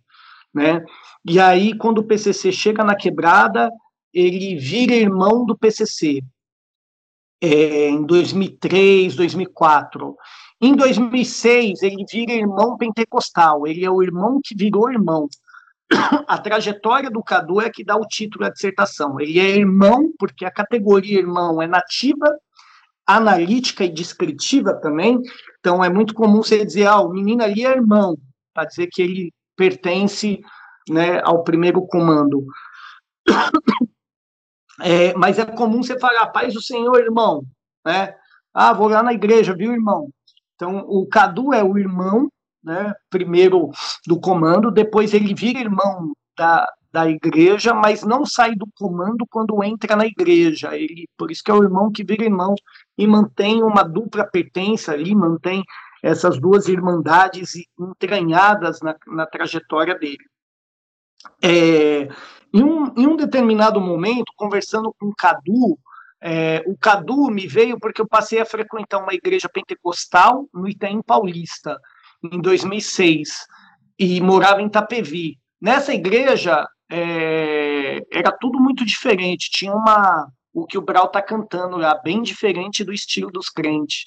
né? 0.55 0.83
E 1.25 1.39
aí, 1.39 1.77
quando 1.77 1.99
o 1.99 2.05
PCC 2.05 2.53
chega 2.53 2.83
na 2.83 2.95
quebrada, 2.95 3.71
ele 4.13 4.57
vira 4.57 4.95
irmão 4.95 5.45
do 5.45 5.57
PCC. 5.57 6.23
É, 7.43 7.89
em 7.89 8.05
2003, 8.05 9.17
2004. 9.17 10.17
Em 10.61 10.77
2006, 10.77 11.83
ele 11.83 12.05
vira 12.11 12.33
irmão 12.33 12.77
pentecostal. 12.77 13.67
Ele 13.67 13.85
é 13.85 13.91
o 13.91 14.03
irmão 14.03 14.41
que 14.45 14.55
virou 14.55 14.91
irmão 14.91 15.29
a 16.27 16.39
trajetória 16.39 17.11
do 17.11 17.23
Cadu 17.23 17.61
é 17.61 17.69
que 17.69 17.85
dá 17.85 17.97
o 17.97 18.07
título 18.07 18.47
à 18.47 18.51
dissertação. 18.51 19.19
Ele 19.21 19.41
é 19.41 19.57
irmão, 19.57 20.13
porque 20.19 20.45
a 20.45 20.51
categoria 20.51 21.19
irmão 21.19 21.61
é 21.61 21.67
nativa, 21.67 22.27
analítica 23.07 23.85
e 23.85 23.89
descritiva 23.89 24.75
também. 24.75 25.21
Então, 25.59 25.83
é 25.83 25.91
muito 25.91 26.15
comum 26.15 26.43
você 26.43 26.65
dizer, 26.65 26.87
ah, 26.87 27.01
o 27.01 27.11
menino 27.11 27.43
ali 27.43 27.65
é 27.67 27.73
irmão, 27.73 28.17
para 28.55 28.67
dizer 28.67 28.87
que 28.87 29.03
ele 29.03 29.33
pertence 29.57 30.41
né, 30.89 31.21
ao 31.25 31.43
primeiro 31.43 31.85
comando. 31.87 32.47
É, 34.81 35.15
mas 35.15 35.39
é 35.39 35.45
comum 35.45 35.83
você 35.83 35.99
falar, 35.99 36.27
paz 36.29 36.55
do 36.55 36.63
Senhor, 36.63 36.99
irmão. 36.99 37.43
Né? 37.85 38.15
Ah, 38.53 38.73
vou 38.73 38.89
lá 38.89 39.03
na 39.03 39.13
igreja, 39.13 39.55
viu, 39.55 39.73
irmão? 39.73 40.09
Então, 40.55 40.85
o 40.87 41.07
Cadu 41.07 41.55
é 41.55 41.63
o 41.63 41.79
irmão, 41.79 42.31
né, 42.63 42.93
primeiro 43.09 43.71
do 44.07 44.21
comando, 44.21 44.71
depois 44.71 45.15
ele 45.15 45.35
vira 45.35 45.59
irmão 45.59 46.13
da, 46.37 46.71
da 46.93 47.09
igreja, 47.09 47.73
mas 47.73 48.03
não 48.03 48.27
sai 48.27 48.55
do 48.55 48.67
comando 48.75 49.25
quando 49.31 49.63
entra 49.65 49.97
na 49.97 50.05
igreja. 50.07 50.77
Ele, 50.77 51.09
por 51.17 51.31
isso 51.31 51.43
que 51.43 51.51
é 51.51 51.55
o 51.55 51.63
irmão 51.63 51.91
que 51.91 52.05
vira 52.05 52.25
irmão 52.25 52.55
e 52.99 53.07
mantém 53.07 53.63
uma 53.63 53.83
dupla 53.83 54.25
pertença 54.25 54.93
ali, 54.93 55.15
mantém 55.15 55.63
essas 56.03 56.39
duas 56.39 56.69
irmandades 56.69 57.53
entranhadas 57.79 58.81
na, 58.81 58.95
na 59.07 59.27
trajetória 59.27 59.99
dele. 59.99 60.25
É, 61.43 62.09
em, 62.53 62.63
um, 62.63 62.93
em 62.97 63.07
um 63.07 63.17
determinado 63.17 63.81
momento, 63.81 64.33
conversando 64.37 64.95
com 64.99 65.07
o 65.07 65.15
Cadu, 65.15 65.79
é, 66.23 66.63
o 66.67 66.77
Cadu 66.77 67.31
me 67.31 67.47
veio 67.47 67.79
porque 67.81 68.01
eu 68.01 68.09
passei 68.09 68.41
a 68.41 68.47
frequentar 68.47 68.99
uma 68.99 69.15
igreja 69.15 69.49
pentecostal 69.49 70.47
no 70.53 70.69
Itaim 70.69 71.01
Paulista, 71.03 71.79
em 72.23 72.41
2006, 72.41 73.47
e 73.99 74.21
morava 74.21 74.61
em 74.61 74.67
Itapevi. 74.67 75.39
Nessa 75.61 75.95
igreja, 75.95 76.67
é, 76.91 78.01
era 78.13 78.33
tudo 78.33 78.61
muito 78.61 78.85
diferente, 78.85 79.51
tinha 79.51 79.73
uma, 79.73 80.29
o 80.53 80.67
que 80.67 80.77
o 80.77 80.83
Brau 80.83 81.07
está 81.07 81.23
cantando 81.23 81.77
lá, 81.77 81.95
bem 82.03 82.21
diferente 82.23 82.85
do 82.85 82.93
estilo 82.93 83.31
dos 83.31 83.49
crentes. 83.49 84.05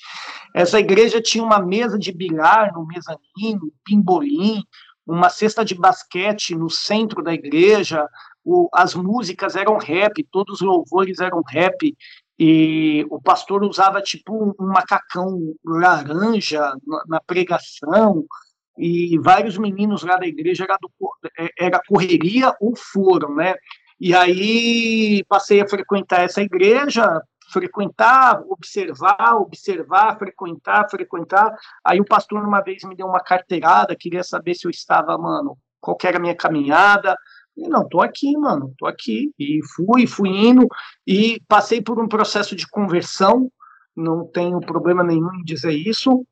Essa 0.53 0.79
igreja 0.79 1.21
tinha 1.21 1.43
uma 1.43 1.59
mesa 1.59 1.97
de 1.97 2.11
bilhar 2.11 2.71
no 2.73 2.85
mezanino, 2.85 3.73
pimbolim, 3.83 4.61
uma 5.05 5.29
cesta 5.29 5.65
de 5.65 5.75
basquete 5.75 6.55
no 6.55 6.69
centro 6.69 7.23
da 7.23 7.33
igreja, 7.33 8.07
o, 8.43 8.69
as 8.73 8.93
músicas 8.93 9.55
eram 9.55 9.77
rap, 9.77 10.23
todos 10.31 10.55
os 10.55 10.61
louvores 10.61 11.19
eram 11.19 11.41
rap, 11.47 11.95
e 12.37 13.05
o 13.09 13.21
pastor 13.21 13.63
usava 13.63 14.01
tipo 14.01 14.55
um 14.59 14.67
macacão 14.67 15.39
laranja 15.63 16.75
na, 16.85 17.03
na 17.07 17.19
pregação, 17.21 18.25
e 18.77 19.17
vários 19.19 19.57
meninos 19.57 20.03
lá 20.03 20.17
da 20.17 20.25
igreja 20.25 20.63
era, 20.63 20.77
do, 20.81 20.89
é, 21.39 21.49
era 21.59 21.81
correria 21.87 22.55
ou 22.59 22.75
foram, 22.75 23.35
né? 23.35 23.55
E 23.99 24.13
aí 24.15 25.23
passei 25.29 25.61
a 25.61 25.67
frequentar 25.67 26.21
essa 26.21 26.41
igreja, 26.41 27.21
frequentar, 27.51 28.41
observar, 28.49 29.35
observar, 29.35 30.17
frequentar, 30.17 30.89
frequentar. 30.89 31.55
Aí 31.85 32.01
o 32.01 32.05
pastor 32.05 32.43
uma 32.43 32.61
vez 32.61 32.83
me 32.83 32.95
deu 32.95 33.07
uma 33.07 33.19
carteirada, 33.19 33.95
queria 33.95 34.23
saber 34.23 34.55
se 34.55 34.65
eu 34.65 34.71
estava, 34.71 35.17
mano, 35.17 35.57
qual 35.79 35.97
era 36.03 36.17
a 36.17 36.19
minha 36.19 36.35
caminhada. 36.35 37.15
E 37.55 37.67
não, 37.67 37.87
tô 37.87 38.01
aqui, 38.01 38.35
mano, 38.37 38.73
tô 38.77 38.85
aqui. 38.85 39.31
E 39.37 39.59
fui, 39.75 40.07
fui 40.07 40.29
indo 40.29 40.67
e 41.05 41.41
passei 41.47 41.81
por 41.81 41.99
um 42.01 42.07
processo 42.07 42.55
de 42.55 42.67
conversão, 42.67 43.51
não 43.95 44.25
tenho 44.25 44.59
problema 44.59 45.03
nenhum 45.03 45.33
em 45.35 45.43
dizer 45.43 45.73
isso. 45.73 46.25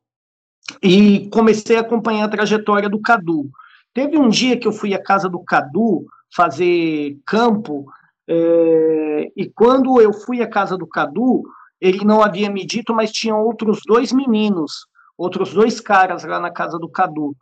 E 0.81 1.29
comecei 1.29 1.77
a 1.77 1.81
acompanhar 1.81 2.25
a 2.25 2.29
trajetória 2.29 2.89
do 2.89 3.01
Cadu. 3.01 3.49
Teve 3.93 4.17
um 4.17 4.29
dia 4.29 4.57
que 4.57 4.67
eu 4.67 4.71
fui 4.71 4.93
à 4.93 5.01
casa 5.01 5.27
do 5.29 5.39
Cadu 5.43 6.05
fazer 6.33 7.17
campo, 7.25 7.85
é, 8.27 9.31
e 9.35 9.49
quando 9.49 9.99
eu 9.99 10.13
fui 10.13 10.41
à 10.41 10.47
casa 10.47 10.77
do 10.77 10.87
Cadu, 10.87 11.43
ele 11.81 12.05
não 12.05 12.23
havia 12.23 12.49
me 12.49 12.65
dito, 12.65 12.93
mas 12.93 13.11
tinha 13.11 13.35
outros 13.35 13.81
dois 13.85 14.13
meninos, 14.13 14.85
outros 15.17 15.53
dois 15.53 15.81
caras 15.81 16.23
lá 16.23 16.39
na 16.39 16.49
casa 16.51 16.79
do 16.79 16.87
Cadu. 16.87 17.35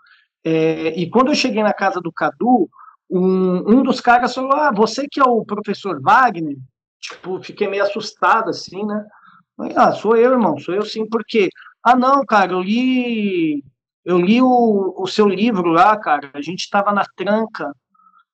É, 0.43 0.99
e 0.99 1.07
quando 1.09 1.27
eu 1.27 1.35
cheguei 1.35 1.61
na 1.61 1.73
casa 1.73 2.01
do 2.01 2.11
Cadu, 2.11 2.67
um, 3.09 3.79
um 3.79 3.83
dos 3.83 4.01
caras 4.01 4.33
falou: 4.33 4.53
Ah, 4.53 4.71
você 4.71 5.07
que 5.09 5.19
é 5.19 5.23
o 5.23 5.45
professor 5.45 6.01
Wagner? 6.01 6.57
Tipo, 6.99 7.41
fiquei 7.41 7.67
meio 7.67 7.83
assustado 7.83 8.49
assim, 8.49 8.85
né? 8.85 9.05
Ah, 9.75 9.91
sou 9.91 10.15
eu, 10.15 10.31
irmão, 10.31 10.57
sou 10.57 10.73
eu 10.73 10.83
sim, 10.85 11.07
porque. 11.07 11.49
Ah, 11.83 11.95
não, 11.95 12.25
cara, 12.25 12.53
eu 12.53 12.61
li. 12.61 13.63
Eu 14.05 14.17
li 14.17 14.41
o, 14.41 14.95
o 14.97 15.07
seu 15.07 15.27
livro 15.27 15.69
lá, 15.69 15.97
cara. 15.97 16.31
A 16.33 16.41
gente 16.41 16.61
estava 16.61 16.91
na 16.91 17.03
tranca 17.15 17.71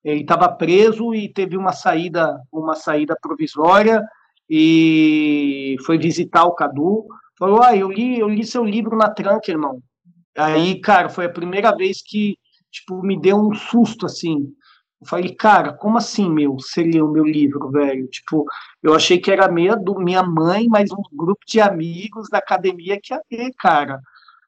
ele 0.05 0.21
estava 0.21 0.47
preso 0.47 1.15
e 1.15 1.27
teve 1.27 1.57
uma 1.57 1.73
saída, 1.73 2.39
uma 2.51 2.75
saída 2.75 3.17
provisória 3.19 4.03
e 4.47 5.75
foi 5.83 5.97
visitar 5.97 6.45
o 6.45 6.53
Cadu. 6.53 7.07
Falou: 7.39 7.63
"Ah, 7.63 7.75
eu 7.75 7.91
li, 7.91 8.19
eu 8.19 8.29
li 8.29 8.45
seu 8.45 8.63
livro 8.63 8.95
na 8.95 9.09
tranca, 9.09 9.49
irmão". 9.49 9.81
Aí, 10.37 10.79
cara, 10.79 11.09
foi 11.09 11.25
a 11.25 11.29
primeira 11.29 11.75
vez 11.75 12.03
que 12.05 12.37
tipo 12.71 13.01
me 13.01 13.19
deu 13.19 13.37
um 13.37 13.55
susto 13.55 14.05
assim. 14.05 14.53
Eu 15.01 15.07
falei, 15.07 15.35
cara, 15.35 15.73
como 15.73 15.97
assim, 15.97 16.29
meu? 16.29 16.53
Você 16.53 16.83
leu 16.83 17.07
meu 17.09 17.25
livro, 17.25 17.69
velho? 17.69 18.07
Tipo, 18.07 18.45
eu 18.81 18.95
achei 18.95 19.19
que 19.19 19.31
era 19.31 19.51
meia 19.51 19.75
do 19.75 19.99
minha 19.99 20.23
mãe, 20.23 20.67
mas 20.69 20.91
um 20.91 21.01
grupo 21.13 21.41
de 21.47 21.59
amigos 21.59 22.29
da 22.29 22.37
academia 22.39 22.99
que 23.01 23.13
ia 23.13 23.21
ter, 23.29 23.51
cara. 23.57 23.99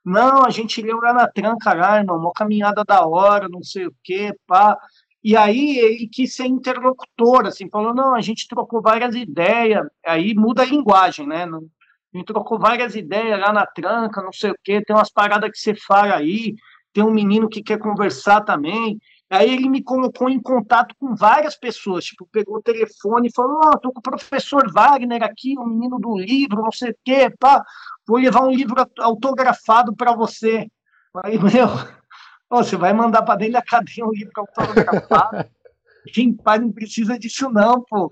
Não, 0.03 0.45
a 0.45 0.49
gente 0.49 0.81
leu 0.81 0.97
lá 1.01 1.13
na 1.13 1.27
tranca, 1.27 1.73
lá, 1.73 1.97
irmão, 1.97 2.17
uma 2.17 2.31
caminhada 2.33 2.83
da 2.85 3.05
hora, 3.05 3.49
não 3.49 3.61
sei 3.61 3.87
o 3.87 3.95
quê, 4.03 4.33
pá. 4.47 4.77
E 5.23 5.35
aí 5.35 5.77
ele 5.79 6.07
quis 6.07 6.35
ser 6.35 6.45
interlocutor, 6.45 7.45
assim, 7.45 7.69
falou, 7.69 7.93
não, 7.93 8.15
a 8.15 8.21
gente 8.21 8.47
trocou 8.47 8.81
várias 8.81 9.15
ideias, 9.15 9.85
aí 10.05 10.33
muda 10.33 10.61
a 10.61 10.65
linguagem, 10.65 11.27
né? 11.27 11.43
A 11.43 12.17
gente 12.17 12.25
trocou 12.25 12.57
várias 12.57 12.95
ideias 12.95 13.37
lá 13.39 13.51
na 13.51 13.65
tranca, 13.65 14.21
não 14.21 14.31
sei 14.31 14.51
o 14.51 14.55
quê, 14.63 14.81
tem 14.81 14.95
umas 14.95 15.11
paradas 15.11 15.51
que 15.51 15.57
você 15.57 15.75
fala 15.75 16.15
aí, 16.15 16.55
tem 16.93 17.03
um 17.03 17.11
menino 17.11 17.49
que 17.49 17.61
quer 17.61 17.77
conversar 17.77 18.41
também. 18.41 18.97
Aí 19.29 19.51
ele 19.51 19.69
me 19.69 19.83
colocou 19.83 20.29
em 20.29 20.41
contato 20.41 20.95
com 20.97 21.13
várias 21.13 21.55
pessoas, 21.55 22.05
tipo, 22.05 22.27
pegou 22.31 22.57
o 22.57 22.61
telefone 22.61 23.27
e 23.27 23.33
falou, 23.33 23.59
ó, 23.63 23.71
oh, 23.73 23.77
tô 23.77 23.91
com 23.91 23.99
o 23.99 24.03
professor 24.03 24.71
Wagner 24.71 25.21
aqui, 25.21 25.57
o 25.57 25.63
um 25.63 25.67
menino 25.67 25.99
do 25.99 26.17
livro, 26.17 26.63
não 26.63 26.71
sei 26.71 26.91
o 26.91 26.97
quê, 27.03 27.29
pá, 27.37 27.61
vou 28.07 28.17
levar 28.17 28.43
um 28.43 28.51
livro 28.51 28.75
autografado 28.99 29.93
para 29.95 30.15
você. 30.15 30.67
Aí, 31.23 31.37
meu, 31.43 31.67
Oh, 32.49 32.63
você 32.63 32.77
vai 32.77 32.93
mandar 32.93 33.23
para 33.23 33.35
dentro 33.35 33.53
da 33.53 33.61
cadeia 33.61 34.05
um 34.05 34.11
livro 34.11 34.31
autografado? 34.37 35.45
Quem 36.13 36.33
pai 36.33 36.59
não 36.59 36.71
precisa 36.71 37.19
disso 37.19 37.49
não, 37.49 37.83
pô. 37.83 38.09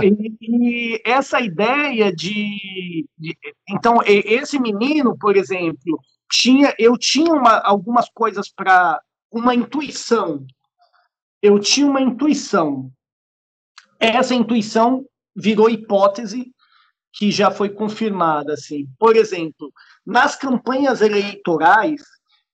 E, 0.00 0.36
e 0.40 1.02
essa 1.04 1.40
ideia 1.40 2.14
de, 2.14 3.08
de, 3.18 3.36
então 3.68 3.96
esse 4.04 4.60
menino, 4.60 5.18
por 5.18 5.36
exemplo, 5.36 6.00
tinha 6.30 6.72
eu 6.78 6.96
tinha 6.96 7.32
uma, 7.32 7.58
algumas 7.58 8.08
coisas 8.10 8.48
para 8.48 9.00
uma 9.30 9.54
intuição. 9.54 10.46
Eu 11.42 11.58
tinha 11.58 11.86
uma 11.86 12.00
intuição. 12.00 12.90
Essa 13.98 14.34
intuição 14.34 15.04
virou 15.34 15.70
hipótese 15.70 16.52
que 17.12 17.30
já 17.30 17.50
foi 17.50 17.70
confirmada 17.70 18.54
assim. 18.54 18.86
Por 18.98 19.16
exemplo, 19.16 19.72
nas 20.04 20.36
campanhas 20.36 21.00
eleitorais 21.00 22.02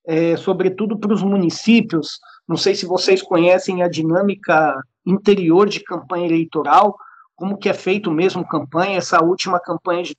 é, 0.05 0.35
sobretudo 0.37 0.97
para 0.97 1.13
os 1.13 1.23
municípios. 1.23 2.19
Não 2.47 2.57
sei 2.57 2.75
se 2.75 2.85
vocês 2.85 3.21
conhecem 3.21 3.81
a 3.81 3.87
dinâmica 3.87 4.75
interior 5.05 5.67
de 5.67 5.79
campanha 5.81 6.25
eleitoral, 6.25 6.95
como 7.35 7.57
que 7.57 7.69
é 7.69 7.73
feito 7.73 8.11
mesmo 8.11 8.47
campanha. 8.47 8.97
Essa 8.97 9.23
última 9.23 9.59
campanha 9.59 10.03
de 10.03 10.15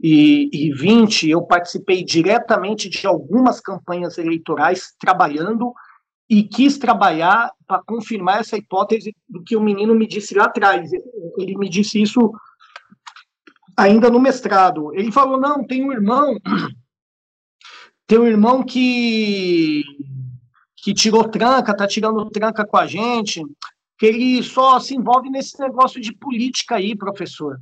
2020, 0.00 1.30
eu 1.30 1.42
participei 1.42 2.04
diretamente 2.04 2.88
de 2.88 3.06
algumas 3.06 3.60
campanhas 3.60 4.18
eleitorais 4.18 4.94
trabalhando 5.00 5.72
e 6.28 6.42
quis 6.42 6.76
trabalhar 6.76 7.52
para 7.66 7.82
confirmar 7.82 8.40
essa 8.40 8.56
hipótese 8.56 9.14
do 9.28 9.42
que 9.42 9.56
o 9.56 9.60
menino 9.60 9.94
me 9.94 10.06
disse 10.06 10.34
lá 10.34 10.44
atrás. 10.44 10.90
Ele 11.38 11.56
me 11.56 11.68
disse 11.68 12.00
isso 12.00 12.32
ainda 13.76 14.10
no 14.10 14.20
mestrado. 14.20 14.94
Ele 14.94 15.12
falou: 15.12 15.40
não, 15.40 15.64
tem 15.64 15.84
um 15.84 15.92
irmão 15.92 16.36
tem 18.06 18.18
um 18.18 18.26
irmão 18.26 18.62
que, 18.62 19.82
que 20.76 20.94
tirou 20.94 21.28
tranca, 21.28 21.76
tá 21.76 21.86
tirando 21.86 22.28
tranca 22.30 22.64
com 22.64 22.76
a 22.76 22.86
gente, 22.86 23.42
que 23.98 24.06
ele 24.06 24.42
só 24.42 24.78
se 24.78 24.94
envolve 24.94 25.28
nesse 25.28 25.58
negócio 25.58 26.00
de 26.00 26.12
política 26.12 26.76
aí, 26.76 26.96
professor. 26.96 27.58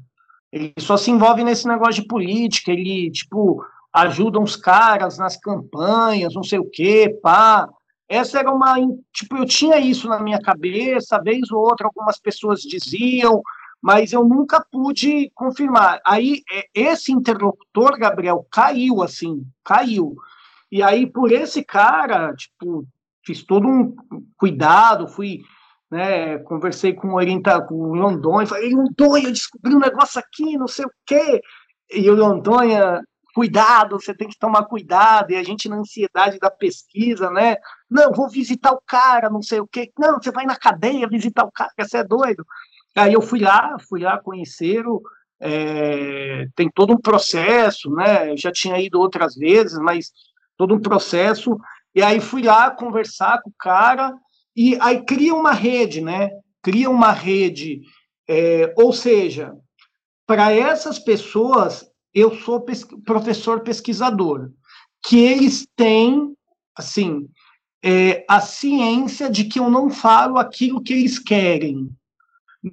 Ele 0.55 0.73
só 0.79 0.97
se 0.97 1.11
envolve 1.11 1.43
nesse 1.43 1.67
negócio 1.67 2.01
de 2.01 2.07
política, 2.07 2.71
ele, 2.71 3.11
tipo, 3.11 3.67
ajuda 3.93 4.39
uns 4.39 4.55
caras 4.55 5.19
nas 5.19 5.37
campanhas, 5.37 6.33
não 6.33 6.45
sei 6.45 6.61
o 6.61 6.71
quê, 6.71 7.19
pá. 7.21 7.69
Essa 8.09 8.39
era 8.39 8.53
uma. 8.53 8.77
Tipo, 9.13 9.39
eu 9.39 9.47
tinha 9.47 9.81
isso 9.81 10.09
na 10.09 10.21
minha 10.21 10.41
cabeça, 10.41 11.21
vez 11.21 11.51
ou 11.51 11.59
outra, 11.59 11.89
algumas 11.89 12.21
pessoas 12.21 12.61
diziam, 12.61 13.43
mas 13.83 14.13
eu 14.13 14.23
nunca 14.23 14.65
pude 14.71 15.29
confirmar. 15.35 16.01
Aí, 16.07 16.45
é, 16.53 16.69
esse 16.73 17.11
interlocutor, 17.11 17.99
Gabriel, 17.99 18.47
caiu, 18.49 19.03
assim, 19.03 19.45
caiu. 19.65 20.15
E 20.71 20.85
aí, 20.85 21.05
por 21.05 21.33
esse 21.33 21.65
cara, 21.65 22.33
tipo, 22.33 22.87
fiz 23.27 23.43
todo 23.43 23.67
um 23.67 23.97
cuidado, 24.37 25.09
fui, 25.09 25.43
né, 25.95 26.39
conversei 26.39 26.93
com 26.93 27.11
o 27.11 27.15
orienta, 27.15 27.63
com 27.63 27.75
o 27.75 27.95
Londonha, 27.95 28.49
falei, 28.49 28.75
Londonha, 28.75 29.27
eu 29.27 29.33
descobri 29.33 29.77
um 29.77 29.79
negócio 29.79 30.19
aqui, 30.19 30.59
não 30.59 30.67
sei 30.67 30.85
o 30.85 30.91
quê. 31.07 31.41
E 31.89 32.11
o 32.11 32.17
Londonha, 32.17 33.01
cuidado, 33.33 34.01
você 34.01 34.13
tem 34.13 34.29
que 34.29 34.37
tomar 34.37 34.65
cuidado, 34.65 35.31
e 35.31 35.37
a 35.37 35.43
gente 35.45 35.69
na 35.69 35.77
ansiedade 35.77 36.41
da 36.41 36.51
pesquisa, 36.51 37.31
né? 37.31 37.59
Não, 37.89 38.11
vou 38.13 38.29
visitar 38.29 38.73
o 38.73 38.83
cara, 38.85 39.31
não 39.31 39.41
sei 39.41 39.61
o 39.61 39.69
quê. 39.69 39.93
Não, 39.97 40.21
você 40.21 40.33
vai 40.33 40.45
na 40.47 40.57
cadeia 40.57 41.09
visitar 41.09 41.45
o 41.45 41.53
cara, 41.53 41.71
você 41.79 41.99
é 41.99 42.05
doido. 42.05 42.45
Aí 42.97 43.13
eu 43.13 43.23
fui 43.23 43.39
lá, 43.39 43.77
fui 43.89 44.01
lá 44.01 44.19
conhecê-lo, 44.19 45.01
é, 45.41 46.49
tem 46.57 46.69
todo 46.69 46.93
um 46.93 47.01
processo, 47.01 47.89
né? 47.91 48.33
Eu 48.33 48.37
já 48.37 48.51
tinha 48.51 48.81
ido 48.81 48.99
outras 48.99 49.37
vezes, 49.37 49.79
mas 49.79 50.11
todo 50.57 50.75
um 50.75 50.81
processo. 50.81 51.57
E 51.95 52.03
aí 52.03 52.21
fui 52.21 52.43
lá 52.43 52.69
conversar 52.73 53.41
com 53.43 53.51
o 53.51 53.55
cara 53.57 54.13
e 54.57 54.77
aí 54.81 55.03
cria 55.03 55.35
uma 55.35 55.53
rede, 55.53 56.01
né? 56.01 56.31
Cria 56.63 56.89
uma 56.89 57.13
rede, 57.13 57.83
é, 58.29 58.73
ou 58.77 58.93
seja, 58.93 59.55
para 60.27 60.53
essas 60.53 60.99
pessoas, 60.99 61.85
eu 62.13 62.35
sou 62.41 62.65
professor 63.05 63.61
pesquisador, 63.61 64.51
que 65.05 65.19
eles 65.19 65.67
têm, 65.77 66.35
assim, 66.75 67.29
é, 67.83 68.25
a 68.29 68.41
ciência 68.41 69.29
de 69.29 69.45
que 69.45 69.59
eu 69.59 69.69
não 69.69 69.91
falo 69.91 70.39
aquilo 70.39 70.83
que 70.83 70.95
eles 70.95 71.19
querem, 71.19 71.91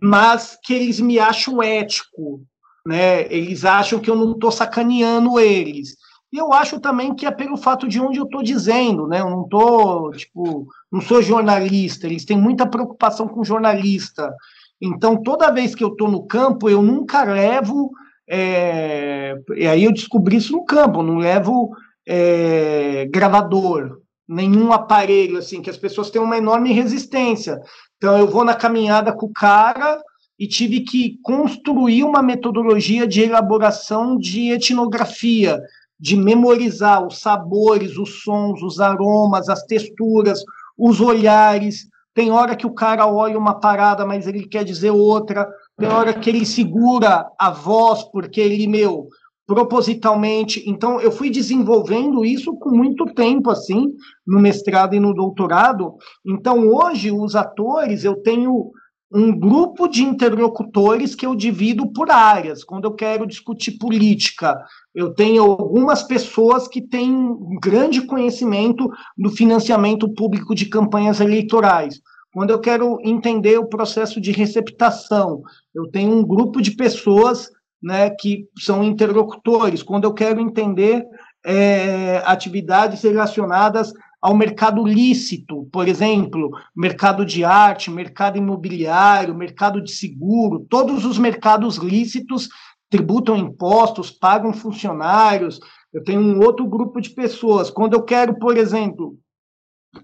mas 0.02 0.58
que 0.64 0.74
eles 0.74 1.02
me 1.02 1.20
acham 1.20 1.62
ético, 1.62 2.45
né? 2.86 3.24
Eles 3.34 3.66
acham 3.66 3.99
que 3.99 4.10
eu 4.10 4.16
não 4.16 4.32
estou 4.32 4.52
sacaneando 4.52 5.38
eles. 5.40 5.98
E 6.32 6.38
eu 6.38 6.53
acho 6.53 6.80
também 6.80 7.14
que 7.14 7.26
é 7.26 7.32
pelo 7.32 7.58
fato 7.58 7.88
de 7.88 7.99
onde 7.99 8.18
eu 8.18 8.24
estou 8.24 8.41
dizendo, 8.41 9.06
né? 9.06 9.20
Eu 9.20 9.30
não 9.30 9.44
tô, 9.48 10.12
tipo, 10.12 10.66
não 10.91 11.02
sou 11.02 11.22
jornalista, 11.22 12.08
eles 12.08 12.24
têm 12.24 12.38
muita 12.38 12.66
preocupação 12.66 13.28
com 13.28 13.44
jornalista. 13.44 14.34
Então, 14.82 15.22
toda 15.22 15.52
vez 15.52 15.76
que 15.76 15.84
eu 15.84 15.90
estou 15.90 16.10
no 16.10 16.26
campo, 16.26 16.70
eu 16.70 16.82
nunca 16.82 17.24
levo. 17.24 17.91
É... 18.30 19.36
E 19.58 19.68
aí 19.68 19.84
eu 19.84 19.91
descobri 19.91 20.38
isso 20.38 20.53
no 20.53 20.64
campo, 20.64 21.03
não 21.03 21.18
levo 21.18 21.72
é... 22.08 23.06
gravador, 23.12 23.99
nenhum 24.28 24.72
aparelho, 24.72 25.38
assim, 25.38 25.62
que 25.62 25.70
as 25.70 25.78
pessoas 25.78 26.10
têm 26.10 26.22
uma 26.22 26.38
enorme 26.38 26.72
resistência. 26.72 27.60
Então, 27.98 28.18
eu 28.18 28.28
vou 28.28 28.45
na 28.45 28.56
caminhada 28.56 29.12
com 29.12 29.26
o 29.26 29.34
cara 29.34 30.02
e 30.40 30.48
tive 30.48 30.80
que 30.80 31.20
construir 31.22 32.03
uma 32.03 32.24
metodologia 32.24 33.06
de 33.06 33.22
elaboração 33.22 34.18
de 34.18 34.49
etnografia, 34.49 35.62
de 36.02 36.18
memorizar 36.18 37.06
os 37.06 37.19
sabores, 37.19 37.95
os 37.95 38.23
sons, 38.23 38.64
os 38.64 38.80
aromas, 38.80 39.48
as 39.48 39.64
texturas, 39.64 40.44
os 40.76 40.99
olhares. 40.99 41.88
Tem 42.11 42.32
hora 42.32 42.56
que 42.56 42.65
o 42.65 42.73
cara 42.73 43.06
olha 43.06 43.38
uma 43.38 43.60
parada, 43.60 44.03
mas 44.03 44.26
ele 44.26 44.48
quer 44.48 44.64
dizer 44.64 44.90
outra. 44.90 45.48
Tem 45.78 45.88
hora 45.88 46.11
que 46.11 46.28
ele 46.28 46.44
segura 46.44 47.28
a 47.38 47.52
voz, 47.52 48.03
porque 48.11 48.41
ele, 48.41 48.65
meu, 48.65 49.07
propositalmente. 49.45 50.64
Então, 50.68 50.99
eu 50.99 51.11
fui 51.11 51.30
desenvolvendo 51.30 52.26
isso 52.26 52.57
com 52.57 52.72
muito 52.72 53.06
tempo, 53.14 53.52
assim, 53.52 53.94
no 54.26 54.40
mestrado 54.40 54.95
e 54.95 54.99
no 54.99 55.14
doutorado. 55.14 55.95
Então, 56.26 56.68
hoje, 56.68 57.11
os 57.11 57.36
atores, 57.36 58.03
eu 58.03 58.15
tenho 58.15 58.72
um 59.14 59.38
grupo 59.38 59.90
de 59.90 60.04
interlocutores 60.04 61.14
que 61.14 61.26
eu 61.26 61.36
divido 61.36 61.92
por 61.92 62.10
áreas. 62.10 62.64
Quando 62.64 62.86
eu 62.86 62.94
quero 62.94 63.28
discutir 63.28 63.74
política, 63.74 64.64
eu 64.96 65.14
tenho 65.14 65.44
algumas 65.44 66.02
pessoas 66.02 66.68
que 66.68 66.82
têm 66.82 67.12
um 67.14 67.58
grande 67.62 68.02
conhecimento 68.02 68.90
do 69.18 69.30
financiamento 69.30 70.08
público 70.14 70.56
de 70.56 70.68
campanhas 70.68 71.20
eleitorais. 71.20 72.00
Quando 72.34 72.52
eu 72.52 72.60
quero 72.60 72.98
entender 73.04 73.58
o 73.58 73.68
processo 73.68 74.22
de 74.22 74.32
receptação, 74.32 75.42
eu 75.76 75.88
tenho 75.88 76.14
um 76.14 76.24
grupo 76.26 76.62
de 76.62 76.72
pessoas 76.72 77.50
né, 77.84 78.10
que 78.12 78.48
são 78.58 78.82
interlocutores. 78.82 79.84
Quando 79.84 80.06
eu 80.06 80.14
quero 80.14 80.40
entender 80.40 81.04
é, 81.46 82.22
atividades 82.26 83.02
relacionadas 83.02 83.92
ao 84.22 84.35
mercado 84.35 84.85
lícito, 84.85 85.68
por 85.72 85.88
exemplo, 85.88 86.52
mercado 86.76 87.26
de 87.26 87.43
arte, 87.43 87.89
mercado 87.89 88.38
imobiliário, 88.38 89.34
mercado 89.34 89.81
de 89.81 89.91
seguro, 89.91 90.65
todos 90.69 91.06
os 91.06 91.18
mercados 91.18 91.77
lícitos 91.77 92.48
tributam 92.88 93.35
impostos, 93.35 94.11
pagam 94.11 94.53
funcionários. 94.53 95.60
Eu 95.91 96.03
tenho 96.03 96.22
um 96.22 96.39
outro 96.39 96.68
grupo 96.68 97.02
de 97.02 97.10
pessoas. 97.10 97.72
Quando 97.72 97.93
eu 97.93 98.03
quero, 98.03 98.38
por 98.38 98.57
exemplo, 98.57 99.18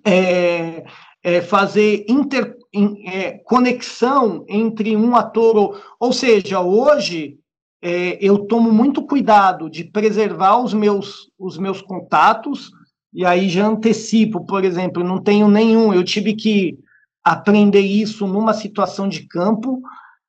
é, 0.03 0.83
é 1.21 1.41
fazer 1.41 2.05
inter, 2.09 2.55
é, 3.05 3.33
conexão 3.45 4.43
entre 4.47 4.95
um 4.95 5.15
ator, 5.15 5.55
ou, 5.55 5.77
ou 5.99 6.11
seja, 6.11 6.59
hoje 6.59 7.37
é, 7.81 8.17
eu 8.19 8.39
tomo 8.47 8.71
muito 8.71 9.05
cuidado 9.05 9.69
de 9.69 9.83
preservar 9.83 10.57
os 10.57 10.73
meus, 10.73 11.29
os 11.37 11.57
meus 11.57 11.81
contatos, 11.81 12.71
e 13.17 13.25
aí 13.25 13.49
já 13.49 13.65
antecipo, 13.65 14.45
por 14.45 14.63
exemplo, 14.63 15.03
não 15.03 15.19
tenho 15.19 15.47
nenhum, 15.47 15.91
eu 15.91 16.03
tive 16.03 16.35
que 16.35 16.77
aprender 17.23 17.79
isso 17.79 18.27
numa 18.27 18.53
situação 18.53 19.09
de 19.09 19.27
campo, 19.27 19.81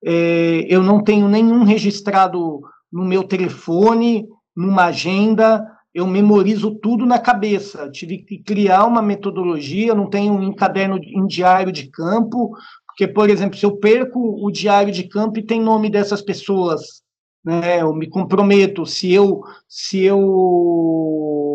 é, 0.03 0.65
eu 0.67 0.83
não 0.83 1.05
tenho 1.05 1.29
nenhum 1.29 1.65
registrado 1.65 2.63
no 2.91 3.05
meu 3.05 3.25
telefone, 3.25 4.27
numa 4.57 4.87
agenda, 4.87 5.71
eu 5.93 6.07
memorizo 6.07 6.77
tudo 6.77 7.05
na 7.05 7.19
cabeça. 7.19 7.91
Tive 7.91 8.19
que 8.25 8.39
criar 8.39 8.87
uma 8.87 9.03
metodologia, 9.03 9.95
não 9.95 10.09
tenho 10.09 10.33
um 10.33 10.55
caderno 10.55 10.97
em 10.97 11.27
diário 11.27 11.71
de 11.71 11.91
campo, 11.91 12.57
porque, 12.87 13.07
por 13.07 13.29
exemplo, 13.29 13.59
se 13.59 13.67
eu 13.67 13.77
perco 13.77 14.19
o 14.43 14.51
diário 14.51 14.95
de 14.95 15.05
campo 15.05 15.39
e 15.39 15.45
tem 15.45 15.61
nome 15.61 15.91
dessas 15.91 16.23
pessoas, 16.23 17.03
né, 17.45 17.83
eu 17.83 17.95
me 17.95 18.09
comprometo, 18.09 18.87
se 18.87 19.13
eu 19.13 19.43
se 19.69 20.03
eu 20.03 21.48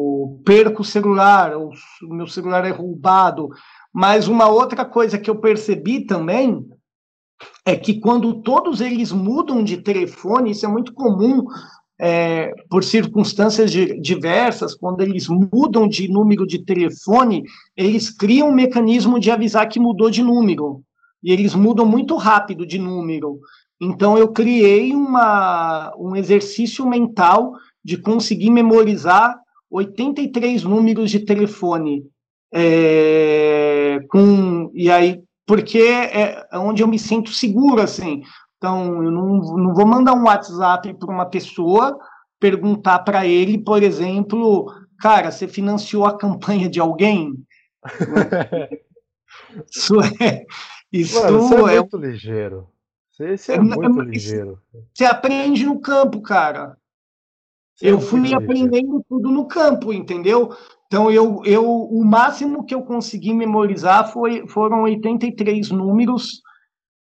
perco 0.43 0.81
o 0.81 0.85
celular, 0.85 1.55
o 1.55 1.71
meu 2.03 2.27
celular 2.27 2.65
é 2.65 2.71
roubado, 2.71 3.49
mas 3.93 4.27
uma 4.27 4.47
outra 4.47 4.85
coisa 4.85 5.17
que 5.17 5.29
eu 5.29 5.35
percebi 5.35 6.05
também 6.05 6.65
é 7.65 7.75
que 7.75 7.99
quando 7.99 8.41
todos 8.41 8.81
eles 8.81 9.11
mudam 9.11 9.63
de 9.63 9.77
telefone, 9.77 10.51
isso 10.51 10.65
é 10.65 10.69
muito 10.69 10.93
comum 10.93 11.45
é, 11.99 12.53
por 12.69 12.83
circunstâncias 12.83 13.71
diversas, 13.71 14.75
quando 14.75 15.01
eles 15.01 15.27
mudam 15.27 15.87
de 15.87 16.07
número 16.07 16.45
de 16.45 16.59
telefone, 16.59 17.43
eles 17.77 18.09
criam 18.09 18.49
um 18.49 18.53
mecanismo 18.53 19.19
de 19.19 19.31
avisar 19.31 19.69
que 19.69 19.79
mudou 19.79 20.09
de 20.09 20.23
número. 20.23 20.83
E 21.23 21.31
eles 21.31 21.55
mudam 21.55 21.85
muito 21.85 22.15
rápido 22.17 22.65
de 22.65 22.77
número. 22.77 23.39
Então, 23.81 24.17
eu 24.17 24.29
criei 24.29 24.93
uma, 24.93 25.93
um 25.97 26.15
exercício 26.15 26.85
mental 26.85 27.53
de 27.83 27.97
conseguir 27.97 28.49
memorizar 28.49 29.37
83 29.73 30.63
números 30.63 31.09
de 31.09 31.19
telefone. 31.19 32.05
É, 32.53 33.99
com, 34.09 34.71
e 34.75 34.91
aí, 34.91 35.23
porque 35.47 35.79
é, 35.79 36.45
é 36.51 36.57
onde 36.59 36.83
eu 36.83 36.87
me 36.87 36.99
sinto 36.99 37.31
seguro, 37.31 37.81
assim. 37.81 38.21
Então, 38.57 39.03
eu 39.03 39.11
não, 39.11 39.37
não 39.57 39.73
vou 39.73 39.87
mandar 39.87 40.13
um 40.13 40.25
WhatsApp 40.25 40.93
para 40.93 41.11
uma 41.11 41.25
pessoa 41.25 41.97
perguntar 42.39 42.99
para 42.99 43.25
ele, 43.25 43.57
por 43.57 43.81
exemplo, 43.81 44.71
cara, 44.99 45.31
você 45.31 45.47
financiou 45.47 46.05
a 46.05 46.17
campanha 46.17 46.69
de 46.69 46.79
alguém? 46.79 47.33
isso 49.69 49.95
é. 50.21 50.45
Isso, 50.91 51.19
Mano, 51.19 51.39
isso 51.39 51.67
é, 51.67 51.75
é 51.75 51.79
muito 51.79 51.97
ligeiro. 51.97 52.69
É, 53.19 53.53
é 53.53 53.59
muito 53.59 54.01
ligeiro. 54.01 54.61
Você 54.93 55.05
aprende 55.05 55.65
no 55.65 55.79
campo, 55.79 56.21
cara. 56.21 56.77
Eu 57.83 57.99
fui 57.99 58.33
aprendendo 58.33 59.03
tudo 59.09 59.29
no 59.29 59.45
campo, 59.45 59.91
entendeu? 59.91 60.55
Então, 60.87 61.11
eu, 61.11 61.41
eu, 61.45 61.65
o 61.65 62.03
máximo 62.05 62.65
que 62.65 62.73
eu 62.73 62.83
consegui 62.83 63.33
memorizar 63.33 64.11
foi, 64.11 64.47
foram 64.47 64.83
83 64.83 65.69
números. 65.71 66.41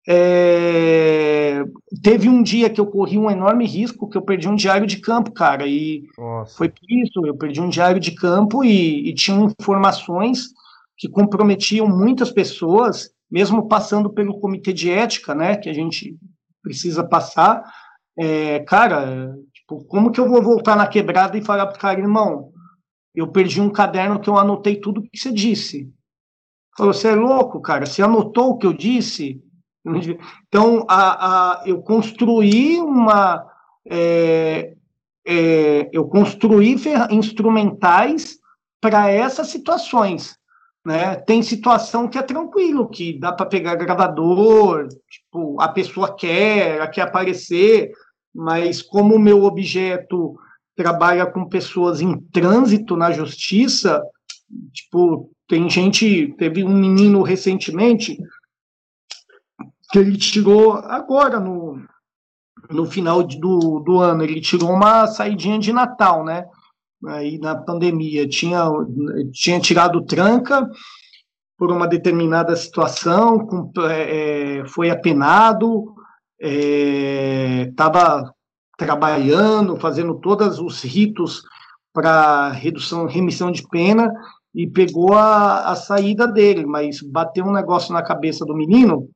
É... 0.07 1.63
Teve 2.01 2.27
um 2.27 2.41
dia 2.41 2.69
que 2.69 2.81
eu 2.81 2.87
corri 2.87 3.17
um 3.17 3.29
enorme 3.29 3.65
risco, 3.65 4.09
que 4.09 4.17
eu 4.17 4.21
perdi 4.21 4.47
um 4.47 4.55
diário 4.55 4.87
de 4.87 4.97
campo, 4.97 5.31
cara. 5.31 5.67
E 5.67 6.07
Nossa. 6.17 6.57
foi 6.57 6.69
por 6.69 6.89
isso, 6.89 7.25
eu 7.25 7.37
perdi 7.37 7.61
um 7.61 7.69
diário 7.69 7.99
de 7.99 8.11
campo 8.11 8.63
e, 8.63 9.09
e 9.09 9.13
tinham 9.13 9.45
informações 9.45 10.47
que 10.97 11.07
comprometiam 11.07 11.87
muitas 11.87 12.31
pessoas 12.31 13.13
mesmo 13.33 13.67
passando 13.67 14.11
pelo 14.11 14.39
comitê 14.39 14.71
de 14.71 14.91
ética, 14.91 15.33
né, 15.33 15.57
que 15.57 15.67
a 15.67 15.73
gente 15.73 16.15
precisa 16.61 17.03
passar, 17.03 17.63
é, 18.15 18.59
cara, 18.59 19.35
tipo, 19.63 19.83
como 19.85 20.11
que 20.11 20.19
eu 20.19 20.27
vou 20.27 20.41
voltar 20.41 20.75
na 20.75 20.87
quebrada 20.87 21.37
e 21.37 21.43
falar 21.43 21.67
pro 21.67 21.79
cara, 21.79 21.99
irmão, 21.99 22.51
eu 23.15 23.27
perdi 23.27 23.61
um 23.61 23.69
caderno 23.69 24.19
que 24.19 24.29
eu 24.29 24.37
anotei 24.37 24.79
tudo 24.79 25.01
que 25.01 25.17
você 25.17 25.31
disse. 25.31 25.91
Falou, 26.77 26.93
você 26.93 27.09
é 27.09 27.15
louco, 27.15 27.61
cara, 27.61 27.85
você 27.85 28.01
anotou 28.01 28.51
o 28.51 28.57
que 28.57 28.67
eu 28.67 28.73
disse? 28.73 29.41
Então, 30.47 30.85
a, 30.87 31.61
a, 31.61 31.67
eu 31.67 31.81
construí 31.81 32.79
uma... 32.79 33.45
É, 33.89 34.75
é, 35.25 35.89
eu 35.91 36.07
construí 36.07 36.75
instrumentais 37.09 38.37
para 38.79 39.09
essas 39.09 39.47
situações. 39.47 40.37
Né? 40.85 41.15
Tem 41.15 41.41
situação 41.41 42.07
que 42.07 42.17
é 42.17 42.21
tranquilo, 42.21 42.89
que 42.89 43.17
dá 43.17 43.31
para 43.31 43.45
pegar 43.45 43.75
gravador, 43.75 44.87
tipo, 45.09 45.59
a 45.61 45.69
pessoa 45.69 46.13
quer, 46.13 46.75
ela 46.75 46.87
quer 46.87 47.01
aparecer, 47.01 47.91
mas 48.33 48.81
como 48.81 49.15
o 49.15 49.19
meu 49.19 49.43
objeto 49.43 50.35
trabalha 50.75 51.25
com 51.25 51.47
pessoas 51.47 52.01
em 52.01 52.19
trânsito 52.31 52.95
na 52.95 53.11
justiça, 53.11 54.01
tipo, 54.71 55.29
tem 55.47 55.69
gente, 55.69 56.33
teve 56.37 56.63
um 56.63 56.73
menino 56.73 57.21
recentemente 57.21 58.17
que 59.91 59.99
ele 59.99 60.17
tirou 60.17 60.73
agora 60.73 61.39
no, 61.39 61.79
no 62.71 62.85
final 62.85 63.21
do, 63.23 63.79
do 63.79 63.99
ano, 63.99 64.23
ele 64.23 64.41
tirou 64.41 64.71
uma 64.71 65.05
saidinha 65.05 65.59
de 65.59 65.71
Natal, 65.71 66.23
né? 66.25 66.45
aí 67.07 67.37
na 67.37 67.55
pandemia 67.55 68.27
tinha, 68.27 68.65
tinha 69.31 69.59
tirado 69.59 70.05
tranca, 70.05 70.69
por 71.57 71.71
uma 71.71 71.87
determinada 71.87 72.55
situação, 72.55 73.45
com, 73.45 73.71
é, 73.89 74.59
é 74.59 74.65
foi 74.65 74.89
apenado, 74.89 75.92
estava 76.43 78.25
é, 78.27 78.31
trabalhando, 78.77 79.77
fazendo 79.77 80.15
todos 80.15 80.59
os 80.59 80.81
ritos 80.81 81.43
para 81.93 82.49
redução, 82.49 83.05
remissão 83.05 83.51
de 83.51 83.65
pena 83.69 84.11
e 84.53 84.67
pegou 84.67 85.13
a, 85.13 85.71
a 85.71 85.75
saída 85.75 86.27
dele, 86.27 86.65
mas 86.65 87.01
bateu 87.01 87.45
um 87.45 87.53
negócio 87.53 87.93
na 87.93 88.03
cabeça 88.03 88.45
do 88.45 88.55
menino 88.55 89.09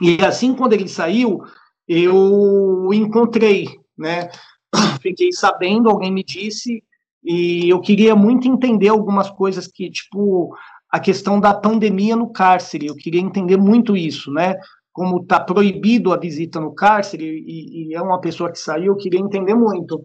e 0.00 0.22
assim 0.24 0.54
quando 0.54 0.74
ele 0.74 0.88
saiu 0.88 1.40
eu 1.88 2.88
encontrei, 2.92 3.68
né? 3.98 4.30
Fiquei 5.02 5.32
sabendo, 5.32 5.90
alguém 5.90 6.12
me 6.12 6.22
disse 6.22 6.82
e 7.24 7.68
eu 7.68 7.80
queria 7.80 8.14
muito 8.14 8.46
entender 8.46 8.88
algumas 8.88 9.28
coisas 9.30 9.66
que 9.66 9.90
tipo 9.90 10.54
a 10.88 11.00
questão 11.00 11.40
da 11.40 11.54
pandemia 11.54 12.14
no 12.14 12.30
cárcere, 12.30 12.86
eu 12.86 12.94
queria 12.94 13.20
entender 13.20 13.56
muito 13.56 13.96
isso, 13.96 14.30
né? 14.30 14.54
Como 14.92 15.22
está 15.22 15.40
proibido 15.40 16.12
a 16.12 16.18
visita 16.18 16.60
no 16.60 16.74
cárcere 16.74 17.24
e, 17.24 17.88
e 17.88 17.94
é 17.94 18.02
uma 18.02 18.20
pessoa 18.20 18.50
que 18.50 18.58
saiu, 18.58 18.92
eu 18.92 18.96
queria 18.96 19.20
entender 19.20 19.54
muito. 19.54 20.02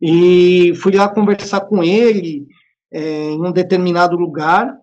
E 0.00 0.72
fui 0.76 0.92
lá 0.92 1.08
conversar 1.08 1.60
com 1.62 1.82
ele 1.84 2.46
é, 2.90 3.30
em 3.30 3.40
um 3.40 3.52
determinado 3.52 4.16
lugar. 4.16 4.74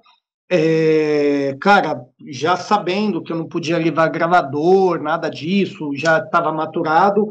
É, 0.49 1.57
cara, 1.59 2.05
já 2.25 2.55
sabendo 2.55 3.21
que 3.21 3.34
eu 3.34 3.38
não 3.38 3.47
podia 3.47 3.77
levar 3.77 4.07
gravador, 4.07 5.01
nada 5.01 5.29
disso, 5.29 5.91
já 5.95 6.19
estava 6.19 6.53
maturado. 6.53 7.27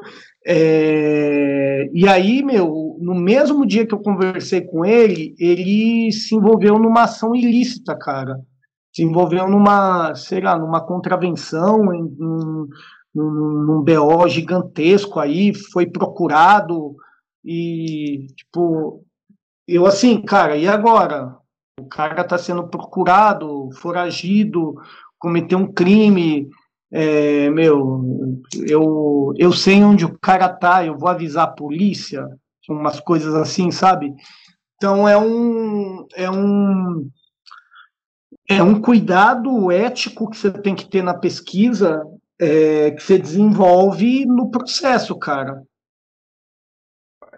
É, 0.47 1.89
e 1.94 2.07
aí, 2.07 2.43
meu, 2.43 2.97
no 3.01 3.15
mesmo 3.15 3.65
dia 3.65 3.86
que 3.86 3.94
eu 3.94 4.01
conversei 4.01 4.61
com 4.61 4.85
ele, 4.85 5.35
ele 5.39 6.12
se 6.12 6.35
envolveu 6.35 6.78
numa 6.78 7.05
ação 7.05 7.35
ilícita, 7.35 7.97
cara. 7.97 8.40
Se 8.97 9.02
envolveu 9.02 9.47
numa, 9.47 10.14
sei 10.14 10.40
lá, 10.40 10.59
numa 10.59 10.81
contravenção, 10.81 11.93
em, 11.93 12.02
num, 12.18 12.66
num, 13.14 13.82
BO 13.82 14.27
gigantesco 14.27 15.20
aí, 15.20 15.52
foi 15.55 15.85
procurado, 15.85 16.97
e, 17.44 18.27
tipo, 18.35 19.05
eu 19.68 19.85
assim, 19.85 20.23
cara, 20.23 20.56
e 20.56 20.66
agora? 20.66 21.36
O 21.78 21.85
cara 21.85 22.23
está 22.23 22.39
sendo 22.39 22.68
procurado, 22.68 23.68
foragido, 23.74 24.74
cometeu 25.18 25.59
um 25.59 25.70
crime. 25.70 26.48
É, 26.90 27.51
meu, 27.51 28.40
eu, 28.66 29.35
eu 29.36 29.52
sei 29.52 29.85
onde 29.85 30.06
o 30.06 30.18
cara 30.18 30.48
tá, 30.48 30.86
eu 30.86 30.97
vou 30.97 31.10
avisar 31.10 31.44
a 31.44 31.52
polícia, 31.52 32.27
umas 32.66 32.98
coisas 32.98 33.35
assim, 33.35 33.70
sabe? 33.70 34.10
Então 34.77 35.06
é 35.06 35.18
um 35.18 36.06
é 36.16 36.31
um 36.31 37.10
é 38.48 38.62
um 38.62 38.81
cuidado 38.81 39.70
ético 39.70 40.31
que 40.31 40.36
você 40.36 40.51
tem 40.51 40.74
que 40.74 40.86
ter 40.86 41.02
na 41.02 41.14
pesquisa 41.14 42.06
é, 42.39 42.90
que 42.93 43.02
você 43.02 43.18
desenvolve 43.18 44.24
no 44.24 44.51
processo, 44.51 45.16
cara. 45.18 45.62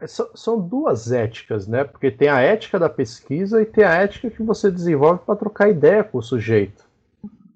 É, 0.01 0.07
são 0.07 0.61
duas 0.61 1.11
éticas, 1.11 1.67
né? 1.67 1.85
Porque 1.85 2.11
tem 2.11 2.29
a 2.29 2.41
ética 2.41 2.79
da 2.79 2.89
pesquisa 2.89 3.63
e 3.63 3.67
tem 3.67 3.85
a 3.85 3.95
ética 3.95 4.31
que 4.31 4.43
você 4.43 4.71
desenvolve 4.71 5.23
para 5.25 5.37
trocar 5.37 5.69
ideia 5.69 6.05
com 6.05 6.19
o 6.19 6.23
sujeito. 6.23 6.85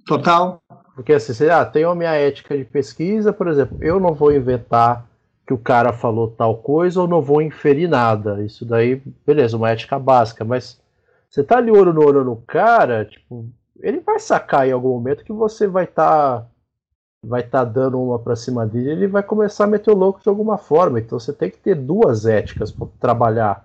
Total. 0.06 0.60
Porque 0.94 1.12
assim, 1.12 1.32
você 1.32 1.48
ah, 1.48 1.64
tem 1.64 1.84
a 1.84 1.94
minha 1.94 2.14
ética 2.14 2.56
de 2.56 2.64
pesquisa, 2.64 3.32
por 3.32 3.48
exemplo, 3.48 3.78
eu 3.80 4.00
não 4.00 4.14
vou 4.14 4.32
inventar 4.32 5.06
que 5.46 5.52
o 5.52 5.58
cara 5.58 5.92
falou 5.92 6.28
tal 6.28 6.56
coisa 6.58 7.00
ou 7.00 7.08
não 7.08 7.20
vou 7.20 7.40
inferir 7.40 7.88
nada. 7.88 8.42
Isso 8.42 8.64
daí, 8.64 9.02
beleza, 9.26 9.56
uma 9.56 9.70
ética 9.70 9.98
básica, 9.98 10.44
mas 10.44 10.81
você 11.32 11.42
tá 11.42 11.56
ali 11.56 11.70
olho 11.70 11.94
no 11.94 12.04
olho 12.04 12.22
no 12.22 12.36
cara, 12.36 13.06
tipo, 13.06 13.48
ele 13.80 14.00
vai 14.00 14.18
sacar 14.18 14.68
em 14.68 14.72
algum 14.72 14.90
momento 14.90 15.24
que 15.24 15.32
você 15.32 15.66
vai 15.66 15.84
estar 15.84 16.42
tá 16.42 16.46
vai 17.24 17.42
tá 17.42 17.64
dando 17.64 18.02
uma 18.02 18.18
para 18.18 18.36
cima 18.36 18.66
dele, 18.66 18.90
ele 18.90 19.06
vai 19.06 19.22
começar 19.22 19.64
a 19.64 19.68
meter 19.68 19.90
o 19.90 19.96
louco 19.96 20.20
de 20.20 20.28
alguma 20.28 20.59
forma. 20.59 20.98
Então 20.98 21.18
você 21.18 21.32
tem 21.32 21.48
que 21.48 21.56
ter 21.56 21.74
duas 21.74 22.26
éticas 22.26 22.70
para 22.70 22.86
trabalhar 23.00 23.64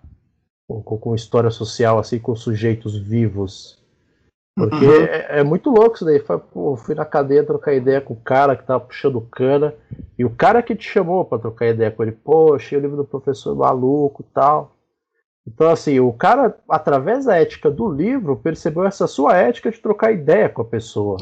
com, 0.67 0.81
com, 0.81 1.15
história 1.15 1.49
social, 1.49 1.99
assim, 1.99 2.19
com 2.19 2.35
sujeitos 2.35 2.97
vivos. 2.97 3.83
Porque 4.55 4.85
uhum. 4.85 5.03
é, 5.03 5.39
é, 5.39 5.43
muito 5.43 5.69
louco 5.69 5.95
isso 5.95 6.05
daí. 6.05 6.19
Pô, 6.19 6.77
fui 6.77 6.95
na 6.95 7.03
cadeia 7.03 7.43
trocar 7.43 7.73
ideia 7.73 7.99
com 7.99 8.13
o 8.13 8.21
cara 8.21 8.55
que 8.55 8.63
tava 8.63 8.85
puxando 8.85 9.21
cana, 9.21 9.73
e 10.17 10.23
o 10.23 10.29
cara 10.29 10.63
que 10.63 10.75
te 10.75 10.87
chamou 10.87 11.25
para 11.25 11.39
trocar 11.39 11.67
ideia 11.67 11.91
com 11.91 12.03
ele, 12.03 12.11
poxa, 12.11 12.77
o 12.77 12.79
livro 12.79 12.95
do 12.95 13.05
professor 13.05 13.55
maluco 13.55 14.23
e 14.23 14.33
tal. 14.33 14.76
Então, 15.47 15.69
assim, 15.71 15.97
o 15.99 16.11
cara, 16.11 16.59
através 16.69 17.23
da 17.23 17.37
ética 17.37 17.71
do 17.71 17.89
livro, 17.89 18.35
percebeu 18.35 18.85
essa 18.85 19.07
sua 19.07 19.37
ética 19.37 19.71
de 19.71 19.79
trocar 19.79 20.11
ideia 20.11 20.49
com 20.49 20.61
a 20.61 20.65
pessoa. 20.65 21.17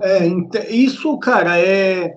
É, 0.00 0.26
é 0.28 0.70
isso, 0.70 1.18
cara, 1.18 1.58
é. 1.58 2.12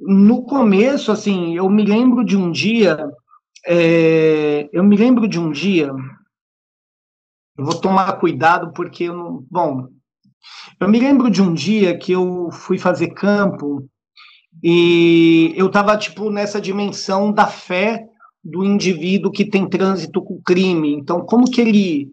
No 0.00 0.42
começo, 0.44 1.12
assim, 1.12 1.56
eu 1.56 1.68
me 1.70 1.84
lembro 1.84 2.24
de 2.24 2.36
um 2.36 2.50
dia. 2.50 3.08
É, 3.66 4.68
eu 4.72 4.82
me 4.82 4.96
lembro 4.96 5.28
de 5.28 5.38
um 5.38 5.50
dia. 5.50 5.92
Eu 7.56 7.64
vou 7.64 7.80
tomar 7.80 8.12
cuidado 8.14 8.72
porque 8.72 9.04
eu 9.04 9.16
não. 9.16 9.44
Bom, 9.48 9.88
eu 10.80 10.88
me 10.88 10.98
lembro 10.98 11.30
de 11.30 11.40
um 11.40 11.54
dia 11.54 11.96
que 11.96 12.12
eu 12.12 12.50
fui 12.52 12.78
fazer 12.78 13.08
campo 13.08 13.88
e 14.62 15.52
eu 15.56 15.66
estava 15.66 15.96
tipo 15.96 16.30
nessa 16.30 16.60
dimensão 16.60 17.32
da 17.32 17.46
fé 17.46 18.07
do 18.48 18.64
indivíduo 18.64 19.30
que 19.30 19.44
tem 19.44 19.68
trânsito 19.68 20.22
com 20.22 20.40
crime. 20.42 20.94
Então, 20.94 21.20
como 21.20 21.50
que 21.50 21.60
ele 21.60 22.10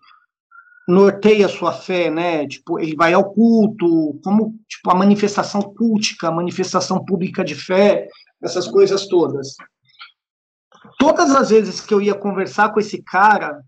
norteia 0.88 1.48
a 1.48 1.50
sua 1.50 1.72
fé, 1.72 2.10
né? 2.10 2.48
Tipo, 2.48 2.80
ele 2.80 2.96
vai 2.96 3.14
ao 3.14 3.32
culto, 3.32 4.20
como 4.24 4.56
tipo 4.68 4.92
a 4.92 4.96
manifestação 4.96 5.62
cultica, 5.62 6.28
a 6.28 6.32
manifestação 6.32 7.04
pública 7.04 7.44
de 7.44 7.56
fé, 7.56 8.08
essas 8.42 8.68
coisas 8.68 9.08
todas. 9.08 9.56
Todas 11.00 11.32
as 11.36 11.50
vezes 11.50 11.82
que 11.82 11.94
eu 11.94 12.02
ia 12.02 12.14
conversar 12.14 12.70
com 12.70 12.80
esse 12.80 13.02
cara, 13.02 13.60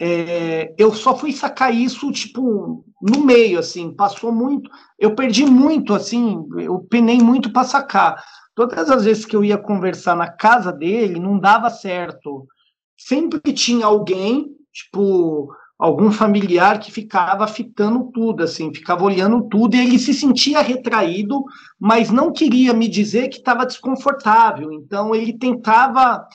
é, 0.00 0.74
eu 0.78 0.94
só 0.94 1.16
fui 1.16 1.32
sacar 1.32 1.74
isso 1.74 2.12
tipo 2.12 2.84
no 3.00 3.24
meio, 3.24 3.58
assim, 3.58 3.92
passou 3.92 4.32
muito, 4.32 4.70
eu 4.98 5.14
perdi 5.14 5.44
muito, 5.44 5.94
assim, 5.94 6.46
eu 6.58 6.80
penei 6.88 7.18
muito 7.18 7.52
para 7.52 7.64
sacar. 7.64 8.22
Todas 8.56 8.90
as 8.90 9.04
vezes 9.04 9.26
que 9.26 9.36
eu 9.36 9.44
ia 9.44 9.58
conversar 9.58 10.16
na 10.16 10.28
casa 10.28 10.72
dele, 10.72 11.20
não 11.20 11.38
dava 11.38 11.68
certo. 11.68 12.48
Sempre 12.96 13.52
tinha 13.52 13.84
alguém, 13.84 14.46
tipo, 14.72 15.54
algum 15.78 16.10
familiar 16.10 16.80
que 16.80 16.90
ficava 16.90 17.46
fitando 17.46 18.10
tudo, 18.10 18.42
assim, 18.42 18.72
ficava 18.72 19.04
olhando 19.04 19.46
tudo, 19.50 19.76
e 19.76 19.80
ele 19.80 19.98
se 19.98 20.14
sentia 20.14 20.62
retraído, 20.62 21.44
mas 21.78 22.10
não 22.10 22.32
queria 22.32 22.72
me 22.72 22.88
dizer 22.88 23.28
que 23.28 23.36
estava 23.36 23.66
desconfortável. 23.66 24.72
Então 24.72 25.14
ele 25.14 25.36
tentava. 25.36 26.26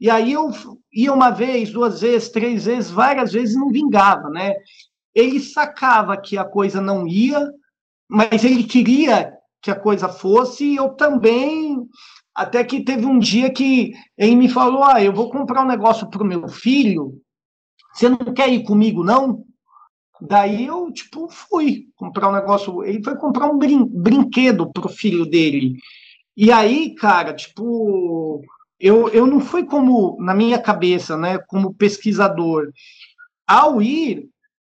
E 0.00 0.10
aí 0.10 0.32
eu 0.32 0.50
ia 0.92 1.12
uma 1.12 1.30
vez, 1.30 1.70
duas 1.70 2.00
vezes, 2.00 2.28
três 2.28 2.64
vezes, 2.64 2.90
várias 2.90 3.32
vezes 3.32 3.54
não 3.54 3.70
vingava, 3.70 4.28
né? 4.30 4.52
Ele 5.14 5.38
sacava 5.38 6.16
que 6.16 6.36
a 6.36 6.44
coisa 6.44 6.80
não 6.80 7.06
ia, 7.06 7.52
mas 8.08 8.42
ele 8.44 8.64
queria 8.64 9.37
que 9.62 9.70
a 9.70 9.78
coisa 9.78 10.08
fosse, 10.08 10.76
eu 10.76 10.90
também. 10.90 11.86
Até 12.34 12.62
que 12.62 12.84
teve 12.84 13.04
um 13.04 13.18
dia 13.18 13.50
que 13.50 13.92
ele 14.16 14.36
me 14.36 14.48
falou: 14.48 14.84
Ah, 14.84 15.02
eu 15.02 15.12
vou 15.12 15.30
comprar 15.30 15.62
um 15.62 15.68
negócio 15.68 16.08
para 16.08 16.22
o 16.22 16.26
meu 16.26 16.48
filho, 16.48 17.20
você 17.92 18.08
não 18.08 18.18
quer 18.32 18.48
ir 18.48 18.62
comigo, 18.62 19.02
não? 19.02 19.44
Daí 20.20 20.66
eu, 20.66 20.92
tipo, 20.92 21.28
fui 21.28 21.86
comprar 21.96 22.28
um 22.28 22.32
negócio. 22.32 22.84
Ele 22.84 23.02
foi 23.02 23.16
comprar 23.16 23.46
um 23.46 23.58
brin 23.58 23.84
brinquedo 23.84 24.70
pro 24.72 24.88
filho 24.88 25.24
dele. 25.26 25.76
E 26.36 26.52
aí, 26.52 26.94
cara, 26.94 27.34
tipo, 27.34 28.42
eu, 28.78 29.08
eu 29.08 29.26
não 29.26 29.40
fui 29.40 29.64
como, 29.64 30.16
na 30.20 30.34
minha 30.34 30.58
cabeça, 30.60 31.16
né, 31.16 31.38
como 31.48 31.74
pesquisador. 31.74 32.70
Ao 33.46 33.82
ir, 33.82 34.28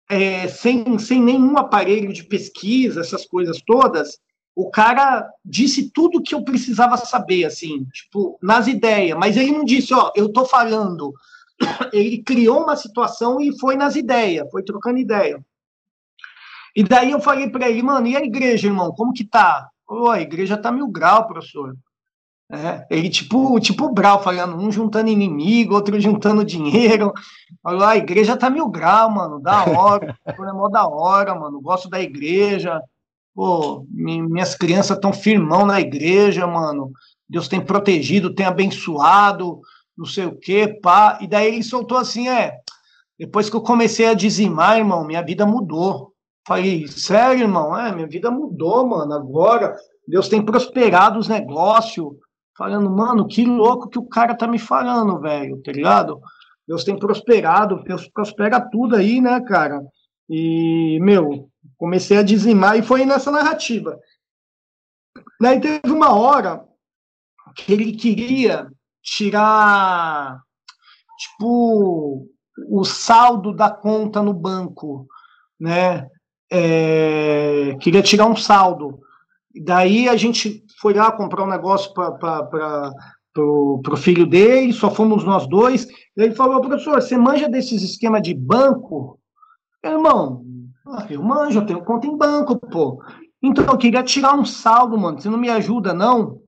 é, 0.08 0.46
sem, 0.48 0.98
sem 0.98 1.20
nenhum 1.20 1.56
aparelho 1.58 2.12
de 2.12 2.24
pesquisa, 2.24 3.00
essas 3.00 3.26
coisas 3.26 3.60
todas, 3.66 4.18
o 4.58 4.68
cara 4.68 5.32
disse 5.44 5.88
tudo 5.88 6.20
que 6.20 6.34
eu 6.34 6.42
precisava 6.42 6.96
saber, 6.96 7.44
assim, 7.44 7.84
tipo, 7.92 8.36
nas 8.42 8.66
ideias, 8.66 9.16
mas 9.16 9.36
ele 9.36 9.52
não 9.52 9.64
disse, 9.64 9.94
ó, 9.94 10.10
eu 10.16 10.32
tô 10.32 10.44
falando. 10.44 11.14
Ele 11.92 12.18
criou 12.24 12.64
uma 12.64 12.74
situação 12.74 13.40
e 13.40 13.56
foi 13.56 13.76
nas 13.76 13.94
ideias, 13.94 14.50
foi 14.50 14.64
trocando 14.64 14.98
ideia. 14.98 15.40
E 16.74 16.82
daí 16.82 17.12
eu 17.12 17.20
falei 17.20 17.48
para 17.48 17.68
ele, 17.68 17.82
mano, 17.82 18.06
e 18.08 18.16
a 18.16 18.20
igreja, 18.20 18.66
irmão, 18.66 18.92
como 18.92 19.12
que 19.12 19.24
tá? 19.24 19.68
Falou, 19.86 20.10
a 20.10 20.20
igreja 20.20 20.56
tá 20.56 20.72
mil 20.72 20.88
grau, 20.88 21.26
professor. 21.28 21.76
É, 22.50 22.86
ele, 22.90 23.08
tipo, 23.10 23.60
tipo 23.60 23.92
Brau, 23.92 24.22
falando, 24.22 24.56
um 24.56 24.72
juntando 24.72 25.08
inimigo, 25.08 25.74
outro 25.74 26.00
juntando 26.00 26.44
dinheiro. 26.44 27.12
Falou, 27.62 27.84
a 27.84 27.96
igreja 27.96 28.36
tá 28.36 28.50
mil 28.50 28.68
grau, 28.68 29.10
mano, 29.10 29.40
da 29.40 29.64
hora, 29.64 30.16
é 30.26 30.52
mó 30.52 30.68
da 30.68 30.86
hora, 30.88 31.34
mano, 31.34 31.60
gosto 31.60 31.88
da 31.88 32.00
igreja 32.00 32.82
pô, 33.38 33.86
minhas 33.88 34.56
crianças 34.56 34.96
estão 34.96 35.12
firmão 35.12 35.64
na 35.64 35.80
igreja, 35.80 36.44
mano. 36.44 36.90
Deus 37.28 37.46
tem 37.46 37.64
protegido, 37.64 38.34
tem 38.34 38.44
abençoado, 38.44 39.60
não 39.96 40.04
sei 40.04 40.24
o 40.24 40.36
quê, 40.36 40.76
pá. 40.82 41.20
E 41.20 41.28
daí 41.28 41.46
ele 41.54 41.62
soltou 41.62 41.98
assim, 41.98 42.28
é. 42.28 42.58
Depois 43.16 43.48
que 43.48 43.54
eu 43.54 43.60
comecei 43.60 44.06
a 44.06 44.14
dizimar, 44.14 44.78
irmão, 44.78 45.06
minha 45.06 45.22
vida 45.22 45.46
mudou. 45.46 46.12
Falei, 46.48 46.88
sério, 46.88 47.42
irmão? 47.42 47.78
É, 47.78 47.94
minha 47.94 48.08
vida 48.08 48.28
mudou, 48.28 48.84
mano. 48.84 49.14
Agora, 49.14 49.76
Deus 50.04 50.28
tem 50.28 50.44
prosperado 50.44 51.20
os 51.20 51.28
negócios. 51.28 52.08
Falando, 52.56 52.90
mano, 52.90 53.28
que 53.28 53.44
louco 53.44 53.88
que 53.88 54.00
o 54.00 54.08
cara 54.08 54.34
tá 54.34 54.48
me 54.48 54.58
falando, 54.58 55.20
velho, 55.20 55.62
tá 55.62 55.70
ligado? 55.70 56.20
Deus 56.66 56.82
tem 56.82 56.98
prosperado, 56.98 57.84
Deus 57.84 58.08
prospera 58.08 58.60
tudo 58.60 58.96
aí, 58.96 59.20
né, 59.20 59.40
cara? 59.42 59.80
E, 60.28 60.98
meu, 61.00 61.48
comecei 61.78 62.18
a 62.18 62.22
dizimar 62.22 62.76
e 62.76 62.82
foi 62.82 63.06
nessa 63.06 63.30
narrativa. 63.30 63.98
Daí 65.40 65.60
teve 65.60 65.90
uma 65.90 66.12
hora 66.12 66.66
que 67.54 67.72
ele 67.72 67.92
queria 67.92 68.70
tirar, 69.02 70.40
tipo, 71.18 72.26
o 72.68 72.84
saldo 72.84 73.54
da 73.54 73.70
conta 73.70 74.22
no 74.22 74.34
banco, 74.34 75.06
né? 75.58 76.08
É, 76.50 77.76
queria 77.80 78.02
tirar 78.02 78.26
um 78.26 78.36
saldo. 78.36 79.00
Daí 79.64 80.08
a 80.08 80.16
gente 80.16 80.64
foi 80.80 80.94
lá 80.94 81.12
comprar 81.12 81.44
um 81.44 81.48
negócio 81.48 81.92
para 81.94 82.50
o 83.36 83.96
filho 83.96 84.26
dele, 84.26 84.72
só 84.72 84.90
fomos 84.90 85.24
nós 85.24 85.46
dois. 85.46 85.86
Ele 86.16 86.34
falou, 86.34 86.60
professor, 86.60 87.00
você 87.00 87.16
manja 87.16 87.48
desses 87.48 87.82
esquemas 87.82 88.22
de 88.22 88.34
banco? 88.34 89.18
Irmão, 89.84 90.44
ah, 90.90 91.06
eu 91.10 91.22
manjo, 91.22 91.58
eu 91.58 91.66
tenho 91.66 91.84
conta 91.84 92.06
em 92.06 92.16
banco, 92.16 92.56
pô. 92.58 93.02
Então 93.42 93.64
eu 93.64 93.78
queria 93.78 94.02
tirar 94.02 94.34
um 94.34 94.44
saldo, 94.44 94.98
mano. 94.98 95.20
Você 95.20 95.28
não 95.28 95.38
me 95.38 95.48
ajuda, 95.48 95.92
não? 95.92 96.40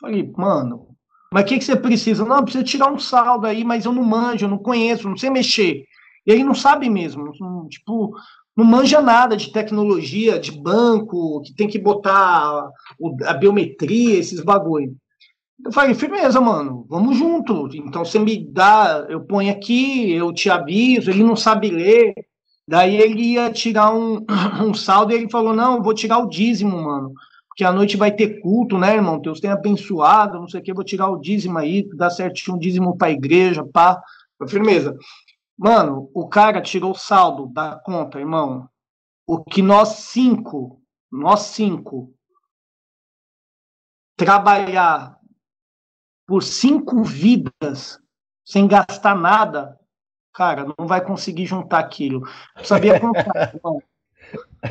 Falei, 0.00 0.30
mano, 0.36 0.86
mas 1.32 1.44
o 1.44 1.46
que, 1.46 1.58
que 1.58 1.64
você 1.64 1.76
precisa? 1.76 2.24
Não, 2.24 2.42
precisa 2.42 2.64
tirar 2.64 2.92
um 2.92 2.98
saldo 2.98 3.46
aí, 3.46 3.64
mas 3.64 3.84
eu 3.84 3.92
não 3.92 4.04
manjo, 4.04 4.44
eu 4.44 4.50
não 4.50 4.58
conheço, 4.58 5.08
não 5.08 5.16
sei 5.16 5.30
mexer. 5.30 5.84
E 6.26 6.32
aí 6.32 6.42
não 6.44 6.54
sabe 6.54 6.90
mesmo, 6.90 7.32
não, 7.38 7.68
tipo, 7.68 8.14
não 8.56 8.64
manja 8.64 9.00
nada 9.00 9.36
de 9.36 9.52
tecnologia, 9.52 10.38
de 10.38 10.50
banco, 10.52 11.40
que 11.42 11.54
tem 11.54 11.68
que 11.68 11.78
botar 11.78 12.68
a 13.24 13.34
biometria, 13.34 14.18
esses 14.18 14.40
bagulho. 14.40 14.94
Eu 15.64 15.72
falei, 15.72 15.94
firmeza, 15.94 16.40
mano, 16.40 16.86
vamos 16.88 17.16
junto. 17.16 17.68
Então 17.74 18.04
você 18.04 18.18
me 18.18 18.46
dá, 18.52 19.06
eu 19.08 19.24
ponho 19.24 19.50
aqui, 19.50 20.12
eu 20.12 20.32
te 20.32 20.50
aviso, 20.50 21.10
ele 21.10 21.24
não 21.24 21.36
sabe 21.36 21.70
ler. 21.70 22.14
Daí 22.68 22.96
ele 22.96 23.34
ia 23.34 23.50
tirar 23.52 23.94
um, 23.94 24.24
um 24.62 24.74
saldo 24.74 25.12
e 25.12 25.14
ele 25.14 25.30
falou: 25.30 25.54
Não, 25.54 25.82
vou 25.82 25.94
tirar 25.94 26.18
o 26.18 26.28
dízimo, 26.28 26.82
mano. 26.82 27.12
Porque 27.48 27.64
a 27.64 27.72
noite 27.72 27.96
vai 27.96 28.12
ter 28.12 28.40
culto, 28.40 28.76
né, 28.76 28.94
irmão? 28.94 29.18
Deus 29.18 29.40
tem 29.40 29.50
abençoado, 29.50 30.38
não 30.38 30.48
sei 30.48 30.60
o 30.60 30.62
que, 30.62 30.74
vou 30.74 30.84
tirar 30.84 31.08
o 31.08 31.18
dízimo 31.18 31.56
aí, 31.58 31.88
dá 31.94 32.10
certinho 32.10 32.56
um 32.56 32.60
dízimo 32.60 32.96
pra 32.98 33.10
igreja, 33.10 33.64
pá. 33.64 34.02
Firmeza. 34.46 34.94
Mano, 35.56 36.10
o 36.12 36.28
cara 36.28 36.60
tirou 36.60 36.90
o 36.90 36.98
saldo 36.98 37.46
da 37.46 37.76
conta, 37.76 38.18
irmão. 38.18 38.68
O 39.26 39.42
que 39.42 39.62
nós 39.62 39.88
cinco, 40.00 40.82
nós 41.10 41.40
cinco, 41.44 42.14
trabalhar 44.16 45.18
por 46.26 46.42
cinco 46.42 47.02
vidas 47.02 47.98
sem 48.44 48.68
gastar 48.68 49.14
nada, 49.14 49.80
cara, 50.36 50.66
não 50.78 50.86
vai 50.86 51.00
conseguir 51.00 51.46
juntar 51.46 51.78
aquilo. 51.78 52.28
Não 52.54 52.64
sabia 52.64 53.00
contar, 53.00 53.54
irmão. 53.54 53.82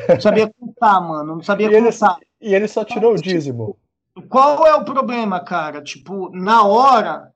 Não 0.08 0.20
sabia 0.20 0.52
contar, 0.58 1.00
mano. 1.00 1.34
Não 1.36 1.42
sabia 1.42 1.66
e 1.66 1.82
contar. 1.82 2.18
Ele, 2.40 2.52
e 2.52 2.54
ele 2.54 2.68
só 2.68 2.84
tirou 2.84 3.14
o 3.14 3.20
dízimo. 3.20 3.76
Qual 4.28 4.64
é 4.64 4.74
o 4.76 4.84
problema, 4.84 5.40
cara? 5.40 5.82
Tipo, 5.82 6.30
na 6.30 6.62
hora. 6.62 7.32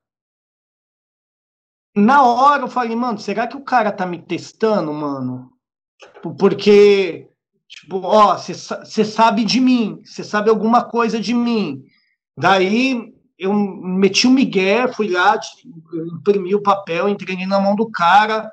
Na 1.94 2.22
hora 2.22 2.62
eu 2.62 2.68
falei, 2.68 2.94
mano, 2.94 3.18
será 3.18 3.48
que 3.48 3.56
o 3.56 3.64
cara 3.64 3.90
tá 3.90 4.06
me 4.06 4.22
testando, 4.22 4.92
mano? 4.92 5.50
Tipo, 5.98 6.32
porque, 6.36 7.28
tipo, 7.66 8.00
ó, 8.02 8.38
você 8.38 9.04
sabe 9.04 9.44
de 9.44 9.58
mim, 9.58 10.00
você 10.04 10.22
sabe 10.22 10.48
alguma 10.48 10.84
coisa 10.84 11.18
de 11.18 11.34
mim. 11.34 11.84
Daí 12.38 13.12
eu 13.40 13.54
meti 13.54 14.26
o 14.26 14.30
Miguel, 14.30 14.92
fui 14.92 15.08
lá, 15.08 15.40
imprimi 16.14 16.54
o 16.54 16.62
papel, 16.62 17.08
entreguei 17.08 17.46
na 17.46 17.58
mão 17.58 17.74
do 17.74 17.90
cara. 17.90 18.52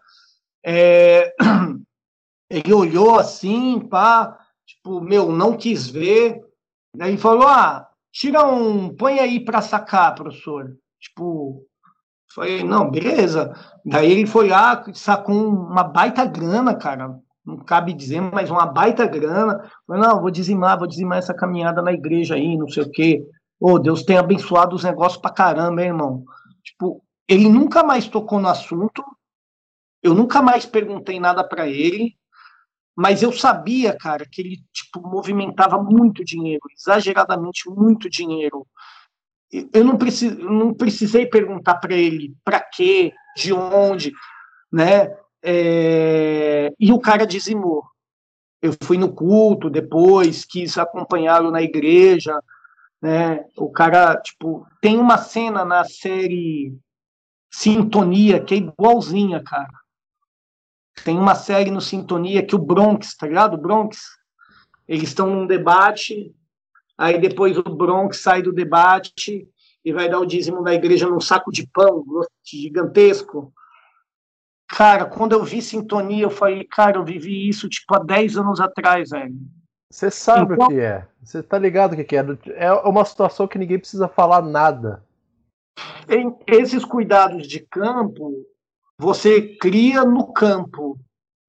É, 0.66 1.36
ele 2.50 2.74
olhou 2.74 3.20
assim, 3.20 3.82
pá, 3.82 4.40
tipo, 4.66 5.02
meu, 5.02 5.30
não 5.30 5.58
quis 5.58 5.90
ver. 5.90 6.42
Daí 6.96 7.18
falou: 7.18 7.46
ah, 7.48 7.86
tira 8.14 8.46
um, 8.48 8.96
põe 8.96 9.20
aí 9.20 9.42
para 9.44 9.62
sacar, 9.62 10.16
professor. 10.16 10.74
Tipo, 11.02 11.66
falei, 12.34 12.64
não, 12.64 12.90
beleza. 12.90 13.54
Daí 13.86 14.10
ele 14.10 14.26
foi 14.26 14.48
lá, 14.48 14.86
sacou 14.94 15.50
uma 15.50 15.84
baita 15.84 16.26
grana, 16.26 16.74
cara. 16.74 17.20
Não 17.46 17.58
cabe 17.58 17.94
dizer, 17.94 18.22
mas 18.22 18.50
uma 18.50 18.66
baita 18.66 19.06
grana. 19.06 19.70
Falei, 19.86 20.02
não, 20.02 20.22
vou 20.22 20.32
dizimar, 20.32 20.78
vou 20.78 20.88
dizimar 20.88 21.18
essa 21.18 21.34
caminhada 21.34 21.82
na 21.82 21.92
igreja 21.92 22.36
aí, 22.36 22.56
não 22.56 22.70
sei 22.70 22.84
o 22.84 22.90
quê. 22.90 23.22
Oh, 23.60 23.80
Deus 23.80 24.04
tem 24.04 24.18
abençoado 24.18 24.76
os 24.76 24.84
negócios 24.84 25.22
pra 25.22 25.32
caramba, 25.32 25.82
hein, 25.82 25.88
irmão. 25.88 26.24
Tipo, 26.64 27.04
ele 27.28 27.50
nunca 27.50 27.84
mais 27.84 28.08
tocou 28.08 28.40
no 28.40 28.48
assunto, 28.48 29.04
eu 30.02 30.14
nunca 30.14 30.42
mais 30.42 30.66
perguntei 30.66 31.20
nada 31.20 31.44
para 31.44 31.68
ele, 31.68 32.16
mas 32.96 33.22
eu 33.22 33.32
sabia, 33.32 33.96
cara, 33.96 34.26
que 34.26 34.42
ele 34.42 34.64
tipo 34.72 35.02
movimentava 35.08 35.82
muito 35.82 36.24
dinheiro, 36.24 36.62
exageradamente 36.76 37.70
muito 37.70 38.10
dinheiro. 38.10 38.66
Eu 39.74 39.84
não, 39.84 39.98
precis, 39.98 40.38
não 40.38 40.74
precisei 40.74 41.26
perguntar 41.26 41.76
para 41.76 41.96
ele 41.96 42.36
para 42.44 42.60
quê, 42.60 43.14
de 43.36 43.54
onde, 43.54 44.12
né? 44.72 45.16
É, 45.44 46.74
e 46.80 46.92
o 46.92 47.00
cara 47.00 47.26
dizimou. 47.26 47.84
Eu 48.62 48.74
fui 48.84 48.98
no 48.98 49.14
culto 49.14 49.70
depois, 49.70 50.44
quis 50.44 50.78
acompanhá-lo 50.78 51.52
na 51.52 51.62
igreja, 51.62 52.42
né? 53.02 53.46
O 53.56 53.70
cara, 53.70 54.18
tipo, 54.18 54.68
tem 54.82 54.98
uma 54.98 55.18
cena 55.18 55.64
na 55.64 55.84
série 55.84 56.76
Sintonia 57.52 58.40
que 58.40 58.54
é 58.54 58.58
igualzinha, 58.58 59.42
cara. 59.44 59.74
Tem 61.04 61.18
uma 61.18 61.36
série 61.36 61.72
no 61.72 61.82
Sintonia 61.82 62.46
que 62.46 62.56
o 62.56 62.60
Bronx, 62.60 63.16
tá 63.16 63.28
ligado? 63.28 63.54
O 63.54 63.62
Bronx, 63.62 64.00
eles 64.88 65.10
estão 65.10 65.30
num 65.30 65.46
debate, 65.46 66.36
aí 66.98 67.20
depois 67.20 67.58
o 67.58 67.64
Bronx 67.64 68.22
sai 68.22 68.42
do 68.42 68.52
debate 68.52 69.48
e 69.86 69.94
vai 69.94 70.10
dar 70.10 70.20
o 70.20 70.26
dízimo 70.26 70.64
da 70.64 70.74
igreja 70.74 71.08
num 71.08 71.22
saco 71.22 71.52
de 71.52 71.68
pão 71.68 72.04
gigantesco. 72.44 73.54
Cara, 74.68 75.06
quando 75.06 75.32
eu 75.32 75.44
vi 75.44 75.62
Sintonia, 75.62 76.24
eu 76.24 76.30
falei, 76.30 76.66
cara, 76.66 76.98
eu 76.98 77.06
vivi 77.06 77.48
isso 77.48 77.70
tipo 77.70 77.96
há 77.96 78.00
10 78.00 78.38
anos 78.38 78.60
atrás, 78.60 79.12
velho. 79.12 79.38
Você 79.90 80.12
sabe 80.12 80.54
então, 80.54 80.66
o 80.66 80.70
que 80.70 80.80
é. 80.80 81.08
Você 81.24 81.42
tá 81.42 81.58
ligado 81.58 81.94
o 81.94 82.06
que 82.06 82.16
é. 82.16 82.66
É 82.66 82.74
uma 82.74 83.06
situação 83.06 83.48
que 83.48 83.58
ninguém 83.58 83.80
precisa 83.80 84.08
falar 84.08 84.42
nada. 84.42 85.04
Esses 86.46 86.84
cuidados 86.84 87.48
de 87.48 87.62
campo, 87.62 88.46
você 88.98 89.56
cria 89.58 90.04
no 90.04 90.32
campo. 90.34 91.00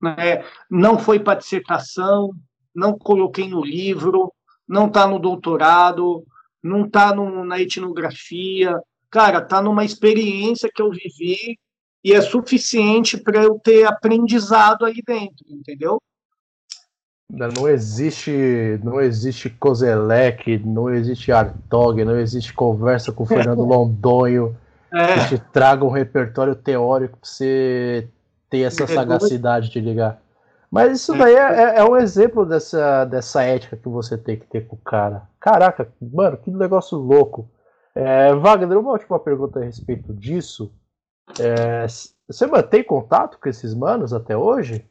Né? 0.01 0.45
Não 0.71 0.99
foi 0.99 1.19
para 1.19 1.39
dissertação, 1.39 2.31
não 2.75 2.97
coloquei 2.97 3.49
no 3.49 3.65
livro, 3.65 4.33
não 4.67 4.87
está 4.87 5.07
no 5.07 5.19
doutorado, 5.19 6.25
não 6.63 6.85
está 6.85 7.15
na 7.15 7.61
etnografia. 7.61 8.81
Cara, 9.11 9.39
está 9.39 9.61
numa 9.61 9.85
experiência 9.85 10.71
que 10.73 10.83
eu 10.83 10.91
vivi 10.91 11.59
e 12.05 12.13
é 12.13 12.21
suficiente 12.21 13.17
para 13.17 13.43
eu 13.43 13.59
ter 13.59 13.85
aprendizado 13.85 14.85
aí 14.85 15.03
dentro, 15.05 15.45
entendeu? 15.49 16.01
Não 17.31 17.69
existe, 17.69 18.81
não 18.83 19.01
existe 19.01 19.51
Kozelek, 19.51 20.59
não 20.65 20.89
existe 20.89 21.31
Artog, 21.31 22.03
não 22.03 22.19
existe 22.19 22.55
conversa 22.55 23.13
com 23.13 23.25
o 23.25 23.27
Fernando 23.27 23.65
Londonho 23.67 24.57
é. 24.93 25.15
que 25.15 25.37
te 25.37 25.39
traga 25.53 25.85
um 25.85 25.91
repertório 25.91 26.55
teórico 26.55 27.19
para 27.19 27.29
você 27.29 28.09
ter 28.49 28.61
essa 28.61 28.87
sagacidade 28.87 29.71
de 29.71 29.81
ligar. 29.81 30.21
Mas 30.71 31.01
isso 31.01 31.17
daí 31.17 31.35
é, 31.35 31.39
é, 31.39 31.79
é, 31.79 31.85
um 31.85 31.97
exemplo 31.97 32.45
dessa, 32.45 33.05
dessa 33.05 33.43
ética 33.43 33.77
que 33.77 33.89
você 33.89 34.19
tem 34.19 34.39
que 34.39 34.47
ter 34.47 34.67
com 34.67 34.77
o 34.77 34.79
cara. 34.79 35.23
Caraca, 35.41 35.89
mano, 36.01 36.37
que 36.37 36.51
negócio 36.51 36.99
louco. 36.99 37.51
É, 37.95 38.35
Wagner, 38.35 38.79
uma 38.79 38.93
última 38.93 39.19
pergunta 39.19 39.61
a 39.61 39.65
respeito 39.65 40.13
disso. 40.13 40.71
É, 41.39 41.87
você 42.27 42.47
mantém 42.47 42.85
contato 42.85 43.39
com 43.41 43.49
esses 43.49 43.75
manos 43.75 44.13
até 44.13 44.37
hoje? 44.37 44.85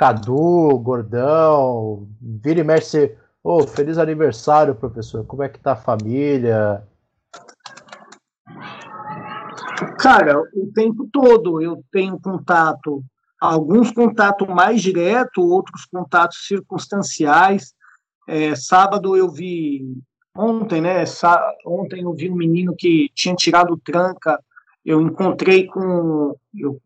Cadu, 0.00 0.78
Gordão, 0.78 2.08
vira 2.22 2.60
e 2.60 2.64
mexe. 2.64 3.14
Oh, 3.44 3.66
feliz 3.66 3.98
aniversário, 3.98 4.74
professor. 4.74 5.26
Como 5.26 5.42
é 5.42 5.48
que 5.50 5.60
tá 5.60 5.72
a 5.72 5.76
família? 5.76 6.82
Cara, 9.98 10.40
o 10.40 10.72
tempo 10.74 11.06
todo 11.12 11.60
eu 11.60 11.84
tenho 11.92 12.18
contato, 12.18 13.04
alguns 13.38 13.90
contatos 13.90 14.48
mais 14.48 14.80
direto, 14.80 15.42
outros 15.42 15.84
contatos 15.84 16.46
circunstanciais. 16.46 17.74
É, 18.26 18.54
sábado 18.54 19.18
eu 19.18 19.28
vi, 19.28 20.02
ontem, 20.34 20.80
né? 20.80 21.04
Ontem 21.66 22.04
eu 22.04 22.14
vi 22.14 22.30
um 22.30 22.36
menino 22.36 22.74
que 22.74 23.10
tinha 23.14 23.34
tirado 23.34 23.76
tranca. 23.84 24.42
Eu 24.82 25.02
encontrei 25.02 25.66
com, 25.66 26.34
eu 26.54 26.80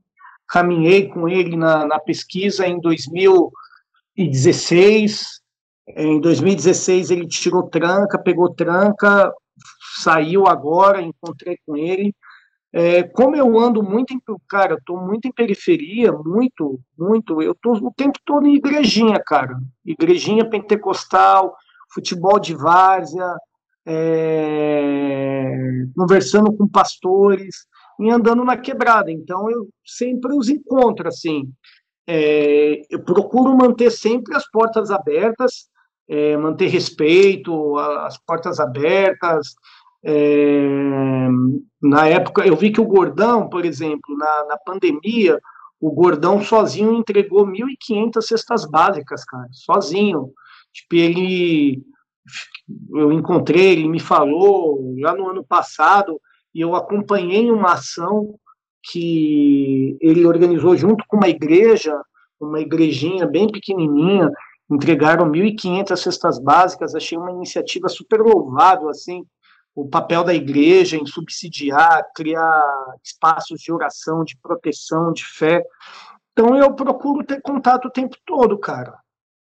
caminhei 0.55 1.09
com 1.09 1.29
ele 1.29 1.57
na, 1.57 1.85
na 1.85 1.99
pesquisa 1.99 2.65
em 2.65 2.81
2000, 2.81 3.51
2016. 4.17 5.41
Em 5.89 6.21
2016 6.21 7.11
ele 7.11 7.27
tirou 7.27 7.65
tranca, 7.65 8.23
pegou 8.23 8.55
tranca, 8.55 9.35
saiu 9.99 10.47
agora, 10.47 11.03
encontrei 11.03 11.59
com 11.67 11.77
ele. 11.77 12.15
É, 12.73 13.03
como 13.03 13.35
eu 13.35 13.59
ando 13.59 13.83
muito 13.83 14.15
em, 14.15 14.21
cara, 14.49 14.75
eu 14.75 14.81
tô 14.87 14.97
muito 14.97 15.27
em 15.27 15.33
periferia, 15.33 16.13
muito, 16.13 16.81
muito, 16.97 17.43
eu 17.43 17.55
tô 17.55 17.73
o 17.73 17.93
tempo 17.93 18.19
todo 18.25 18.47
em 18.47 18.55
igrejinha, 18.55 19.21
cara, 19.25 19.59
igrejinha 19.85 20.49
pentecostal, 20.49 21.57
futebol 21.93 22.39
de 22.39 22.55
várzea, 22.55 23.37
é, 23.87 25.57
conversando 25.97 26.53
com 26.57 26.67
pastores 26.67 27.67
e 28.01 28.11
andando 28.11 28.45
na 28.45 28.57
quebrada, 28.57 29.11
então 29.11 29.51
eu 29.51 29.69
sempre 29.85 30.35
os 30.35 30.49
encontro, 30.49 31.09
assim, 31.09 31.51
é, 32.07 32.83
eu 32.91 33.03
procuro 33.03 33.57
manter 33.57 33.91
sempre 33.91 34.37
as 34.37 34.51
portas 34.51 34.91
abertas, 34.91 35.69
é, 36.09 36.37
manter 36.37 36.67
respeito, 36.67 37.79
as 37.79 38.19
portas 38.19 38.61
abertas, 38.61 39.55
é, 40.07 40.69
na 41.81 42.07
época, 42.07 42.47
eu 42.47 42.55
vi 42.55 42.71
que 42.71 42.81
o 42.81 42.87
Gordão, 42.87 43.49
por 43.49 43.65
exemplo, 43.65 44.17
na, 44.17 44.45
na 44.49 44.59
pandemia, 44.59 45.41
o 45.81 45.91
Gordão 45.91 46.43
sozinho 46.43 46.95
entregou 46.95 47.47
1.500 47.47 48.23
cestas 48.23 48.65
básicas, 48.67 49.25
cara, 49.25 49.49
sozinho. 49.51 50.31
Tipo, 50.73 50.95
ele. 50.97 51.83
Eu 52.95 53.13
encontrei, 53.13 53.73
ele 53.73 53.89
me 53.89 54.01
falou 54.01 54.95
já 54.99 55.15
no 55.15 55.29
ano 55.29 55.45
passado, 55.45 56.19
e 56.55 56.61
eu 56.61 56.75
acompanhei 56.77 57.51
uma 57.51 57.73
ação 57.73 58.35
que 58.91 59.97
ele 60.01 60.25
organizou 60.27 60.77
junto 60.77 61.05
com 61.09 61.17
uma 61.17 61.29
igreja, 61.29 61.99
uma 62.39 62.61
igrejinha 62.61 63.27
bem 63.27 63.51
pequenininha, 63.51 64.31
entregaram 64.71 65.31
1.500 65.31 65.97
cestas 65.97 66.39
básicas, 66.39 66.95
achei 66.95 67.17
uma 67.17 67.31
iniciativa 67.31 67.89
super 67.89 68.21
louvável, 68.21 68.89
assim, 68.89 69.25
o 69.75 69.89
papel 69.89 70.23
da 70.23 70.35
igreja 70.35 70.97
em 70.97 71.07
subsidiar, 71.07 72.05
criar 72.15 72.63
espaços 73.03 73.61
de 73.61 73.73
oração, 73.73 74.23
de 74.23 74.37
proteção, 74.41 75.13
de 75.13 75.25
fé. 75.25 75.65
Então 76.33 76.57
eu 76.57 76.73
procuro 76.75 77.25
ter 77.25 77.41
contato 77.43 77.87
o 77.87 77.91
tempo 77.91 78.17
todo, 78.25 78.57
cara. 78.59 78.97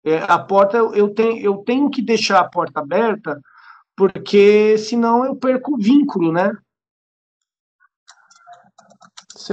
É, 0.05 0.19
a 0.19 0.39
porta 0.39 0.79
eu 0.79 1.13
tenho, 1.13 1.39
eu 1.39 1.57
tenho 1.59 1.91
que 1.91 2.01
deixar 2.01 2.39
a 2.41 2.49
porta 2.49 2.81
aberta, 2.81 3.41
porque 3.97 4.79
senão 4.79 5.25
eu 5.25 5.35
perco 5.35 5.75
o 5.75 5.79
vínculo, 5.79 6.33
né? 6.33 6.57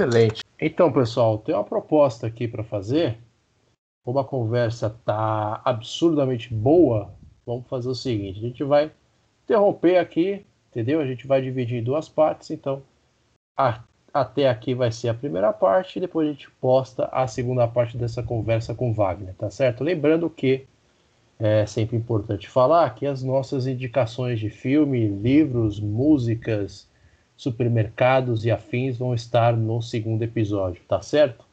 Excelente. 0.02 0.42
Então, 0.60 0.92
pessoal, 0.92 1.38
tem 1.38 1.54
uma 1.54 1.64
proposta 1.64 2.26
aqui 2.26 2.48
para 2.48 2.64
fazer. 2.64 3.18
Como 4.04 4.18
a 4.18 4.24
conversa 4.24 4.90
tá 5.04 5.62
absurdamente 5.64 6.52
boa, 6.52 7.14
vamos 7.46 7.66
fazer 7.68 7.88
o 7.88 7.94
seguinte: 7.94 8.38
a 8.38 8.42
gente 8.42 8.64
vai 8.64 8.92
interromper 9.44 9.96
aqui 9.98 10.44
entendeu? 10.74 11.00
A 11.00 11.06
gente 11.06 11.26
vai 11.26 11.40
dividir 11.40 11.78
em 11.78 11.84
duas 11.84 12.08
partes, 12.08 12.50
então 12.50 12.82
a, 13.56 13.80
até 14.12 14.48
aqui 14.48 14.74
vai 14.74 14.90
ser 14.90 15.08
a 15.08 15.14
primeira 15.14 15.52
parte 15.52 15.96
e 15.96 16.00
depois 16.00 16.28
a 16.28 16.32
gente 16.32 16.50
posta 16.60 17.04
a 17.12 17.26
segunda 17.28 17.66
parte 17.68 17.96
dessa 17.96 18.22
conversa 18.22 18.74
com 18.74 18.92
Wagner, 18.92 19.34
tá 19.34 19.48
certo? 19.48 19.84
Lembrando 19.84 20.28
que 20.28 20.66
é 21.38 21.64
sempre 21.64 21.96
importante 21.96 22.48
falar 22.48 22.92
que 22.94 23.06
as 23.06 23.22
nossas 23.22 23.66
indicações 23.66 24.40
de 24.40 24.50
filme, 24.50 25.06
livros, 25.06 25.78
músicas, 25.78 26.88
supermercados 27.36 28.44
e 28.44 28.50
afins 28.50 28.98
vão 28.98 29.14
estar 29.14 29.56
no 29.56 29.82
segundo 29.82 30.22
episódio, 30.22 30.82
tá 30.88 31.00
certo? 31.02 31.44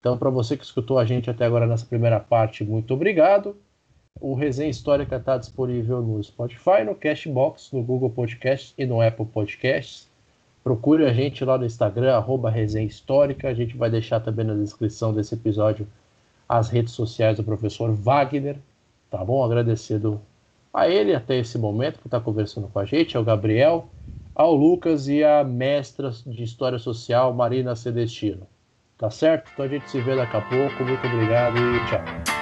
Então, 0.00 0.16
para 0.16 0.30
você 0.30 0.56
que 0.56 0.64
escutou 0.64 0.98
a 0.98 1.04
gente 1.04 1.28
até 1.28 1.44
agora 1.44 1.66
nessa 1.66 1.84
primeira 1.84 2.20
parte, 2.20 2.64
muito 2.64 2.94
obrigado. 2.94 3.56
O 4.20 4.34
Resenha 4.34 4.70
Histórica 4.70 5.16
está 5.16 5.36
disponível 5.36 6.00
no 6.02 6.22
Spotify, 6.22 6.84
no 6.84 6.94
Cashbox, 6.94 7.72
no 7.72 7.82
Google 7.82 8.10
Podcasts 8.10 8.74
e 8.76 8.86
no 8.86 9.00
Apple 9.00 9.26
Podcasts. 9.26 10.08
Procure 10.62 11.06
a 11.06 11.12
gente 11.12 11.44
lá 11.44 11.56
no 11.56 11.64
Instagram, 11.64 12.14
arroba 12.14 12.50
Resenha 12.50 12.86
Histórica. 12.86 13.48
A 13.48 13.54
gente 13.54 13.76
vai 13.76 13.90
deixar 13.90 14.20
também 14.20 14.44
na 14.44 14.54
descrição 14.54 15.12
desse 15.12 15.34
episódio 15.34 15.86
as 16.48 16.68
redes 16.68 16.92
sociais 16.92 17.36
do 17.36 17.44
professor 17.44 17.92
Wagner. 17.92 18.56
Tá 19.10 19.24
bom? 19.24 19.44
Agradecendo 19.44 20.20
a 20.72 20.88
ele 20.88 21.14
até 21.14 21.38
esse 21.38 21.56
momento 21.58 21.98
por 21.98 22.08
estar 22.08 22.20
conversando 22.20 22.68
com 22.68 22.78
a 22.78 22.84
gente, 22.84 23.16
ao 23.16 23.24
Gabriel, 23.24 23.88
ao 24.38 24.54
Lucas 24.54 25.08
e 25.08 25.24
à 25.24 25.42
mestra 25.42 26.12
de 26.24 26.44
História 26.44 26.78
Social, 26.78 27.34
Marina 27.34 27.74
Celestino. 27.74 28.46
Tá 28.96 29.10
certo? 29.10 29.50
Então 29.52 29.64
a 29.64 29.68
gente 29.68 29.90
se 29.90 30.00
vê 30.00 30.14
daqui 30.14 30.36
a 30.36 30.40
pouco. 30.40 30.84
Muito 30.84 31.06
obrigado 31.06 31.56
e 31.58 31.86
tchau. 31.86 32.37